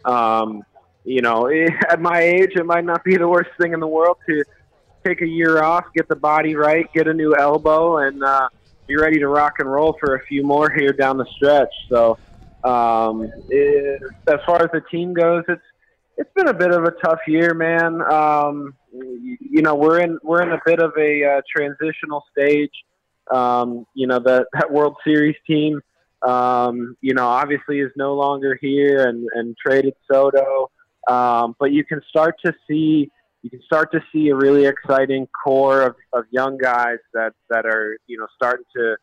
um, 0.05 0.63
you 1.03 1.21
know, 1.21 1.49
at 1.89 2.01
my 2.01 2.19
age, 2.19 2.51
it 2.55 2.65
might 2.65 2.85
not 2.85 3.03
be 3.03 3.17
the 3.17 3.27
worst 3.27 3.49
thing 3.59 3.73
in 3.73 3.79
the 3.79 3.87
world 3.87 4.17
to 4.27 4.43
take 5.05 5.21
a 5.21 5.27
year 5.27 5.63
off, 5.63 5.85
get 5.95 6.07
the 6.07 6.15
body 6.15 6.55
right, 6.55 6.91
get 6.93 7.07
a 7.07 7.13
new 7.13 7.35
elbow, 7.35 7.97
and 7.97 8.23
uh, 8.23 8.49
be 8.87 8.95
ready 8.95 9.19
to 9.19 9.27
rock 9.27 9.53
and 9.59 9.71
roll 9.71 9.97
for 9.99 10.15
a 10.15 10.25
few 10.25 10.43
more 10.43 10.69
here 10.69 10.91
down 10.91 11.17
the 11.17 11.25
stretch. 11.35 11.73
So, 11.89 12.17
um, 12.63 13.31
it, 13.49 14.01
as 14.27 14.39
far 14.45 14.61
as 14.61 14.69
the 14.73 14.81
team 14.91 15.13
goes, 15.13 15.43
it's 15.47 15.61
it's 16.17 16.31
been 16.33 16.49
a 16.49 16.53
bit 16.53 16.71
of 16.71 16.83
a 16.83 16.91
tough 16.91 17.19
year, 17.27 17.53
man. 17.53 18.01
Um, 18.01 18.73
you, 18.91 19.37
you 19.39 19.61
know, 19.61 19.75
we're 19.75 20.01
in 20.01 20.19
we're 20.21 20.41
in 20.41 20.51
a 20.51 20.59
bit 20.65 20.79
of 20.79 20.91
a 20.97 21.23
uh, 21.23 21.41
transitional 21.55 22.25
stage. 22.31 22.73
Um, 23.33 23.85
you 23.93 24.05
know, 24.05 24.19
that 24.19 24.47
that 24.53 24.71
World 24.71 24.97
Series 25.05 25.37
team, 25.47 25.79
um, 26.27 26.97
you 26.99 27.13
know, 27.13 27.25
obviously 27.25 27.79
is 27.79 27.91
no 27.95 28.15
longer 28.15 28.57
here 28.59 29.07
and 29.07 29.29
and 29.33 29.55
traded 29.65 29.93
Soto. 30.11 30.69
Um, 31.09 31.55
but 31.59 31.71
you 31.71 31.83
can 31.83 32.01
start 32.09 32.35
to 32.45 32.53
see 32.67 33.11
you 33.41 33.49
can 33.49 33.61
start 33.63 33.91
to 33.93 34.01
see 34.11 34.29
a 34.29 34.35
really 34.35 34.65
exciting 34.65 35.27
core 35.43 35.81
of, 35.81 35.95
of 36.11 36.25
young 36.29 36.57
guys 36.57 36.97
that, 37.13 37.33
that 37.49 37.65
are 37.65 37.97
you 38.07 38.17
know 38.19 38.27
starting 38.35 38.65
to 38.75 38.95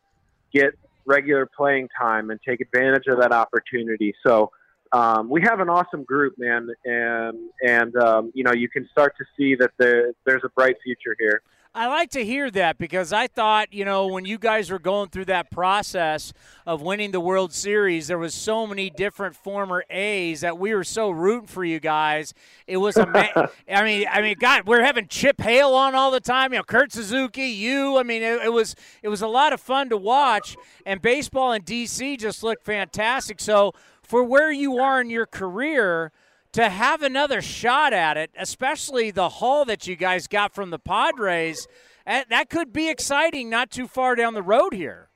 get 0.53 0.73
regular 1.05 1.45
playing 1.45 1.89
time 1.99 2.29
and 2.29 2.39
take 2.47 2.61
advantage 2.61 3.07
of 3.07 3.19
that 3.19 3.31
opportunity. 3.31 4.13
So 4.25 4.51
um, 4.91 5.29
we 5.29 5.41
have 5.41 5.59
an 5.59 5.69
awesome 5.69 6.03
group, 6.03 6.35
man, 6.37 6.69
and 6.85 7.37
and 7.61 7.95
um, 7.97 8.31
you 8.33 8.43
know 8.43 8.53
you 8.53 8.69
can 8.69 8.87
start 8.91 9.15
to 9.17 9.25
see 9.35 9.55
that 9.55 9.71
there 9.77 10.13
there's 10.25 10.43
a 10.45 10.49
bright 10.49 10.75
future 10.83 11.15
here. 11.19 11.41
I 11.73 11.87
like 11.87 12.09
to 12.11 12.25
hear 12.25 12.49
that 12.51 12.77
because 12.77 13.13
I 13.13 13.27
thought, 13.27 13.71
you 13.71 13.85
know, 13.85 14.07
when 14.07 14.25
you 14.25 14.37
guys 14.37 14.71
were 14.71 14.79
going 14.79 15.09
through 15.09 15.25
that 15.25 15.51
process 15.51 16.33
of 16.65 16.81
winning 16.81 17.11
the 17.11 17.19
World 17.19 17.53
Series, 17.53 18.07
there 18.07 18.17
was 18.17 18.33
so 18.33 18.65
many 18.65 18.89
different 18.89 19.35
former 19.35 19.83
A's 19.89 20.41
that 20.41 20.57
we 20.57 20.73
were 20.73 20.83
so 20.83 21.09
rooting 21.09 21.47
for 21.47 21.63
you 21.63 21.79
guys. 21.79 22.33
It 22.65 22.77
was 22.77 22.97
a, 22.97 23.07
I 23.71 23.83
mean, 23.83 24.07
I 24.11 24.21
mean, 24.21 24.35
God, 24.39 24.65
we're 24.65 24.83
having 24.83 25.07
Chip 25.07 25.39
Hale 25.41 25.73
on 25.73 25.93
all 25.93 26.09
the 26.09 26.19
time. 26.19 26.53
You 26.53 26.59
know, 26.59 26.63
Kurt 26.63 26.91
Suzuki, 26.91 27.47
you. 27.47 27.97
I 27.97 28.03
mean, 28.03 28.23
it, 28.23 28.45
it 28.45 28.53
was 28.53 28.75
it 29.03 29.09
was 29.09 29.21
a 29.21 29.27
lot 29.27 29.53
of 29.53 29.61
fun 29.61 29.89
to 29.89 29.97
watch, 29.97 30.55
and 30.85 31.01
baseball 31.01 31.51
in 31.51 31.61
DC 31.61 32.17
just 32.19 32.43
looked 32.43 32.65
fantastic. 32.65 33.39
So 33.39 33.73
for 34.01 34.23
where 34.23 34.51
you 34.51 34.79
are 34.79 35.01
in 35.01 35.09
your 35.09 35.25
career 35.25 36.11
to 36.53 36.69
have 36.69 37.01
another 37.01 37.41
shot 37.41 37.93
at 37.93 38.17
it, 38.17 38.31
especially 38.37 39.11
the 39.11 39.29
haul 39.29 39.65
that 39.65 39.87
you 39.87 39.95
guys 39.95 40.27
got 40.27 40.53
from 40.53 40.69
the 40.69 40.79
Padres, 40.79 41.67
that 42.05 42.29
that 42.29 42.49
could 42.49 42.73
be 42.73 42.89
exciting 42.89 43.49
not 43.49 43.69
too 43.69 43.87
far 43.87 44.15
down 44.15 44.33
the 44.33 44.41
road 44.41 44.73
here. 44.73 45.09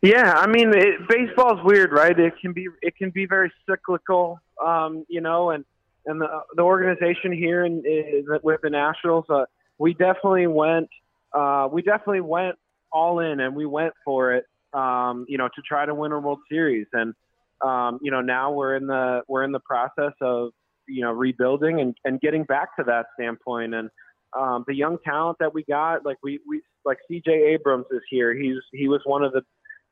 Yeah, 0.00 0.32
I 0.32 0.46
mean, 0.48 0.72
it, 0.74 1.08
baseball's 1.08 1.60
weird, 1.64 1.92
right? 1.92 2.18
It 2.18 2.34
can 2.40 2.52
be 2.52 2.68
it 2.80 2.96
can 2.96 3.10
be 3.10 3.26
very 3.26 3.52
cyclical, 3.68 4.40
um, 4.64 5.04
you 5.08 5.20
know, 5.20 5.50
and 5.50 5.64
and 6.06 6.20
the 6.20 6.28
the 6.56 6.62
organization 6.62 7.32
here 7.32 7.64
is 7.64 8.24
with 8.42 8.60
the 8.62 8.70
Nationals, 8.70 9.26
uh, 9.28 9.44
we 9.78 9.94
definitely 9.94 10.48
went 10.48 10.88
uh, 11.32 11.68
we 11.70 11.82
definitely 11.82 12.20
went 12.20 12.56
all 12.90 13.20
in 13.20 13.40
and 13.40 13.54
we 13.54 13.64
went 13.64 13.94
for 14.04 14.34
it 14.34 14.46
um, 14.72 15.26
you 15.28 15.38
know, 15.38 15.48
to 15.48 15.62
try 15.62 15.86
to 15.86 15.94
win 15.94 16.12
a 16.12 16.18
World 16.18 16.40
Series. 16.48 16.86
And 16.92 17.14
um, 17.62 17.98
you 18.02 18.10
know, 18.10 18.20
now 18.20 18.52
we're 18.52 18.76
in 18.76 18.86
the 18.86 19.22
we're 19.28 19.44
in 19.44 19.52
the 19.52 19.60
process 19.60 20.12
of 20.20 20.50
you 20.88 21.02
know 21.02 21.12
rebuilding 21.12 21.80
and, 21.80 21.94
and 22.04 22.20
getting 22.20 22.44
back 22.44 22.76
to 22.76 22.84
that 22.84 23.06
standpoint. 23.14 23.74
And 23.74 23.90
um, 24.36 24.64
the 24.66 24.74
young 24.74 24.98
talent 25.04 25.38
that 25.40 25.54
we 25.54 25.64
got, 25.64 26.04
like 26.04 26.18
we 26.22 26.40
we 26.46 26.62
like 26.84 26.98
C.J. 27.08 27.30
Abrams 27.30 27.86
is 27.90 28.02
here. 28.10 28.34
He's 28.34 28.58
he 28.72 28.88
was 28.88 29.00
one 29.04 29.22
of 29.22 29.32
the 29.32 29.42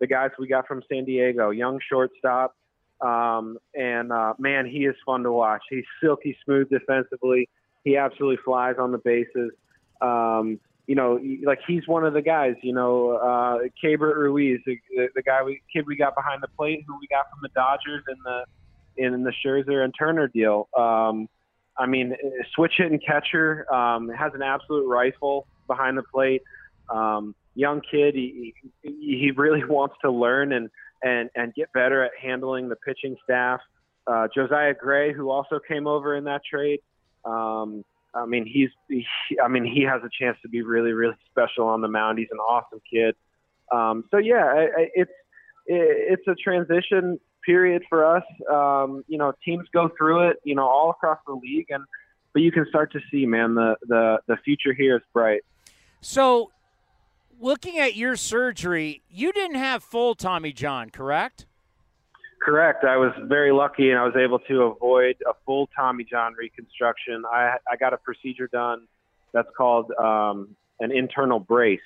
the 0.01 0.07
guys 0.07 0.31
we 0.39 0.49
got 0.49 0.67
from 0.67 0.83
San 0.91 1.05
Diego, 1.05 1.51
young 1.51 1.79
shortstop. 1.89 2.55
Um, 3.01 3.59
and 3.75 4.13
uh, 4.13 4.35
man, 4.39 4.67
he 4.67 4.85
is 4.85 4.95
fun 5.07 5.23
to 5.23 5.33
watch. 5.33 5.63
He's 5.71 5.85
silky 6.03 6.37
smooth 6.45 6.69
defensively. 6.69 7.49
He 7.85 7.97
absolutely 7.97 8.39
flies 8.45 8.77
on 8.79 8.93
the 8.93 8.99
bases. 8.99 9.53
Um, 10.03 10.59
you 10.91 10.97
know, 10.97 11.21
like 11.45 11.61
he's 11.69 11.87
one 11.87 12.05
of 12.05 12.15
the 12.15 12.21
guys. 12.21 12.57
You 12.62 12.75
know, 12.75 13.12
uh, 13.12 13.59
Keibert 13.81 14.17
Ruiz, 14.17 14.59
the, 14.67 14.77
the 15.15 15.23
guy 15.23 15.41
we 15.41 15.62
kid 15.73 15.87
we 15.87 15.95
got 15.95 16.17
behind 16.17 16.43
the 16.43 16.49
plate, 16.49 16.83
who 16.85 16.99
we 16.99 17.07
got 17.07 17.31
from 17.31 17.39
the 17.43 17.49
Dodgers 17.55 18.03
in 18.09 18.17
the 18.25 18.45
in 18.97 19.23
the 19.23 19.33
Scherzer 19.41 19.85
and 19.85 19.95
Turner 19.97 20.27
deal. 20.27 20.69
Um, 20.77 21.29
I 21.79 21.87
mean, 21.87 22.17
switch 22.57 22.73
hitting 22.77 22.99
catcher 22.99 23.73
um, 23.73 24.09
has 24.09 24.33
an 24.35 24.43
absolute 24.43 24.85
rifle 24.89 25.47
behind 25.69 25.97
the 25.97 26.03
plate. 26.03 26.43
Um, 26.89 27.37
young 27.55 27.83
kid, 27.89 28.17
he, 28.17 28.53
he 28.83 29.31
really 29.37 29.65
wants 29.69 29.95
to 30.03 30.11
learn 30.11 30.53
and 30.53 30.71
and 31.05 31.31
and 31.37 31.55
get 31.55 31.73
better 31.73 32.03
at 32.03 32.11
handling 32.21 32.69
the 32.69 32.75
pitching 32.75 33.17
staff. 33.23 33.61
Uh, 34.09 34.27
Josiah 34.35 34.75
Gray, 34.75 35.12
who 35.12 35.31
also 35.31 35.61
came 35.69 35.87
over 35.87 36.17
in 36.17 36.25
that 36.25 36.41
trade. 36.45 36.81
Um, 37.25 37.85
I 38.15 38.27
mean, 38.27 38.47
he's, 38.47 38.70
he, 38.89 39.07
I 39.43 39.49
mean, 39.49 39.65
he 39.65 39.82
has 39.82 40.03
a 40.03 40.11
chance 40.20 40.37
to 40.43 40.49
be 40.49 40.62
really, 40.62 40.93
really 40.93 41.16
special 41.31 41.66
on 41.66 41.81
the 41.81 41.89
mound. 41.89 42.19
He's 42.19 42.28
an 42.31 42.39
awesome 42.39 42.81
kid. 42.91 43.15
Um, 43.73 44.05
so 44.11 44.19
yeah, 44.19 44.45
i 44.45 44.89
it's, 44.95 45.12
it's 45.66 46.27
a 46.27 46.35
transition 46.35 47.20
period 47.45 47.85
for 47.89 48.05
us. 48.05 48.24
Um, 48.51 49.05
you 49.07 49.19
know, 49.19 49.32
teams 49.45 49.66
go 49.73 49.91
through 49.97 50.31
it, 50.31 50.39
you 50.45 50.55
know, 50.55 50.66
all 50.66 50.91
across 50.91 51.19
the 51.27 51.35
league 51.35 51.66
and, 51.70 51.85
but 52.32 52.43
you 52.43 52.53
can 52.53 52.66
start 52.69 52.93
to 52.93 53.01
see, 53.11 53.27
man, 53.27 53.55
the, 53.55 53.77
the, 53.87 54.19
the 54.27 54.37
future 54.45 54.73
here 54.73 54.97
is 54.97 55.03
bright. 55.12 55.43
So 56.01 56.53
looking 57.41 57.78
at 57.78 57.97
your 57.97 58.16
surgery, 58.16 59.03
you 59.11 59.32
didn't 59.32 59.57
have 59.57 59.82
full 59.82 60.15
Tommy 60.15 60.53
John, 60.53 60.91
correct? 60.91 61.47
Correct. 62.41 62.85
I 62.85 62.97
was 62.97 63.12
very 63.25 63.53
lucky, 63.53 63.91
and 63.91 63.99
I 63.99 64.05
was 64.05 64.17
able 64.17 64.39
to 64.41 64.62
avoid 64.62 65.17
a 65.29 65.35
full 65.45 65.69
Tommy 65.77 66.05
John 66.05 66.33
reconstruction. 66.35 67.25
I 67.31 67.57
I 67.71 67.77
got 67.77 67.93
a 67.93 67.99
procedure 67.99 68.49
done 68.49 68.87
that's 69.33 69.49
called 69.57 69.91
um, 69.93 70.57
an 70.81 70.91
internal 70.91 71.39
brace. 71.39 71.81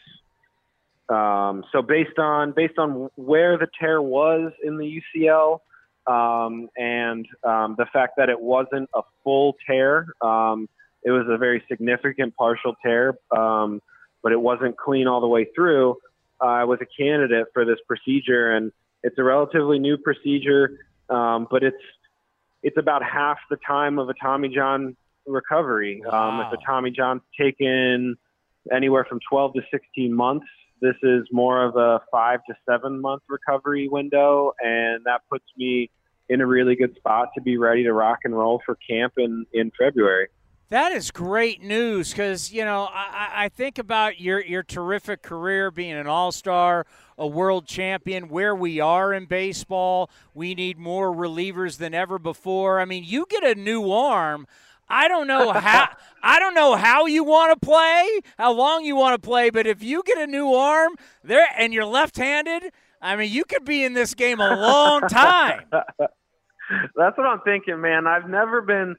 Um, 1.08 1.64
so 1.72 1.82
based 1.82 2.18
on 2.18 2.52
based 2.52 2.78
on 2.78 3.10
where 3.16 3.58
the 3.58 3.66
tear 3.80 4.00
was 4.00 4.52
in 4.62 4.78
the 4.78 5.02
UCL, 5.16 5.60
um, 6.06 6.68
and 6.76 7.26
um, 7.42 7.74
the 7.76 7.86
fact 7.92 8.14
that 8.16 8.28
it 8.28 8.40
wasn't 8.40 8.88
a 8.94 9.02
full 9.24 9.56
tear, 9.66 10.06
um, 10.22 10.68
it 11.02 11.10
was 11.10 11.26
a 11.28 11.36
very 11.36 11.62
significant 11.68 12.34
partial 12.36 12.74
tear, 12.82 13.18
um, 13.36 13.82
but 14.22 14.32
it 14.32 14.40
wasn't 14.40 14.76
clean 14.76 15.08
all 15.08 15.20
the 15.20 15.26
way 15.26 15.46
through. 15.54 15.96
Uh, 16.40 16.46
I 16.46 16.64
was 16.64 16.78
a 16.80 16.86
candidate 17.02 17.48
for 17.52 17.64
this 17.64 17.78
procedure, 17.86 18.52
and 18.52 18.72
it's 19.04 19.18
a 19.18 19.22
relatively 19.22 19.78
new 19.78 19.96
procedure, 19.98 20.78
um, 21.10 21.46
but 21.50 21.62
it's 21.62 21.76
it's 22.62 22.78
about 22.78 23.02
half 23.04 23.36
the 23.50 23.58
time 23.64 23.98
of 23.98 24.08
a 24.08 24.14
Tommy 24.14 24.48
John 24.48 24.96
recovery. 25.26 26.02
Wow. 26.04 26.30
Um, 26.30 26.40
if 26.40 26.58
a 26.58 26.64
Tommy 26.66 26.90
John's 26.90 27.20
taken 27.38 28.16
anywhere 28.74 29.04
from 29.06 29.20
12 29.28 29.52
to 29.54 29.60
16 29.70 30.12
months, 30.12 30.46
this 30.80 30.94
is 31.02 31.26
more 31.30 31.62
of 31.62 31.76
a 31.76 32.00
five 32.10 32.40
to 32.48 32.56
seven 32.68 33.00
month 33.00 33.22
recovery 33.28 33.88
window, 33.88 34.52
and 34.60 35.04
that 35.04 35.20
puts 35.30 35.44
me 35.56 35.90
in 36.30 36.40
a 36.40 36.46
really 36.46 36.74
good 36.74 36.96
spot 36.96 37.28
to 37.34 37.42
be 37.42 37.58
ready 37.58 37.84
to 37.84 37.92
rock 37.92 38.20
and 38.24 38.36
roll 38.36 38.62
for 38.64 38.76
camp 38.88 39.12
in 39.18 39.44
in 39.52 39.70
February. 39.78 40.28
That 40.70 40.92
is 40.92 41.10
great 41.10 41.62
news 41.62 42.10
because 42.10 42.52
you 42.52 42.64
know 42.64 42.88
I, 42.90 43.44
I, 43.44 43.48
think 43.50 43.78
about 43.78 44.18
your 44.18 44.40
your 44.40 44.62
terrific 44.62 45.22
career 45.22 45.70
being 45.70 45.92
an 45.92 46.06
all 46.06 46.32
star, 46.32 46.86
a 47.18 47.26
world 47.26 47.66
champion. 47.66 48.28
Where 48.28 48.54
we 48.54 48.80
are 48.80 49.12
in 49.12 49.26
baseball, 49.26 50.10
we 50.32 50.54
need 50.54 50.78
more 50.78 51.14
relievers 51.14 51.78
than 51.78 51.94
ever 51.94 52.18
before. 52.18 52.80
I 52.80 52.84
mean, 52.84 53.04
you 53.04 53.26
get 53.28 53.44
a 53.44 53.54
new 53.54 53.90
arm. 53.90 54.46
I 54.88 55.08
don't 55.08 55.26
know 55.26 55.52
how 55.52 55.88
I 56.22 56.38
don't 56.38 56.54
know 56.54 56.76
how 56.76 57.06
you 57.06 57.24
want 57.24 57.52
to 57.52 57.66
play, 57.66 58.20
how 58.38 58.52
long 58.52 58.84
you 58.84 58.96
want 58.96 59.20
to 59.20 59.26
play, 59.26 59.50
but 59.50 59.66
if 59.66 59.82
you 59.82 60.02
get 60.04 60.18
a 60.18 60.26
new 60.26 60.52
arm 60.52 60.94
there 61.22 61.46
and 61.56 61.72
you're 61.72 61.84
left-handed, 61.84 62.72
I 63.00 63.16
mean, 63.16 63.30
you 63.30 63.44
could 63.44 63.64
be 63.64 63.84
in 63.84 63.92
this 63.92 64.14
game 64.14 64.40
a 64.40 64.56
long 64.56 65.00
time. 65.08 65.64
That's 65.70 67.18
what 67.18 67.26
I'm 67.26 67.40
thinking, 67.40 67.80
man. 67.80 68.06
I've 68.06 68.28
never 68.28 68.62
been 68.62 68.96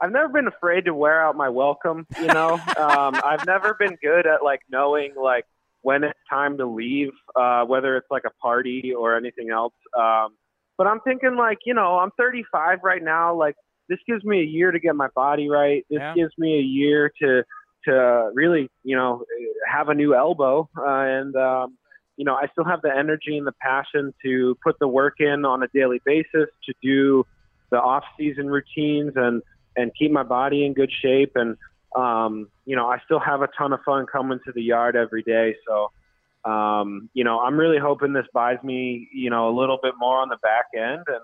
I've 0.00 0.10
never 0.10 0.28
been 0.28 0.48
afraid 0.48 0.86
to 0.86 0.94
wear 0.94 1.24
out 1.24 1.36
my 1.36 1.48
welcome. 1.48 2.06
You 2.20 2.26
know, 2.26 2.54
um, 2.76 3.20
I've 3.24 3.46
never 3.46 3.74
been 3.74 3.96
good 4.02 4.26
at 4.26 4.42
like 4.42 4.62
knowing 4.68 5.14
like 5.14 5.46
when 5.82 6.04
it's 6.04 6.18
time 6.30 6.56
to 6.58 6.66
leave, 6.66 7.10
uh, 7.36 7.64
whether 7.64 7.96
it's 7.96 8.06
like 8.10 8.22
a 8.26 8.32
party 8.40 8.92
or 8.96 9.16
anything 9.16 9.50
else. 9.50 9.74
Um, 9.98 10.36
but 10.78 10.86
I'm 10.86 11.00
thinking 11.00 11.36
like, 11.36 11.58
you 11.66 11.74
know, 11.74 11.98
I'm 11.98 12.10
35 12.18 12.78
right 12.82 13.02
now. 13.02 13.34
Like 13.34 13.56
this 13.88 13.98
gives 14.06 14.24
me 14.24 14.40
a 14.40 14.44
year 14.44 14.70
to 14.70 14.80
get 14.80 14.96
my 14.96 15.08
body 15.14 15.48
right. 15.48 15.84
This 15.90 15.98
yeah. 16.00 16.14
gives 16.14 16.32
me 16.38 16.58
a 16.58 16.62
year 16.62 17.12
to 17.20 17.42
to 17.84 18.30
really, 18.32 18.70
you 18.84 18.96
know, 18.96 19.24
have 19.70 19.88
a 19.88 19.94
new 19.94 20.14
elbow. 20.14 20.68
Uh, 20.76 20.84
and 20.86 21.36
um, 21.36 21.76
you 22.16 22.24
know, 22.24 22.34
I 22.34 22.46
still 22.52 22.64
have 22.64 22.82
the 22.82 22.90
energy 22.96 23.36
and 23.36 23.46
the 23.46 23.54
passion 23.60 24.14
to 24.24 24.56
put 24.62 24.78
the 24.78 24.88
work 24.88 25.14
in 25.18 25.44
on 25.44 25.62
a 25.62 25.68
daily 25.74 26.00
basis 26.04 26.48
to 26.64 26.74
do 26.82 27.26
the 27.70 27.78
off 27.78 28.04
season 28.18 28.46
routines 28.46 29.12
and 29.16 29.42
and 29.76 29.90
keep 29.98 30.10
my 30.10 30.22
body 30.22 30.64
in 30.64 30.74
good 30.74 30.92
shape. 31.02 31.32
And 31.34 31.56
um, 31.96 32.48
you 32.64 32.76
know, 32.76 32.88
I 32.88 32.98
still 33.04 33.20
have 33.20 33.42
a 33.42 33.48
ton 33.56 33.72
of 33.72 33.80
fun 33.84 34.06
coming 34.10 34.40
to 34.46 34.52
the 34.52 34.62
yard 34.62 34.96
every 34.96 35.22
day. 35.22 35.56
So, 35.66 36.50
um, 36.50 37.08
you 37.14 37.24
know, 37.24 37.40
I'm 37.40 37.58
really 37.58 37.78
hoping 37.78 38.12
this 38.12 38.26
buys 38.32 38.58
me, 38.62 39.08
you 39.12 39.30
know, 39.30 39.48
a 39.48 39.54
little 39.58 39.78
bit 39.82 39.94
more 39.98 40.18
on 40.18 40.28
the 40.28 40.38
back 40.42 40.66
end. 40.74 41.04
And 41.06 41.22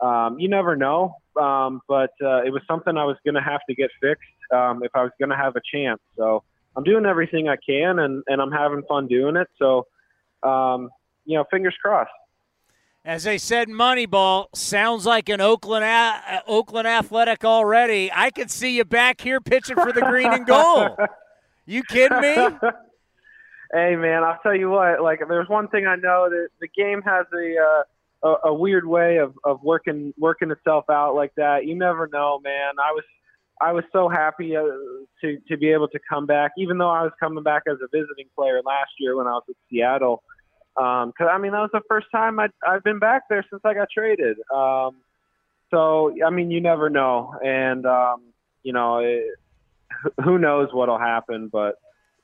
um, 0.00 0.38
you 0.38 0.48
never 0.48 0.76
know, 0.76 1.16
um, 1.40 1.80
but 1.88 2.10
uh, 2.22 2.42
it 2.42 2.52
was 2.52 2.62
something 2.68 2.96
I 2.96 3.04
was 3.04 3.16
going 3.24 3.34
to 3.34 3.40
have 3.40 3.60
to 3.68 3.74
get 3.74 3.90
fixed 4.00 4.24
um, 4.52 4.82
if 4.82 4.90
I 4.94 5.02
was 5.02 5.12
going 5.18 5.30
to 5.30 5.36
have 5.36 5.56
a 5.56 5.60
chance. 5.72 6.00
So 6.16 6.42
I'm 6.76 6.84
doing 6.84 7.06
everything 7.06 7.48
I 7.48 7.56
can, 7.56 7.98
and 8.00 8.22
and 8.26 8.40
I'm 8.42 8.50
having 8.50 8.82
fun 8.88 9.06
doing 9.06 9.36
it. 9.36 9.48
So, 9.58 9.86
um, 10.42 10.90
you 11.24 11.38
know, 11.38 11.44
fingers 11.50 11.74
crossed. 11.80 12.10
As 13.04 13.24
they 13.24 13.36
said, 13.36 13.68
Moneyball 13.68 14.46
sounds 14.54 15.04
like 15.04 15.28
an 15.28 15.40
Oakland 15.40 15.84
a- 15.84 16.42
Oakland 16.46 16.88
Athletic 16.88 17.44
already. 17.44 18.10
I 18.10 18.30
could 18.30 18.50
see 18.50 18.76
you 18.76 18.84
back 18.84 19.20
here 19.20 19.42
pitching 19.42 19.76
for 19.76 19.92
the 19.92 20.00
green 20.00 20.32
and 20.32 20.46
gold. 20.46 20.96
You 21.66 21.82
kidding 21.82 22.20
me? 22.20 22.34
hey 23.72 23.96
man, 23.96 24.22
I'll 24.22 24.38
tell 24.42 24.54
you 24.54 24.70
what. 24.70 25.02
Like, 25.02 25.20
there's 25.28 25.48
one 25.48 25.68
thing 25.68 25.86
I 25.86 25.96
know 25.96 26.28
that 26.30 26.48
the 26.60 26.68
game 26.68 27.02
has 27.02 27.26
a 27.34 27.56
uh, 27.58 27.82
a, 28.24 28.48
a 28.48 28.54
weird 28.54 28.86
way 28.86 29.18
of, 29.18 29.34
of 29.44 29.62
working 29.62 30.14
working 30.18 30.50
itself 30.50 30.86
out 30.90 31.14
like 31.14 31.34
that. 31.36 31.66
You 31.66 31.74
never 31.74 32.08
know, 32.10 32.40
man. 32.42 32.74
I 32.82 32.92
was 32.92 33.04
I 33.60 33.72
was 33.72 33.84
so 33.92 34.08
happy 34.08 34.56
uh, 34.56 34.62
to 35.20 35.38
to 35.48 35.56
be 35.58 35.70
able 35.70 35.88
to 35.88 35.98
come 36.08 36.26
back, 36.26 36.52
even 36.56 36.78
though 36.78 36.90
I 36.90 37.02
was 37.02 37.12
coming 37.20 37.44
back 37.44 37.64
as 37.68 37.76
a 37.84 37.88
visiting 37.92 38.26
player 38.34 38.62
last 38.64 38.92
year 38.98 39.16
when 39.16 39.26
I 39.26 39.32
was 39.32 39.44
at 39.48 39.56
Seattle. 39.70 40.22
Because 40.74 41.12
um, 41.20 41.28
I 41.28 41.38
mean, 41.38 41.52
that 41.52 41.60
was 41.60 41.70
the 41.72 41.82
first 41.88 42.06
time 42.10 42.38
i 42.40 42.48
I've 42.66 42.82
been 42.82 42.98
back 42.98 43.22
there 43.28 43.44
since 43.48 43.62
I 43.64 43.74
got 43.74 43.88
traded. 43.92 44.38
Um, 44.52 44.96
so 45.70 46.14
I 46.24 46.30
mean, 46.30 46.50
you 46.50 46.60
never 46.60 46.90
know, 46.90 47.34
and 47.44 47.86
um, 47.86 48.22
you 48.62 48.72
know, 48.72 48.98
it, 48.98 49.24
who 50.24 50.38
knows 50.38 50.68
what'll 50.72 50.98
happen. 50.98 51.50
But 51.52 51.76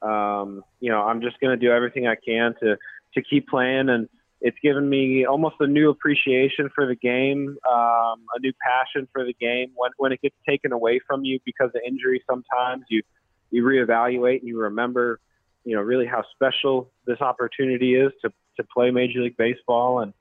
um, 0.02 0.62
you 0.80 0.90
know, 0.90 1.02
I'm 1.02 1.20
just 1.20 1.40
to 1.40 1.56
do 1.56 1.70
everything 1.70 2.06
I 2.06 2.16
can 2.16 2.54
to 2.60 2.76
to 3.14 3.22
keep 3.22 3.48
playing, 3.48 3.88
and 3.88 4.08
it's 4.40 4.56
given 4.62 4.88
me 4.88 5.26
almost 5.26 5.56
a 5.60 5.66
new 5.66 5.90
appreciation 5.90 6.70
for 6.74 6.86
the 6.86 6.94
game, 6.94 7.56
um, 7.70 8.24
a 8.34 8.40
new 8.40 8.52
passion 8.66 9.06
for 9.12 9.24
the 9.24 9.34
game. 9.34 9.72
When 9.76 9.90
when 9.98 10.12
it 10.12 10.22
gets 10.22 10.36
taken 10.48 10.72
away 10.72 11.00
from 11.06 11.24
you 11.24 11.38
because 11.44 11.70
of 11.74 11.80
injury, 11.86 12.22
sometimes 12.28 12.84
you 12.88 13.02
you 13.50 13.64
reevaluate 13.64 14.40
and 14.40 14.48
you 14.48 14.60
remember 14.60 15.20
you 15.64 15.76
know 15.76 15.82
really 15.82 16.06
how 16.06 16.24
special 16.34 16.90
this 17.06 17.20
opportunity 17.20 17.94
is 17.94 18.12
to 18.22 18.32
to 18.56 18.64
play 18.64 18.90
Major 18.90 19.20
League 19.20 19.36
Baseball, 19.36 20.00
and 20.00 20.12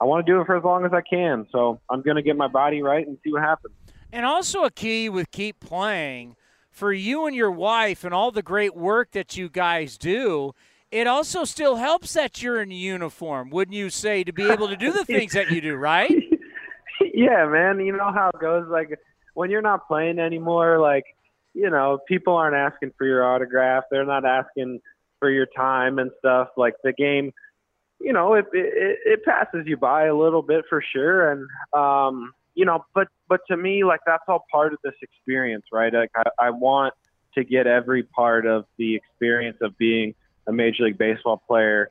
I 0.00 0.04
want 0.04 0.26
to 0.26 0.32
do 0.32 0.40
it 0.40 0.46
for 0.46 0.56
as 0.56 0.64
long 0.64 0.84
as 0.84 0.92
I 0.92 1.00
can. 1.00 1.46
So 1.52 1.80
I'm 1.90 2.02
going 2.02 2.16
to 2.16 2.22
get 2.22 2.36
my 2.36 2.48
body 2.48 2.82
right 2.82 3.06
and 3.06 3.16
see 3.24 3.32
what 3.32 3.42
happens. 3.42 3.74
And 4.12 4.24
also 4.26 4.64
a 4.64 4.70
key 4.70 5.08
with 5.08 5.30
keep 5.30 5.60
playing 5.60 6.36
for 6.70 6.92
you 6.92 7.26
and 7.26 7.36
your 7.36 7.50
wife 7.50 8.04
and 8.04 8.12
all 8.12 8.30
the 8.30 8.42
great 8.42 8.74
work 8.76 9.12
that 9.12 9.36
you 9.36 9.48
guys 9.48 9.96
do. 9.96 10.52
It 10.90 11.06
also 11.06 11.44
still 11.44 11.76
helps 11.76 12.12
that 12.14 12.42
you're 12.42 12.60
in 12.62 12.70
uniform, 12.70 13.50
wouldn't 13.50 13.76
you 13.76 13.90
say, 13.90 14.22
to 14.24 14.32
be 14.32 14.48
able 14.48 14.68
to 14.68 14.76
do 14.76 14.92
the 14.92 15.04
things 15.06 15.32
that 15.32 15.50
you 15.50 15.60
do, 15.60 15.74
right? 15.74 16.12
yeah, 17.14 17.46
man. 17.46 17.80
You 17.80 17.96
know 17.96 18.12
how 18.12 18.30
it 18.32 18.40
goes. 18.40 18.66
Like 18.68 18.98
when 19.34 19.50
you're 19.50 19.62
not 19.62 19.86
playing 19.88 20.18
anymore, 20.18 20.78
like 20.78 21.04
you 21.54 21.70
know, 21.70 21.98
people 22.06 22.34
aren't 22.34 22.56
asking 22.56 22.92
for 22.98 23.06
your 23.06 23.24
autograph. 23.24 23.84
They're 23.90 24.04
not 24.04 24.24
asking 24.24 24.80
for 25.20 25.30
your 25.30 25.46
time 25.46 25.98
and 25.98 26.10
stuff. 26.18 26.48
Like 26.56 26.74
the 26.82 26.92
game, 26.92 27.32
you 28.00 28.12
know, 28.12 28.34
it, 28.34 28.46
it 28.52 28.98
it 29.04 29.24
passes 29.24 29.66
you 29.66 29.76
by 29.76 30.06
a 30.06 30.14
little 30.14 30.42
bit 30.42 30.64
for 30.68 30.82
sure, 30.92 31.30
and 31.30 31.46
um, 31.72 32.32
you 32.54 32.64
know, 32.64 32.84
but 32.94 33.08
but 33.28 33.40
to 33.48 33.56
me, 33.56 33.84
like 33.84 34.00
that's 34.04 34.24
all 34.28 34.44
part 34.50 34.72
of 34.72 34.80
this 34.84 34.94
experience, 35.00 35.64
right? 35.72 35.92
Like 35.92 36.10
I, 36.14 36.46
I 36.46 36.50
want 36.50 36.94
to 37.34 37.44
get 37.44 37.66
every 37.66 38.02
part 38.02 38.46
of 38.46 38.66
the 38.76 38.96
experience 38.96 39.58
of 39.60 39.76
being 39.78 40.14
a 40.46 40.52
major 40.52 40.84
league 40.84 40.98
baseball 40.98 41.42
player. 41.46 41.90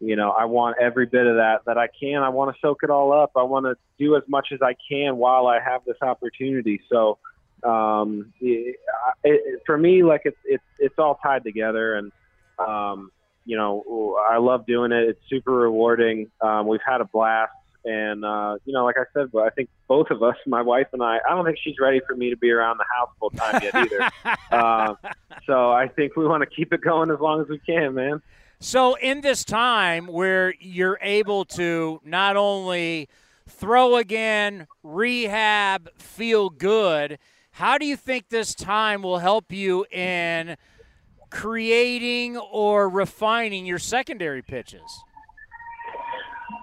You 0.00 0.16
know, 0.16 0.30
I 0.30 0.46
want 0.46 0.78
every 0.80 1.06
bit 1.06 1.26
of 1.26 1.36
that 1.36 1.60
that 1.66 1.78
I 1.78 1.86
can. 1.86 2.22
I 2.22 2.30
want 2.30 2.54
to 2.54 2.60
soak 2.60 2.82
it 2.82 2.90
all 2.90 3.12
up. 3.12 3.32
I 3.36 3.42
want 3.42 3.66
to 3.66 3.76
do 3.98 4.16
as 4.16 4.22
much 4.26 4.48
as 4.52 4.60
I 4.60 4.74
can 4.90 5.16
while 5.16 5.46
I 5.46 5.60
have 5.60 5.82
this 5.86 5.96
opportunity. 6.02 6.80
So, 6.90 7.18
um, 7.64 8.32
it, 8.40 8.76
it, 9.24 9.62
for 9.66 9.76
me, 9.76 10.02
like 10.02 10.22
it's 10.24 10.38
it's 10.44 10.64
it's 10.78 10.98
all 10.98 11.18
tied 11.22 11.44
together, 11.44 11.96
and 11.96 12.12
um, 12.58 13.10
you 13.44 13.56
know, 13.56 14.16
I 14.28 14.38
love 14.38 14.66
doing 14.66 14.92
it. 14.92 15.08
It's 15.08 15.20
super 15.28 15.52
rewarding. 15.52 16.30
Um, 16.40 16.66
we've 16.66 16.80
had 16.86 17.00
a 17.00 17.04
blast. 17.04 17.52
And 17.84 18.24
uh, 18.24 18.58
you 18.64 18.72
know, 18.72 18.84
like 18.84 18.96
I 18.96 19.04
said, 19.12 19.30
I 19.36 19.50
think 19.50 19.68
both 19.88 20.10
of 20.10 20.22
us, 20.22 20.36
my 20.46 20.62
wife 20.62 20.86
and 20.92 21.02
I, 21.02 21.18
I 21.28 21.34
don't 21.34 21.44
think 21.44 21.58
she's 21.62 21.74
ready 21.80 22.00
for 22.06 22.14
me 22.14 22.30
to 22.30 22.36
be 22.36 22.50
around 22.50 22.78
the 22.78 22.84
house 22.96 23.10
full 23.18 23.30
time 23.30 23.60
yet 23.62 23.74
either. 23.74 24.10
uh, 24.52 24.94
so 25.46 25.72
I 25.72 25.88
think 25.88 26.16
we 26.16 26.26
want 26.26 26.48
to 26.48 26.54
keep 26.54 26.72
it 26.72 26.80
going 26.80 27.10
as 27.10 27.18
long 27.20 27.40
as 27.40 27.48
we 27.48 27.58
can, 27.58 27.94
man. 27.94 28.22
So 28.60 28.94
in 28.94 29.22
this 29.22 29.44
time 29.44 30.06
where 30.06 30.54
you're 30.60 30.98
able 31.02 31.44
to 31.46 32.00
not 32.04 32.36
only 32.36 33.08
throw 33.48 33.96
again, 33.96 34.68
rehab, 34.84 35.90
feel 35.98 36.48
good, 36.48 37.18
how 37.52 37.78
do 37.78 37.86
you 37.86 37.96
think 37.96 38.28
this 38.28 38.54
time 38.54 39.02
will 39.02 39.18
help 39.18 39.52
you 39.52 39.84
in 39.90 40.56
creating 41.30 42.36
or 42.36 42.88
refining 42.88 43.66
your 43.66 43.78
secondary 43.78 44.42
pitches? 44.42 45.04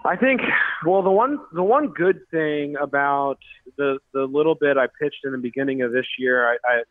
I 0.05 0.15
think 0.15 0.41
well 0.85 1.01
the 1.01 1.11
one 1.11 1.39
the 1.53 1.63
one 1.63 1.89
good 1.89 2.21
thing 2.31 2.75
about 2.81 3.37
the 3.77 3.99
the 4.13 4.23
little 4.23 4.55
bit 4.55 4.77
I 4.77 4.87
pitched 4.99 5.25
in 5.25 5.31
the 5.31 5.37
beginning 5.37 5.81
of 5.81 5.91
this 5.91 6.05
year 6.17 6.49
I 6.51 6.57
I, 6.65 6.83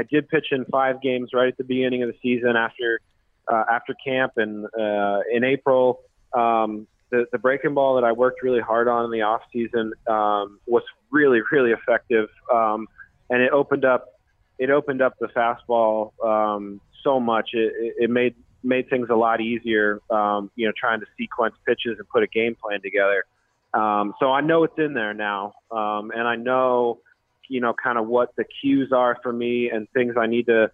I 0.00 0.02
did 0.02 0.28
pitch 0.28 0.46
in 0.50 0.64
five 0.66 1.00
games 1.00 1.30
right 1.32 1.48
at 1.48 1.56
the 1.56 1.64
beginning 1.64 2.02
of 2.02 2.10
the 2.10 2.18
season 2.22 2.56
after 2.56 3.00
uh, 3.50 3.64
after 3.70 3.94
camp 4.04 4.32
and 4.36 4.66
uh, 4.78 5.20
in 5.32 5.44
April 5.44 6.00
um, 6.34 6.86
the 7.10 7.26
the 7.32 7.38
breaking 7.38 7.74
ball 7.74 7.94
that 7.94 8.04
I 8.04 8.12
worked 8.12 8.42
really 8.42 8.60
hard 8.60 8.88
on 8.88 9.04
in 9.06 9.10
the 9.10 9.22
off 9.22 9.42
season 9.52 9.92
um, 10.08 10.58
was 10.66 10.82
really 11.10 11.40
really 11.52 11.70
effective 11.70 12.28
um, 12.52 12.88
and 13.30 13.42
it 13.42 13.52
opened 13.52 13.84
up 13.84 14.06
it 14.58 14.70
opened 14.70 15.00
up 15.00 15.14
the 15.20 15.28
fastball 15.28 16.12
um, 16.24 16.80
so 17.04 17.20
much 17.20 17.50
it, 17.52 17.94
it 17.98 18.10
made 18.10 18.34
made 18.62 18.88
things 18.90 19.08
a 19.10 19.14
lot 19.14 19.40
easier, 19.40 20.00
um, 20.10 20.50
you 20.56 20.66
know, 20.66 20.72
trying 20.78 21.00
to 21.00 21.06
sequence 21.16 21.54
pitches 21.66 21.98
and 21.98 22.08
put 22.08 22.22
a 22.22 22.26
game 22.26 22.56
plan 22.60 22.80
together. 22.82 23.24
Um, 23.74 24.14
so 24.18 24.32
I 24.32 24.40
know 24.40 24.64
it's 24.64 24.78
in 24.78 24.94
there 24.94 25.14
now, 25.14 25.54
um, 25.70 26.10
and 26.10 26.26
I 26.26 26.36
know, 26.36 27.00
you 27.48 27.60
know, 27.60 27.74
kind 27.74 27.98
of 27.98 28.06
what 28.06 28.34
the 28.36 28.44
cues 28.44 28.92
are 28.92 29.16
for 29.22 29.32
me 29.32 29.70
and 29.70 29.88
things 29.90 30.14
I 30.18 30.26
need 30.26 30.46
to 30.46 30.70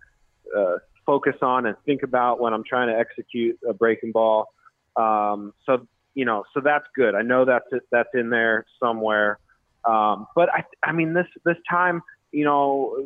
uh, 0.57 0.77
focus 1.05 1.35
on 1.43 1.67
and 1.67 1.77
think 1.85 2.03
about 2.03 2.41
when 2.41 2.53
I'm 2.53 2.65
trying 2.65 2.89
to 2.89 2.99
execute 2.99 3.59
a 3.69 3.75
breaking 3.75 4.13
ball. 4.13 4.53
Um, 4.97 5.53
so 5.67 5.87
you 6.15 6.25
know, 6.25 6.45
so 6.55 6.61
that's 6.61 6.87
good. 6.95 7.17
I 7.17 7.23
know 7.23 7.45
that's 7.45 7.67
that's 7.91 8.11
in 8.15 8.31
there 8.31 8.65
somewhere. 8.81 9.41
Um, 9.85 10.29
but 10.35 10.49
I, 10.55 10.65
I 10.83 10.93
mean, 10.93 11.13
this 11.13 11.27
this 11.45 11.57
time, 11.69 12.01
you 12.35 12.45
know, 12.45 12.97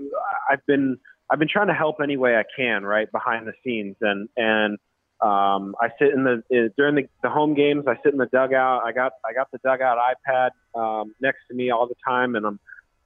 I've 0.50 0.64
been 0.66 0.98
I've 1.30 1.38
been 1.38 1.48
trying 1.48 1.68
to 1.68 1.74
help 1.74 1.96
any 2.02 2.16
way 2.16 2.36
I 2.36 2.44
can, 2.56 2.84
right 2.84 3.10
behind 3.12 3.46
the 3.46 3.52
scenes, 3.64 3.96
and 4.00 4.28
and 4.36 4.78
um, 5.20 5.74
I 5.80 5.88
sit 5.98 6.12
in 6.14 6.24
the 6.24 6.42
uh, 6.52 6.68
during 6.76 6.94
the, 6.94 7.08
the 7.22 7.30
home 7.30 7.54
games. 7.54 7.84
I 7.86 7.96
sit 8.04 8.12
in 8.12 8.18
the 8.18 8.26
dugout. 8.26 8.82
I 8.84 8.92
got 8.92 9.12
I 9.28 9.32
got 9.32 9.50
the 9.50 9.58
dugout 9.58 9.98
iPad 9.98 10.50
um, 10.78 11.14
next 11.20 11.40
to 11.48 11.54
me 11.54 11.70
all 11.70 11.86
the 11.86 11.96
time, 12.06 12.34
and 12.34 12.46
I'm 12.46 12.58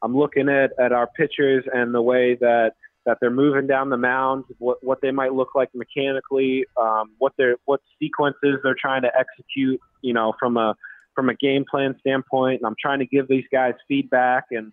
I'm 0.03 0.17
looking 0.17 0.49
at 0.49 0.71
at 0.79 0.93
our 0.93 1.09
pitchers 1.17 1.65
and 1.73 1.95
the 1.95 2.03
way 2.03 2.37
that 2.41 2.73
that 3.05 3.19
they're 3.21 3.31
moving 3.31 3.67
down 3.67 3.91
the 3.91 3.97
mound, 3.97 4.45
what 4.59 4.79
what 4.83 5.01
they 5.01 5.11
might 5.11 5.33
look 5.33 5.55
like 5.55 5.71
mechanically, 5.75 6.65
um, 6.81 7.13
what 7.19 7.33
their 7.37 7.57
what 7.65 7.81
sequences 8.01 8.59
they're 8.63 8.77
trying 8.81 9.03
to 9.03 9.11
execute, 9.19 9.81
you 10.03 10.13
know, 10.13 10.33
from 10.39 10.57
a 10.57 10.77
from 11.15 11.29
a 11.29 11.35
game 11.35 11.65
plan 11.69 11.97
standpoint. 12.01 12.61
And 12.61 12.67
I'm 12.67 12.77
trying 12.81 13.01
to 13.01 13.07
give 13.07 13.27
these 13.29 13.45
guys 13.53 13.75
feedback 13.89 14.47
and 14.51 14.73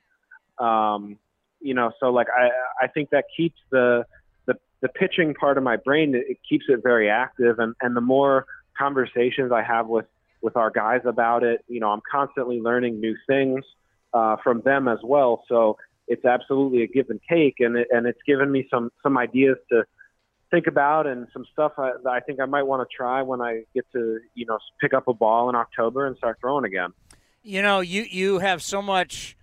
um, 0.59 1.17
you 1.61 1.73
know, 1.73 1.91
so 1.99 2.10
like 2.10 2.27
I 2.36 2.49
I 2.81 2.88
think 2.88 3.10
that 3.11 3.26
keeps 3.36 3.60
the 3.72 4.06
the 4.45 4.56
the 4.81 4.90
pitching 4.90 5.34
part 5.34 5.57
of 5.57 5.64
my 5.64 5.77
brain 5.77 6.15
it 6.15 6.38
keeps 6.48 6.65
it 6.69 6.81
very 6.84 7.10
active, 7.10 7.60
and 7.60 7.76
and 7.81 7.95
the 7.95 8.02
more 8.02 8.45
conversations 8.77 9.52
I 9.52 9.64
have 9.64 9.88
with 9.88 10.06
with 10.41 10.56
our 10.56 10.69
guys 10.69 11.02
about 11.06 11.44
it, 11.44 11.64
you 11.68 11.80
know, 11.80 11.90
I'm 11.90 12.02
constantly 12.10 12.61
learning 12.61 12.99
new 12.99 13.15
things 13.27 13.65
uh, 14.14 14.38
from 14.44 14.61
them 14.61 14.88
as 14.88 14.99
well. 15.03 15.44
So 15.49 15.77
it's 16.07 16.26
absolutely 16.26 16.84
a 16.84 16.88
give 16.88 17.10
and 17.10 17.19
take, 17.30 17.56
and 17.60 17.76
it, 17.76 17.88
and 17.91 18.07
it's 18.07 18.22
given 18.26 18.52
me 18.52 18.68
some 18.69 18.91
some 19.03 19.18
ideas 19.18 19.57
to 19.72 19.84
think 20.49 20.65
about 20.65 21.06
and 21.06 21.27
some 21.31 21.45
stuff 21.53 21.73
I, 21.77 21.91
I 22.10 22.19
think 22.22 22.40
I 22.40 22.45
might 22.45 22.64
want 22.64 22.88
to 22.88 22.95
try 22.95 23.22
when 23.22 23.41
I 23.41 23.64
get 23.76 23.86
to 23.94 24.19
you 24.34 24.45
know 24.45 24.57
pick 24.81 24.94
up 24.94 25.07
a 25.07 25.14
ball 25.14 25.49
in 25.49 25.56
October 25.56 26.07
and 26.07 26.18
start 26.18 26.38
throwing 26.41 26.65
again. 26.65 26.94
You 27.44 27.61
know, 27.61 27.80
you 27.81 28.03
you 28.03 28.40
have 28.40 28.61
so 28.61 28.81
much 28.81 29.38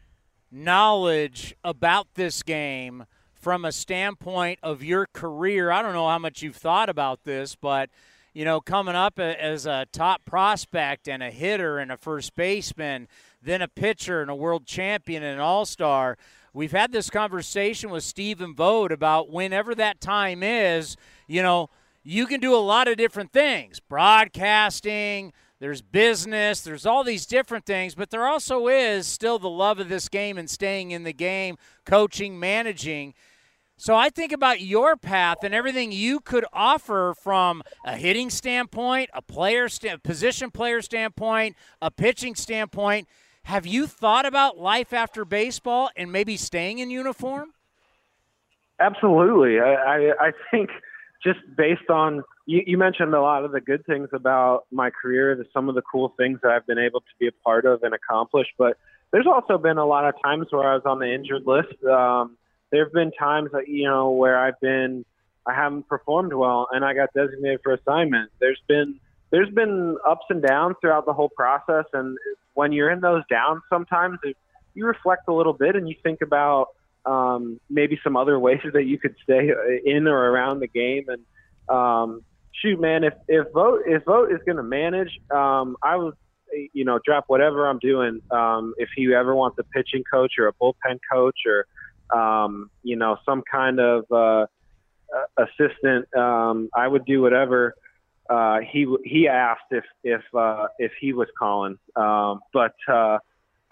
knowledge 0.50 1.54
about 1.64 2.06
this 2.14 2.42
game 2.42 3.04
from 3.34 3.64
a 3.64 3.72
standpoint 3.72 4.58
of 4.62 4.82
your 4.82 5.06
career. 5.12 5.70
I 5.70 5.82
don't 5.82 5.92
know 5.92 6.08
how 6.08 6.18
much 6.18 6.42
you've 6.42 6.56
thought 6.56 6.88
about 6.88 7.24
this, 7.24 7.54
but 7.54 7.90
you 8.34 8.44
know, 8.44 8.60
coming 8.60 8.94
up 8.94 9.18
as 9.18 9.64
a 9.64 9.86
top 9.92 10.26
prospect 10.26 11.08
and 11.08 11.22
a 11.22 11.30
hitter 11.30 11.78
and 11.78 11.90
a 11.90 11.96
first 11.96 12.36
baseman, 12.36 13.08
then 13.42 13.62
a 13.62 13.68
pitcher 13.68 14.20
and 14.20 14.30
a 14.30 14.34
world 14.34 14.66
champion 14.66 15.22
and 15.22 15.36
an 15.36 15.40
all-star. 15.40 16.18
We've 16.52 16.72
had 16.72 16.92
this 16.92 17.08
conversation 17.08 17.88
with 17.88 18.04
Stephen 18.04 18.54
Vogt 18.54 18.92
about 18.92 19.30
whenever 19.30 19.74
that 19.76 20.02
time 20.02 20.42
is, 20.42 20.98
you 21.26 21.42
know, 21.42 21.70
you 22.02 22.26
can 22.26 22.40
do 22.40 22.54
a 22.54 22.58
lot 22.60 22.88
of 22.88 22.98
different 22.98 23.32
things. 23.32 23.80
Broadcasting, 23.80 25.32
there's 25.66 25.82
business, 25.82 26.60
there's 26.60 26.86
all 26.86 27.02
these 27.02 27.26
different 27.26 27.66
things, 27.66 27.96
but 27.96 28.10
there 28.10 28.24
also 28.24 28.68
is 28.68 29.04
still 29.04 29.36
the 29.36 29.50
love 29.50 29.80
of 29.80 29.88
this 29.88 30.08
game 30.08 30.38
and 30.38 30.48
staying 30.48 30.92
in 30.92 31.02
the 31.02 31.12
game, 31.12 31.58
coaching, 31.84 32.38
managing. 32.38 33.14
So 33.76 33.96
I 33.96 34.08
think 34.08 34.30
about 34.30 34.60
your 34.60 34.94
path 34.94 35.38
and 35.42 35.52
everything 35.52 35.90
you 35.90 36.20
could 36.20 36.44
offer 36.52 37.14
from 37.20 37.64
a 37.84 37.96
hitting 37.96 38.30
standpoint, 38.30 39.10
a 39.12 39.20
player 39.20 39.68
st- 39.68 40.04
position 40.04 40.52
player 40.52 40.80
standpoint, 40.82 41.56
a 41.82 41.90
pitching 41.90 42.36
standpoint. 42.36 43.08
Have 43.42 43.66
you 43.66 43.88
thought 43.88 44.24
about 44.24 44.58
life 44.58 44.92
after 44.92 45.24
baseball 45.24 45.90
and 45.96 46.12
maybe 46.12 46.36
staying 46.36 46.78
in 46.78 46.90
uniform? 46.90 47.54
Absolutely. 48.78 49.58
I, 49.58 49.74
I, 49.74 50.26
I 50.28 50.32
think 50.52 50.70
just 51.24 51.40
based 51.56 51.90
on 51.90 52.22
you, 52.46 52.62
you, 52.66 52.78
mentioned 52.78 53.12
a 53.12 53.20
lot 53.20 53.44
of 53.44 53.52
the 53.52 53.60
good 53.60 53.84
things 53.84 54.08
about 54.12 54.64
my 54.70 54.90
career, 54.90 55.34
the, 55.36 55.44
some 55.52 55.68
of 55.68 55.74
the 55.74 55.82
cool 55.82 56.14
things 56.16 56.38
that 56.42 56.52
I've 56.52 56.66
been 56.66 56.78
able 56.78 57.00
to 57.00 57.06
be 57.18 57.26
a 57.26 57.32
part 57.44 57.66
of 57.66 57.82
and 57.82 57.92
accomplish. 57.92 58.46
But 58.56 58.78
there's 59.12 59.26
also 59.26 59.58
been 59.58 59.78
a 59.78 59.84
lot 59.84 60.08
of 60.08 60.14
times 60.22 60.46
where 60.50 60.70
I 60.70 60.74
was 60.74 60.82
on 60.86 61.00
the 61.00 61.12
injured 61.12 61.42
list. 61.44 61.82
Um, 61.84 62.36
there 62.70 62.84
have 62.84 62.92
been 62.92 63.12
times 63.12 63.50
that 63.52 63.68
you 63.68 63.84
know 63.84 64.12
where 64.12 64.38
I've 64.38 64.60
been, 64.60 65.04
I 65.46 65.54
haven't 65.54 65.88
performed 65.88 66.32
well, 66.32 66.68
and 66.72 66.84
I 66.84 66.94
got 66.94 67.10
designated 67.14 67.60
for 67.62 67.74
assignment. 67.74 68.30
There's 68.40 68.60
been 68.68 69.00
there's 69.30 69.50
been 69.50 69.98
ups 70.08 70.26
and 70.30 70.40
downs 70.40 70.76
throughout 70.80 71.04
the 71.04 71.12
whole 71.12 71.30
process, 71.30 71.84
and 71.92 72.16
when 72.54 72.72
you're 72.72 72.90
in 72.90 73.00
those 73.00 73.22
downs, 73.28 73.62
sometimes 73.68 74.18
it, 74.22 74.36
you 74.74 74.86
reflect 74.86 75.22
a 75.28 75.32
little 75.32 75.52
bit 75.52 75.74
and 75.76 75.88
you 75.88 75.96
think 76.02 76.20
about 76.22 76.68
um, 77.04 77.60
maybe 77.68 77.98
some 78.02 78.16
other 78.16 78.38
ways 78.46 78.60
that 78.72 78.84
you 78.84 78.98
could 78.98 79.16
stay 79.22 79.50
in 79.84 80.06
or 80.06 80.30
around 80.30 80.60
the 80.60 80.68
game. 80.68 81.06
And 81.08 81.22
um, 81.68 82.22
shoot, 82.60 82.80
man, 82.80 83.04
if 83.04 83.14
if 83.28 83.46
Vogt 83.52 83.82
if 83.86 84.04
Vogt 84.04 84.32
is 84.32 84.40
going 84.44 84.56
to 84.56 84.62
manage, 84.62 85.10
um, 85.30 85.76
I 85.82 85.96
would 85.96 86.14
you 86.72 86.84
know 86.84 86.98
drop 87.04 87.24
whatever 87.28 87.68
I'm 87.68 87.78
doing. 87.78 88.20
Um, 88.30 88.74
if 88.78 88.88
he 88.96 89.12
ever 89.14 89.34
wants 89.34 89.58
a 89.58 89.64
pitching 89.64 90.04
coach 90.10 90.34
or 90.38 90.48
a 90.48 90.52
bullpen 90.52 90.98
coach 91.10 91.38
or 91.46 91.66
um, 92.16 92.70
you 92.82 92.96
know 92.96 93.16
some 93.24 93.42
kind 93.50 93.80
of 93.80 94.10
uh, 94.10 94.46
assistant, 95.36 96.14
um, 96.16 96.68
I 96.74 96.88
would 96.88 97.04
do 97.04 97.22
whatever. 97.22 97.74
Uh, 98.28 98.58
he 98.60 98.86
he 99.04 99.28
asked 99.28 99.70
if 99.70 99.84
if 100.02 100.22
uh, 100.34 100.66
if 100.78 100.92
he 101.00 101.12
was 101.12 101.28
calling, 101.38 101.78
um, 101.94 102.40
but 102.52 102.74
uh, 102.88 103.18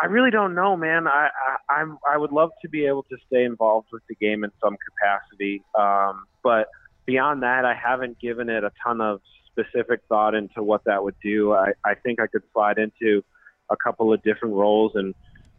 I 0.01 0.07
really 0.07 0.31
don't 0.31 0.55
know, 0.55 0.77
man. 0.77 1.07
I, 1.09 1.29
I 1.69 1.75
I'm 1.75 1.99
I 2.09 2.17
would 2.17 2.33
love 2.33 2.51
to 2.63 2.69
be 2.69 2.87
able 2.87 3.03
to 3.05 3.17
stay 3.27 3.45
involved 3.45 3.89
with 3.93 4.03
the 4.09 4.15
game 4.15 4.45
in 4.45 4.51
some 4.63 4.77
capacity, 4.89 5.63
um, 5.79 6.25
but 6.43 6.69
beyond 7.07 7.43
that, 7.43 7.65
I 7.65 7.75
haven't 7.75 8.19
given 8.19 8.49
it 8.49 8.65
a 8.65 8.73
ton 8.83 9.01
of 9.01 9.21
specific 9.47 10.01
thought 10.09 10.35
into 10.35 10.63
what 10.63 10.85
that 10.85 11.03
would 11.03 11.17
do. 11.23 11.53
I, 11.53 11.73
I 11.85 11.95
think 11.95 12.21
I 12.21 12.27
could 12.27 12.43
slide 12.53 12.79
into 12.79 13.23
a 13.71 13.77
couple 13.77 14.13
of 14.13 14.23
different 14.23 14.55
roles 14.55 14.93
and 14.95 15.15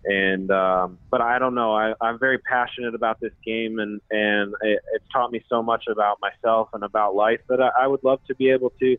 and 0.08 0.52
um, 0.52 1.00
but 1.10 1.22
I 1.22 1.40
don't 1.40 1.56
know. 1.56 1.76
I, 1.76 1.96
I'm 2.00 2.20
very 2.20 2.38
passionate 2.38 2.94
about 2.94 3.20
this 3.20 3.32
game 3.44 3.80
and 3.80 4.00
and 4.12 4.54
it, 4.62 4.80
it's 4.94 5.06
taught 5.12 5.32
me 5.32 5.44
so 5.50 5.64
much 5.64 5.86
about 5.92 6.20
myself 6.22 6.70
and 6.74 6.84
about 6.84 7.16
life 7.16 7.40
that 7.50 7.60
I, 7.60 7.72
I 7.84 7.88
would 7.88 8.04
love 8.04 8.20
to 8.28 8.36
be 8.36 8.52
able 8.52 8.72
to 8.80 8.98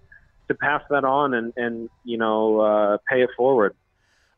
to 0.49 0.55
pass 0.55 0.83
that 0.91 1.05
on 1.05 1.35
and 1.35 1.53
and 1.57 1.89
you 2.05 2.19
know 2.19 2.61
uh, 2.61 2.99
pay 3.09 3.23
it 3.23 3.31
forward. 3.37 3.75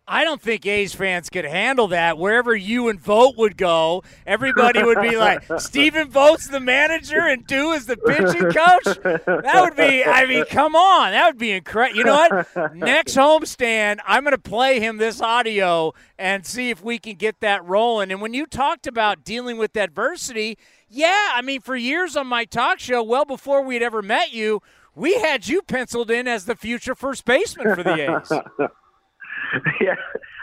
I 0.09 0.24
don't 0.24 0.40
think 0.40 0.64
A's 0.64 0.94
fans 0.94 1.28
could 1.28 1.44
handle 1.44 1.89
that. 1.89 2.16
Wherever 2.16 2.56
you 2.56 2.89
and 2.89 2.98
Vogt 2.98 3.36
would 3.36 3.59
go, 3.59 4.02
everybody 4.26 4.82
would 4.82 5.02
be 5.02 5.18
like, 5.18 5.44
Stephen 5.59 6.09
Vogt's 6.09 6.48
the 6.48 6.60
manager 6.60 7.20
and 7.20 7.47
Dew 7.47 7.72
is 7.72 7.85
the 7.85 7.97
pitching 7.98 8.51
coach? 8.51 8.98
That 9.26 9.60
would 9.62 9.76
be, 9.76 10.02
I 10.05 10.24
mean, 10.26 10.47
come 10.47 10.74
on. 10.74 11.12
That 11.12 11.26
would 11.26 11.39
be 11.39 11.52
incredible. 11.52 11.98
You 11.98 12.05
know 12.05 12.44
what? 12.55 12.74
Next 12.74 13.16
homestand, 13.16 13.98
I'm 14.06 14.22
going 14.22 14.32
to 14.32 14.39
play 14.39 14.80
him 14.80 14.97
this 14.97 15.20
audio 15.20 15.93
and 16.18 16.47
see 16.47 16.70
if 16.70 16.82
we 16.82 16.98
can 16.98 17.16
get 17.16 17.40
that 17.40 17.62
rolling. 17.66 18.10
And 18.10 18.22
when 18.22 18.32
you 18.32 18.47
talked 18.47 18.86
about 18.86 19.24
dealing 19.24 19.59
with 19.59 19.76
adversity, 19.76 20.56
yeah, 20.89 21.32
I 21.35 21.43
mean, 21.43 21.60
for 21.60 21.76
years 21.76 22.16
on 22.16 22.26
my 22.26 22.47
talk 22.47 22.78
show, 22.78 23.02
well 23.02 23.26
before 23.26 23.62
we'd 23.62 23.82
ever 23.82 24.01
met 24.01 24.32
you, 24.32 24.62
we 24.94 25.14
had 25.20 25.47
you 25.47 25.62
penciled 25.62 26.10
in 26.10 26.26
as 26.26 26.47
the 26.47 26.56
future 26.56 26.94
first 26.94 27.24
baseman 27.24 27.74
for 27.74 27.82
the 27.82 28.20
A's. 28.20 28.68
yeah, 29.81 29.95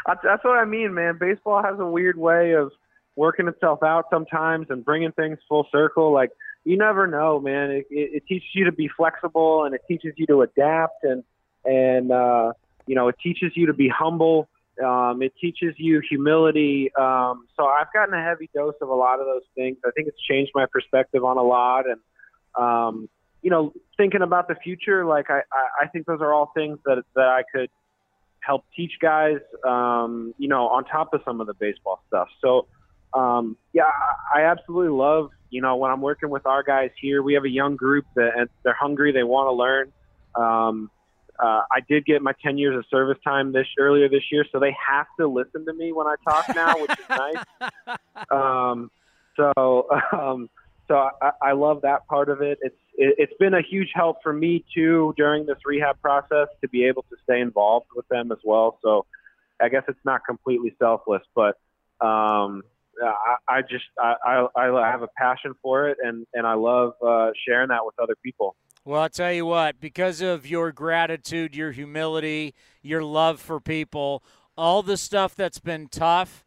that's 0.05 0.43
what 0.43 0.57
I 0.57 0.65
mean, 0.65 0.93
man. 0.93 1.17
Baseball 1.19 1.61
has 1.63 1.79
a 1.79 1.85
weird 1.85 2.17
way 2.17 2.53
of 2.53 2.71
working 3.15 3.47
itself 3.47 3.81
out 3.83 4.05
sometimes 4.09 4.67
and 4.69 4.83
bringing 4.83 5.11
things 5.11 5.37
full 5.47 5.67
circle. 5.71 6.13
Like 6.13 6.31
you 6.63 6.77
never 6.77 7.07
know, 7.07 7.39
man. 7.39 7.71
It, 7.71 7.87
it, 7.89 8.09
it 8.15 8.23
teaches 8.27 8.49
you 8.53 8.65
to 8.65 8.71
be 8.71 8.89
flexible 8.95 9.65
and 9.65 9.75
it 9.75 9.81
teaches 9.87 10.13
you 10.17 10.25
to 10.27 10.41
adapt 10.41 11.03
and 11.03 11.23
and 11.63 12.11
uh, 12.11 12.53
you 12.87 12.95
know 12.95 13.07
it 13.07 13.15
teaches 13.21 13.51
you 13.55 13.67
to 13.67 13.73
be 13.73 13.89
humble. 13.89 14.47
Um, 14.83 15.21
it 15.21 15.33
teaches 15.39 15.73
you 15.77 16.01
humility. 16.07 16.91
Um, 16.99 17.47
so 17.55 17.65
I've 17.65 17.93
gotten 17.93 18.13
a 18.13 18.21
heavy 18.21 18.49
dose 18.53 18.75
of 18.81 18.89
a 18.89 18.93
lot 18.93 19.21
of 19.21 19.25
those 19.25 19.43
things. 19.55 19.77
I 19.85 19.91
think 19.91 20.09
it's 20.09 20.21
changed 20.29 20.51
my 20.53 20.65
perspective 20.71 21.23
on 21.23 21.37
a 21.37 21.43
lot 21.43 21.85
and. 21.89 21.99
Um, 22.57 23.09
you 23.41 23.51
know, 23.51 23.73
thinking 23.95 24.23
about 24.23 24.47
the 24.47 24.55
future, 24.55 25.05
like 25.05 25.29
I, 25.29 25.41
I, 25.53 25.83
I 25.83 25.87
think 25.89 26.07
those 26.07 26.19
are 26.19 26.33
all 26.33 26.51
things 26.55 26.79
that 26.85 27.03
that 27.15 27.27
I 27.27 27.43
could 27.53 27.69
help 28.45 28.65
teach 28.75 28.93
guys, 29.01 29.39
um, 29.67 30.33
you 30.37 30.47
know, 30.47 30.67
on 30.67 30.85
top 30.85 31.13
of 31.13 31.21
some 31.25 31.41
of 31.41 31.47
the 31.47 31.53
baseball 31.53 32.01
stuff. 32.07 32.27
So, 32.41 32.67
um, 33.13 33.57
yeah, 33.73 33.83
I 34.33 34.41
absolutely 34.41 34.91
love, 34.91 35.29
you 35.49 35.61
know, 35.61 35.75
when 35.77 35.91
I'm 35.91 36.01
working 36.01 36.29
with 36.29 36.45
our 36.45 36.63
guys 36.63 36.91
here, 37.01 37.23
we 37.23 37.33
have 37.33 37.45
a 37.45 37.49
young 37.49 37.75
group 37.75 38.05
that 38.15 38.31
and 38.37 38.49
they're 38.63 38.75
hungry, 38.79 39.11
they 39.11 39.23
want 39.23 39.47
to 39.47 39.51
learn. 39.53 39.91
Um, 40.35 40.91
uh, 41.39 41.61
I 41.71 41.81
did 41.89 42.05
get 42.05 42.21
my 42.21 42.33
10 42.43 42.57
years 42.57 42.77
of 42.77 42.85
service 42.89 43.17
time 43.23 43.51
this 43.51 43.67
earlier 43.77 44.07
this 44.07 44.23
year, 44.31 44.45
so 44.51 44.59
they 44.59 44.75
have 44.87 45.07
to 45.19 45.27
listen 45.27 45.65
to 45.65 45.73
me 45.73 45.91
when 45.91 46.07
I 46.07 46.15
talk 46.23 46.55
now, 46.55 46.79
which 46.79 46.91
is 46.91 47.09
nice. 47.09 47.97
Um, 48.31 48.89
so, 49.35 49.87
um, 50.13 50.49
so 50.87 51.09
I, 51.21 51.31
I 51.41 51.51
love 51.53 51.81
that 51.81 52.07
part 52.07 52.29
of 52.29 52.41
it. 52.41 52.59
It's 52.61 52.75
it, 52.95 53.15
it's 53.17 53.33
been 53.39 53.53
a 53.53 53.61
huge 53.61 53.89
help 53.93 54.17
for 54.23 54.33
me 54.33 54.63
too 54.73 55.13
during 55.17 55.45
this 55.45 55.57
rehab 55.65 56.01
process 56.01 56.47
to 56.61 56.69
be 56.69 56.85
able 56.85 57.03
to 57.03 57.15
stay 57.23 57.39
involved 57.41 57.87
with 57.95 58.07
them 58.07 58.31
as 58.31 58.39
well. 58.43 58.79
So 58.81 59.05
I 59.61 59.69
guess 59.69 59.83
it's 59.87 59.99
not 60.03 60.21
completely 60.25 60.75
selfless, 60.79 61.23
but 61.33 61.57
um, 62.05 62.63
I, 63.01 63.35
I 63.47 63.61
just 63.61 63.85
I, 63.99 64.47
I, 64.55 64.69
I 64.69 64.91
have 64.91 65.01
a 65.01 65.09
passion 65.17 65.53
for 65.61 65.89
it 65.89 65.97
and 66.03 66.25
and 66.33 66.45
I 66.45 66.53
love 66.53 66.93
uh, 67.05 67.31
sharing 67.47 67.69
that 67.69 67.85
with 67.85 67.95
other 67.99 68.15
people. 68.23 68.55
Well, 68.83 69.01
I'll 69.01 69.09
tell 69.09 69.33
you 69.33 69.47
what, 69.47 69.79
because 69.79 70.21
of 70.21 70.45
your 70.45 70.71
gratitude, 70.71 71.55
your 71.55 71.71
humility, 71.71 72.53
your 72.83 73.03
love 73.03 73.39
for 73.39 73.59
people, 73.59 74.23
all 74.55 74.83
the 74.83 74.95
stuff 74.95 75.33
that's 75.33 75.59
been 75.59 75.87
tough 75.87 76.45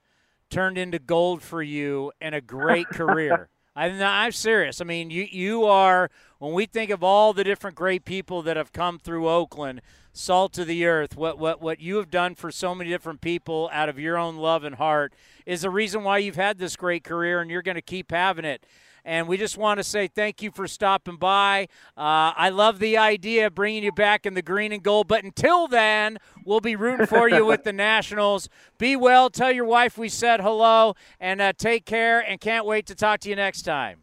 turned 0.49 0.79
into 0.79 1.01
gold 1.01 1.43
for 1.43 1.63
you 1.63 2.13
and 2.21 2.35
a 2.35 2.41
great 2.41 2.89
career. 2.93 3.49
I'm, 3.79 4.03
I'm 4.03 4.33
serious. 4.33 4.81
I 4.81 4.85
mean, 4.85 5.09
you 5.11 5.23
you 5.31 5.65
are 5.65 6.11
when 6.39 6.53
we 6.53 6.67
think 6.67 6.91
of 6.91 7.05
all 7.05 7.33
the 7.33 7.45
different 7.45 7.77
great 7.77 8.05
people 8.05 8.43
that 8.43 8.57
have 8.57 8.73
come 8.73 8.99
through 8.99 9.29
Oakland, 9.29 9.83
salt 10.13 10.59
of 10.59 10.67
the 10.67 10.85
earth. 10.85 11.17
What 11.17 11.39
what 11.39 11.63
what 11.63 11.81
you 11.81 11.97
have 11.97 12.11
done 12.11 12.35
for 12.35 12.51
so 12.51 12.75
many 12.75 12.91
different 12.91 13.21
people 13.21 13.71
out 13.73 13.89
of 13.89 13.97
your 13.97 14.19
own 14.19 14.37
love 14.37 14.65
and 14.65 14.75
heart 14.75 15.13
is 15.47 15.63
the 15.63 15.71
reason 15.71 16.03
why 16.03 16.19
you've 16.19 16.35
had 16.35 16.59
this 16.59 16.75
great 16.75 17.05
career, 17.05 17.41
and 17.41 17.53
you're 17.53 17.63
going 17.63 17.77
to 17.77 17.81
keep 17.83 18.11
having 18.11 18.45
it. 18.45 18.67
And 19.05 19.29
we 19.29 19.37
just 19.37 19.57
want 19.57 19.79
to 19.79 19.85
say 19.85 20.07
thank 20.09 20.43
you 20.43 20.51
for 20.51 20.67
stopping 20.67 21.17
by. 21.17 21.69
Uh, 21.97 22.33
I 22.37 22.51
love 22.51 22.79
the 22.79 22.97
idea 22.99 23.47
of 23.47 23.55
bringing 23.55 23.83
you 23.83 23.93
back 23.93 24.27
in 24.27 24.35
the 24.35 24.43
green 24.43 24.73
and 24.73 24.83
gold. 24.83 25.09
But 25.09 25.25
until 25.25 25.69
then, 25.69 26.19
we'll 26.45 26.61
be 26.61 26.77
rooting 26.77 27.07
for 27.07 27.29
you 27.29 27.45
with 27.45 27.65
the 27.65 27.73
Nationals. 27.75 28.49
Be 28.79 28.97
well. 28.97 29.31
Tell 29.31 29.53
your 29.53 29.65
wife 29.65 29.97
we 29.97 30.09
said 30.09 30.41
hello. 30.41 30.95
And 31.21 31.41
uh, 31.41 31.53
take 31.53 31.85
care. 31.85 32.21
And 32.21 32.41
can't 32.41 32.67
wait 32.67 32.87
to 32.87 32.95
talk 32.95 33.21
to 33.21 33.29
you 33.29 33.37
next 33.37 33.63
time. 33.63 34.01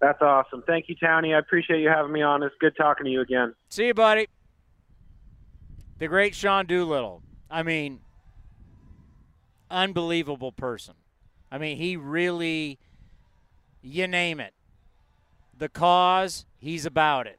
That's 0.00 0.20
awesome. 0.20 0.62
Thank 0.66 0.88
you, 0.88 0.96
Townie. 0.96 1.34
I 1.34 1.38
appreciate 1.38 1.80
you 1.80 1.88
having 1.88 2.12
me 2.12 2.22
on. 2.22 2.42
It's 2.42 2.54
good 2.60 2.76
talking 2.76 3.04
to 3.04 3.10
you 3.10 3.22
again. 3.22 3.54
See 3.70 3.86
you, 3.86 3.94
buddy. 3.94 4.28
The 5.98 6.08
great 6.08 6.34
Sean 6.34 6.66
Doolittle. 6.66 7.22
I 7.50 7.62
mean, 7.62 8.00
unbelievable 9.70 10.52
person. 10.52 10.94
I 11.50 11.58
mean, 11.58 11.78
he 11.78 11.96
really 11.96 12.78
you 13.86 14.06
name 14.06 14.40
it. 14.40 14.54
The 15.56 15.68
cause, 15.68 16.44
he's 16.58 16.84
about 16.84 17.26
it. 17.26 17.38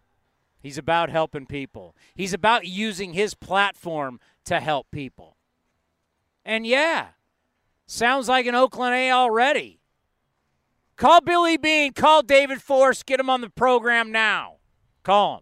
He's 0.60 0.78
about 0.78 1.10
helping 1.10 1.46
people. 1.46 1.96
He's 2.16 2.34
about 2.34 2.66
using 2.66 3.14
his 3.14 3.34
platform 3.34 4.20
to 4.46 4.60
help 4.60 4.88
people. 4.92 5.38
And 6.44 6.66
yeah, 6.66 7.08
sounds 7.86 8.28
like 8.28 8.46
an 8.46 8.56
Oakland 8.56 8.96
A 8.96 9.12
already. 9.12 9.80
Call 10.96 11.22
Billy 11.22 11.58
Beane, 11.58 11.94
call 11.94 12.24
David 12.24 12.62
Forst, 12.62 13.06
get 13.06 13.20
him 13.20 13.30
on 13.30 13.42
the 13.42 13.50
program 13.50 14.12
now. 14.12 14.56
Call 15.04 15.36
him. 15.36 15.42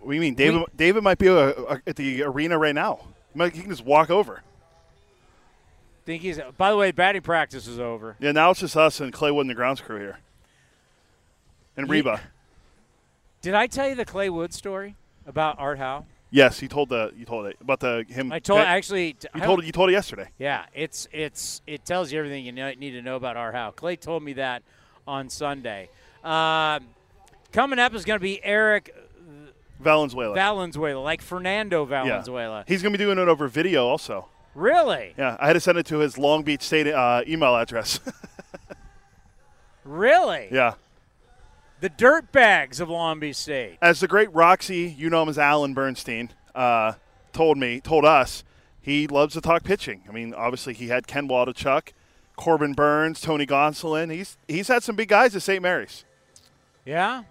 What 0.00 0.12
do 0.12 0.14
you 0.14 0.20
mean? 0.20 0.34
David, 0.34 0.60
we, 0.60 0.66
David 0.76 1.02
might 1.02 1.18
be 1.18 1.28
uh, 1.28 1.34
uh, 1.34 1.78
at 1.86 1.96
the 1.96 2.22
arena 2.22 2.56
right 2.56 2.74
now. 2.74 3.00
He, 3.32 3.38
might, 3.38 3.54
he 3.54 3.60
can 3.60 3.70
just 3.70 3.84
walk 3.84 4.08
over. 4.08 4.42
Think 6.08 6.22
he's. 6.22 6.40
By 6.56 6.70
the 6.70 6.76
way, 6.78 6.90
batting 6.90 7.20
practice 7.20 7.66
is 7.66 7.78
over. 7.78 8.16
Yeah, 8.18 8.32
now 8.32 8.50
it's 8.50 8.60
just 8.60 8.74
us 8.78 8.98
and 8.98 9.12
Clay 9.12 9.30
Wood 9.30 9.42
and 9.42 9.50
the 9.50 9.54
grounds 9.54 9.82
crew 9.82 9.98
here, 9.98 10.20
and 11.76 11.86
he, 11.86 11.92
Reba. 11.92 12.22
Did 13.42 13.52
I 13.52 13.66
tell 13.66 13.86
you 13.86 13.94
the 13.94 14.06
Clay 14.06 14.30
Wood 14.30 14.54
story 14.54 14.96
about 15.26 15.58
Art 15.58 15.76
Howe? 15.76 16.06
Yes, 16.30 16.62
you 16.62 16.68
told 16.68 16.88
the 16.88 17.12
you 17.14 17.26
told 17.26 17.44
it 17.44 17.58
about 17.60 17.80
the 17.80 18.06
him. 18.08 18.32
I 18.32 18.38
told 18.38 18.60
actually. 18.60 19.16
You 19.34 19.40
told 19.42 19.60
it. 19.60 19.66
You 19.66 19.72
told 19.72 19.90
it 19.90 19.92
yesterday. 19.92 20.30
Yeah, 20.38 20.64
it's 20.72 21.08
it's 21.12 21.60
it 21.66 21.84
tells 21.84 22.10
you 22.10 22.18
everything 22.18 22.46
you 22.46 22.52
need 22.52 22.92
to 22.92 23.02
know 23.02 23.16
about 23.16 23.36
Art 23.36 23.54
Howe. 23.54 23.72
Clay 23.72 23.96
told 23.96 24.22
me 24.22 24.32
that 24.32 24.62
on 25.06 25.28
Sunday. 25.28 25.90
Um, 26.24 26.86
coming 27.52 27.78
up 27.78 27.94
is 27.94 28.06
going 28.06 28.18
to 28.18 28.24
be 28.24 28.42
Eric 28.42 28.94
Valenzuela. 29.78 30.34
Valenzuela, 30.34 31.00
like 31.00 31.20
Fernando 31.20 31.84
Valenzuela. 31.84 32.60
Yeah. 32.60 32.64
He's 32.66 32.80
going 32.80 32.94
to 32.94 32.98
be 32.98 33.04
doing 33.04 33.18
it 33.18 33.28
over 33.28 33.46
video 33.46 33.86
also. 33.86 34.30
Really? 34.54 35.14
Yeah, 35.16 35.36
I 35.38 35.46
had 35.46 35.52
to 35.52 35.60
send 35.60 35.78
it 35.78 35.86
to 35.86 35.98
his 35.98 36.18
Long 36.18 36.42
Beach 36.42 36.62
State 36.62 36.88
uh, 36.88 37.22
email 37.26 37.56
address. 37.56 38.00
really? 39.84 40.48
Yeah. 40.50 40.74
The 41.80 41.88
dirt 41.88 42.32
bags 42.32 42.80
of 42.80 42.88
Long 42.88 43.20
Beach 43.20 43.36
State. 43.36 43.78
As 43.80 44.00
the 44.00 44.08
great 44.08 44.32
Roxy, 44.34 44.94
you 44.98 45.10
know 45.10 45.22
him 45.22 45.28
as 45.28 45.38
Alan 45.38 45.74
Bernstein, 45.74 46.30
uh, 46.54 46.94
told 47.32 47.56
me, 47.56 47.80
told 47.80 48.04
us, 48.04 48.42
he 48.80 49.06
loves 49.06 49.34
to 49.34 49.40
talk 49.40 49.62
pitching. 49.62 50.02
I 50.08 50.12
mean, 50.12 50.34
obviously 50.34 50.74
he 50.74 50.88
had 50.88 51.06
Ken 51.06 51.28
Waldichuk, 51.28 51.92
Corbin 52.36 52.72
Burnes, 52.72 53.20
Tony 53.20 53.46
Gonsolin. 53.46 54.10
He's 54.10 54.38
he's 54.48 54.68
had 54.68 54.82
some 54.82 54.96
big 54.96 55.08
guys 55.08 55.36
at 55.36 55.42
St. 55.42 55.62
Mary's. 55.62 56.04
Yeah. 56.84 57.24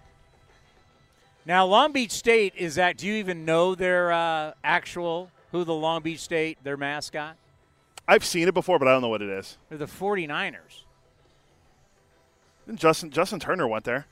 Now 1.44 1.66
Long 1.66 1.92
Beach 1.92 2.12
State 2.12 2.54
is 2.56 2.76
that? 2.76 2.96
Do 2.96 3.06
you 3.06 3.14
even 3.14 3.44
know 3.44 3.74
their 3.74 4.12
uh, 4.12 4.52
actual 4.62 5.30
who 5.52 5.64
the 5.64 5.74
Long 5.74 6.02
Beach 6.02 6.20
State, 6.20 6.58
their 6.62 6.76
mascot? 6.76 7.36
I've 8.06 8.24
seen 8.24 8.48
it 8.48 8.54
before, 8.54 8.78
but 8.78 8.88
I 8.88 8.92
don't 8.92 9.02
know 9.02 9.08
what 9.08 9.22
it 9.22 9.28
is. 9.28 9.58
They're 9.68 9.78
the 9.78 9.86
49ers. 9.86 10.84
And 12.66 12.78
Justin 12.78 13.10
Justin 13.10 13.40
Turner 13.40 13.66
went 13.66 13.84
there. 13.84 14.06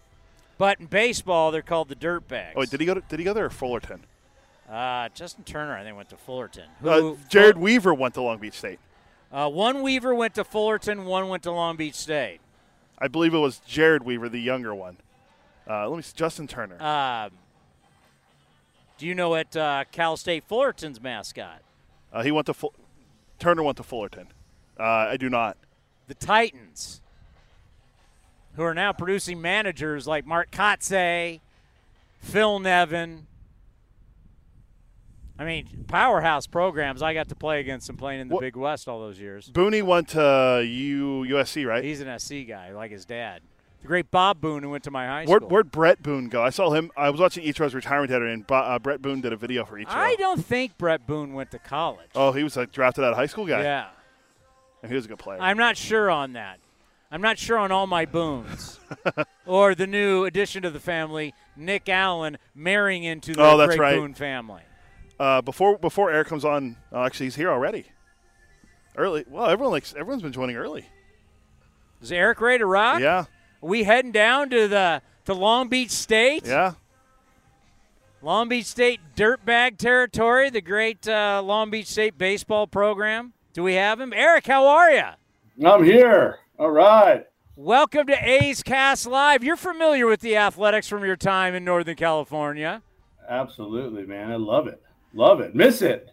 But 0.58 0.80
in 0.80 0.86
baseball, 0.86 1.50
they're 1.50 1.62
called 1.62 1.88
the 1.88 1.94
Dirtbags. 1.94 2.52
Oh, 2.56 2.60
wait, 2.60 2.70
did 2.70 2.80
he 2.80 2.86
go? 2.86 2.94
To, 2.94 3.02
did 3.02 3.18
he 3.18 3.24
go 3.24 3.34
there 3.34 3.46
or 3.46 3.50
Fullerton? 3.50 4.04
Uh, 4.70 5.10
Justin 5.10 5.44
Turner, 5.44 5.76
I 5.76 5.84
think, 5.84 5.96
went 5.96 6.08
to 6.08 6.16
Fullerton. 6.16 6.64
Who, 6.80 6.88
uh, 6.88 7.16
Jered 7.30 7.56
Weaver 7.56 7.94
went 7.94 8.14
to 8.14 8.22
Long 8.22 8.38
Beach 8.38 8.54
State. 8.54 8.78
Uh, 9.30 9.48
one 9.48 9.82
Weaver 9.82 10.14
went 10.14 10.34
to 10.34 10.44
Fullerton. 10.44 11.04
One 11.04 11.28
went 11.28 11.42
to 11.44 11.52
Long 11.52 11.76
Beach 11.76 11.94
State. 11.94 12.40
I 12.98 13.08
believe 13.08 13.34
it 13.34 13.38
was 13.38 13.60
Jered 13.68 14.02
Weaver, 14.02 14.28
the 14.28 14.40
younger 14.40 14.74
one. 14.74 14.96
Uh, 15.68 15.88
let 15.88 15.96
me 15.96 16.02
see, 16.02 16.14
Justin 16.16 16.46
Turner. 16.46 16.80
Um, 16.82 17.32
do 18.98 19.06
you 19.06 19.14
know 19.14 19.30
what 19.30 19.56
uh, 19.56 19.84
Cal 19.92 20.16
State 20.16 20.44
Fullerton's 20.44 21.00
mascot? 21.00 21.60
Uh, 22.12 22.22
he 22.22 22.30
went 22.30 22.46
to 22.46 22.54
Fu- 22.54 22.72
Turner 23.38 23.62
went 23.62 23.76
to 23.76 23.82
Fullerton. 23.82 24.28
Uh, 24.78 24.82
I 24.82 25.16
do 25.16 25.28
not. 25.28 25.56
The 26.08 26.14
Titans, 26.14 27.00
who 28.54 28.62
are 28.62 28.74
now 28.74 28.92
producing 28.92 29.40
managers 29.40 30.06
like 30.06 30.26
Mark 30.26 30.50
Kotsay, 30.50 31.40
Phil 32.20 32.58
Nevin. 32.58 33.26
I 35.38 35.44
mean, 35.44 35.84
powerhouse 35.86 36.46
programs. 36.46 37.02
I 37.02 37.12
got 37.12 37.28
to 37.28 37.34
play 37.34 37.60
against 37.60 37.86
them 37.88 37.96
playing 37.96 38.20
in 38.20 38.28
the 38.28 38.34
what, 38.34 38.40
Big 38.40 38.56
West 38.56 38.88
all 38.88 39.00
those 39.00 39.20
years. 39.20 39.50
Booney 39.50 39.82
went 39.82 40.08
to 40.08 40.64
U, 40.66 41.26
USC, 41.28 41.66
right? 41.66 41.84
He's 41.84 42.00
an 42.00 42.18
SC 42.18 42.46
guy, 42.48 42.72
like 42.72 42.90
his 42.90 43.04
dad. 43.04 43.42
The 43.82 43.88
great 43.88 44.10
Bob 44.10 44.40
Boone, 44.40 44.62
who 44.62 44.70
went 44.70 44.84
to 44.84 44.90
my 44.90 45.06
high 45.06 45.24
school. 45.24 45.32
Where'd, 45.32 45.50
where'd 45.50 45.70
Bret 45.70 46.02
Boone 46.02 46.28
go? 46.28 46.42
I 46.42 46.50
saw 46.50 46.70
him. 46.72 46.90
I 46.96 47.10
was 47.10 47.20
watching 47.20 47.44
Each 47.44 47.60
Rose 47.60 47.74
retirement 47.74 48.10
dinner, 48.10 48.26
and 48.26 48.44
uh, 48.50 48.78
Bret 48.78 49.00
Boone 49.00 49.20
did 49.20 49.32
a 49.32 49.36
video 49.36 49.64
for 49.64 49.78
Each 49.78 49.88
I 49.90 50.16
don't 50.16 50.44
think 50.44 50.76
Bret 50.78 51.06
Boone 51.06 51.34
went 51.34 51.50
to 51.52 51.58
college. 51.58 52.10
Oh, 52.14 52.32
he 52.32 52.42
was 52.42 52.56
a 52.56 52.66
drafted 52.66 53.04
out 53.04 53.12
of 53.12 53.16
high 53.16 53.26
school 53.26 53.46
guy. 53.46 53.62
Yeah. 53.62 53.88
And 54.82 54.90
he 54.90 54.96
was 54.96 55.04
a 55.04 55.08
good 55.08 55.18
player. 55.18 55.38
I'm 55.40 55.56
not 55.56 55.76
sure 55.76 56.10
on 56.10 56.32
that. 56.34 56.58
I'm 57.10 57.22
not 57.22 57.38
sure 57.38 57.58
on 57.58 57.70
all 57.70 57.86
my 57.86 58.04
boons. 58.04 58.80
or 59.46 59.74
the 59.74 59.86
new 59.86 60.24
addition 60.24 60.62
to 60.62 60.70
the 60.70 60.80
family, 60.80 61.34
Nick 61.56 61.88
Allen, 61.88 62.38
marrying 62.54 63.04
into 63.04 63.32
the 63.32 63.42
Oh, 63.42 63.56
that's 63.56 63.68
great 63.70 63.80
right. 63.80 63.96
Boone 63.96 64.14
family. 64.14 64.62
Uh, 65.18 65.40
before 65.40 65.78
before 65.78 66.10
Eric 66.10 66.28
comes 66.28 66.44
on, 66.44 66.76
oh, 66.92 67.04
actually 67.04 67.26
he's 67.26 67.36
here 67.36 67.50
already. 67.50 67.86
Early. 68.96 69.24
Well, 69.28 69.46
everyone 69.46 69.72
likes. 69.72 69.94
Everyone's 69.96 70.22
been 70.22 70.32
joining 70.32 70.56
early. 70.56 70.86
Is 72.02 72.12
Eric 72.12 72.40
ready 72.40 72.58
to 72.58 72.66
rock? 72.66 73.00
Yeah. 73.00 73.24
Are 73.62 73.68
we 73.68 73.84
heading 73.84 74.12
down 74.12 74.50
to 74.50 74.68
the 74.68 75.02
to 75.24 75.34
Long 75.34 75.68
Beach 75.68 75.90
State? 75.90 76.46
Yeah. 76.46 76.74
Long 78.22 78.48
Beach 78.48 78.66
State 78.66 79.00
dirtbag 79.16 79.78
territory, 79.78 80.50
the 80.50 80.60
great 80.60 81.06
uh, 81.08 81.42
Long 81.44 81.70
Beach 81.70 81.86
State 81.86 82.18
baseball 82.18 82.66
program. 82.66 83.32
Do 83.52 83.62
we 83.62 83.74
have 83.74 84.00
him? 84.00 84.12
Eric, 84.12 84.46
how 84.46 84.66
are 84.66 84.90
you? 84.90 85.04
I'm 85.64 85.84
here. 85.84 86.38
All 86.58 86.70
right. 86.70 87.26
Welcome 87.56 88.06
to 88.08 88.28
A's 88.28 88.62
Cast 88.62 89.06
Live. 89.06 89.42
You're 89.42 89.56
familiar 89.56 90.06
with 90.06 90.20
the 90.20 90.36
athletics 90.36 90.88
from 90.88 91.04
your 91.04 91.16
time 91.16 91.54
in 91.54 91.64
Northern 91.64 91.96
California. 91.96 92.82
Absolutely, 93.26 94.04
man. 94.04 94.30
I 94.30 94.36
love 94.36 94.66
it. 94.66 94.82
Love 95.14 95.40
it. 95.40 95.54
Miss 95.54 95.80
it. 95.80 96.10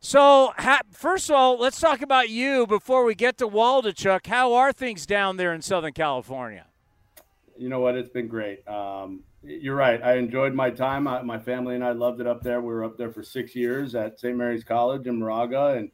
So, 0.00 0.52
ha- 0.58 0.80
first 0.90 1.30
of 1.30 1.36
all, 1.36 1.56
let's 1.60 1.78
talk 1.78 2.02
about 2.02 2.28
you 2.28 2.66
before 2.66 3.04
we 3.04 3.14
get 3.14 3.38
to 3.38 3.46
Waldichuk. 3.46 4.26
How 4.26 4.52
are 4.54 4.72
things 4.72 5.06
down 5.06 5.36
there 5.36 5.54
in 5.54 5.62
Southern 5.62 5.92
California? 5.92 6.66
You 7.62 7.68
know 7.68 7.78
what? 7.78 7.94
It's 7.94 8.10
been 8.10 8.26
great. 8.26 8.66
Um, 8.66 9.20
you're 9.44 9.76
right. 9.76 10.02
I 10.02 10.14
enjoyed 10.16 10.52
my 10.52 10.68
time. 10.70 11.06
I, 11.06 11.22
my 11.22 11.38
family 11.38 11.76
and 11.76 11.84
I 11.84 11.92
loved 11.92 12.20
it 12.20 12.26
up 12.26 12.42
there. 12.42 12.60
We 12.60 12.66
were 12.74 12.84
up 12.84 12.98
there 12.98 13.12
for 13.12 13.22
six 13.22 13.54
years 13.54 13.94
at 13.94 14.18
St. 14.18 14.36
Mary's 14.36 14.64
College 14.64 15.06
in 15.06 15.20
Moraga, 15.20 15.74
and 15.76 15.90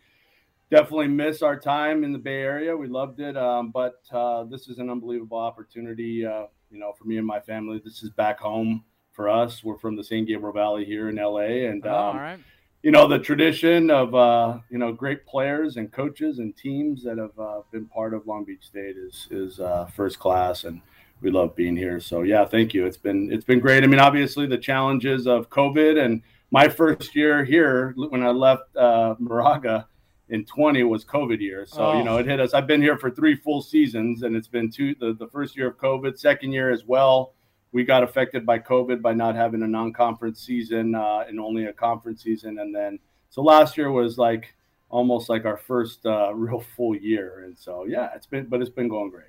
definitely 0.71 1.09
miss 1.09 1.43
our 1.43 1.59
time 1.59 2.05
in 2.05 2.13
the 2.13 2.19
Bay 2.19 2.41
Area. 2.41 2.75
We 2.75 2.87
loved 2.89 3.21
it, 3.21 3.37
um, 3.37 3.71
but 3.71 4.01
uh, 4.13 4.45
this 4.45 4.69
is 4.69 4.79
an 4.79 4.89
unbelievable 4.89 5.39
opportunity. 5.39 6.25
Uh, 6.25 6.47
you 6.71 6.79
know, 6.79 6.93
for 6.99 7.05
me 7.05 7.19
and 7.19 7.27
my 7.27 7.41
family, 7.41 7.81
this 7.85 8.03
is 8.03 8.11
back 8.11 8.41
home 8.41 8.83
for 9.13 9.29
us. 9.29 9.63
We're 9.63 9.79
from 9.79 9.95
the 9.97 10.05
San 10.05 10.25
Gabriel 10.25 10.53
Valley 10.55 10.87
here 10.87 11.11
in 11.11 11.17
LA, 11.17 11.69
and 11.69 11.87
um, 11.87 12.17
Oh, 12.17 12.19
right. 12.19 12.39
you 12.83 12.91
know 12.91 13.07
the 13.07 13.19
tradition 13.19 13.91
of 13.91 14.15
uh, 14.15 14.59
you 14.71 14.79
know 14.79 14.93
great 14.93 15.27
players 15.27 15.77
and 15.77 15.93
coaches 15.93 16.39
and 16.39 16.57
teams 16.57 17.03
that 17.05 17.19
have 17.19 17.39
uh, 17.39 17.61
been 17.73 17.87
part 17.87 18.15
of 18.15 18.27
Long 18.27 18.45
Beach 18.45 18.65
State 18.65 18.97
is 18.97 19.27
is 19.31 19.61
uh, 19.61 19.87
first 19.95 20.19
class, 20.19 20.65
and 20.65 20.81
we 21.21 21.31
love 21.31 21.55
being 21.57 21.77
here. 21.77 22.01
So 22.01 22.23
yeah, 22.23 22.45
thank 22.45 22.75
you. 22.75 22.87
It's 22.87 22.97
been 22.97 23.33
it's 23.33 23.45
been 23.45 23.61
great. 23.61 23.85
I 23.85 23.87
mean, 23.87 24.01
obviously 24.01 24.47
the 24.47 24.59
challenges 24.59 25.27
of 25.27 25.51
COVID 25.51 26.03
and 26.05 26.23
my 26.51 26.69
first 26.69 27.15
year 27.15 27.45
here 27.45 27.95
when 27.97 28.23
I 28.23 28.31
left 28.31 28.75
uh, 28.77 29.15
Moraga 29.19 29.87
in 30.31 30.45
20 30.45 30.83
was 30.85 31.05
COVID 31.05 31.41
year. 31.41 31.67
So 31.67 31.97
you 31.99 32.05
know 32.05 32.17
Oh. 32.17 32.19
it 32.19 32.27
hit 32.27 32.41
us. 32.41 32.55
I've 32.55 32.67
been 32.67 32.83
here 32.83 32.97
for 32.99 33.11
three 33.11 33.35
full 33.37 33.63
seasons, 33.63 34.23
and 34.23 34.37
it's 34.37 34.49
been 34.49 34.71
two 34.71 34.95
the, 35.01 35.15
the 35.15 35.27
first 35.29 35.57
year 35.57 35.69
of 35.69 35.79
COVID, 35.79 36.19
second 36.19 36.53
year 36.53 36.71
as 36.71 36.85
well. 36.85 37.35
We 37.73 37.85
got 37.85 38.03
affected 38.03 38.47
by 38.47 38.61
COVID 38.61 39.03
by 39.03 39.13
not 39.13 39.35
having 39.37 39.63
a 39.63 39.67
non-conference 39.67 40.41
season 40.41 40.95
uh, 40.95 41.25
and 41.29 41.39
only 41.39 41.67
a 41.67 41.73
conference 41.73 42.23
season, 42.23 42.59
and 42.61 42.75
then 42.75 42.99
so 43.31 43.43
last 43.43 43.77
year 43.77 43.91
was 43.91 44.17
like 44.17 44.55
almost 44.91 45.29
like 45.29 45.45
our 45.45 45.59
first 45.59 46.07
uh, 46.07 46.35
real 46.35 46.61
full 46.77 46.97
year, 46.97 47.43
and 47.45 47.57
so 47.59 47.85
yeah, 47.85 48.09
it's 48.15 48.27
been 48.27 48.47
but 48.47 48.61
it's 48.63 48.71
been 48.71 48.89
going 48.89 49.11
great. 49.11 49.27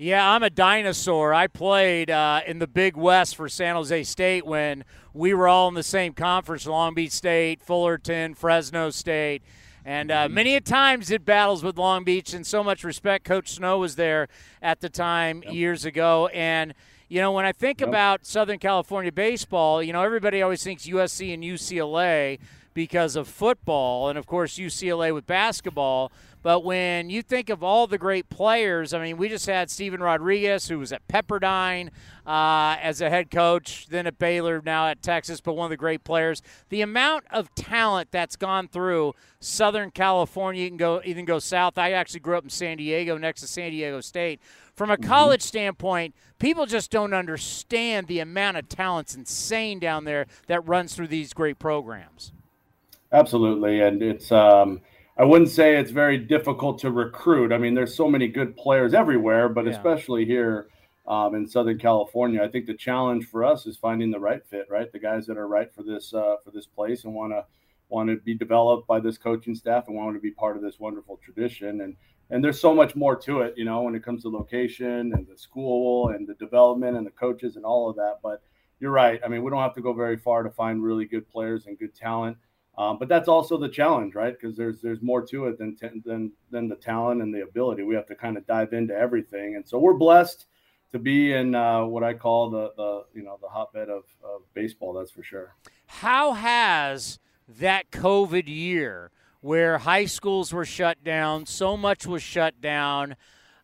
Yeah, 0.00 0.30
I'm 0.30 0.44
a 0.44 0.50
dinosaur. 0.50 1.34
I 1.34 1.48
played 1.48 2.08
uh, 2.08 2.42
in 2.46 2.60
the 2.60 2.68
Big 2.68 2.96
West 2.96 3.34
for 3.34 3.48
San 3.48 3.74
Jose 3.74 4.04
State 4.04 4.46
when 4.46 4.84
we 5.12 5.34
were 5.34 5.48
all 5.48 5.66
in 5.66 5.74
the 5.74 5.82
same 5.82 6.12
conference 6.12 6.66
Long 6.66 6.94
Beach 6.94 7.10
State, 7.10 7.60
Fullerton, 7.60 8.34
Fresno 8.34 8.90
State. 8.90 9.42
And 9.84 10.12
uh, 10.12 10.28
many 10.28 10.54
a 10.54 10.60
times 10.60 11.08
did 11.08 11.24
battles 11.24 11.64
with 11.64 11.78
Long 11.78 12.04
Beach, 12.04 12.32
and 12.32 12.46
so 12.46 12.62
much 12.62 12.84
respect. 12.84 13.24
Coach 13.24 13.50
Snow 13.50 13.78
was 13.78 13.96
there 13.96 14.28
at 14.62 14.80
the 14.80 14.88
time 14.88 15.42
years 15.50 15.84
ago. 15.84 16.28
And, 16.28 16.74
you 17.08 17.20
know, 17.20 17.32
when 17.32 17.44
I 17.44 17.50
think 17.50 17.80
Yep. 17.80 17.88
about 17.88 18.24
Southern 18.24 18.60
California 18.60 19.10
baseball, 19.10 19.82
you 19.82 19.92
know, 19.92 20.02
everybody 20.02 20.42
always 20.42 20.62
thinks 20.62 20.86
USC 20.86 21.34
and 21.34 21.42
UCLA 21.42 22.38
because 22.72 23.16
of 23.16 23.26
football, 23.26 24.08
and 24.08 24.16
of 24.16 24.26
course 24.26 24.58
UCLA 24.58 25.12
with 25.12 25.26
basketball. 25.26 26.12
But 26.42 26.64
when 26.64 27.10
you 27.10 27.22
think 27.22 27.50
of 27.50 27.62
all 27.62 27.86
the 27.86 27.98
great 27.98 28.28
players, 28.28 28.94
I 28.94 29.02
mean, 29.02 29.16
we 29.16 29.28
just 29.28 29.46
had 29.46 29.70
Steven 29.70 30.00
Rodriguez, 30.00 30.68
who 30.68 30.78
was 30.78 30.92
at 30.92 31.06
Pepperdine 31.08 31.90
uh, 32.26 32.76
as 32.80 33.00
a 33.00 33.10
head 33.10 33.30
coach, 33.30 33.86
then 33.88 34.06
at 34.06 34.18
Baylor, 34.18 34.62
now 34.64 34.88
at 34.88 35.02
Texas, 35.02 35.40
but 35.40 35.54
one 35.54 35.66
of 35.66 35.70
the 35.70 35.76
great 35.76 36.04
players. 36.04 36.42
The 36.68 36.82
amount 36.82 37.24
of 37.30 37.52
talent 37.54 38.10
that's 38.12 38.36
gone 38.36 38.68
through 38.68 39.14
Southern 39.40 39.90
California, 39.90 40.62
you 40.62 40.68
can 40.68 40.76
go 40.76 41.00
even 41.04 41.24
go 41.24 41.38
south. 41.38 41.76
I 41.76 41.92
actually 41.92 42.20
grew 42.20 42.36
up 42.36 42.44
in 42.44 42.50
San 42.50 42.76
Diego, 42.76 43.18
next 43.18 43.40
to 43.40 43.46
San 43.48 43.70
Diego 43.70 44.00
State. 44.00 44.40
From 44.74 44.90
a 44.92 44.96
college 44.96 45.42
standpoint, 45.42 46.14
people 46.38 46.66
just 46.66 46.92
don't 46.92 47.12
understand 47.12 48.06
the 48.06 48.20
amount 48.20 48.58
of 48.58 48.68
talent's 48.68 49.16
insane 49.16 49.80
down 49.80 50.04
there 50.04 50.26
that 50.46 50.66
runs 50.68 50.94
through 50.94 51.08
these 51.08 51.32
great 51.32 51.58
programs. 51.58 52.32
Absolutely, 53.10 53.80
and 53.80 54.02
it's 54.02 54.30
um, 54.30 54.80
I 55.18 55.24
wouldn't 55.24 55.50
say 55.50 55.76
it's 55.76 55.90
very 55.90 56.16
difficult 56.16 56.78
to 56.80 56.92
recruit. 56.92 57.52
I 57.52 57.58
mean, 57.58 57.74
there's 57.74 57.94
so 57.94 58.08
many 58.08 58.28
good 58.28 58.56
players 58.56 58.94
everywhere, 58.94 59.48
but 59.48 59.64
Yeah. 59.64 59.72
especially 59.72 60.24
here 60.24 60.68
um, 61.08 61.34
in 61.34 61.46
Southern 61.46 61.78
California, 61.78 62.42
I 62.42 62.48
think 62.48 62.66
the 62.66 62.74
challenge 62.74 63.24
for 63.24 63.42
us 63.42 63.66
is 63.66 63.76
finding 63.76 64.10
the 64.10 64.20
right 64.20 64.44
fit, 64.46 64.66
right? 64.70 64.92
The 64.92 64.98
guys 64.98 65.26
that 65.26 65.38
are 65.38 65.48
right 65.48 65.72
for 65.74 65.82
this 65.82 66.12
uh, 66.14 66.36
for 66.44 66.50
this 66.50 66.66
place 66.66 67.04
and 67.04 67.14
want 67.14 67.32
to 67.32 67.44
want 67.88 68.10
to 68.10 68.16
be 68.16 68.34
developed 68.34 68.86
by 68.86 69.00
this 69.00 69.16
coaching 69.16 69.54
staff 69.54 69.88
and 69.88 69.96
want 69.96 70.14
to 70.14 70.20
be 70.20 70.30
part 70.30 70.56
of 70.56 70.62
this 70.62 70.78
wonderful 70.78 71.16
tradition. 71.24 71.80
And 71.80 71.96
and 72.30 72.44
there's 72.44 72.60
so 72.60 72.74
much 72.74 72.94
more 72.94 73.16
to 73.16 73.40
it, 73.40 73.54
you 73.56 73.64
know, 73.64 73.80
when 73.82 73.94
it 73.94 74.04
comes 74.04 74.22
to 74.22 74.28
location 74.28 75.14
and 75.14 75.26
the 75.26 75.36
school 75.36 76.10
and 76.10 76.28
the 76.28 76.34
development 76.34 76.96
and 76.98 77.06
the 77.06 77.10
coaches 77.10 77.56
and 77.56 77.64
all 77.64 77.88
of 77.88 77.96
that. 77.96 78.18
But 78.22 78.42
you're 78.78 78.90
right. 78.92 79.18
I 79.24 79.28
mean, 79.28 79.42
we 79.42 79.50
don't 79.50 79.62
have 79.62 79.74
to 79.76 79.80
go 79.80 79.94
very 79.94 80.18
far 80.18 80.42
to 80.42 80.50
find 80.50 80.82
really 80.82 81.06
good 81.06 81.28
players 81.30 81.66
and 81.66 81.78
good 81.78 81.94
talent. 81.94 82.36
Um, 82.78 82.96
but 82.96 83.08
that's 83.08 83.26
also 83.26 83.58
the 83.58 83.68
challenge, 83.68 84.14
right? 84.14 84.32
Because 84.40 84.56
there's 84.56 84.80
there's 84.80 85.02
more 85.02 85.20
to 85.26 85.46
it 85.46 85.58
than 85.58 85.76
than 86.04 86.30
than 86.50 86.68
the 86.68 86.76
talent 86.76 87.20
and 87.20 87.34
the 87.34 87.42
ability. 87.42 87.82
We 87.82 87.96
have 87.96 88.06
to 88.06 88.14
kind 88.14 88.36
of 88.36 88.46
dive 88.46 88.72
into 88.72 88.94
everything, 88.94 89.56
and 89.56 89.68
so 89.68 89.80
we're 89.80 89.94
blessed 89.94 90.46
to 90.92 91.00
be 91.00 91.32
in 91.32 91.56
uh, 91.56 91.84
what 91.84 92.04
I 92.04 92.14
call 92.14 92.50
the 92.50 92.72
the 92.76 93.04
you 93.14 93.24
know 93.24 93.36
the 93.42 93.48
hotbed 93.48 93.88
of, 93.88 94.04
of 94.22 94.42
baseball. 94.54 94.92
That's 94.92 95.10
for 95.10 95.24
sure. 95.24 95.56
How 95.86 96.34
has 96.34 97.18
that 97.48 97.90
COVID 97.90 98.46
year, 98.46 99.10
where 99.40 99.78
high 99.78 100.04
schools 100.04 100.52
were 100.52 100.64
shut 100.64 101.02
down, 101.02 101.46
so 101.46 101.76
much 101.76 102.06
was 102.06 102.22
shut 102.22 102.60
down, 102.60 103.16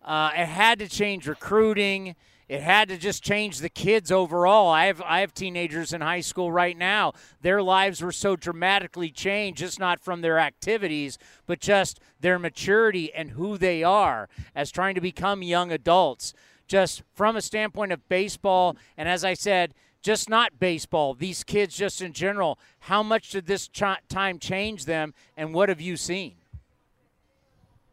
uh, 0.05 0.32
it 0.36 0.47
had 0.47 0.81
to 0.81 0.89
change 0.89 1.28
recruiting. 1.28 2.16
It 2.55 2.63
had 2.63 2.89
to 2.91 2.97
just 2.97 3.25
change 3.25 3.59
the 3.59 3.69
kids 3.69 4.13
overall. 4.13 4.71
I 4.71 4.87
have 4.87 5.03
I 5.03 5.19
have 5.23 5.35
teenagers 5.35 5.93
in 5.93 6.01
high 6.01 6.21
school 6.21 6.53
right 6.53 6.79
now. 6.79 7.13
Their 7.43 7.61
lives 7.61 8.01
were 8.01 8.13
so 8.13 8.37
dramatically 8.37 9.11
changed, 9.11 9.59
just 9.59 9.81
not 9.81 9.99
from 9.99 10.21
their 10.21 10.39
activities, 10.39 11.19
but 11.47 11.59
just 11.59 11.99
their 12.21 12.39
maturity 12.39 13.13
and 13.13 13.31
who 13.31 13.59
they 13.59 13.83
are 13.83 14.29
as 14.55 14.71
trying 14.71 14.95
to 14.95 15.01
become 15.01 15.43
young 15.43 15.73
adults. 15.73 16.33
Just 16.69 17.03
from 17.13 17.35
a 17.35 17.43
standpoint 17.43 17.91
of 17.91 18.09
baseball, 18.09 18.77
and 18.97 19.09
as 19.09 19.25
I 19.25 19.35
said, 19.35 19.75
just 20.01 20.31
not 20.31 20.61
baseball, 20.61 21.13
these 21.13 21.43
kids 21.43 21.77
just 21.77 22.01
in 22.01 22.13
general, 22.13 22.61
how 22.79 23.03
much 23.03 23.31
did 23.31 23.47
this 23.47 23.67
ch- 23.67 23.83
time 24.09 24.39
change 24.39 24.85
them, 24.85 25.13
and 25.37 25.53
what 25.53 25.69
have 25.69 25.81
you 25.81 25.97
seen? 25.97 26.37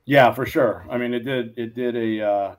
Yeah, 0.05 0.31
for 0.31 0.45
sure. 0.45 0.85
I 0.87 0.99
mean, 0.99 1.15
it 1.15 1.25
did. 1.25 1.57
It 1.57 1.73
did 1.73 1.95
a. 1.95 2.23
Uh, 2.23 2.55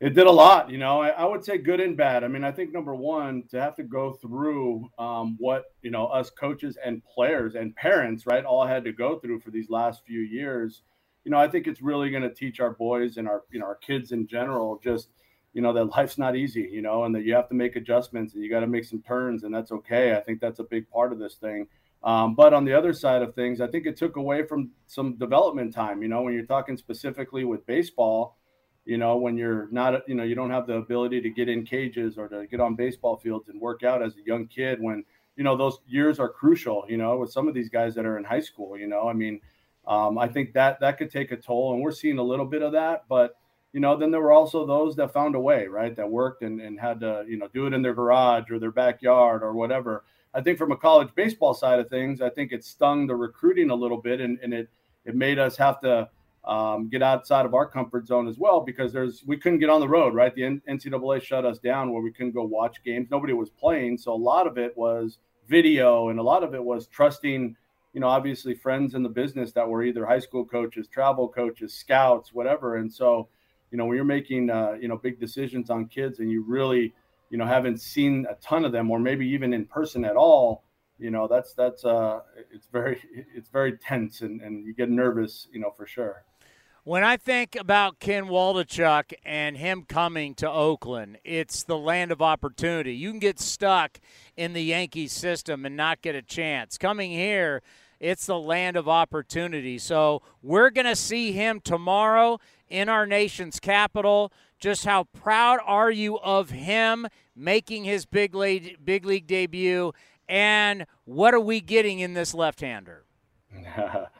it 0.00 0.14
did 0.14 0.26
a 0.26 0.32
lot. 0.32 0.70
You 0.70 0.78
know, 0.78 1.02
I, 1.02 1.08
I 1.08 1.24
would 1.26 1.44
say 1.44 1.58
good 1.58 1.78
and 1.78 1.94
bad. 1.96 2.24
I 2.24 2.28
mean, 2.28 2.42
I 2.42 2.52
think 2.52 2.72
number 2.72 2.94
one 2.94 3.44
to 3.50 3.60
have 3.60 3.76
to 3.76 3.82
go 3.82 4.14
through 4.14 4.88
um, 4.98 5.36
what 5.38 5.66
you 5.82 5.90
know 5.90 6.06
us 6.06 6.30
coaches 6.30 6.78
and 6.82 7.02
players 7.04 7.54
and 7.54 7.76
parents, 7.76 8.26
right, 8.26 8.44
all 8.44 8.66
had 8.66 8.84
to 8.84 8.92
go 8.92 9.18
through 9.18 9.40
for 9.40 9.50
these 9.50 9.68
last 9.68 10.02
few 10.06 10.20
years. 10.20 10.82
You 11.24 11.30
know, 11.30 11.38
I 11.38 11.48
think 11.48 11.66
it's 11.66 11.82
really 11.82 12.10
going 12.10 12.22
to 12.22 12.34
teach 12.34 12.60
our 12.60 12.70
boys 12.70 13.18
and 13.18 13.28
our 13.28 13.42
you 13.52 13.60
know 13.60 13.66
our 13.66 13.76
kids 13.76 14.12
in 14.12 14.26
general 14.26 14.80
just 14.82 15.10
you 15.52 15.60
know 15.60 15.74
that 15.74 15.84
life's 15.84 16.16
not 16.16 16.34
easy. 16.34 16.66
You 16.72 16.80
know, 16.80 17.04
and 17.04 17.14
that 17.14 17.24
you 17.24 17.34
have 17.34 17.50
to 17.50 17.54
make 17.54 17.76
adjustments 17.76 18.32
and 18.32 18.42
you 18.42 18.48
got 18.48 18.60
to 18.60 18.66
make 18.66 18.84
some 18.84 19.02
turns, 19.02 19.44
and 19.44 19.54
that's 19.54 19.70
okay. 19.70 20.16
I 20.16 20.20
think 20.20 20.40
that's 20.40 20.60
a 20.60 20.64
big 20.64 20.88
part 20.88 21.12
of 21.12 21.18
this 21.18 21.34
thing. 21.34 21.66
Um, 22.02 22.34
but 22.34 22.54
on 22.54 22.64
the 22.64 22.72
other 22.72 22.94
side 22.94 23.20
of 23.20 23.34
things, 23.34 23.60
I 23.60 23.66
think 23.66 23.84
it 23.84 23.98
took 23.98 24.16
away 24.16 24.46
from 24.46 24.70
some 24.86 25.18
development 25.18 25.74
time. 25.74 26.00
You 26.00 26.08
know, 26.08 26.22
when 26.22 26.32
you're 26.32 26.46
talking 26.46 26.78
specifically 26.78 27.44
with 27.44 27.66
baseball, 27.66 28.38
you 28.84 28.98
know, 28.98 29.16
when 29.16 29.36
you're 29.36 29.68
not, 29.70 30.08
you 30.08 30.14
know, 30.14 30.22
you 30.22 30.34
don't 30.34 30.50
have 30.50 30.66
the 30.66 30.74
ability 30.74 31.20
to 31.20 31.30
get 31.30 31.48
in 31.48 31.64
cages 31.64 32.18
or 32.18 32.28
to 32.28 32.46
get 32.46 32.60
on 32.60 32.74
baseball 32.74 33.16
fields 33.16 33.48
and 33.48 33.60
work 33.60 33.82
out 33.82 34.02
as 34.02 34.16
a 34.16 34.26
young 34.26 34.46
kid 34.46 34.80
when, 34.80 35.04
you 35.36 35.44
know, 35.44 35.56
those 35.56 35.78
years 35.86 36.18
are 36.18 36.28
crucial, 36.28 36.84
you 36.88 36.96
know, 36.96 37.16
with 37.18 37.30
some 37.30 37.48
of 37.48 37.54
these 37.54 37.68
guys 37.68 37.94
that 37.94 38.06
are 38.06 38.18
in 38.18 38.24
high 38.24 38.40
school, 38.40 38.76
you 38.78 38.86
know, 38.86 39.08
I 39.08 39.12
mean, 39.12 39.40
um, 39.86 40.18
I 40.18 40.28
think 40.28 40.52
that 40.54 40.80
that 40.80 40.98
could 40.98 41.10
take 41.10 41.32
a 41.32 41.36
toll 41.36 41.74
and 41.74 41.82
we're 41.82 41.92
seeing 41.92 42.18
a 42.18 42.22
little 42.22 42.46
bit 42.46 42.62
of 42.62 42.72
that, 42.72 43.04
but 43.08 43.36
you 43.72 43.80
know, 43.80 43.96
then 43.96 44.10
there 44.10 44.20
were 44.20 44.32
also 44.32 44.66
those 44.66 44.96
that 44.96 45.12
found 45.12 45.36
a 45.36 45.40
way, 45.40 45.66
right? 45.68 45.94
That 45.94 46.10
worked 46.10 46.42
and, 46.42 46.60
and 46.60 46.78
had 46.78 47.00
to, 47.00 47.24
you 47.28 47.38
know, 47.38 47.46
do 47.48 47.66
it 47.66 47.72
in 47.72 47.82
their 47.82 47.94
garage 47.94 48.50
or 48.50 48.58
their 48.58 48.72
backyard 48.72 49.44
or 49.44 49.52
whatever. 49.52 50.04
I 50.34 50.40
think 50.40 50.58
from 50.58 50.72
a 50.72 50.76
college 50.76 51.10
baseball 51.14 51.54
side 51.54 51.78
of 51.78 51.88
things, 51.88 52.20
I 52.20 52.30
think 52.30 52.50
it 52.50 52.64
stung 52.64 53.06
the 53.06 53.14
recruiting 53.14 53.70
a 53.70 53.74
little 53.74 54.00
bit 54.00 54.20
and, 54.20 54.38
and 54.42 54.52
it 54.52 54.68
it 55.04 55.14
made 55.14 55.38
us 55.38 55.56
have 55.56 55.80
to 55.80 56.08
um, 56.44 56.88
get 56.88 57.02
outside 57.02 57.44
of 57.44 57.54
our 57.54 57.66
comfort 57.66 58.06
zone 58.06 58.26
as 58.26 58.38
well 58.38 58.60
because 58.60 58.92
there's 58.92 59.22
we 59.26 59.36
couldn't 59.36 59.58
get 59.58 59.70
on 59.70 59.80
the 59.80 59.88
road, 59.88 60.14
right? 60.14 60.34
The 60.34 60.60
NCAA 60.68 61.22
shut 61.22 61.44
us 61.44 61.58
down 61.58 61.92
where 61.92 62.02
we 62.02 62.12
couldn't 62.12 62.32
go 62.32 62.44
watch 62.44 62.82
games. 62.84 63.08
Nobody 63.10 63.32
was 63.32 63.50
playing, 63.50 63.98
so 63.98 64.12
a 64.12 64.14
lot 64.14 64.46
of 64.46 64.56
it 64.56 64.76
was 64.76 65.18
video 65.48 66.08
and 66.08 66.18
a 66.18 66.22
lot 66.22 66.44
of 66.44 66.54
it 66.54 66.62
was 66.62 66.86
trusting 66.86 67.56
you 67.92 68.00
know 68.00 68.06
obviously 68.06 68.54
friends 68.54 68.94
in 68.94 69.02
the 69.02 69.08
business 69.08 69.52
that 69.52 69.68
were 69.68 69.82
either 69.82 70.06
high 70.06 70.20
school 70.20 70.44
coaches 70.44 70.86
travel 70.86 71.28
coaches 71.28 71.74
scouts 71.74 72.32
whatever 72.32 72.76
and 72.76 72.92
so 72.92 73.28
you 73.72 73.76
know 73.76 73.84
when 73.84 73.96
you're 73.96 74.04
making 74.04 74.48
uh, 74.48 74.76
you 74.80 74.86
know 74.86 74.96
big 74.96 75.18
decisions 75.18 75.68
on 75.68 75.86
kids 75.86 76.20
and 76.20 76.30
you 76.30 76.44
really 76.46 76.94
you 77.30 77.38
know 77.38 77.44
haven't 77.44 77.80
seen 77.80 78.26
a 78.30 78.34
ton 78.36 78.64
of 78.64 78.70
them 78.70 78.90
or 78.90 79.00
maybe 79.00 79.26
even 79.26 79.52
in 79.52 79.64
person 79.64 80.04
at 80.04 80.16
all 80.16 80.62
you 81.00 81.10
know 81.10 81.26
that's 81.26 81.52
that's 81.54 81.84
uh 81.84 82.20
it's 82.52 82.68
very 82.70 83.00
it's 83.34 83.48
very 83.48 83.76
tense 83.78 84.20
and, 84.20 84.40
and 84.40 84.64
you 84.64 84.72
get 84.72 84.88
nervous 84.88 85.48
you 85.52 85.60
know 85.60 85.70
for 85.76 85.86
sure 85.86 86.24
when 86.84 87.04
I 87.04 87.16
think 87.16 87.56
about 87.56 87.98
Ken 88.00 88.26
Waldichuk 88.26 89.12
and 89.24 89.56
him 89.56 89.84
coming 89.86 90.34
to 90.36 90.50
Oakland, 90.50 91.18
it's 91.24 91.62
the 91.62 91.76
land 91.76 92.10
of 92.10 92.22
opportunity. 92.22 92.94
You 92.94 93.10
can 93.10 93.18
get 93.18 93.38
stuck 93.38 94.00
in 94.36 94.54
the 94.54 94.62
Yankee 94.62 95.08
system 95.08 95.66
and 95.66 95.76
not 95.76 96.00
get 96.00 96.14
a 96.14 96.22
chance. 96.22 96.78
Coming 96.78 97.10
here, 97.10 97.62
it's 97.98 98.24
the 98.24 98.38
land 98.38 98.76
of 98.76 98.88
opportunity. 98.88 99.78
So 99.78 100.22
we're 100.42 100.70
going 100.70 100.86
to 100.86 100.96
see 100.96 101.32
him 101.32 101.60
tomorrow 101.60 102.40
in 102.68 102.88
our 102.88 103.06
nation's 103.06 103.60
capital. 103.60 104.32
Just 104.58 104.86
how 104.86 105.04
proud 105.04 105.58
are 105.64 105.90
you 105.90 106.18
of 106.20 106.50
him 106.50 107.08
making 107.36 107.84
his 107.84 108.06
big 108.06 108.34
league, 108.34 108.78
big 108.82 109.04
league 109.04 109.26
debut? 109.26 109.92
And 110.28 110.86
what 111.04 111.34
are 111.34 111.40
we 111.40 111.60
getting 111.60 111.98
in 111.98 112.14
this 112.14 112.32
left 112.32 112.60
hander? 112.60 113.04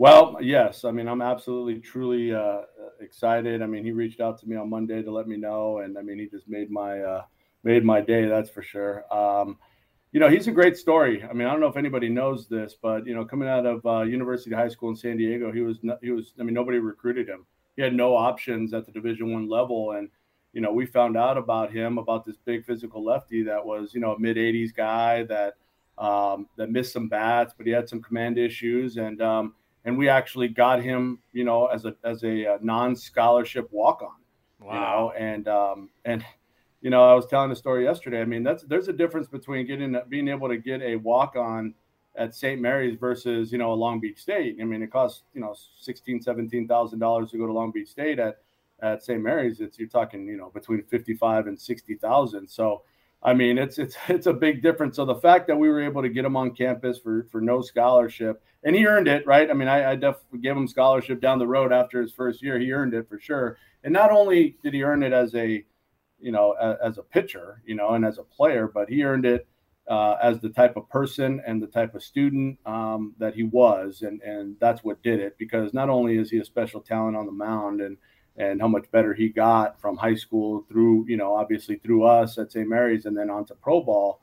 Well, 0.00 0.38
yes. 0.40 0.86
I 0.86 0.92
mean, 0.92 1.06
I'm 1.08 1.20
absolutely, 1.20 1.78
truly 1.78 2.32
uh, 2.32 2.62
excited. 3.00 3.60
I 3.60 3.66
mean, 3.66 3.84
he 3.84 3.92
reached 3.92 4.22
out 4.22 4.38
to 4.38 4.48
me 4.48 4.56
on 4.56 4.70
Monday 4.70 5.02
to 5.02 5.10
let 5.10 5.28
me 5.28 5.36
know, 5.36 5.80
and 5.80 5.98
I 5.98 6.00
mean, 6.00 6.18
he 6.18 6.26
just 6.26 6.48
made 6.48 6.70
my 6.70 7.00
uh, 7.00 7.24
made 7.64 7.84
my 7.84 8.00
day. 8.00 8.26
That's 8.26 8.48
for 8.48 8.62
sure. 8.62 9.04
Um, 9.14 9.58
you 10.12 10.18
know, 10.18 10.30
he's 10.30 10.48
a 10.48 10.52
great 10.52 10.78
story. 10.78 11.22
I 11.22 11.34
mean, 11.34 11.46
I 11.46 11.50
don't 11.50 11.60
know 11.60 11.66
if 11.66 11.76
anybody 11.76 12.08
knows 12.08 12.48
this, 12.48 12.76
but 12.80 13.06
you 13.06 13.14
know, 13.14 13.26
coming 13.26 13.46
out 13.46 13.66
of 13.66 13.84
uh, 13.84 14.00
University 14.00 14.54
High 14.54 14.68
School 14.68 14.88
in 14.88 14.96
San 14.96 15.18
Diego, 15.18 15.52
he 15.52 15.60
was 15.60 15.80
he 16.00 16.12
was. 16.12 16.32
I 16.40 16.44
mean, 16.44 16.54
nobody 16.54 16.78
recruited 16.78 17.28
him. 17.28 17.44
He 17.76 17.82
had 17.82 17.92
no 17.92 18.16
options 18.16 18.72
at 18.72 18.86
the 18.86 18.92
Division 18.92 19.30
One 19.34 19.50
level, 19.50 19.90
and 19.90 20.08
you 20.54 20.62
know, 20.62 20.72
we 20.72 20.86
found 20.86 21.18
out 21.18 21.36
about 21.36 21.72
him 21.74 21.98
about 21.98 22.24
this 22.24 22.38
big 22.46 22.64
physical 22.64 23.04
lefty 23.04 23.42
that 23.42 23.62
was 23.62 23.92
you 23.92 24.00
know 24.00 24.14
a 24.14 24.18
mid 24.18 24.38
80s 24.38 24.74
guy 24.74 25.24
that 25.24 25.56
um, 25.98 26.48
that 26.56 26.70
missed 26.70 26.94
some 26.94 27.06
bats, 27.06 27.52
but 27.54 27.66
he 27.66 27.72
had 27.72 27.86
some 27.86 28.00
command 28.00 28.38
issues 28.38 28.96
and. 28.96 29.20
Um, 29.20 29.54
and 29.84 29.96
we 29.96 30.08
actually 30.08 30.48
got 30.48 30.82
him, 30.82 31.20
you 31.32 31.44
know, 31.44 31.66
as 31.66 31.84
a 31.84 31.94
as 32.04 32.22
a, 32.24 32.54
uh, 32.54 32.58
non-scholarship 32.60 33.68
walk-on. 33.70 34.10
Wow. 34.60 34.72
You 34.74 34.80
know, 34.80 35.12
and 35.12 35.48
um, 35.48 35.90
and 36.04 36.24
you 36.80 36.90
know, 36.90 37.02
I 37.02 37.14
was 37.14 37.26
telling 37.26 37.50
the 37.50 37.56
story 37.56 37.84
yesterday. 37.84 38.20
I 38.20 38.24
mean, 38.24 38.42
that's 38.42 38.64
there's 38.64 38.88
a 38.88 38.92
difference 38.92 39.28
between 39.28 39.66
getting 39.66 39.96
being 40.08 40.28
able 40.28 40.48
to 40.48 40.56
get 40.56 40.82
a 40.82 40.96
walk-on 40.96 41.74
at 42.16 42.34
St. 42.34 42.60
Mary's 42.60 42.98
versus 42.98 43.52
you 43.52 43.58
know 43.58 43.72
a 43.72 43.74
Long 43.74 44.00
Beach 44.00 44.18
State. 44.18 44.58
I 44.60 44.64
mean, 44.64 44.82
it 44.82 44.90
costs 44.90 45.22
you 45.34 45.40
know 45.40 45.54
sixteen, 45.78 46.20
seventeen 46.20 46.66
thousand 46.66 46.98
dollars 46.98 47.30
to 47.30 47.38
go 47.38 47.46
to 47.46 47.52
Long 47.52 47.70
Beach 47.70 47.88
State 47.88 48.18
at 48.18 48.38
at 48.82 49.02
St. 49.02 49.22
Mary's. 49.22 49.60
It's 49.60 49.78
you're 49.78 49.88
talking 49.88 50.26
you 50.26 50.36
know 50.36 50.50
between 50.50 50.82
fifty 50.84 51.14
five 51.14 51.46
and 51.46 51.58
sixty 51.58 51.94
thousand. 51.94 52.48
So 52.48 52.82
I 53.22 53.34
mean, 53.34 53.58
it's 53.58 53.78
it's 53.78 53.96
it's 54.08 54.26
a 54.26 54.32
big 54.32 54.62
difference. 54.62 54.96
So 54.96 55.04
the 55.04 55.14
fact 55.16 55.46
that 55.48 55.56
we 55.56 55.68
were 55.68 55.82
able 55.82 56.02
to 56.02 56.08
get 56.08 56.24
him 56.24 56.36
on 56.36 56.52
campus 56.52 56.98
for 56.98 57.26
for 57.30 57.40
no 57.40 57.60
scholarship, 57.60 58.42
and 58.64 58.74
he 58.74 58.86
earned 58.86 59.08
it, 59.08 59.26
right? 59.26 59.50
I 59.50 59.54
mean, 59.54 59.68
I, 59.68 59.92
I 59.92 59.94
definitely 59.94 60.40
give 60.40 60.56
him 60.56 60.68
scholarship 60.68 61.20
down 61.20 61.38
the 61.38 61.46
road 61.46 61.72
after 61.72 62.00
his 62.00 62.12
first 62.12 62.42
year. 62.42 62.58
He 62.58 62.72
earned 62.72 62.94
it 62.94 63.08
for 63.08 63.18
sure. 63.18 63.56
And 63.84 63.92
not 63.92 64.10
only 64.10 64.56
did 64.62 64.74
he 64.74 64.82
earn 64.82 65.02
it 65.02 65.12
as 65.12 65.34
a, 65.34 65.64
you 66.18 66.32
know, 66.32 66.54
a, 66.60 66.76
as 66.84 66.98
a 66.98 67.02
pitcher, 67.02 67.62
you 67.64 67.74
know, 67.74 67.94
and 67.94 68.04
as 68.04 68.18
a 68.18 68.22
player, 68.22 68.70
but 68.72 68.90
he 68.90 69.02
earned 69.02 69.24
it 69.24 69.48
uh, 69.88 70.16
as 70.22 70.38
the 70.40 70.50
type 70.50 70.76
of 70.76 70.88
person 70.90 71.42
and 71.46 71.62
the 71.62 71.66
type 71.66 71.94
of 71.94 72.02
student 72.02 72.58
um, 72.66 73.14
that 73.18 73.34
he 73.34 73.44
was, 73.44 74.02
and 74.02 74.20
and 74.22 74.56
that's 74.60 74.84
what 74.84 75.02
did 75.02 75.20
it. 75.20 75.36
Because 75.38 75.74
not 75.74 75.88
only 75.88 76.18
is 76.18 76.30
he 76.30 76.38
a 76.38 76.44
special 76.44 76.80
talent 76.80 77.16
on 77.16 77.26
the 77.26 77.32
mound 77.32 77.80
and 77.80 77.96
and 78.40 78.58
how 78.58 78.66
much 78.66 78.90
better 78.90 79.12
he 79.12 79.28
got 79.28 79.78
from 79.78 79.98
high 79.98 80.14
school 80.14 80.64
through, 80.66 81.04
you 81.06 81.18
know, 81.18 81.34
obviously 81.34 81.76
through 81.76 82.04
us 82.04 82.38
at 82.38 82.50
St. 82.50 82.66
Mary's 82.66 83.04
and 83.04 83.14
then 83.16 83.28
on 83.28 83.44
to 83.44 83.54
pro 83.54 83.82
ball. 83.82 84.22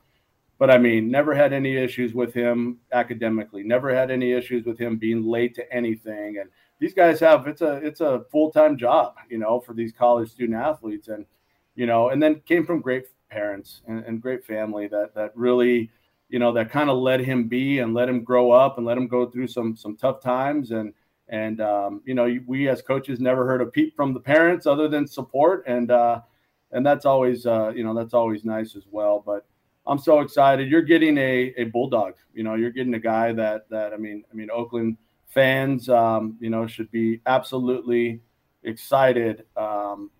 But 0.57 0.71
I 0.71 0.79
mean, 0.79 1.11
never 1.11 1.35
had 1.35 1.53
any 1.53 1.77
issues 1.77 2.15
with 2.15 2.33
him 2.33 2.79
academically, 2.91 3.61
never 3.61 3.93
had 3.93 4.09
any 4.09 4.31
issues 4.31 4.65
with 4.65 4.79
him 4.79 4.97
being 4.97 5.23
late 5.23 5.53
to 5.53 5.71
anything. 5.71 6.39
And 6.39 6.49
these 6.79 6.95
guys 6.95 7.19
have 7.19 7.47
it's 7.47 7.61
a 7.61 7.75
it's 7.75 8.01
a 8.01 8.25
full-time 8.31 8.75
job, 8.75 9.13
you 9.29 9.37
know, 9.37 9.59
for 9.59 9.73
these 9.73 9.93
college 9.93 10.31
student 10.31 10.57
athletes. 10.57 11.09
And, 11.09 11.27
you 11.75 11.85
know, 11.85 12.09
and 12.09 12.21
then 12.21 12.41
came 12.47 12.65
from 12.65 12.81
great 12.81 13.05
parents 13.29 13.81
and, 13.87 14.03
and 14.03 14.19
great 14.19 14.43
family 14.43 14.87
that 14.87 15.13
that 15.13 15.31
really, 15.37 15.91
you 16.29 16.39
know, 16.39 16.51
that 16.53 16.71
kind 16.71 16.89
of 16.89 16.97
let 16.97 17.19
him 17.19 17.47
be 17.47 17.79
and 17.79 17.93
let 17.93 18.09
him 18.09 18.23
grow 18.23 18.49
up 18.49 18.77
and 18.79 18.85
let 18.87 18.97
him 18.97 19.07
go 19.07 19.27
through 19.27 19.47
some 19.47 19.75
some 19.75 19.95
tough 19.95 20.23
times 20.23 20.71
and 20.71 20.91
and 21.29 21.59
um, 21.61 22.01
you 22.05 22.13
know, 22.13 22.37
we 22.45 22.69
as 22.69 22.81
coaches 22.81 23.19
never 23.19 23.45
heard 23.45 23.61
a 23.61 23.65
peep 23.65 23.95
from 23.95 24.13
the 24.13 24.19
parents 24.19 24.65
other 24.65 24.87
than 24.87 25.07
support, 25.07 25.63
and 25.67 25.91
uh, 25.91 26.21
and 26.71 26.85
that's 26.85 27.05
always 27.05 27.45
uh, 27.45 27.71
you 27.75 27.83
know 27.83 27.93
that's 27.93 28.13
always 28.13 28.45
nice 28.45 28.75
as 28.75 28.83
well. 28.89 29.21
But 29.25 29.45
I'm 29.85 29.99
so 29.99 30.19
excited. 30.21 30.69
You're 30.69 30.81
getting 30.81 31.17
a 31.17 31.53
a 31.57 31.65
bulldog. 31.65 32.15
You 32.33 32.43
know, 32.43 32.55
you're 32.55 32.71
getting 32.71 32.93
a 32.93 32.99
guy 32.99 33.33
that 33.33 33.69
that 33.69 33.93
I 33.93 33.97
mean 33.97 34.23
I 34.31 34.35
mean 34.35 34.49
Oakland 34.51 34.97
fans 35.27 35.89
um, 35.89 36.37
you 36.39 36.49
know 36.49 36.65
should 36.65 36.89
be 36.91 37.21
absolutely 37.25 38.21
excited 38.63 39.45
um, 39.55 40.11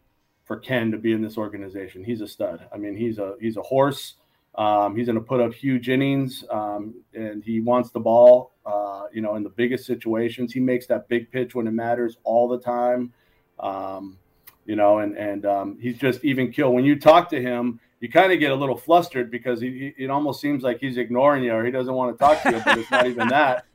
for 0.46 0.58
Ken 0.58 0.92
to 0.92 0.98
be 0.98 1.14
in 1.14 1.22
this 1.22 1.38
organization. 1.38 2.04
He's 2.04 2.22
a 2.22 2.28
stud. 2.28 2.68
I 2.74 2.78
mean, 2.78 2.96
he's 2.96 3.18
a 3.20 3.36
he's 3.40 3.58
a 3.58 3.62
horse. 3.62 4.16
Um, 4.56 4.96
he's 4.96 5.06
going 5.06 5.20
to 5.20 5.24
put 5.24 5.40
up 5.40 5.54
huge 5.54 5.88
innings, 5.88 6.44
um, 6.50 6.96
and 7.14 7.44
he 7.44 7.60
wants 7.60 7.92
the 7.92 8.00
ball. 8.00 8.54
Uh, 8.68 9.04
you 9.14 9.22
know, 9.22 9.36
in 9.36 9.44
the 9.44 9.50
biggest 9.50 9.86
situations, 9.86 10.52
he 10.52 10.60
makes 10.60 10.88
that 10.88 11.08
big 11.08 11.32
pitch 11.32 11.56
when 11.56 11.68
it 11.68 11.72
matters 11.72 12.18
all 12.26 12.50
the 12.50 12.60
time. 12.60 13.14
Um, 13.60 14.18
you 14.66 14.76
know, 14.76 15.00
and 15.00 15.18
and 15.18 15.46
um, 15.46 15.78
he's 15.80 15.98
just 15.98 16.24
even 16.26 16.52
kill. 16.52 16.74
When 16.74 16.84
you 16.84 17.00
talk 17.00 17.30
to 17.30 17.42
him, 17.42 17.80
you 18.02 18.10
kind 18.10 18.34
of 18.34 18.40
get 18.40 18.52
a 18.52 18.56
little 18.56 18.76
flustered 18.76 19.32
because 19.32 19.62
he, 19.62 19.94
he, 19.98 20.04
it 20.04 20.10
almost 20.10 20.42
seems 20.42 20.64
like 20.64 20.80
he's 20.80 20.98
ignoring 20.98 21.46
you 21.46 21.54
or 21.54 21.64
he 21.64 21.72
doesn't 21.72 21.94
want 21.94 22.14
to 22.14 22.24
talk 22.24 22.44
to 22.44 22.52
you, 22.52 22.62
but 22.66 22.78
it's 22.78 22.92
not 22.92 23.08
even 23.08 23.28
that. 23.30 23.66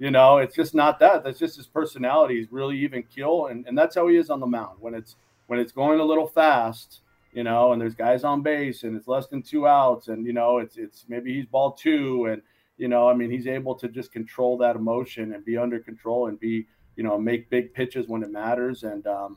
You 0.00 0.10
know, 0.10 0.38
it's 0.38 0.56
just 0.56 0.74
not 0.74 0.98
that. 0.98 1.22
That's 1.22 1.38
just 1.38 1.56
his 1.56 1.68
personality. 1.68 2.38
He's 2.38 2.50
really 2.50 2.76
even 2.78 3.04
kill, 3.04 3.46
and, 3.46 3.64
and 3.68 3.78
that's 3.78 3.94
how 3.94 4.08
he 4.08 4.16
is 4.16 4.30
on 4.30 4.40
the 4.40 4.46
mound. 4.46 4.78
When 4.80 4.94
it's 4.94 5.14
when 5.46 5.60
it's 5.60 5.72
going 5.72 6.00
a 6.00 6.04
little 6.04 6.26
fast, 6.26 7.02
you 7.32 7.44
know, 7.44 7.72
and 7.72 7.80
there's 7.80 7.94
guys 7.94 8.24
on 8.24 8.42
base 8.42 8.82
and 8.82 8.96
it's 8.96 9.06
less 9.06 9.26
than 9.28 9.42
two 9.42 9.66
outs 9.66 10.08
and 10.08 10.26
you 10.26 10.32
know, 10.32 10.58
it's 10.58 10.76
it's 10.76 11.04
maybe 11.08 11.34
he's 11.34 11.46
ball 11.46 11.72
two 11.72 12.26
and 12.26 12.42
you 12.80 12.88
know, 12.88 13.06
I 13.06 13.14
mean, 13.14 13.30
he's 13.30 13.46
able 13.46 13.74
to 13.74 13.88
just 13.88 14.10
control 14.10 14.56
that 14.56 14.74
emotion 14.74 15.34
and 15.34 15.44
be 15.44 15.58
under 15.58 15.78
control 15.78 16.28
and 16.28 16.40
be, 16.40 16.66
you 16.96 17.02
know, 17.02 17.18
make 17.18 17.50
big 17.50 17.74
pitches 17.74 18.08
when 18.08 18.22
it 18.22 18.30
matters 18.32 18.84
and 18.84 19.06
um 19.06 19.36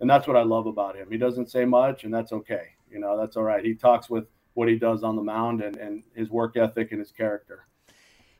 and 0.00 0.10
that's 0.10 0.26
what 0.26 0.36
I 0.36 0.42
love 0.42 0.66
about 0.66 0.94
him. 0.94 1.08
He 1.10 1.16
doesn't 1.16 1.50
say 1.50 1.64
much 1.64 2.04
and 2.04 2.12
that's 2.12 2.32
okay. 2.32 2.74
You 2.90 2.98
know, 2.98 3.18
that's 3.18 3.38
all 3.38 3.42
right. 3.42 3.64
He 3.64 3.74
talks 3.74 4.10
with 4.10 4.26
what 4.52 4.68
he 4.68 4.76
does 4.76 5.02
on 5.02 5.16
the 5.16 5.22
mound 5.22 5.62
and, 5.62 5.76
and 5.76 6.04
his 6.14 6.28
work 6.28 6.58
ethic 6.58 6.90
and 6.90 7.00
his 7.00 7.10
character. 7.10 7.66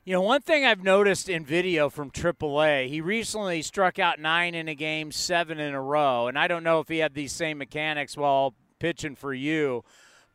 You 0.03 0.13
know, 0.13 0.21
one 0.21 0.41
thing 0.41 0.63
I've 0.63 0.83
noticed 0.83 1.27
in 1.27 1.43
video 1.43 1.89
from 1.89 2.11
AAA, 2.11 2.89
he 2.89 3.01
recently 3.01 3.63
struck 3.63 3.97
out 3.97 4.19
nine 4.19 4.53
in 4.53 4.67
a 4.67 4.75
game, 4.75 5.11
seven 5.11 5.59
in 5.59 5.73
a 5.73 5.81
row. 5.81 6.27
And 6.27 6.37
I 6.37 6.47
don't 6.47 6.63
know 6.63 6.79
if 6.81 6.87
he 6.87 6.99
had 6.99 7.15
these 7.15 7.31
same 7.31 7.57
mechanics 7.57 8.15
while 8.15 8.53
pitching 8.77 9.15
for 9.15 9.33
you. 9.33 9.83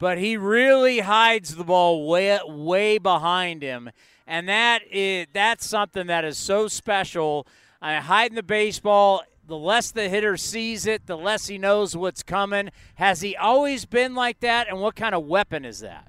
But 0.00 0.16
he 0.16 0.38
really 0.38 1.00
hides 1.00 1.54
the 1.54 1.62
ball 1.62 2.08
way 2.08 2.40
way 2.46 2.96
behind 2.96 3.62
him, 3.62 3.90
and 4.26 4.48
that 4.48 4.80
is 4.90 5.26
that's 5.34 5.66
something 5.66 6.06
that 6.06 6.24
is 6.24 6.38
so 6.38 6.68
special. 6.68 7.46
I 7.82 7.96
uh, 7.96 8.00
hiding 8.00 8.34
the 8.34 8.42
baseball. 8.42 9.22
The 9.46 9.58
less 9.58 9.90
the 9.90 10.08
hitter 10.08 10.36
sees 10.36 10.86
it, 10.86 11.06
the 11.06 11.18
less 11.18 11.48
he 11.48 11.58
knows 11.58 11.96
what's 11.96 12.22
coming. 12.22 12.70
Has 12.94 13.20
he 13.20 13.36
always 13.36 13.84
been 13.84 14.14
like 14.14 14.40
that? 14.40 14.68
And 14.68 14.80
what 14.80 14.96
kind 14.96 15.14
of 15.14 15.26
weapon 15.26 15.64
is 15.64 15.80
that? 15.80 16.08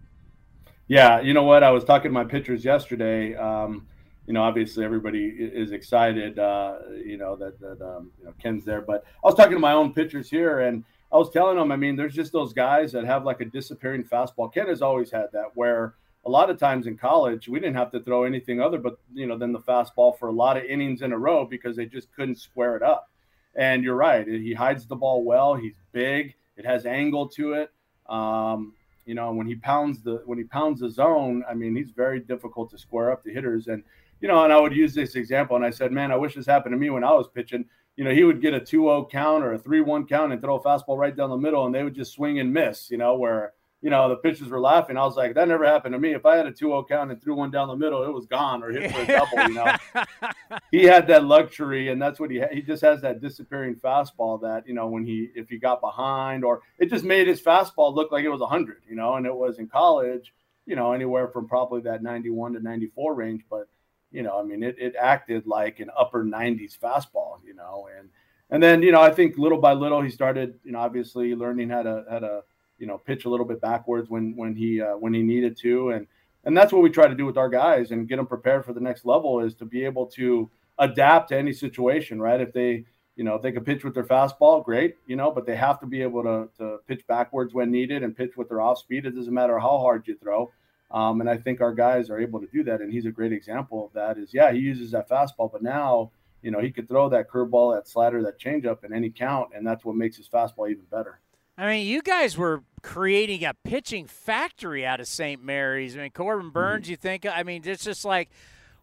Yeah, 0.88 1.20
you 1.20 1.34
know 1.34 1.44
what? 1.44 1.64
I 1.64 1.72
was 1.72 1.84
talking 1.84 2.10
to 2.10 2.14
my 2.14 2.24
pitchers 2.24 2.64
yesterday. 2.64 3.36
Um, 3.36 3.88
you 4.26 4.34
know, 4.34 4.44
obviously 4.44 4.86
everybody 4.86 5.26
is 5.26 5.74
excited. 5.74 6.40
Uh, 6.40 6.76
you 7.04 7.18
know 7.18 7.36
that 7.36 7.60
that 7.60 7.82
um, 7.82 8.12
you 8.20 8.26
know 8.26 8.34
Ken's 8.42 8.64
there, 8.64 8.82
but 8.82 9.04
I 9.22 9.28
was 9.28 9.36
talking 9.36 9.54
to 9.54 9.60
my 9.60 9.74
own 9.74 9.94
pitchers 9.94 10.30
here, 10.30 10.60
and 10.60 10.86
I 11.12 11.18
was 11.18 11.30
telling 11.30 11.58
them, 11.58 11.72
I 11.72 11.76
mean, 11.76 11.96
there's 11.96 12.14
just 12.14 12.32
those 12.32 12.54
guys 12.54 12.92
that 12.94 13.04
have 13.06 13.26
like 13.26 13.42
a 13.42 13.46
disappearing 13.46 14.04
fastball. 14.04 14.54
Ken 14.54 14.68
has 14.68 14.82
always 14.82 15.12
had 15.12 15.28
that 15.34 15.52
where 15.56 15.96
a 16.26 16.30
lot 16.30 16.50
of 16.50 16.58
times 16.58 16.88
in 16.88 16.98
college 16.98 17.48
we 17.48 17.60
didn't 17.60 17.76
have 17.76 17.92
to 17.92 18.00
throw 18.00 18.26
anything 18.26 18.62
other 18.62 18.78
but 18.78 19.00
you 19.12 19.26
know 19.26 19.38
than 19.38 19.52
the 19.52 19.60
fastball 19.60 20.18
for 20.18 20.30
a 20.30 20.32
lot 20.32 20.56
of 20.56 20.64
innings 20.64 21.02
in 21.02 21.14
a 21.14 21.18
row 21.18 21.46
because 21.46 21.76
they 21.76 21.86
just 21.86 22.14
couldn't 22.16 22.38
square 22.38 22.76
it 22.76 22.84
up. 22.84 23.10
And 23.56 23.84
you're 23.84 23.96
right, 23.96 24.26
he 24.26 24.54
hides 24.54 24.86
the 24.86 24.96
ball 24.96 25.24
well. 25.24 25.56
He's 25.56 25.76
big. 25.92 26.36
It 26.56 26.66
has 26.66 26.86
angle 26.86 27.28
to 27.30 27.54
it. 27.54 27.72
Um, 28.08 28.74
you 29.06 29.16
know, 29.16 29.34
when 29.34 29.48
he 29.48 29.56
pounds 29.56 30.02
the 30.02 30.22
when 30.26 30.38
he 30.38 30.46
pounds 30.46 30.80
the 30.80 30.90
zone, 30.90 31.44
I 31.50 31.54
mean, 31.54 31.76
he's 31.76 31.92
very 31.92 32.20
difficult 32.20 32.70
to 32.72 32.78
square 32.78 33.12
up 33.12 33.24
the 33.24 33.34
hitters. 33.34 33.68
And 33.68 33.84
you 34.22 34.28
know, 34.28 34.44
and 34.44 34.54
I 34.54 34.60
would 34.60 34.76
use 34.76 34.94
this 34.94 35.16
example, 35.16 35.56
and 35.56 35.66
I 35.66 35.72
said, 35.72 35.92
man, 35.92 36.12
I 36.12 36.16
wish 36.16 36.36
this 36.36 36.46
happened 36.46 36.74
to 36.74 36.78
me 36.78 36.92
when 36.92 37.04
I 37.04 37.12
was 37.12 37.28
pitching. 37.28 37.66
You 37.98 38.06
know, 38.06 38.12
he 38.12 38.24
would 38.24 38.42
get 38.42 38.54
a 38.54 38.60
2-0 38.60 39.12
count 39.12 39.44
or 39.44 39.54
a 39.54 39.60
3-1 39.60 40.08
count 40.08 40.32
and 40.32 40.42
throw 40.42 40.56
a 40.56 40.64
fastball 40.64 40.98
right 40.98 41.16
down 41.16 41.30
the 41.30 41.38
middle, 41.38 41.66
and 41.66 41.76
they 41.76 41.84
would 41.84 41.94
just 41.94 42.14
swing 42.14 42.40
and 42.40 42.54
miss. 42.54 42.90
You 42.90 42.98
know, 42.98 43.16
where 43.16 43.54
you 43.82 43.90
know, 43.90 44.10
the 44.10 44.16
pitchers 44.16 44.50
were 44.50 44.60
laughing. 44.60 44.96
I 44.96 45.04
was 45.04 45.16
like, 45.16 45.34
that 45.34 45.48
never 45.48 45.66
happened 45.66 45.94
to 45.94 46.00
me. 46.00 46.14
If 46.14 46.26
I 46.26 46.38
had 46.38 46.46
a 46.46 46.52
2-0 46.52 46.88
count 46.88 47.12
and 47.12 47.22
threw 47.22 47.34
one 47.34 47.50
down 47.50 47.68
the 47.68 47.76
middle, 47.76 48.04
it 48.04 48.14
was 48.14 48.28
gone 48.28 48.62
or 48.62 48.70
hit 48.70 48.92
for 48.92 49.02
a 49.02 49.08
double, 49.08 49.50
you 49.50 49.56
know. 49.56 49.76
he 50.72 50.84
had 50.84 51.08
that 51.08 51.26
luxury 51.26 51.90
and 51.90 52.00
that's 52.00 52.20
what 52.20 52.30
he 52.30 52.44
he 52.52 52.62
just 52.62 52.84
has 52.84 53.02
that 53.02 53.22
disappearing 53.22 53.76
fastball 53.76 54.40
that, 54.42 54.68
you 54.68 54.76
know, 54.76 54.88
when 54.88 55.04
he 55.04 55.30
if 55.34 55.50
he 55.50 55.58
got 55.58 55.82
behind 55.82 56.44
or 56.44 56.62
it 56.78 56.90
just 56.92 57.04
made 57.04 57.28
his 57.28 57.42
fastball 57.42 57.94
look 57.94 58.12
like 58.12 58.24
it 58.24 58.30
was 58.30 58.42
100, 58.42 58.84
you 58.88 58.96
know, 58.96 59.16
and 59.16 59.26
it 59.26 59.36
was 59.36 59.58
in 59.58 59.68
college, 59.68 60.32
you 60.68 60.76
know, 60.76 60.94
anywhere 60.94 61.28
from 61.30 61.48
probably 61.48 61.82
that 61.82 62.04
91 62.04 62.54
to 62.54 62.60
94 62.60 63.16
range, 63.16 63.42
but 63.50 63.68
you 64.12 64.24
know, 64.24 64.40
I 64.40 64.44
mean, 64.44 64.64
it 64.64 64.76
it 64.78 64.96
acted 65.00 65.48
like 65.48 65.80
an 65.80 65.90
upper 65.98 66.24
90s 66.24 66.78
fastball, 66.78 67.40
you 67.46 67.54
know, 67.54 67.88
and 67.98 68.10
and 68.50 68.62
then, 68.62 68.82
you 68.82 68.92
know, 68.92 69.02
I 69.02 69.12
think 69.12 69.38
little 69.38 69.58
by 69.58 69.74
little 69.74 70.02
he 70.02 70.10
started, 70.10 70.60
you 70.64 70.74
know, 70.74 70.80
obviously 70.80 71.34
learning 71.36 71.70
how 71.70 71.84
to 71.84 72.06
how 72.10 72.20
to 72.20 72.44
you 72.78 72.88
know 72.88 72.98
pitch 72.98 73.26
a 73.26 73.30
little 73.30 73.46
bit 73.46 73.62
backwards 73.62 74.10
when 74.10 74.36
when 74.36 74.56
he 74.56 74.82
uh, 74.82 74.98
when 74.98 75.14
he 75.14 75.22
needed 75.22 75.58
to. 75.60 75.92
And 75.92 76.08
and 76.44 76.58
that's 76.58 76.74
what 76.74 76.82
we 76.82 76.90
try 76.90 77.08
to 77.08 77.16
do 77.16 77.26
with 77.26 77.38
our 77.38 77.50
guys 77.50 77.92
and 77.92 78.10
get 78.10 78.18
them 78.18 78.28
prepared 78.28 78.66
for 78.66 78.74
the 78.74 78.82
next 78.82 79.06
level 79.06 79.40
is 79.40 79.56
to 79.56 79.66
be 79.66 79.86
able 79.86 80.08
to 80.08 80.50
adapt 80.80 81.30
to 81.30 81.38
any 81.38 81.54
situation 81.54 82.20
right? 82.20 82.42
If 82.42 82.52
they 82.52 82.86
you 83.16 83.24
know 83.24 83.36
if 83.36 83.42
they 83.42 83.52
can 83.52 83.64
pitch 83.64 83.84
with 83.84 83.94
their 83.94 84.06
fastball 84.06 84.64
great 84.64 84.96
you 85.06 85.16
know 85.16 85.32
but 85.32 85.46
they 85.46 85.56
have 85.56 85.80
to 85.82 85.86
be 85.86 86.02
able 86.02 86.24
to, 86.24 86.50
to 86.58 86.78
pitch 86.88 87.06
backwards 87.08 87.54
when 87.54 87.70
needed 87.70 88.04
and 88.04 88.16
pitch 88.16 88.32
with 88.36 88.50
their 88.50 88.62
off 88.62 88.80
speed. 88.80 89.06
It 89.06 89.16
doesn't 89.16 89.34
matter 89.34 89.60
how 89.60 89.78
hard 89.78 90.08
you 90.08 90.18
throw 90.18 90.52
um, 90.92 91.22
and 91.22 91.30
i 91.30 91.38
think 91.38 91.62
our 91.62 91.74
guys 91.74 92.10
are 92.10 92.20
able 92.20 92.40
to 92.40 92.48
do 92.48 92.64
that 92.64 92.82
and 92.82 92.92
he's 92.92 93.06
a 93.06 93.12
great 93.12 93.34
example 93.34 93.86
of 93.86 93.94
that 93.94 94.18
is 94.18 94.34
yeah 94.34 94.52
he 94.52 94.60
uses 94.60 94.92
that 94.92 95.10
fastball 95.10 95.52
but 95.52 95.62
now 95.62 96.12
you 96.42 96.52
know 96.52 96.60
he 96.60 96.72
could 96.72 96.88
throw 96.88 97.10
that 97.10 97.30
curveball 97.30 97.76
that 97.76 97.88
slider 97.88 98.22
that 98.22 98.40
changeup 98.40 98.84
in 98.84 98.94
any 98.94 99.10
count 99.10 99.50
and 99.56 99.66
that's 99.66 99.86
what 99.86 99.96
makes 99.96 100.18
his 100.18 100.28
fastball 100.28 100.70
even 100.70 100.84
better 100.92 101.20
I 101.58 101.68
mean, 101.68 101.86
you 101.86 102.02
guys 102.02 102.38
were 102.38 102.64
creating 102.82 103.44
a 103.44 103.54
pitching 103.54 104.08
factory 104.08 104.84
out 104.84 105.00
of 105.00 105.08
St. 105.08 105.44
Mary's. 105.44 105.96
I 105.96 106.02
mean, 106.02 106.12
Corbin 106.12 106.48
mm-hmm. 106.48 106.58
Mm-hmm. 106.58 106.90
you 106.90 106.96
think? 106.96 107.26
I 107.28 107.44
mean, 107.44 107.62
it's 107.66 107.84
just 107.84 108.04
like 108.04 108.30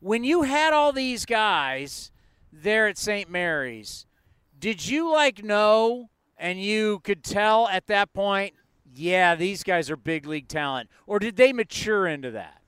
when 0.00 0.22
you 0.22 0.42
had 0.42 0.72
all 0.72 0.92
these 0.92 1.26
guys 1.26 2.12
there 2.52 2.86
at 2.86 2.98
St. 2.98 3.28
Mary's, 3.28 4.06
did 4.58 4.86
you 4.86 5.10
like 5.10 5.42
know 5.42 6.08
and 6.36 6.60
you 6.60 7.00
could 7.00 7.24
tell 7.24 7.68
at 7.68 7.88
that 7.88 8.12
point, 8.12 8.54
yeah, 8.94 9.34
these 9.34 9.62
guys 9.62 9.90
are 9.90 9.96
big 9.96 10.26
league 10.26 10.48
talent? 10.48 10.88
Or 11.06 11.18
did 11.18 11.36
they 11.36 11.52
mature 11.52 12.06
into 12.06 12.30
that? 12.32 12.62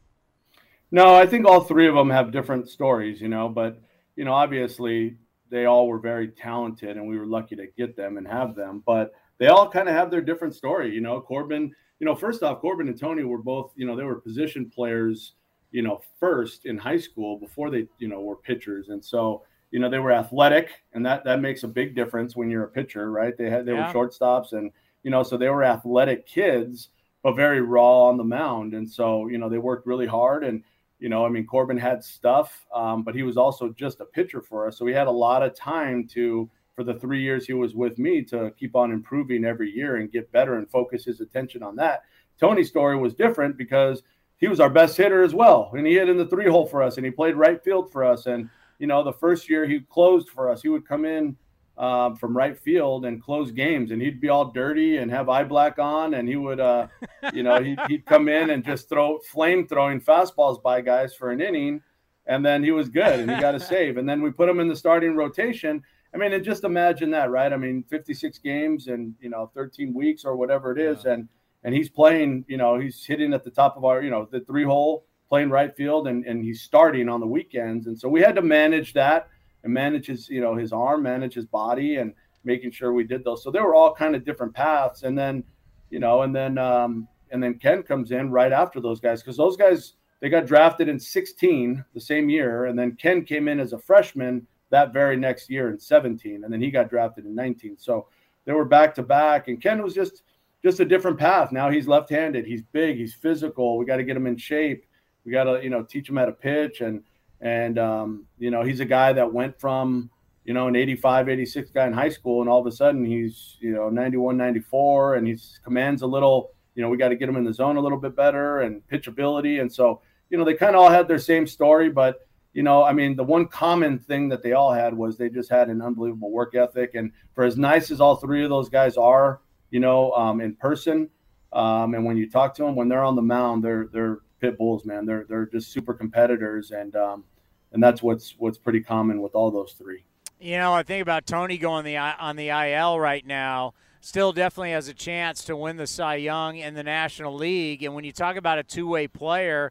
No, 0.90 1.14
I 1.14 1.26
think 1.26 1.46
all 1.46 1.60
three 1.60 1.88
of 1.88 1.94
them 1.94 2.10
have 2.10 2.32
different 2.32 2.68
stories, 2.68 3.20
you 3.20 3.28
know, 3.28 3.48
but, 3.48 3.80
you 4.16 4.24
know, 4.24 4.32
obviously 4.32 5.16
they 5.50 5.66
all 5.66 5.86
were 5.86 5.98
very 5.98 6.28
talented 6.28 6.96
and 6.96 7.06
we 7.06 7.18
were 7.18 7.26
lucky 7.26 7.56
to 7.56 7.66
get 7.76 7.96
them 7.96 8.16
and 8.16 8.26
have 8.26 8.54
them. 8.54 8.82
But, 8.84 9.12
they 9.40 9.48
all 9.48 9.68
kind 9.68 9.88
of 9.88 9.94
have 9.94 10.10
their 10.10 10.20
different 10.20 10.54
story. 10.54 10.94
You 10.94 11.00
know, 11.00 11.20
Corbin, 11.20 11.74
you 11.98 12.04
know, 12.04 12.14
first 12.14 12.42
off, 12.44 12.60
Corbin 12.60 12.88
and 12.88 12.98
Tony 12.98 13.24
were 13.24 13.42
both, 13.42 13.72
you 13.74 13.86
know, 13.86 13.96
they 13.96 14.04
were 14.04 14.20
position 14.20 14.70
players, 14.70 15.32
you 15.72 15.82
know, 15.82 16.02
first 16.20 16.66
in 16.66 16.76
high 16.76 16.98
school 16.98 17.38
before 17.38 17.70
they, 17.70 17.88
you 17.98 18.06
know, 18.06 18.20
were 18.20 18.36
pitchers. 18.36 18.90
And 18.90 19.02
so, 19.02 19.42
you 19.70 19.80
know, 19.80 19.88
they 19.88 19.98
were 19.98 20.12
athletic 20.12 20.82
and 20.92 21.04
that 21.06 21.24
that 21.24 21.40
makes 21.40 21.62
a 21.62 21.68
big 21.68 21.96
difference 21.96 22.36
when 22.36 22.50
you're 22.50 22.64
a 22.64 22.68
pitcher, 22.68 23.10
right? 23.10 23.36
They 23.36 23.48
had 23.48 23.64
they 23.64 23.72
yeah. 23.72 23.90
were 23.90 24.08
shortstops 24.08 24.52
and 24.52 24.70
you 25.02 25.10
know, 25.10 25.22
so 25.22 25.36
they 25.36 25.48
were 25.48 25.64
athletic 25.64 26.26
kids, 26.26 26.88
but 27.22 27.36
very 27.36 27.60
raw 27.60 28.04
on 28.04 28.16
the 28.16 28.24
mound. 28.24 28.74
And 28.74 28.88
so, 28.88 29.28
you 29.28 29.38
know, 29.38 29.48
they 29.48 29.58
worked 29.58 29.86
really 29.86 30.06
hard 30.06 30.44
and 30.44 30.62
you 31.00 31.08
know, 31.08 31.24
I 31.24 31.30
mean, 31.30 31.46
Corbin 31.46 31.78
had 31.78 32.04
stuff, 32.04 32.66
um, 32.74 33.02
but 33.02 33.14
he 33.14 33.22
was 33.22 33.38
also 33.38 33.70
just 33.70 34.00
a 34.00 34.04
pitcher 34.04 34.42
for 34.42 34.68
us. 34.68 34.76
So 34.76 34.84
we 34.84 34.92
had 34.92 35.06
a 35.06 35.10
lot 35.10 35.42
of 35.42 35.54
time 35.54 36.06
to 36.08 36.48
for 36.76 36.84
the 36.84 36.94
three 36.94 37.22
years 37.22 37.46
he 37.46 37.52
was 37.52 37.74
with 37.74 37.98
me 37.98 38.22
to 38.24 38.52
keep 38.58 38.76
on 38.76 38.92
improving 38.92 39.44
every 39.44 39.70
year 39.70 39.96
and 39.96 40.12
get 40.12 40.30
better 40.30 40.58
and 40.58 40.70
focus 40.70 41.04
his 41.04 41.20
attention 41.20 41.62
on 41.62 41.74
that. 41.76 42.02
Tony's 42.38 42.68
story 42.68 42.96
was 42.96 43.14
different 43.14 43.56
because 43.56 44.02
he 44.36 44.48
was 44.48 44.60
our 44.60 44.70
best 44.70 44.96
hitter 44.96 45.22
as 45.22 45.34
well. 45.34 45.70
And 45.74 45.86
he 45.86 45.94
hit 45.94 46.08
in 46.08 46.16
the 46.16 46.26
three 46.26 46.48
hole 46.48 46.66
for 46.66 46.82
us 46.82 46.96
and 46.96 47.04
he 47.04 47.10
played 47.10 47.34
right 47.34 47.62
field 47.62 47.90
for 47.90 48.04
us. 48.04 48.26
And, 48.26 48.48
you 48.78 48.86
know, 48.86 49.02
the 49.02 49.12
first 49.12 49.48
year 49.48 49.66
he 49.66 49.80
closed 49.80 50.28
for 50.30 50.48
us, 50.48 50.62
he 50.62 50.68
would 50.68 50.86
come 50.86 51.04
in 51.04 51.36
uh, 51.80 52.14
from 52.14 52.36
right 52.36 52.56
field 52.56 53.06
and 53.06 53.22
close 53.22 53.50
games 53.50 53.90
and 53.90 54.00
he'd 54.00 54.20
be 54.20 54.28
all 54.28 54.52
dirty 54.52 54.98
and 54.98 55.10
have 55.10 55.28
eye 55.28 55.42
black 55.42 55.78
on. 55.78 56.14
And 56.14 56.28
he 56.28 56.36
would, 56.36 56.60
uh, 56.60 56.86
you 57.32 57.42
know, 57.42 57.60
he'd, 57.62 57.78
he'd 57.88 58.06
come 58.06 58.28
in 58.28 58.50
and 58.50 58.64
just 58.64 58.88
throw 58.88 59.18
flame 59.20 59.66
throwing 59.66 60.00
fastballs 60.00 60.62
by 60.62 60.82
guys 60.82 61.14
for 61.14 61.30
an 61.30 61.40
inning. 61.40 61.82
And 62.26 62.44
then 62.44 62.62
he 62.62 62.70
was 62.70 62.88
good 62.88 63.18
and 63.18 63.30
he 63.30 63.40
got 63.40 63.54
a 63.54 63.60
save. 63.72 63.96
And 63.96 64.08
then 64.08 64.20
we 64.20 64.30
put 64.30 64.48
him 64.48 64.60
in 64.60 64.68
the 64.68 64.76
starting 64.76 65.16
rotation 65.16 65.82
I 66.12 66.16
mean, 66.16 66.32
and 66.32 66.44
just 66.44 66.64
imagine 66.64 67.10
that, 67.12 67.30
right? 67.30 67.52
I 67.52 67.56
mean, 67.56 67.84
56 67.88 68.38
games 68.38 68.88
and 68.88 69.14
you 69.20 69.30
know 69.30 69.50
13 69.54 69.94
weeks 69.94 70.24
or 70.24 70.36
whatever 70.36 70.72
it 70.72 70.80
is, 70.80 71.04
yeah. 71.04 71.12
and 71.12 71.28
and 71.62 71.74
he's 71.74 71.88
playing. 71.88 72.44
You 72.48 72.56
know, 72.56 72.78
he's 72.78 73.04
hitting 73.04 73.32
at 73.32 73.44
the 73.44 73.50
top 73.50 73.76
of 73.76 73.84
our, 73.84 74.02
you 74.02 74.10
know, 74.10 74.28
the 74.30 74.40
three 74.40 74.64
hole, 74.64 75.06
playing 75.28 75.50
right 75.50 75.74
field, 75.76 76.08
and 76.08 76.24
and 76.24 76.42
he's 76.42 76.62
starting 76.62 77.08
on 77.08 77.20
the 77.20 77.26
weekends, 77.26 77.86
and 77.86 77.98
so 77.98 78.08
we 78.08 78.20
had 78.20 78.34
to 78.36 78.42
manage 78.42 78.92
that 78.94 79.28
and 79.64 79.72
manage 79.72 80.06
his, 80.06 80.28
you 80.28 80.40
know, 80.40 80.54
his 80.56 80.72
arm, 80.72 81.02
manage 81.02 81.34
his 81.34 81.46
body, 81.46 81.96
and 81.96 82.14
making 82.44 82.70
sure 82.70 82.92
we 82.92 83.04
did 83.04 83.24
those. 83.24 83.42
So 83.42 83.50
there 83.50 83.64
were 83.64 83.74
all 83.74 83.94
kind 83.94 84.14
of 84.14 84.24
different 84.24 84.54
paths, 84.54 85.02
and 85.02 85.18
then, 85.18 85.44
you 85.90 85.98
know, 85.98 86.22
and 86.22 86.34
then 86.34 86.58
um, 86.58 87.08
and 87.30 87.42
then 87.42 87.58
Ken 87.58 87.82
comes 87.82 88.10
in 88.10 88.30
right 88.30 88.52
after 88.52 88.80
those 88.80 89.00
guys 89.00 89.22
because 89.22 89.36
those 89.36 89.56
guys 89.56 89.94
they 90.20 90.28
got 90.28 90.46
drafted 90.46 90.88
in 90.88 91.00
16 91.00 91.84
the 91.94 92.00
same 92.00 92.28
year, 92.28 92.66
and 92.66 92.78
then 92.78 92.96
Ken 92.96 93.24
came 93.24 93.48
in 93.48 93.60
as 93.60 93.72
a 93.72 93.78
freshman 93.78 94.46
that 94.70 94.92
very 94.92 95.16
next 95.16 95.50
year 95.50 95.70
in 95.70 95.78
17, 95.78 96.44
and 96.44 96.52
then 96.52 96.60
he 96.60 96.70
got 96.70 96.88
drafted 96.88 97.26
in 97.26 97.34
19. 97.34 97.76
So 97.78 98.06
they 98.44 98.52
were 98.52 98.64
back 98.64 98.94
to 98.96 99.02
back, 99.02 99.48
and 99.48 99.60
Ken 99.60 99.82
was 99.82 99.94
just 99.94 100.22
just 100.62 100.80
a 100.80 100.84
different 100.84 101.18
path. 101.18 101.52
Now 101.52 101.70
he's 101.70 101.88
left-handed. 101.88 102.44
He's 102.44 102.62
big. 102.62 102.96
He's 102.96 103.14
physical. 103.14 103.78
We 103.78 103.86
got 103.86 103.96
to 103.96 104.04
get 104.04 104.16
him 104.16 104.26
in 104.26 104.36
shape. 104.36 104.84
We 105.24 105.32
got 105.32 105.44
to 105.44 105.60
you 105.62 105.70
know 105.70 105.82
teach 105.82 106.08
him 106.08 106.16
how 106.16 106.26
to 106.26 106.32
pitch, 106.32 106.80
and 106.80 107.02
and 107.40 107.78
um, 107.78 108.26
you 108.38 108.50
know 108.50 108.62
he's 108.62 108.80
a 108.80 108.84
guy 108.84 109.12
that 109.12 109.32
went 109.32 109.58
from 109.58 110.10
you 110.44 110.54
know 110.54 110.68
an 110.68 110.76
85 110.76 111.28
86 111.28 111.70
guy 111.70 111.86
in 111.86 111.92
high 111.92 112.08
school 112.08 112.40
and 112.40 112.50
all 112.50 112.60
of 112.60 112.66
a 112.66 112.72
sudden 112.72 113.04
he's 113.04 113.56
you 113.60 113.72
know 113.72 113.88
91 113.88 114.36
94 114.36 115.16
and 115.16 115.26
he's 115.26 115.60
commands 115.62 116.02
a 116.02 116.06
little 116.06 116.52
you 116.74 116.82
know 116.82 116.88
we 116.88 116.96
got 116.96 117.08
to 117.08 117.16
get 117.16 117.28
him 117.28 117.36
in 117.36 117.44
the 117.44 117.52
zone 117.52 117.76
a 117.76 117.80
little 117.80 117.98
bit 117.98 118.16
better 118.16 118.60
and 118.60 118.82
pitchability 118.90 119.60
and 119.60 119.72
so 119.72 120.00
you 120.30 120.38
know 120.38 120.44
they 120.44 120.54
kind 120.54 120.74
of 120.74 120.82
all 120.82 120.90
had 120.90 121.08
their 121.08 121.18
same 121.18 121.46
story 121.46 121.90
but 121.90 122.26
you 122.52 122.62
know, 122.62 122.82
I 122.82 122.92
mean, 122.92 123.16
the 123.16 123.24
one 123.24 123.46
common 123.46 123.98
thing 123.98 124.28
that 124.30 124.42
they 124.42 124.52
all 124.52 124.72
had 124.72 124.96
was 124.96 125.16
they 125.16 125.28
just 125.28 125.50
had 125.50 125.68
an 125.68 125.80
unbelievable 125.80 126.30
work 126.30 126.54
ethic. 126.54 126.94
And 126.94 127.12
for 127.34 127.44
as 127.44 127.56
nice 127.56 127.90
as 127.90 128.00
all 128.00 128.16
three 128.16 128.42
of 128.42 128.50
those 128.50 128.68
guys 128.68 128.96
are, 128.96 129.40
you 129.70 129.78
know, 129.78 130.12
um, 130.12 130.40
in 130.40 130.56
person, 130.56 131.08
um, 131.52 131.94
and 131.94 132.04
when 132.04 132.16
you 132.16 132.28
talk 132.28 132.54
to 132.56 132.62
them, 132.62 132.74
when 132.74 132.88
they're 132.88 133.04
on 133.04 133.16
the 133.16 133.22
mound, 133.22 133.64
they're 133.64 133.88
they're 133.92 134.18
pit 134.40 134.58
bulls, 134.58 134.84
man. 134.84 135.06
They're 135.06 135.26
they're 135.28 135.46
just 135.46 135.72
super 135.72 135.94
competitors, 135.94 136.70
and 136.70 136.94
um, 136.96 137.24
and 137.72 137.82
that's 137.82 138.02
what's 138.02 138.34
what's 138.38 138.58
pretty 138.58 138.80
common 138.80 139.22
with 139.22 139.34
all 139.34 139.50
those 139.50 139.72
three. 139.72 140.04
You 140.40 140.56
know, 140.56 140.72
I 140.72 140.82
think 140.82 141.02
about 141.02 141.26
Tony 141.26 141.58
going 141.58 141.84
the 141.84 141.96
on 141.96 142.36
the 142.36 142.48
IL 142.48 142.98
right 142.98 143.26
now. 143.26 143.74
Still, 144.00 144.32
definitely 144.32 144.72
has 144.72 144.88
a 144.88 144.94
chance 144.94 145.44
to 145.44 145.54
win 145.54 145.76
the 145.76 145.86
Cy 145.86 146.16
Young 146.16 146.56
in 146.56 146.72
the 146.72 146.82
National 146.82 147.34
League. 147.34 147.82
And 147.82 147.94
when 147.94 148.02
you 148.02 148.12
talk 148.12 148.36
about 148.36 148.58
a 148.58 148.62
two-way 148.62 149.06
player 149.06 149.70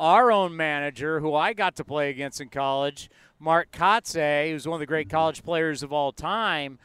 our 0.00 0.32
own 0.32 0.56
manager, 0.56 1.20
who 1.20 1.34
I 1.34 1.52
got 1.52 1.76
to 1.76 1.84
play 1.84 2.08
against 2.08 2.40
in 2.40 2.48
college, 2.48 3.10
Mark 3.38 3.70
Kotsay, 3.70 4.50
who's 4.50 4.66
one 4.66 4.76
of 4.76 4.80
the 4.80 4.86
great 4.86 5.10
college 5.10 5.42
players 5.42 5.82
of 5.82 5.92
all 5.92 6.10
time. 6.10 6.78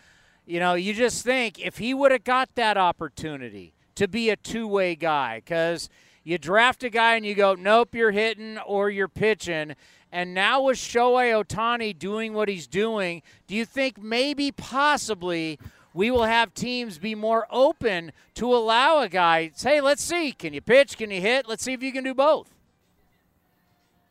You 0.45 0.60
know, 0.60 0.74
you 0.74 0.94
just 0.94 1.24
think 1.24 1.57
if 1.60 1.78
he 1.78 1.94
would 1.94 2.12
have 2.12 2.26
got 2.26 2.53
that 2.56 2.78
opportunity 2.78 3.74
to 3.95 4.07
be 4.10 4.30
a 4.30 4.36
two 4.36 4.68
way 4.68 4.95
guy, 4.95 5.38
because 5.38 5.90
you 6.26 6.38
draft 6.39 6.84
a 6.84 6.89
guy 6.89 7.15
and 7.15 7.26
you 7.26 7.35
go, 7.35 7.53
nope, 7.53 7.93
you're 7.93 8.11
hitting 8.11 8.57
or 8.57 8.89
you're 8.89 9.07
pitching. 9.07 9.76
And 10.11 10.34
now 10.34 10.64
with 10.64 10.77
Shohei 10.77 11.43
Ohtani 11.43 11.97
doing 11.97 12.34
what 12.34 12.49
he's 12.49 12.68
doing, 12.68 13.22
do 13.47 13.56
you 13.56 13.64
think 13.64 14.02
maybe 14.02 14.52
possibly 14.52 15.60
we 15.93 16.10
will 16.10 16.23
have 16.23 16.53
teams 16.53 16.97
be 16.97 17.14
more 17.14 17.47
open 17.52 18.11
to 18.34 18.53
allow 18.53 18.99
a 18.99 19.07
guy, 19.07 19.52
say, 19.53 19.80
let's 19.80 20.03
see, 20.03 20.31
can 20.31 20.53
you 20.53 20.61
pitch? 20.61 20.97
Can 20.97 21.11
you 21.11 21.22
hit? 21.22 21.47
Let's 21.47 21.64
see 21.64 21.73
if 21.73 21.84
you 21.84 21.93
can 21.93 22.03
do 22.03 22.14
both. 22.14 22.49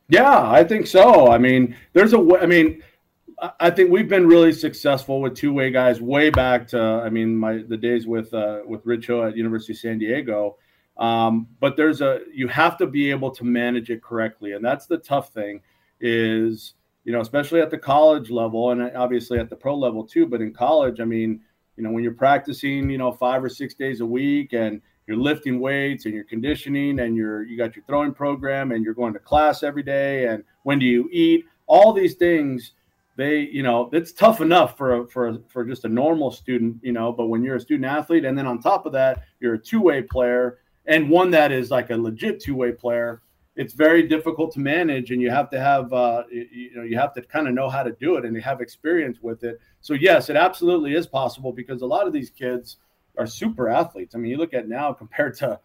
Yeah, 0.08 0.50
I 0.50 0.62
think 0.62 0.86
so. 0.86 1.30
I 1.30 1.38
mean, 1.38 1.76
there's 1.94 2.12
a 2.12 2.18
way. 2.18 2.38
I 2.38 2.46
mean, 2.46 2.82
I 3.58 3.70
think 3.70 3.90
we've 3.90 4.08
been 4.08 4.26
really 4.26 4.52
successful 4.52 5.20
with 5.20 5.34
two 5.34 5.52
way 5.52 5.70
guys 5.70 6.00
way 6.00 6.30
back 6.30 6.68
to. 6.68 6.80
I 6.80 7.08
mean, 7.08 7.34
my 7.34 7.64
the 7.66 7.76
days 7.76 8.06
with 8.06 8.32
uh, 8.34 8.60
with 8.66 8.84
Rich 8.84 9.06
Hill 9.06 9.24
at 9.24 9.36
University 9.36 9.72
of 9.72 9.78
San 9.78 9.98
Diego. 9.98 10.58
Um, 10.96 11.48
but 11.60 11.76
there's 11.76 12.00
a 12.00 12.20
you 12.32 12.46
have 12.48 12.76
to 12.78 12.86
be 12.86 13.10
able 13.10 13.30
to 13.32 13.44
manage 13.44 13.90
it 13.90 14.02
correctly, 14.02 14.52
and 14.52 14.64
that's 14.64 14.86
the 14.86 14.98
tough 14.98 15.32
thing. 15.32 15.60
Is 16.00 16.74
you 17.04 17.12
know, 17.12 17.20
especially 17.20 17.60
at 17.60 17.70
the 17.70 17.78
college 17.78 18.30
level 18.30 18.70
and 18.70 18.96
obviously 18.96 19.38
at 19.38 19.50
the 19.50 19.56
pro 19.56 19.76
level 19.76 20.04
too. 20.04 20.26
But 20.26 20.40
in 20.40 20.52
college, 20.52 21.00
I 21.00 21.04
mean, 21.04 21.40
you 21.76 21.82
know, 21.82 21.90
when 21.90 22.02
you're 22.02 22.14
practicing, 22.14 22.88
you 22.88 22.98
know, 22.98 23.12
five 23.12 23.44
or 23.44 23.48
six 23.48 23.74
days 23.74 24.00
a 24.00 24.06
week 24.06 24.52
and 24.52 24.80
you're 25.06 25.16
lifting 25.16 25.60
weights 25.60 26.06
and 26.06 26.14
you're 26.14 26.24
conditioning 26.24 27.00
and 27.00 27.16
you're 27.16 27.42
you 27.42 27.56
got 27.56 27.76
your 27.76 27.84
throwing 27.86 28.14
program 28.14 28.72
and 28.72 28.84
you're 28.84 28.94
going 28.94 29.12
to 29.12 29.18
class 29.18 29.62
every 29.62 29.82
day 29.82 30.26
and 30.26 30.42
when 30.62 30.78
do 30.78 30.86
you 30.86 31.08
eat 31.12 31.44
all 31.66 31.92
these 31.92 32.14
things 32.14 32.72
they 33.16 33.40
you 33.40 33.62
know 33.62 33.90
it's 33.92 34.12
tough 34.12 34.40
enough 34.40 34.76
for 34.76 35.00
a, 35.00 35.08
for 35.08 35.28
a, 35.28 35.38
for 35.48 35.64
just 35.64 35.84
a 35.84 35.88
normal 35.88 36.30
student 36.30 36.76
you 36.82 36.92
know 36.92 37.12
but 37.12 37.26
when 37.26 37.42
you're 37.42 37.56
a 37.56 37.60
student 37.60 37.84
athlete 37.84 38.24
and 38.24 38.36
then 38.36 38.46
on 38.46 38.60
top 38.60 38.86
of 38.86 38.92
that 38.92 39.24
you're 39.40 39.54
a 39.54 39.58
two-way 39.58 40.02
player 40.02 40.58
and 40.86 41.08
one 41.08 41.30
that 41.30 41.52
is 41.52 41.70
like 41.70 41.90
a 41.90 41.96
legit 41.96 42.40
two-way 42.40 42.72
player 42.72 43.22
it's 43.56 43.72
very 43.72 44.02
difficult 44.02 44.52
to 44.52 44.60
manage 44.60 45.10
and 45.10 45.22
you 45.22 45.30
have 45.30 45.48
to 45.50 45.60
have 45.60 45.92
uh, 45.92 46.24
you, 46.30 46.72
know 46.74 46.82
you 46.82 46.98
have 46.98 47.12
to 47.14 47.22
kind 47.22 47.46
of 47.46 47.54
know 47.54 47.68
how 47.68 47.82
to 47.82 47.92
do 47.92 48.16
it 48.16 48.24
and 48.24 48.40
have 48.42 48.60
experience 48.60 49.18
with 49.22 49.44
it. 49.44 49.60
So 49.80 49.94
yes 49.94 50.28
it 50.28 50.36
absolutely 50.36 50.94
is 50.94 51.06
possible 51.06 51.52
because 51.52 51.82
a 51.82 51.86
lot 51.86 52.06
of 52.06 52.12
these 52.12 52.30
kids 52.30 52.78
are 53.16 53.26
super 53.26 53.68
athletes. 53.68 54.14
I 54.14 54.18
mean 54.18 54.30
you 54.30 54.38
look 54.38 54.54
at 54.54 54.68
now 54.68 54.92
compared 55.04 55.36
to 55.38 55.60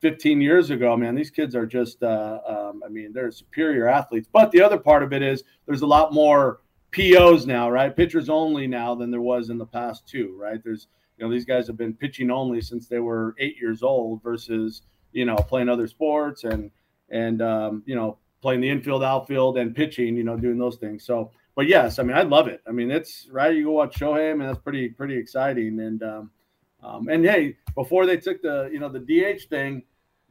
15 0.00 0.40
years 0.40 0.70
ago 0.70 0.96
man 0.96 1.16
these 1.16 1.32
kids 1.32 1.56
are 1.56 1.66
just 1.66 2.00
uh, 2.04 2.38
um, 2.46 2.80
i 2.86 2.88
mean 2.88 3.12
they're 3.12 3.32
superior 3.32 3.88
athletes. 3.88 4.28
But 4.32 4.52
the 4.52 4.62
other 4.62 4.78
part 4.78 5.02
of 5.02 5.12
it 5.12 5.22
is 5.22 5.42
there's 5.66 5.82
a 5.82 5.86
lot 5.86 6.12
more 6.12 6.60
pos 6.92 7.46
now 7.46 7.68
right? 7.68 7.94
Pitchers 7.94 8.28
only 8.28 8.68
now 8.68 8.94
than 8.94 9.10
there 9.10 9.20
was 9.20 9.50
in 9.50 9.58
the 9.58 9.66
past 9.66 10.06
too 10.06 10.36
right? 10.38 10.62
There's 10.62 10.86
you 11.16 11.24
know 11.24 11.30
these 11.30 11.44
guys 11.44 11.66
have 11.66 11.76
been 11.76 11.94
pitching 11.94 12.30
only 12.30 12.60
since 12.60 12.88
they 12.88 12.98
were 12.98 13.34
eight 13.38 13.56
years 13.60 13.82
old 13.82 14.22
versus 14.22 14.82
you 15.12 15.24
know 15.24 15.36
playing 15.36 15.68
other 15.68 15.86
sports 15.86 16.44
and 16.44 16.70
and 17.10 17.42
um, 17.42 17.82
you 17.86 17.94
know 17.94 18.18
playing 18.44 18.60
the 18.60 18.68
infield, 18.68 19.02
outfield, 19.02 19.56
and 19.56 19.74
pitching. 19.74 20.16
You 20.16 20.22
know, 20.22 20.36
doing 20.36 20.58
those 20.58 20.76
things. 20.76 21.04
So, 21.04 21.30
but 21.56 21.66
yes, 21.66 21.98
I 21.98 22.02
mean, 22.02 22.14
I 22.14 22.22
love 22.22 22.46
it. 22.46 22.60
I 22.68 22.72
mean, 22.72 22.90
it's 22.90 23.26
right. 23.30 23.56
You 23.56 23.64
go 23.64 23.70
watch 23.72 23.98
Shohei, 23.98 24.32
and 24.32 24.40
that's 24.42 24.58
pretty 24.58 24.88
pretty 24.90 25.16
exciting. 25.16 25.80
And 25.80 26.02
um, 26.02 26.30
um, 26.82 27.08
and 27.08 27.24
hey, 27.24 27.56
before 27.74 28.04
they 28.04 28.18
took 28.18 28.42
the 28.42 28.68
you 28.70 28.78
know 28.78 28.90
the 28.90 29.00
DH 29.00 29.48
thing, 29.48 29.82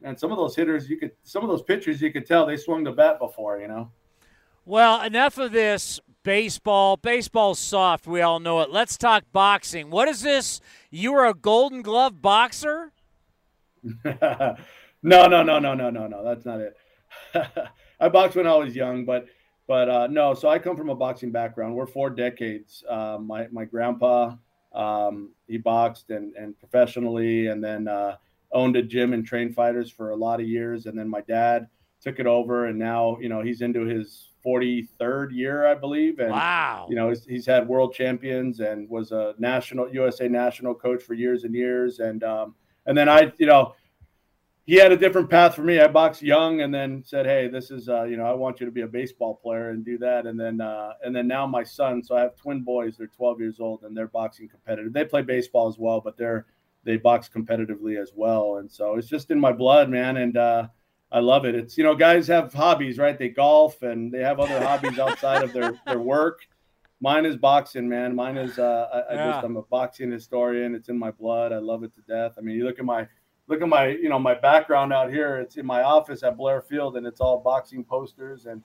and 0.02 0.18
some 0.18 0.30
of 0.30 0.38
those 0.38 0.54
hitters, 0.54 0.88
you 0.88 0.96
could 0.96 1.10
some 1.24 1.42
of 1.42 1.48
those 1.48 1.62
pitchers, 1.62 2.00
you 2.00 2.12
could 2.12 2.24
tell 2.24 2.46
they 2.46 2.56
swung 2.56 2.84
the 2.84 2.92
bat 2.92 3.18
before. 3.18 3.58
You 3.58 3.66
know. 3.66 3.90
Well, 4.64 5.02
enough 5.02 5.36
of 5.38 5.52
this 5.52 6.00
baseball. 6.24 6.96
Baseball's 6.96 7.60
soft. 7.60 8.06
We 8.06 8.20
all 8.20 8.40
know 8.40 8.60
it. 8.60 8.70
Let's 8.70 8.98
talk 8.98 9.24
boxing. 9.32 9.90
What 9.90 10.08
is 10.08 10.22
this? 10.22 10.60
You 10.90 11.14
are 11.14 11.26
a 11.26 11.34
Golden 11.34 11.82
Glove 11.82 12.20
boxer. 12.20 12.92
No, 15.06 15.26
no, 15.26 15.42
no, 15.42 15.58
no, 15.58 15.74
no, 15.74 15.90
no, 15.90 16.06
no. 16.06 16.24
That's 16.24 16.46
not 16.46 16.60
it. 16.60 16.78
I 18.00 18.08
boxed 18.08 18.36
when 18.36 18.46
I 18.46 18.54
was 18.54 18.74
young, 18.74 19.04
but 19.04 19.26
but 19.68 19.88
uh, 19.90 20.06
no. 20.06 20.32
So 20.32 20.48
I 20.48 20.58
come 20.58 20.78
from 20.78 20.88
a 20.88 20.94
boxing 20.94 21.30
background. 21.30 21.74
We're 21.74 21.86
four 21.86 22.08
decades. 22.08 22.82
Uh, 22.88 23.18
my 23.20 23.46
my 23.52 23.66
grandpa 23.66 24.34
um, 24.74 25.32
he 25.46 25.58
boxed 25.58 26.08
and 26.08 26.34
and 26.36 26.58
professionally, 26.58 27.48
and 27.48 27.62
then 27.62 27.86
uh, 27.86 28.16
owned 28.52 28.76
a 28.76 28.82
gym 28.82 29.12
and 29.12 29.26
trained 29.26 29.54
fighters 29.54 29.90
for 29.90 30.10
a 30.10 30.16
lot 30.16 30.40
of 30.40 30.48
years. 30.48 30.86
And 30.86 30.98
then 30.98 31.08
my 31.08 31.20
dad 31.20 31.68
took 32.00 32.18
it 32.18 32.26
over, 32.26 32.66
and 32.66 32.78
now 32.78 33.18
you 33.20 33.28
know 33.28 33.42
he's 33.42 33.60
into 33.60 33.84
his 33.84 34.30
43rd 34.44 35.32
year, 35.32 35.66
I 35.66 35.74
believe. 35.74 36.18
And 36.18 36.30
wow, 36.30 36.86
you 36.88 36.96
know 36.96 37.08
he's, 37.08 37.24
he's 37.24 37.46
had 37.46 37.66
world 37.66 37.94
champions 37.94 38.60
and 38.60 38.88
was 38.88 39.12
a 39.12 39.34
national 39.38 39.92
USA 39.92 40.28
national 40.28 40.74
coach 40.74 41.02
for 41.02 41.14
years 41.14 41.44
and 41.44 41.54
years. 41.54 41.98
And 42.00 42.22
um, 42.24 42.54
and 42.86 42.96
then 42.96 43.08
I 43.08 43.32
you 43.38 43.46
know 43.46 43.74
he 44.66 44.76
had 44.76 44.92
a 44.92 44.96
different 44.96 45.28
path 45.28 45.54
for 45.54 45.62
me. 45.62 45.78
I 45.78 45.86
boxed 45.88 46.22
young 46.22 46.62
and 46.62 46.72
then 46.72 47.02
said, 47.04 47.26
"Hey, 47.26 47.48
this 47.48 47.70
is 47.70 47.88
uh, 47.88 48.04
you 48.04 48.16
know, 48.16 48.24
I 48.24 48.32
want 48.32 48.60
you 48.60 48.66
to 48.66 48.72
be 48.72 48.80
a 48.80 48.86
baseball 48.86 49.34
player 49.34 49.70
and 49.70 49.84
do 49.84 49.98
that." 49.98 50.26
And 50.26 50.40
then 50.40 50.60
uh, 50.60 50.92
and 51.02 51.14
then 51.14 51.28
now 51.28 51.46
my 51.46 51.62
son, 51.62 52.02
so 52.02 52.16
I 52.16 52.20
have 52.22 52.36
twin 52.36 52.62
boys. 52.62 52.96
They're 52.96 53.06
12 53.06 53.40
years 53.40 53.60
old 53.60 53.82
and 53.82 53.96
they're 53.96 54.08
boxing 54.08 54.48
competitive. 54.48 54.92
They 54.92 55.04
play 55.04 55.22
baseball 55.22 55.68
as 55.68 55.78
well, 55.78 56.00
but 56.00 56.16
they're 56.16 56.46
they 56.84 56.96
box 56.96 57.28
competitively 57.34 58.00
as 58.00 58.12
well. 58.14 58.56
And 58.56 58.70
so 58.70 58.96
it's 58.96 59.08
just 59.08 59.30
in 59.30 59.38
my 59.38 59.52
blood, 59.52 59.90
man. 59.90 60.18
And 60.18 60.36
uh, 60.36 60.68
I 61.14 61.20
love 61.20 61.44
it. 61.44 61.54
It's 61.54 61.78
you 61.78 61.84
know, 61.84 61.94
guys 61.94 62.26
have 62.26 62.52
hobbies, 62.52 62.98
right? 62.98 63.16
They 63.16 63.28
golf 63.28 63.82
and 63.82 64.12
they 64.12 64.18
have 64.18 64.40
other 64.40 64.60
hobbies 64.66 64.98
outside 64.98 65.42
of 65.44 65.52
their 65.52 65.80
their 65.86 66.00
work. 66.00 66.40
Mine 67.00 67.24
is 67.24 67.36
boxing, 67.36 67.88
man. 67.88 68.14
Mine 68.14 68.36
is 68.36 68.58
uh, 68.58 69.04
I, 69.10 69.14
I 69.14 69.16
just 69.30 69.44
I'm 69.44 69.56
a 69.56 69.62
boxing 69.62 70.10
historian. 70.10 70.74
It's 70.74 70.88
in 70.88 70.98
my 70.98 71.12
blood. 71.12 71.52
I 71.52 71.58
love 71.58 71.84
it 71.84 71.94
to 71.94 72.00
death. 72.02 72.34
I 72.36 72.40
mean, 72.40 72.56
you 72.56 72.64
look 72.64 72.80
at 72.80 72.84
my 72.84 73.06
look 73.46 73.62
at 73.62 73.68
my 73.68 73.88
you 73.88 74.08
know 74.08 74.18
my 74.18 74.34
background 74.34 74.92
out 74.92 75.10
here 75.10 75.36
it's 75.36 75.56
in 75.56 75.66
my 75.66 75.82
office 75.82 76.22
at 76.22 76.36
blair 76.36 76.62
field 76.62 76.96
and 76.96 77.06
it's 77.06 77.20
all 77.20 77.38
boxing 77.38 77.84
posters 77.84 78.46
and 78.46 78.62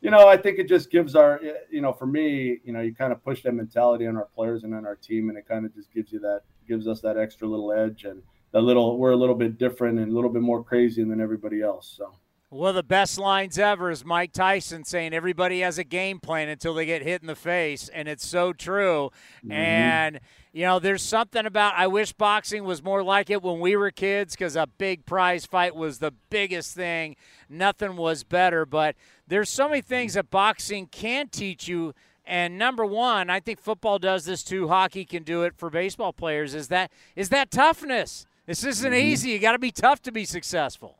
you 0.00 0.10
know 0.10 0.26
i 0.26 0.36
think 0.36 0.58
it 0.58 0.68
just 0.68 0.90
gives 0.90 1.14
our 1.14 1.40
you 1.70 1.80
know 1.80 1.92
for 1.92 2.06
me 2.06 2.58
you 2.64 2.72
know 2.72 2.80
you 2.80 2.94
kind 2.94 3.12
of 3.12 3.22
push 3.22 3.42
that 3.42 3.52
mentality 3.52 4.06
on 4.06 4.16
our 4.16 4.28
players 4.34 4.64
and 4.64 4.74
on 4.74 4.86
our 4.86 4.96
team 4.96 5.28
and 5.28 5.36
it 5.36 5.46
kind 5.46 5.66
of 5.66 5.74
just 5.74 5.92
gives 5.92 6.12
you 6.12 6.18
that 6.18 6.40
gives 6.66 6.86
us 6.88 7.00
that 7.00 7.18
extra 7.18 7.46
little 7.46 7.72
edge 7.72 8.04
and 8.04 8.22
a 8.54 8.60
little 8.60 8.98
we're 8.98 9.12
a 9.12 9.16
little 9.16 9.34
bit 9.34 9.58
different 9.58 9.98
and 9.98 10.10
a 10.10 10.14
little 10.14 10.30
bit 10.30 10.42
more 10.42 10.62
crazy 10.62 11.02
than 11.02 11.20
everybody 11.20 11.62
else 11.62 11.94
so 11.96 12.12
one 12.52 12.68
of 12.68 12.74
the 12.74 12.82
best 12.82 13.16
lines 13.18 13.58
ever 13.58 13.90
is 13.90 14.04
Mike 14.04 14.34
Tyson 14.34 14.84
saying 14.84 15.14
everybody 15.14 15.60
has 15.60 15.78
a 15.78 15.84
game 15.84 16.20
plan 16.20 16.50
until 16.50 16.74
they 16.74 16.84
get 16.84 17.00
hit 17.00 17.22
in 17.22 17.26
the 17.26 17.34
face, 17.34 17.88
and 17.88 18.06
it's 18.06 18.26
so 18.26 18.52
true. 18.52 19.10
Mm-hmm. 19.38 19.52
And 19.52 20.20
you 20.52 20.66
know, 20.66 20.78
there's 20.78 21.00
something 21.00 21.46
about 21.46 21.72
I 21.78 21.86
wish 21.86 22.12
boxing 22.12 22.64
was 22.64 22.82
more 22.82 23.02
like 23.02 23.30
it 23.30 23.42
when 23.42 23.58
we 23.58 23.74
were 23.74 23.90
kids 23.90 24.34
because 24.34 24.54
a 24.54 24.66
big 24.66 25.06
prize 25.06 25.46
fight 25.46 25.74
was 25.74 25.98
the 25.98 26.12
biggest 26.28 26.74
thing. 26.74 27.16
Nothing 27.48 27.96
was 27.96 28.22
better, 28.22 28.66
but 28.66 28.96
there's 29.26 29.48
so 29.48 29.66
many 29.66 29.80
things 29.80 30.12
that 30.12 30.28
boxing 30.30 30.88
can 30.88 31.28
teach 31.28 31.68
you. 31.68 31.94
And 32.26 32.58
number 32.58 32.84
one, 32.84 33.30
I 33.30 33.40
think 33.40 33.60
football 33.60 33.98
does 33.98 34.26
this 34.26 34.44
too. 34.44 34.68
Hockey 34.68 35.06
can 35.06 35.22
do 35.22 35.42
it 35.44 35.54
for 35.56 35.70
baseball 35.70 36.12
players. 36.12 36.54
Is 36.54 36.68
that 36.68 36.92
is 37.16 37.30
that 37.30 37.50
toughness? 37.50 38.26
This 38.46 38.64
isn't 38.64 38.92
mm-hmm. 38.92 39.08
easy. 39.08 39.30
You 39.30 39.38
got 39.38 39.52
to 39.52 39.58
be 39.58 39.70
tough 39.70 40.02
to 40.02 40.12
be 40.12 40.24
successful. 40.24 40.98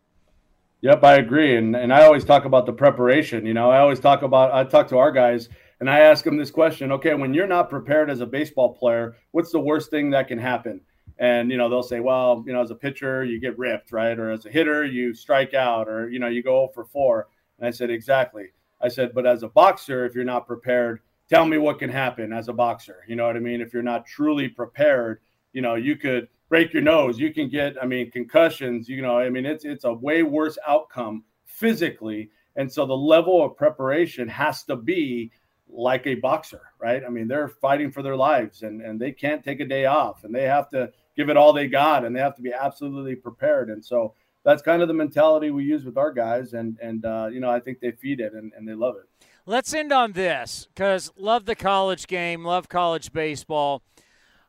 Yep, 0.82 1.05
I 1.05 1.14
agree. 1.16 1.56
And 1.56 1.77
and 1.77 1.93
I 1.93 2.05
always 2.05 2.24
talk 2.24 2.44
about 2.44 2.66
the 2.66 2.73
preparation. 2.73 3.47
You 3.47 3.55
know, 3.55 3.70
I 3.70 3.78
always 3.78 4.01
talk 4.01 4.23
about 4.23 4.52
I 4.52 4.64
talk 4.64 4.89
to 4.89 4.98
our 4.98 5.12
guys 5.12 5.48
and 5.78 5.89
I 5.89 6.01
ask 6.01 6.24
them 6.24 6.36
this 6.36 6.51
question. 6.51 6.90
Okay, 6.93 7.14
when 7.14 7.35
you're 7.35 7.47
not 7.47 7.70
prepared 7.70 8.10
as 8.10 8.20
a 8.20 8.27
baseball 8.27 8.74
player, 8.74 9.16
what's 9.31 9.52
the 9.52 9.60
worst 9.60 9.90
thing 9.90 10.10
that 10.10 10.28
can 10.28 10.39
happen? 10.39 10.81
And 11.19 11.51
you 11.51 11.56
know, 11.56 11.69
they'll 11.69 11.85
say, 11.85 12.01
well, 12.01 12.43
you 12.47 12.52
know, 12.52 12.62
as 12.62 12.73
a 12.73 12.74
pitcher, 12.74 13.24
you 13.24 13.39
get 13.39 13.59
ripped, 13.59 13.93
right? 13.93 14.19
Or 14.19 14.32
as 14.32 14.44
a 14.44 14.51
hitter, 14.51 14.85
you 14.85 15.14
strike 15.14 15.55
out, 15.55 15.89
or 15.89 16.09
you 16.10 16.19
know, 16.19 16.28
you 16.28 16.43
go 16.43 16.69
for 16.74 16.85
four. 16.85 17.28
And 17.59 17.66
I 17.66 17.70
said, 17.70 17.90
exactly. 17.90 18.47
I 18.81 18.89
said, 18.89 19.14
but 19.14 19.27
as 19.27 19.44
a 19.44 19.48
boxer, 19.48 20.05
if 20.05 20.16
you're 20.16 20.24
not 20.24 20.48
prepared, 20.48 21.01
tell 21.28 21.47
me 21.47 21.59
what 21.59 21.78
can 21.78 21.90
happen 21.90 22.32
as 22.32 22.48
a 22.48 22.52
boxer. 22.52 23.05
You 23.06 23.14
know 23.14 23.27
what 23.27 23.36
I 23.36 23.40
mean? 23.40 23.60
If 23.60 23.73
you're 23.73 23.85
not 23.85 24.05
truly 24.05 24.48
prepared, 24.48 25.20
you 25.52 25.62
know, 25.62 25.77
you 25.77 25.94
could 25.94 26.27
break 26.53 26.74
your 26.74 26.83
nose. 26.83 27.19
You 27.19 27.33
can 27.33 27.49
get, 27.49 27.83
I 27.83 27.87
mean, 27.87 28.11
concussions. 28.11 28.87
You 28.87 29.01
know, 29.01 29.16
I 29.16 29.31
mean, 29.31 29.47
it's 29.47 29.65
it's 29.65 29.85
a 29.85 29.93
way 29.93 30.23
worse 30.23 30.59
outcome 30.69 31.24
physically, 31.47 32.29
and 32.57 32.70
so 32.70 32.85
the 32.85 32.95
level 32.95 33.43
of 33.43 33.57
preparation 33.57 34.29
has 34.29 34.62
to 34.65 34.77
be 34.77 35.33
like 35.66 36.07
a 36.07 36.16
boxer, 36.16 36.61
right? 36.79 37.03
I 37.07 37.09
mean, 37.09 37.27
they're 37.27 37.49
fighting 37.49 37.91
for 37.91 38.03
their 38.03 38.16
lives, 38.16 38.65
and 38.65 38.83
and 38.83 39.01
they 39.01 39.12
can't 39.12 39.43
take 39.43 39.61
a 39.61 39.65
day 39.65 39.87
off, 39.87 40.24
and 40.24 40.35
they 40.35 40.43
have 40.43 40.69
to 40.70 40.91
give 41.16 41.31
it 41.31 41.39
all 41.39 41.55
they 41.55 41.69
got, 41.69 42.05
and 42.05 42.15
they 42.15 42.20
have 42.20 42.37
to 42.37 42.43
be 42.43 42.53
absolutely 42.53 43.16
prepared. 43.16 43.70
And 43.70 43.83
so 43.83 44.12
that's 44.45 44.61
kind 44.61 44.83
of 44.83 44.89
the 44.89 44.95
mentality 44.95 45.51
we 45.51 45.65
use 45.65 45.87
with 45.87 45.97
our 45.97 46.12
guys, 46.12 46.53
and 46.53 46.79
and 46.83 47.07
uh, 47.07 47.29
you 47.33 47.41
know, 47.41 47.51
I 47.51 47.61
think 47.61 47.81
they 47.81 47.93
feed 47.93 48.20
it 48.20 48.35
and, 48.35 48.53
and 48.55 48.69
they 48.69 48.74
love 48.74 48.97
it. 48.97 49.27
Let's 49.47 49.73
end 49.73 49.91
on 49.91 50.12
this 50.12 50.69
because 50.74 51.12
love 51.16 51.47
the 51.47 51.57
college 51.57 52.07
game, 52.07 52.45
love 52.45 52.69
college 52.69 53.11
baseball. 53.11 53.83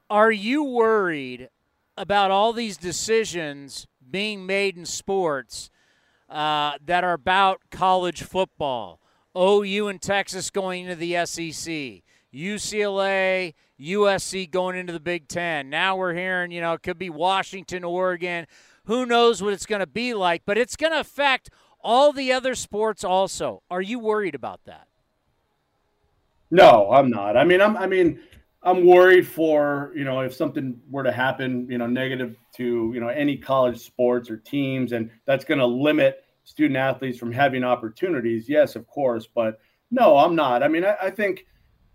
Are 0.10 0.34
you 0.34 0.66
worried 0.66 1.48
about 1.98 2.32
all 2.32 2.54
these 2.54 2.78
decisions 2.78 3.88
being 4.10 4.46
made 4.46 4.78
in 4.78 4.86
sports 4.86 5.70
uh, 6.30 6.74
that 6.86 7.04
are 7.04 7.14
about 7.14 7.62
college 7.70 8.24
football. 8.24 9.00
OU 9.38 9.88
and 9.88 10.02
Texas 10.02 10.50
going 10.50 10.86
into 10.86 10.96
the 10.96 11.26
SEC, 11.26 12.04
UCLA, 12.34 13.54
USC 13.80 14.50
going 14.50 14.78
into 14.78 14.94
the 14.94 15.00
Big 15.00 15.28
Ten. 15.28 15.70
Now 15.70 15.96
we're 15.96 16.14
hearing, 16.14 16.52
you 16.52 16.62
know, 16.62 16.74
it 16.74 16.84
could 16.84 17.00
be 17.00 17.10
Washington, 17.10 17.84
Oregon. 17.84 18.46
Who 18.86 19.06
knows 19.06 19.42
what 19.42 19.54
it's 19.54 19.66
going 19.66 19.80
to 19.80 19.88
be 19.88 20.14
like, 20.14 20.44
but 20.46 20.58
it's 20.58 20.76
going 20.76 20.94
to 20.94 21.00
affect 21.00 21.50
all 21.82 22.14
the 22.14 22.32
other 22.32 22.56
sports 22.56 23.04
also. 23.04 23.64
Are 23.70 23.82
you 23.82 24.00
worried 24.00 24.36
about 24.36 24.62
that? 24.66 24.88
No, 26.52 26.92
I'm 26.92 27.10
not. 27.10 27.36
I 27.36 27.44
mean, 27.44 27.62
I'm, 27.62 27.76
I 27.76 27.88
mean, 27.88 28.20
I'm 28.64 28.86
worried 28.86 29.28
for 29.28 29.92
you 29.96 30.06
know 30.06 30.22
if 30.22 30.34
something 30.34 30.80
were 30.90 31.04
to 31.04 31.12
happen, 31.12 31.68
you 31.70 31.78
know, 31.78 31.88
negative 31.88 32.38
to 32.56 32.92
you 32.94 33.00
know 33.00 33.10
any 33.10 33.38
college 33.38 33.80
sports 33.80 34.30
or 34.30 34.38
teams, 34.38 34.94
and 34.94 35.12
that's 35.26 35.44
going 35.46 35.60
to 35.60 35.66
limit 35.66 36.24
student 36.46 36.78
athletes 36.78 37.18
from 37.18 37.32
having 37.32 37.64
opportunities. 37.64 38.48
Yes, 38.48 38.76
of 38.76 38.88
course, 38.88 39.28
but 39.28 39.60
no, 39.92 40.18
I'm 40.18 40.36
not. 40.36 40.64
I 40.64 40.68
mean, 40.68 40.86
I, 40.86 40.96
I 41.04 41.10
think 41.10 41.46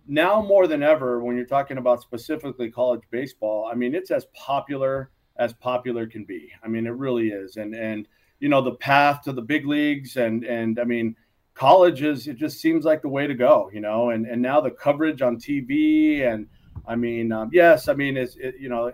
now 0.06 0.42
more 0.42 0.66
than 0.66 0.82
ever, 0.82 1.22
when 1.22 1.36
you're 1.36 1.46
talking 1.46 1.78
about 1.78 2.02
specifically 2.02 2.70
college 2.70 3.02
baseball, 3.10 3.68
I 3.70 3.74
mean, 3.74 3.94
it's 3.94 4.10
as 4.10 4.26
popular 4.34 5.10
as 5.36 5.52
popular 5.54 6.06
can 6.06 6.24
be. 6.24 6.50
I 6.62 6.68
mean, 6.68 6.86
it 6.86 6.90
really 6.90 7.28
is, 7.28 7.56
and 7.56 7.74
and 7.74 8.06
you 8.40 8.50
know 8.50 8.60
the 8.60 8.74
path 8.74 9.22
to 9.22 9.32
the 9.32 9.42
big 9.42 9.66
leagues, 9.66 10.16
and 10.16 10.44
and 10.44 10.78
I 10.78 10.84
mean 10.84 11.16
college 11.54 12.02
is 12.02 12.28
it 12.28 12.36
just 12.36 12.60
seems 12.60 12.84
like 12.84 13.02
the 13.02 13.08
way 13.08 13.26
to 13.26 13.34
go, 13.34 13.70
you 13.72 13.80
know. 13.80 14.10
And 14.10 14.26
and 14.26 14.40
now 14.40 14.60
the 14.60 14.70
coverage 14.70 15.22
on 15.22 15.36
TV 15.36 16.22
and 16.30 16.46
I 16.88 16.96
mean, 16.96 17.32
um, 17.32 17.50
yes, 17.52 17.88
I 17.88 17.94
mean, 17.94 18.16
it's 18.16 18.36
it, 18.36 18.56
you 18.58 18.68
know. 18.68 18.90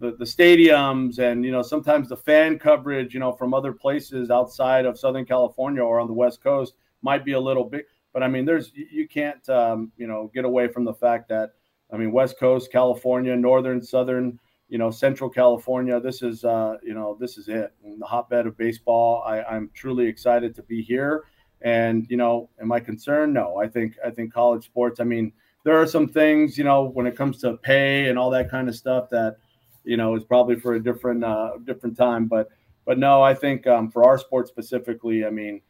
The, 0.00 0.16
the 0.16 0.24
stadiums 0.24 1.20
and 1.20 1.44
you 1.44 1.52
know 1.52 1.62
sometimes 1.62 2.08
the 2.08 2.16
fan 2.16 2.58
coverage 2.58 3.14
you 3.14 3.20
know 3.20 3.30
from 3.30 3.54
other 3.54 3.72
places 3.72 4.32
outside 4.32 4.84
of 4.84 4.98
southern 4.98 5.24
california 5.24 5.80
or 5.80 6.00
on 6.00 6.08
the 6.08 6.12
west 6.12 6.42
coast 6.42 6.74
might 7.02 7.24
be 7.24 7.34
a 7.34 7.40
little 7.40 7.62
big, 7.62 7.84
but 8.12 8.20
i 8.20 8.26
mean 8.26 8.44
there's 8.44 8.72
you 8.74 9.06
can't 9.06 9.48
um, 9.48 9.92
you 9.96 10.08
know 10.08 10.28
get 10.34 10.44
away 10.44 10.66
from 10.66 10.84
the 10.84 10.92
fact 10.92 11.28
that 11.28 11.50
i 11.92 11.96
mean 11.96 12.10
west 12.10 12.36
coast 12.36 12.72
california 12.72 13.36
northern 13.36 13.80
southern 13.80 14.40
you 14.68 14.76
know 14.76 14.90
central 14.90 15.30
california 15.30 16.00
this 16.00 16.20
is 16.20 16.44
uh, 16.44 16.78
you 16.82 16.94
know 16.94 17.16
this 17.20 17.38
is 17.38 17.46
it 17.46 17.72
the 18.00 18.04
hotbed 18.04 18.48
of 18.48 18.56
baseball 18.56 19.22
I, 19.24 19.44
i'm 19.44 19.70
truly 19.72 20.08
excited 20.08 20.52
to 20.56 20.64
be 20.64 20.82
here 20.82 21.22
and 21.62 22.06
you 22.10 22.16
know, 22.16 22.50
am 22.60 22.72
I 22.72 22.80
concerned? 22.80 23.34
No. 23.34 23.56
I 23.56 23.68
think 23.68 23.94
I 24.04 24.10
think 24.10 24.32
college 24.32 24.64
sports. 24.64 25.00
I 25.00 25.04
mean, 25.04 25.32
there 25.64 25.80
are 25.80 25.86
some 25.86 26.08
things 26.08 26.58
you 26.58 26.64
know 26.64 26.84
when 26.84 27.06
it 27.06 27.16
comes 27.16 27.38
to 27.40 27.56
pay 27.58 28.08
and 28.08 28.18
all 28.18 28.30
that 28.30 28.50
kind 28.50 28.68
of 28.68 28.74
stuff 28.74 29.08
that 29.10 29.36
you 29.84 29.96
know 29.96 30.14
is 30.14 30.24
probably 30.24 30.56
for 30.56 30.74
a 30.74 30.82
different 30.82 31.24
uh, 31.24 31.52
different 31.64 31.96
time. 31.96 32.26
But 32.26 32.48
but 32.84 32.98
no, 32.98 33.22
I 33.22 33.34
think 33.34 33.66
um, 33.66 33.90
for 33.90 34.04
our 34.04 34.18
sport 34.18 34.48
specifically, 34.48 35.24
I 35.24 35.30
mean, 35.30 35.60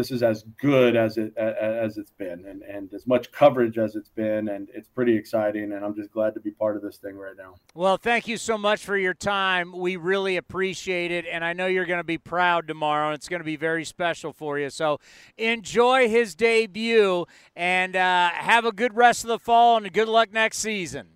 this 0.00 0.10
is 0.10 0.22
as 0.22 0.44
good 0.58 0.96
as 0.96 1.18
it 1.18 1.36
as 1.36 1.98
it's 1.98 2.12
been 2.12 2.46
and, 2.46 2.62
and 2.62 2.94
as 2.94 3.06
much 3.06 3.30
coverage 3.32 3.76
as 3.76 3.96
it's 3.96 4.08
been 4.08 4.48
and 4.48 4.70
it's 4.72 4.88
pretty 4.88 5.14
exciting 5.14 5.72
and 5.74 5.84
i'm 5.84 5.94
just 5.94 6.10
glad 6.10 6.32
to 6.32 6.40
be 6.40 6.50
part 6.50 6.74
of 6.74 6.80
this 6.80 6.96
thing 6.96 7.16
right 7.16 7.36
now. 7.36 7.54
Well 7.74 7.98
thank 7.98 8.26
you 8.26 8.38
so 8.38 8.56
much 8.56 8.82
for 8.82 8.96
your 8.96 9.12
time. 9.12 9.76
We 9.76 9.96
really 9.96 10.38
appreciate 10.38 11.10
it 11.10 11.26
and 11.30 11.44
i 11.44 11.52
know 11.52 11.66
you're 11.66 11.84
going 11.84 12.00
to 12.00 12.04
be 12.04 12.16
proud 12.16 12.66
tomorrow 12.66 13.08
and 13.08 13.14
it's 13.14 13.28
going 13.28 13.40
to 13.40 13.44
be 13.44 13.56
very 13.56 13.84
special 13.84 14.32
for 14.32 14.58
you. 14.58 14.70
So 14.70 15.00
enjoy 15.36 16.08
his 16.08 16.34
debut 16.34 17.26
and 17.54 17.94
uh, 17.94 18.30
have 18.30 18.64
a 18.64 18.72
good 18.72 18.96
rest 18.96 19.24
of 19.24 19.28
the 19.28 19.38
fall 19.38 19.76
and 19.76 19.92
good 19.92 20.08
luck 20.08 20.32
next 20.32 20.60
season. 20.60 21.08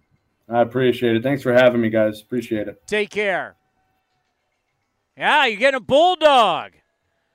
I 0.46 0.60
appreciate 0.60 1.16
it. 1.16 1.22
Thanks 1.22 1.42
for 1.42 1.54
having 1.54 1.80
me 1.80 1.88
guys. 1.88 2.20
Appreciate 2.20 2.68
it. 2.68 2.86
Take 2.86 3.08
care. 3.08 3.56
Yeah 5.16 5.46
you're 5.46 5.58
getting 5.58 5.78
a 5.78 5.80
bulldog 5.80 6.72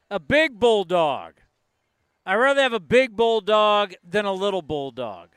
a 0.10 0.20
big 0.20 0.60
bulldog. 0.60 1.34
I'd 2.26 2.36
rather 2.36 2.62
have 2.62 2.74
a 2.74 2.80
big 2.80 3.16
bulldog 3.16 3.94
than 4.08 4.26
a 4.26 4.34
little 4.34 4.62
bulldog. 4.62 5.30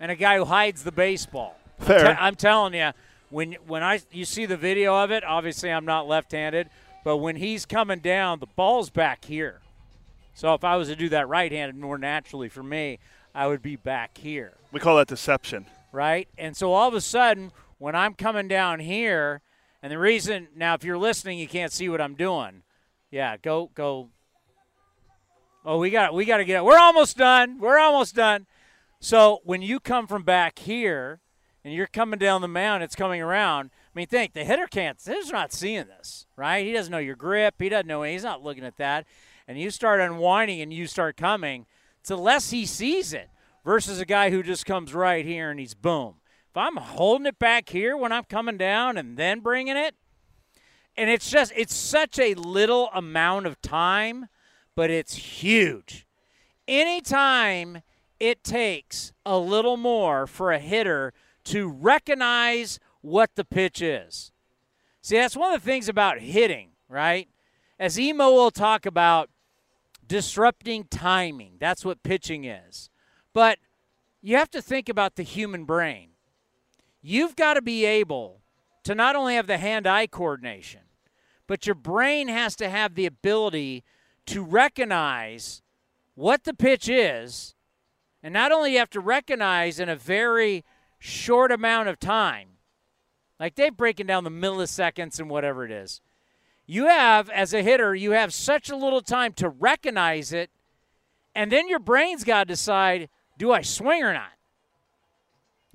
And 0.00 0.10
a 0.10 0.16
guy 0.16 0.36
who 0.36 0.44
hides 0.44 0.84
the 0.84 0.92
baseball. 0.92 1.56
Fair. 1.78 2.16
I'm 2.18 2.34
telling 2.34 2.74
you, 2.74 2.90
when 3.30 3.52
when 3.66 3.82
I 3.82 4.00
you 4.10 4.24
see 4.24 4.46
the 4.46 4.56
video 4.56 4.94
of 4.96 5.10
it, 5.10 5.24
obviously 5.24 5.70
I'm 5.70 5.84
not 5.84 6.08
left-handed, 6.08 6.68
but 7.04 7.18
when 7.18 7.36
he's 7.36 7.64
coming 7.64 8.00
down, 8.00 8.40
the 8.40 8.46
ball's 8.46 8.90
back 8.90 9.24
here. 9.24 9.60
So 10.34 10.54
if 10.54 10.64
I 10.64 10.76
was 10.76 10.88
to 10.88 10.96
do 10.96 11.08
that 11.10 11.28
right-handed 11.28 11.76
more 11.76 11.98
naturally 11.98 12.48
for 12.48 12.62
me, 12.62 12.98
I 13.34 13.46
would 13.46 13.62
be 13.62 13.76
back 13.76 14.18
here. 14.18 14.54
We 14.72 14.80
call 14.80 14.96
that 14.96 15.08
deception. 15.08 15.66
Right? 15.92 16.28
And 16.38 16.56
so 16.56 16.72
all 16.72 16.88
of 16.88 16.94
a 16.94 17.00
sudden, 17.00 17.52
when 17.78 17.94
I'm 17.94 18.14
coming 18.14 18.48
down 18.48 18.80
here, 18.80 19.40
and 19.82 19.90
the 19.90 19.98
reason 19.98 20.48
now, 20.54 20.74
if 20.74 20.84
you're 20.84 20.98
listening, 20.98 21.38
you 21.38 21.48
can't 21.48 21.72
see 21.72 21.88
what 21.88 22.00
I'm 22.00 22.14
doing. 22.14 22.62
Yeah, 23.10 23.36
go 23.36 23.70
go. 23.74 24.10
Oh, 25.64 25.78
we 25.78 25.90
got 25.90 26.14
we 26.14 26.24
got 26.24 26.38
to 26.38 26.44
get. 26.44 26.64
We're 26.64 26.78
almost 26.78 27.16
done. 27.16 27.58
We're 27.58 27.78
almost 27.78 28.14
done. 28.14 28.46
So 29.00 29.40
when 29.44 29.62
you 29.62 29.80
come 29.80 30.06
from 30.06 30.22
back 30.22 30.60
here, 30.60 31.20
and 31.64 31.74
you're 31.74 31.86
coming 31.86 32.18
down 32.18 32.40
the 32.40 32.48
mound, 32.48 32.82
it's 32.82 32.94
coming 32.94 33.20
around. 33.20 33.70
I 33.74 33.98
mean, 33.98 34.06
think 34.06 34.32
the 34.32 34.44
hitter 34.44 34.66
can't. 34.66 34.98
He's 35.04 35.30
not 35.30 35.52
seeing 35.52 35.86
this, 35.86 36.26
right? 36.36 36.64
He 36.64 36.72
doesn't 36.72 36.90
know 36.90 36.98
your 36.98 37.16
grip. 37.16 37.56
He 37.58 37.68
doesn't 37.68 37.86
know. 37.86 38.02
He's 38.02 38.24
not 38.24 38.42
looking 38.42 38.64
at 38.64 38.78
that. 38.78 39.06
And 39.46 39.60
you 39.60 39.70
start 39.70 40.00
unwinding, 40.00 40.60
and 40.60 40.72
you 40.72 40.86
start 40.86 41.16
coming. 41.16 41.66
It's 42.00 42.08
the 42.08 42.16
less 42.16 42.50
he 42.50 42.66
sees 42.66 43.12
it 43.12 43.28
versus 43.64 44.00
a 44.00 44.04
guy 44.04 44.30
who 44.30 44.42
just 44.42 44.66
comes 44.66 44.94
right 44.94 45.24
here 45.24 45.50
and 45.50 45.60
he's 45.60 45.74
boom. 45.74 46.14
If 46.52 46.58
I'm 46.58 46.76
holding 46.76 47.24
it 47.24 47.38
back 47.38 47.70
here 47.70 47.96
when 47.96 48.12
I'm 48.12 48.24
coming 48.24 48.58
down 48.58 48.98
and 48.98 49.16
then 49.16 49.40
bringing 49.40 49.78
it, 49.78 49.94
and 50.98 51.08
it's 51.08 51.30
just, 51.30 51.50
it's 51.56 51.74
such 51.74 52.18
a 52.18 52.34
little 52.34 52.90
amount 52.92 53.46
of 53.46 53.62
time, 53.62 54.26
but 54.76 54.90
it's 54.90 55.14
huge. 55.14 56.06
Anytime 56.68 57.80
it 58.20 58.44
takes 58.44 59.14
a 59.24 59.38
little 59.38 59.78
more 59.78 60.26
for 60.26 60.52
a 60.52 60.58
hitter 60.58 61.14
to 61.44 61.68
recognize 61.68 62.78
what 63.00 63.30
the 63.34 63.46
pitch 63.46 63.80
is. 63.80 64.30
See, 65.00 65.16
that's 65.16 65.34
one 65.34 65.54
of 65.54 65.62
the 65.62 65.64
things 65.64 65.88
about 65.88 66.18
hitting, 66.18 66.72
right? 66.86 67.30
As 67.78 67.98
Emo 67.98 68.30
will 68.30 68.50
talk 68.50 68.84
about 68.84 69.30
disrupting 70.06 70.84
timing, 70.90 71.54
that's 71.58 71.82
what 71.82 72.02
pitching 72.02 72.44
is. 72.44 72.90
But 73.32 73.58
you 74.20 74.36
have 74.36 74.50
to 74.50 74.60
think 74.60 74.90
about 74.90 75.16
the 75.16 75.22
human 75.22 75.64
brain 75.64 76.10
you've 77.02 77.36
got 77.36 77.54
to 77.54 77.62
be 77.62 77.84
able 77.84 78.40
to 78.84 78.94
not 78.94 79.16
only 79.16 79.34
have 79.34 79.46
the 79.46 79.58
hand 79.58 79.86
eye 79.86 80.06
coordination, 80.06 80.80
but 81.46 81.66
your 81.66 81.74
brain 81.74 82.28
has 82.28 82.56
to 82.56 82.68
have 82.68 82.94
the 82.94 83.06
ability 83.06 83.84
to 84.26 84.42
recognize 84.42 85.62
what 86.14 86.44
the 86.44 86.54
pitch 86.54 86.88
is. 86.88 87.54
And 88.22 88.32
not 88.32 88.52
only 88.52 88.72
you 88.72 88.78
have 88.78 88.90
to 88.90 89.00
recognize 89.00 89.80
in 89.80 89.88
a 89.88 89.96
very 89.96 90.64
short 90.98 91.50
amount 91.50 91.88
of 91.88 91.98
time, 91.98 92.48
like 93.40 93.56
they've 93.56 93.76
breaking 93.76 94.06
down 94.06 94.22
the 94.22 94.30
milliseconds 94.30 95.18
and 95.18 95.28
whatever 95.28 95.64
it 95.64 95.72
is. 95.72 96.00
You 96.64 96.86
have, 96.86 97.28
as 97.28 97.52
a 97.52 97.62
hitter, 97.62 97.92
you 97.94 98.12
have 98.12 98.32
such 98.32 98.70
a 98.70 98.76
little 98.76 99.00
time 99.00 99.32
to 99.34 99.48
recognize 99.48 100.32
it, 100.32 100.50
and 101.34 101.50
then 101.50 101.68
your 101.68 101.80
brain's 101.80 102.22
got 102.22 102.44
to 102.44 102.52
decide 102.52 103.08
do 103.36 103.50
I 103.50 103.62
swing 103.62 104.04
or 104.04 104.12
not? 104.12 104.32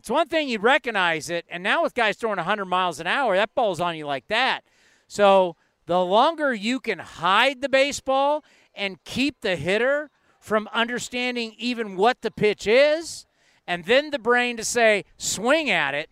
It's 0.07 0.11
one 0.13 0.29
thing 0.29 0.47
you 0.47 0.59
recognize 0.59 1.29
it, 1.29 1.43
and 1.49 1.61
now 1.61 1.83
with 1.83 1.93
guys 1.93 2.15
throwing 2.15 2.37
100 2.37 2.63
miles 2.63 3.01
an 3.01 3.07
hour, 3.07 3.35
that 3.35 3.53
ball's 3.53 3.81
on 3.81 3.97
you 3.97 4.05
like 4.05 4.25
that. 4.27 4.63
So 5.05 5.57
the 5.85 5.99
longer 5.99 6.53
you 6.53 6.79
can 6.79 6.99
hide 6.99 7.59
the 7.59 7.67
baseball 7.67 8.45
and 8.73 9.03
keep 9.03 9.41
the 9.41 9.57
hitter 9.57 10.09
from 10.39 10.69
understanding 10.71 11.55
even 11.57 11.97
what 11.97 12.21
the 12.21 12.31
pitch 12.31 12.67
is, 12.67 13.25
and 13.67 13.83
then 13.83 14.11
the 14.11 14.17
brain 14.17 14.55
to 14.55 14.63
say, 14.63 15.03
swing 15.17 15.69
at 15.69 15.93
it, 15.93 16.09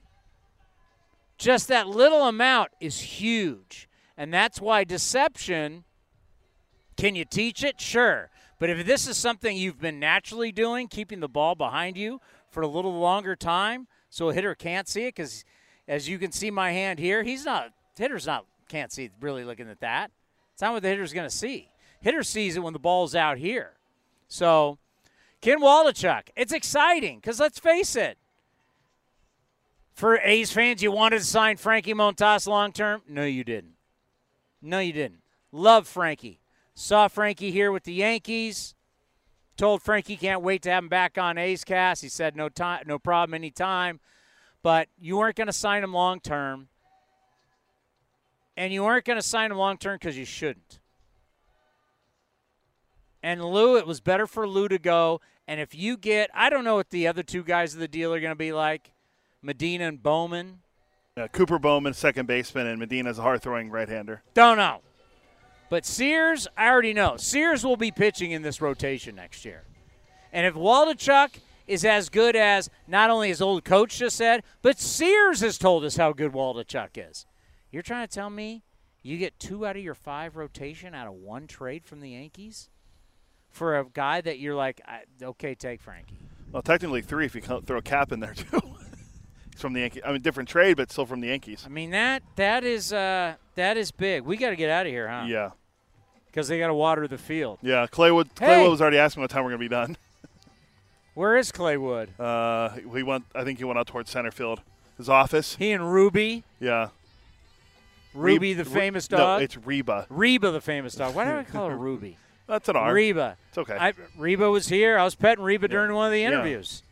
just 1.38 1.70
that 1.70 1.88
little 1.88 2.28
amount 2.28 2.72
is 2.82 3.00
huge. 3.00 3.88
And 4.18 4.34
that's 4.34 4.60
why 4.60 4.84
deception 4.84 5.86
can 6.98 7.16
you 7.16 7.24
teach 7.24 7.64
it? 7.64 7.80
Sure. 7.80 8.30
But 8.60 8.70
if 8.70 8.86
this 8.86 9.08
is 9.08 9.16
something 9.16 9.56
you've 9.56 9.80
been 9.80 10.02
naturally 10.02 10.52
doing, 10.52 10.90
keeping 10.90 11.22
the 11.22 11.30
ball 11.30 11.56
behind 11.56 11.96
you 11.96 12.20
for 12.56 12.61
a 12.61 12.68
little 12.68 12.98
longer 12.98 13.36
time 13.36 13.86
so 14.10 14.30
a 14.30 14.34
hitter 14.34 14.56
can't 14.56 14.88
see 14.88 15.03
it 15.03 15.15
because 15.15 15.44
as 15.90 16.07
you 16.07 16.18
can 16.18 16.32
see 16.32 16.49
my 16.49 16.72
hand 16.72 16.99
here, 16.99 17.22
he's 17.22 17.44
not 17.44 17.73
hitter's 17.98 18.26
not 18.26 18.45
can't 18.69 18.94
see 18.94 19.10
really 19.19 19.44
looking 19.44 19.69
at 19.69 19.82
that. 19.82 20.10
It's 20.53 20.61
not 20.61 20.72
what 20.72 20.82
the 20.82 20.88
hitter's 20.88 21.11
going 21.11 21.30
to 21.30 21.36
see. 21.36 21.69
Hitter 21.99 22.23
sees 22.23 22.56
it 22.56 22.61
when 22.64 22.72
the 22.72 22.80
ball's 22.80 23.14
out 23.14 23.38
here. 23.38 23.73
So 24.30 24.77
Ken 25.41 25.60
Waldichuk, 25.60 26.30
it's 26.38 26.53
exciting 26.53 27.19
because 27.19 27.41
let's 27.41 27.60
face 27.60 27.98
it. 27.98 28.18
For 29.94 30.18
A's 30.19 30.53
fans, 30.53 30.82
you 30.82 30.94
wanted 30.94 31.19
to 31.19 31.26
sign 31.26 31.57
Frankie 31.57 31.94
Montas 31.94 32.48
long 32.48 32.72
term? 32.72 33.02
No, 33.06 33.26
you 33.26 33.44
didn't. 33.44 33.73
No, 34.61 34.80
you 34.80 34.94
didn't. 34.94 35.19
Love 35.52 35.90
Frankie. 35.90 36.40
Saw 36.73 37.10
Frankie 37.10 37.52
here 37.52 37.73
with 37.73 37.84
the 37.84 37.94
Yankees. 37.94 38.75
Told 39.57 39.82
Frank 39.82 40.07
he 40.07 40.18
can't 40.18 40.41
wait 40.41 40.61
to 40.64 40.69
have 40.69 40.84
him 40.84 40.90
back 40.90 41.18
on 41.18 41.38
A's 41.38 41.64
Cast. 41.64 42.02
He 42.02 42.10
said 42.10 42.36
no 42.36 42.49
time, 42.49 42.84
no 42.86 42.99
problem, 42.99 43.34
anytime. 43.34 43.99
But 44.61 44.90
you 44.99 45.18
weren't 45.18 45.36
going 45.36 45.48
to 45.48 45.53
sign 45.53 45.84
him 45.84 45.94
long 45.94 46.19
term, 46.19 46.68
and 48.57 48.73
you 48.73 48.84
weren't 48.84 49.06
going 49.06 49.19
to 49.19 49.23
sign 49.27 49.52
him 49.52 49.57
long 49.57 49.77
term 49.77 49.95
because 49.95 50.18
you 50.18 50.26
shouldn't. 50.26 50.80
And 53.23 53.44
Lou, 53.44 53.77
it 53.77 53.88
was 53.88 54.02
better 54.02 54.27
for 54.27 54.48
Lou 54.48 54.68
to 54.68 54.77
go. 54.77 55.22
And 55.48 55.60
if 55.60 55.73
you 55.73 55.98
get, 55.98 56.30
I 56.34 56.49
don't 56.49 56.64
know 56.64 56.76
what 56.76 56.90
the 56.90 57.07
other 57.07 57.23
two 57.23 57.44
guys 57.44 57.73
of 57.73 57.80
the 57.80 57.88
deal 57.88 58.14
are 58.14 58.19
going 58.19 58.32
to 58.32 58.36
be 58.36 58.52
like, 58.52 58.91
Medina 59.41 59.88
and 59.88 60.02
Bowman. 60.02 60.60
Yeah, 61.18 61.27
Cooper 61.27 61.60
Bowman, 61.60 61.94
second 61.94 62.27
baseman, 62.27 62.68
and 62.68 62.80
Medina's 62.80 63.19
a 63.19 63.22
hard 63.22 63.41
throwing 63.41 63.69
right 63.69 63.88
hander. 63.88 64.22
Don't 64.34 64.57
know. 64.57 64.82
But 65.70 65.86
Sears, 65.86 66.48
I 66.58 66.70
already 66.70 66.94
know. 66.94 67.18
Sears 67.18 67.66
will 67.66 67.78
be 67.78 67.92
pitching 67.92 68.32
in 68.32 68.42
this 68.42 68.62
rotation 68.62 69.16
next 69.16 69.46
year. 69.46 69.64
And 70.32 70.46
if 70.46 70.54
Waldichuk 70.54 71.40
is 71.68 71.84
as 71.84 72.10
good 72.10 72.36
as 72.36 72.70
not 72.88 73.10
only 73.10 73.30
his 73.30 73.42
old 73.42 73.64
coach 73.64 73.98
just 73.98 74.16
said, 74.16 74.44
but 74.62 74.80
Sears 74.80 75.40
has 75.42 75.58
told 75.58 75.84
us 75.84 75.98
how 75.98 76.14
good 76.14 76.34
Waldichuk 76.34 77.10
is. 77.10 77.26
You're 77.72 77.82
trying 77.82 78.08
to 78.08 78.14
tell 78.14 78.30
me 78.30 78.64
you 79.02 79.18
get 79.18 79.40
two 79.40 79.66
out 79.66 79.76
of 79.76 79.84
your 79.84 79.96
five 79.96 80.36
rotation 80.36 80.94
out 80.94 81.08
of 81.08 81.14
one 81.14 81.48
trade 81.48 81.86
from 81.86 82.00
the 82.00 82.12
Yankees 82.12 82.70
for 83.50 83.78
a 83.78 83.86
guy 83.86 84.22
that 84.22 84.40
you're 84.40 84.56
like, 84.56 84.82
okay, 85.22 85.56
take 85.56 85.82
Frankie. 85.82 86.20
Well, 86.52 86.62
technically 86.62 87.02
three 87.02 87.26
if 87.26 87.36
you 87.36 87.42
throw 87.42 87.78
a 87.78 87.82
cap 87.82 88.12
in 88.12 88.20
there 88.20 88.34
too. 88.34 88.62
He's 89.56 89.61
from 89.61 89.72
the 89.73 89.80
Yankees. 89.80 90.02
I 90.06 90.11
mean, 90.11 90.22
different 90.22 90.49
trade, 90.49 90.76
but 90.76 90.91
still 90.91 91.06
from 91.06 91.22
the 91.22 91.27
Yankees. 91.30 91.64
I 91.65 91.69
mean 91.69 91.91
that 91.91 92.22
that 92.36 92.64
is 92.65 92.91
uh, 92.91 93.36
that 93.56 93.77
is 93.77 93.91
big. 93.91 94.23
We 94.23 94.36
got 94.36 94.49
to 94.49 94.56
get 94.57 94.69
out 94.69 94.86
of 94.86 94.91
here, 94.91 95.07
huh? 95.07 95.26
Yeah. 95.27 95.52
because 96.27 96.49
they 96.49 96.60
got 96.60 96.68
to 96.68 96.73
water 96.73 97.07
the 97.07 97.18
field. 97.18 97.60
Yeah, 97.61 97.88
Claywood. 97.88 98.27
Hey! 98.38 98.48
Claywood 98.48 98.69
was 98.72 98.82
already 98.82 98.98
asking 98.98 99.22
what 99.22 99.30
time 99.32 99.45
we're 99.45 99.52
going 99.52 99.61
to 99.61 99.65
be 99.65 99.69
done. 99.73 99.95
Where 101.14 101.38
is 101.38 101.53
Claywood? 101.53 102.10
Uh, 102.19 102.76
we 102.86 103.02
went. 103.02 103.23
I 103.34 103.45
think 103.45 103.57
he 103.60 103.64
went 103.64 103.80
out 103.80 103.88
towards 103.88 104.10
center 104.11 104.32
field. 104.32 104.61
His 104.98 105.07
office. 105.07 105.56
He 105.56 105.72
and 105.72 105.91
Ruby. 105.94 106.44
Yeah. 106.60 106.90
Ruby, 108.14 108.49
Re- 108.49 108.53
the 108.53 108.64
Re- 108.65 108.72
famous 108.72 109.10
no, 109.11 109.18
dog. 109.18 109.41
it's 109.41 109.57
Reba. 109.57 110.06
Reba, 110.10 110.52
the 110.52 110.61
famous 110.61 110.95
dog. 110.95 111.15
Why 111.15 111.26
don't 111.26 111.36
I 111.38 111.44
call 111.44 111.69
her 111.69 111.77
Ruby? 111.77 112.18
That's 112.48 112.69
an 112.69 112.76
R. 112.76 112.94
Reba. 112.94 113.38
It's 113.49 113.57
okay. 113.57 113.76
I, 113.77 113.94
Reba 114.18 114.49
was 114.52 114.68
here. 114.69 114.98
I 114.98 115.03
was 115.03 115.15
petting 115.15 115.44
Reba 115.44 115.68
during 115.68 115.94
one 115.94 116.06
of 116.07 116.11
the 116.14 116.19
Yeah. 116.22 116.27
interviews. 116.27 116.84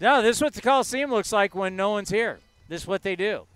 No, 0.00 0.22
this 0.22 0.36
is 0.36 0.42
what 0.42 0.54
the 0.54 0.60
Coliseum 0.60 1.10
looks 1.10 1.32
like 1.32 1.54
when 1.54 1.74
no 1.76 1.90
one's 1.90 2.10
here. 2.10 2.38
This 2.68 2.82
is 2.82 2.86
what 2.86 3.02
they 3.02 3.16
do. 3.16 3.46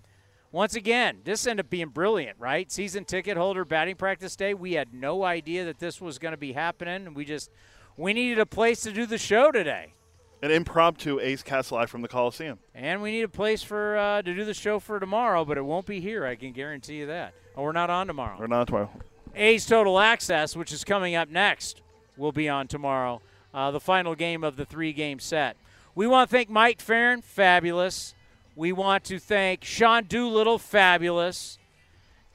Once 0.51 0.75
again, 0.75 1.19
this 1.23 1.47
ended 1.47 1.65
up 1.65 1.69
being 1.69 1.87
brilliant, 1.89 2.37
right? 2.39 2.71
Season 2.71 3.05
ticket 3.05 3.37
holder 3.37 3.65
batting 3.65 3.95
practice 3.95 4.35
day. 4.35 4.53
We 4.53 4.73
had 4.73 4.93
no 4.93 5.23
idea 5.23 5.65
that 5.65 5.79
this 5.79 5.99
was 6.01 6.19
going 6.19 6.33
to 6.33 6.37
be 6.37 6.51
happening. 6.53 7.13
We 7.13 7.25
just 7.25 7.49
we 7.97 8.13
needed 8.13 8.39
a 8.39 8.45
place 8.45 8.81
to 8.81 8.91
do 8.91 9.05
the 9.05 9.17
show 9.17 9.51
today, 9.51 9.93
An 10.41 10.51
impromptu 10.51 11.19
A's 11.19 11.41
Cast 11.43 11.71
live 11.71 11.89
from 11.89 12.01
the 12.01 12.07
Coliseum. 12.07 12.59
and 12.75 13.01
we 13.01 13.11
need 13.11 13.21
a 13.23 13.27
place 13.29 13.63
for 13.63 13.97
uh, 13.97 14.21
to 14.21 14.33
do 14.35 14.43
the 14.45 14.53
show 14.53 14.79
for 14.79 14.99
tomorrow. 14.99 15.45
But 15.45 15.57
it 15.57 15.65
won't 15.65 15.85
be 15.85 15.99
here. 16.01 16.25
I 16.25 16.35
can 16.35 16.51
guarantee 16.51 16.97
you 16.97 17.07
that. 17.07 17.33
Oh, 17.55 17.63
we're 17.63 17.71
not 17.71 17.89
on 17.89 18.07
tomorrow. 18.07 18.35
We're 18.39 18.47
not 18.47 18.67
tomorrow. 18.67 18.89
A's 19.35 19.65
Total 19.65 19.97
Access, 19.99 20.55
which 20.55 20.71
is 20.71 20.83
coming 20.83 21.15
up 21.15 21.29
next, 21.29 21.81
will 22.17 22.31
be 22.31 22.47
on 22.49 22.67
tomorrow. 22.67 23.21
Uh, 23.53 23.71
the 23.71 23.79
final 23.79 24.13
game 24.13 24.43
of 24.43 24.55
the 24.55 24.65
three 24.65 24.93
game 24.93 25.19
set. 25.19 25.55
We 25.95 26.07
want 26.07 26.29
to 26.29 26.35
thank 26.35 26.49
Mike 26.49 26.81
Ferrin, 26.81 27.21
fabulous. 27.21 28.15
We 28.55 28.71
want 28.71 29.03
to 29.05 29.19
thank 29.19 29.63
Sean 29.63 30.05
Doolittle, 30.05 30.57
fabulous. 30.57 31.59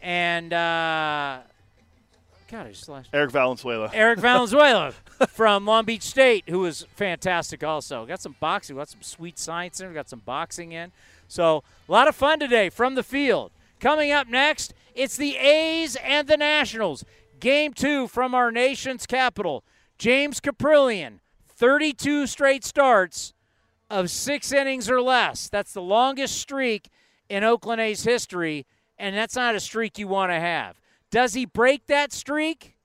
And, 0.01 0.53
uh, 0.53 1.41
God, 2.49 2.67
I 2.67 2.71
just 2.71 2.89
lost. 2.89 3.11
Eric 3.13 3.33
Valenzuela. 3.33 3.91
Eric 3.93 4.19
Valenzuela 4.21 4.93
from 5.29 5.67
Long 5.67 5.85
Beach 5.85 6.03
State, 6.03 6.45
who 6.49 6.61
was 6.61 6.87
fantastic 6.95 7.65
also. 7.65 8.07
Got 8.07 8.21
some 8.21 8.37
boxing, 8.39 8.77
got 8.77 8.91
some 8.91 9.03
sweet 9.03 9.41
science 9.41 9.81
in, 9.81 9.93
got 9.93 10.09
some 10.09 10.21
boxing 10.21 10.71
in. 10.71 10.93
So, 11.27 11.65
a 11.89 11.93
lot 11.93 12.07
of 12.07 12.15
fun 12.15 12.39
today 12.39 12.71
from 12.71 12.95
the 12.95 13.03
field. 13.03 13.51
Coming 13.81 14.13
up 14.13 14.29
next, 14.29 14.73
it's 14.95 15.17
the 15.17 15.37
A's 15.37 15.97
and 15.97 16.29
the 16.29 16.37
Nationals. 16.37 17.05
Game 17.41 17.73
two 17.73 18.07
from 18.07 18.35
our 18.35 18.53
nation's 18.53 19.05
capital. 19.05 19.65
James 19.99 20.41
Kaprielian, 20.41 21.19
32 21.49 22.29
straight 22.29 22.65
starts 22.65 23.35
of 23.91 24.11
six 24.11 24.53
innings 24.53 24.91
or 24.91 25.01
less. 25.01 25.49
That's 25.49 25.73
the 25.73 25.83
longest 25.83 26.39
streak 26.39 26.89
in 27.29 27.45
Oakland 27.45 27.81
A's 27.81 28.05
history, 28.05 28.67
and 28.99 29.17
that's 29.17 29.37
not 29.37 29.55
a 29.55 29.61
streak 29.61 29.99
you 29.99 30.09
want 30.09 30.31
to 30.31 30.41
have. 30.41 30.81
Does 31.11 31.35
he 31.35 31.45
break 31.45 31.87
that 31.87 32.13
streak? 32.13 32.77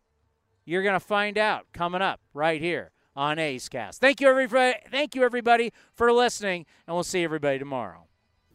You're 0.65 0.83
going 0.83 0.93
to 0.93 0.99
find 0.99 1.37
out 1.37 1.65
coming 1.73 2.01
up 2.01 2.21
right 2.33 2.61
here 2.61 2.91
on 3.15 3.37
A's 3.37 3.67
Cast. 3.69 3.99
Thank 3.99 4.21
you, 4.21 4.27
everybody. 4.27 4.77
Thank 4.89 5.15
you, 5.15 5.23
everybody, 5.23 5.73
for 5.93 6.11
listening, 6.11 6.65
and 6.87 6.95
we'll 6.95 7.03
see 7.03 7.23
everybody 7.23 7.59
tomorrow. 7.59 8.07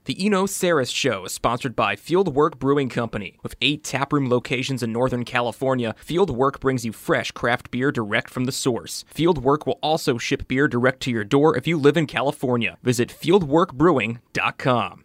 The 0.08 0.24
Eno 0.24 0.46
Sarris 0.46 0.90
Show 0.90 1.26
is 1.26 1.32
sponsored 1.32 1.76
by 1.76 1.94
Fieldwork 1.94 2.58
Brewing 2.58 2.88
Company. 2.88 3.36
With 3.42 3.56
eight 3.60 3.84
taproom 3.84 4.30
locations 4.30 4.82
in 4.82 4.90
Northern 4.90 5.22
California, 5.22 5.94
Fieldwork 6.02 6.60
brings 6.60 6.82
you 6.82 6.94
fresh 6.94 7.30
craft 7.30 7.70
beer 7.70 7.92
direct 7.92 8.30
from 8.30 8.46
the 8.46 8.50
source. 8.50 9.04
Fieldwork 9.14 9.66
will 9.66 9.78
also 9.82 10.16
ship 10.16 10.48
beer 10.48 10.66
direct 10.66 11.02
to 11.02 11.10
your 11.10 11.24
door 11.24 11.58
if 11.58 11.66
you 11.66 11.76
live 11.76 11.98
in 11.98 12.06
California. 12.06 12.78
Visit 12.82 13.10
fieldworkbrewing.com. 13.10 15.04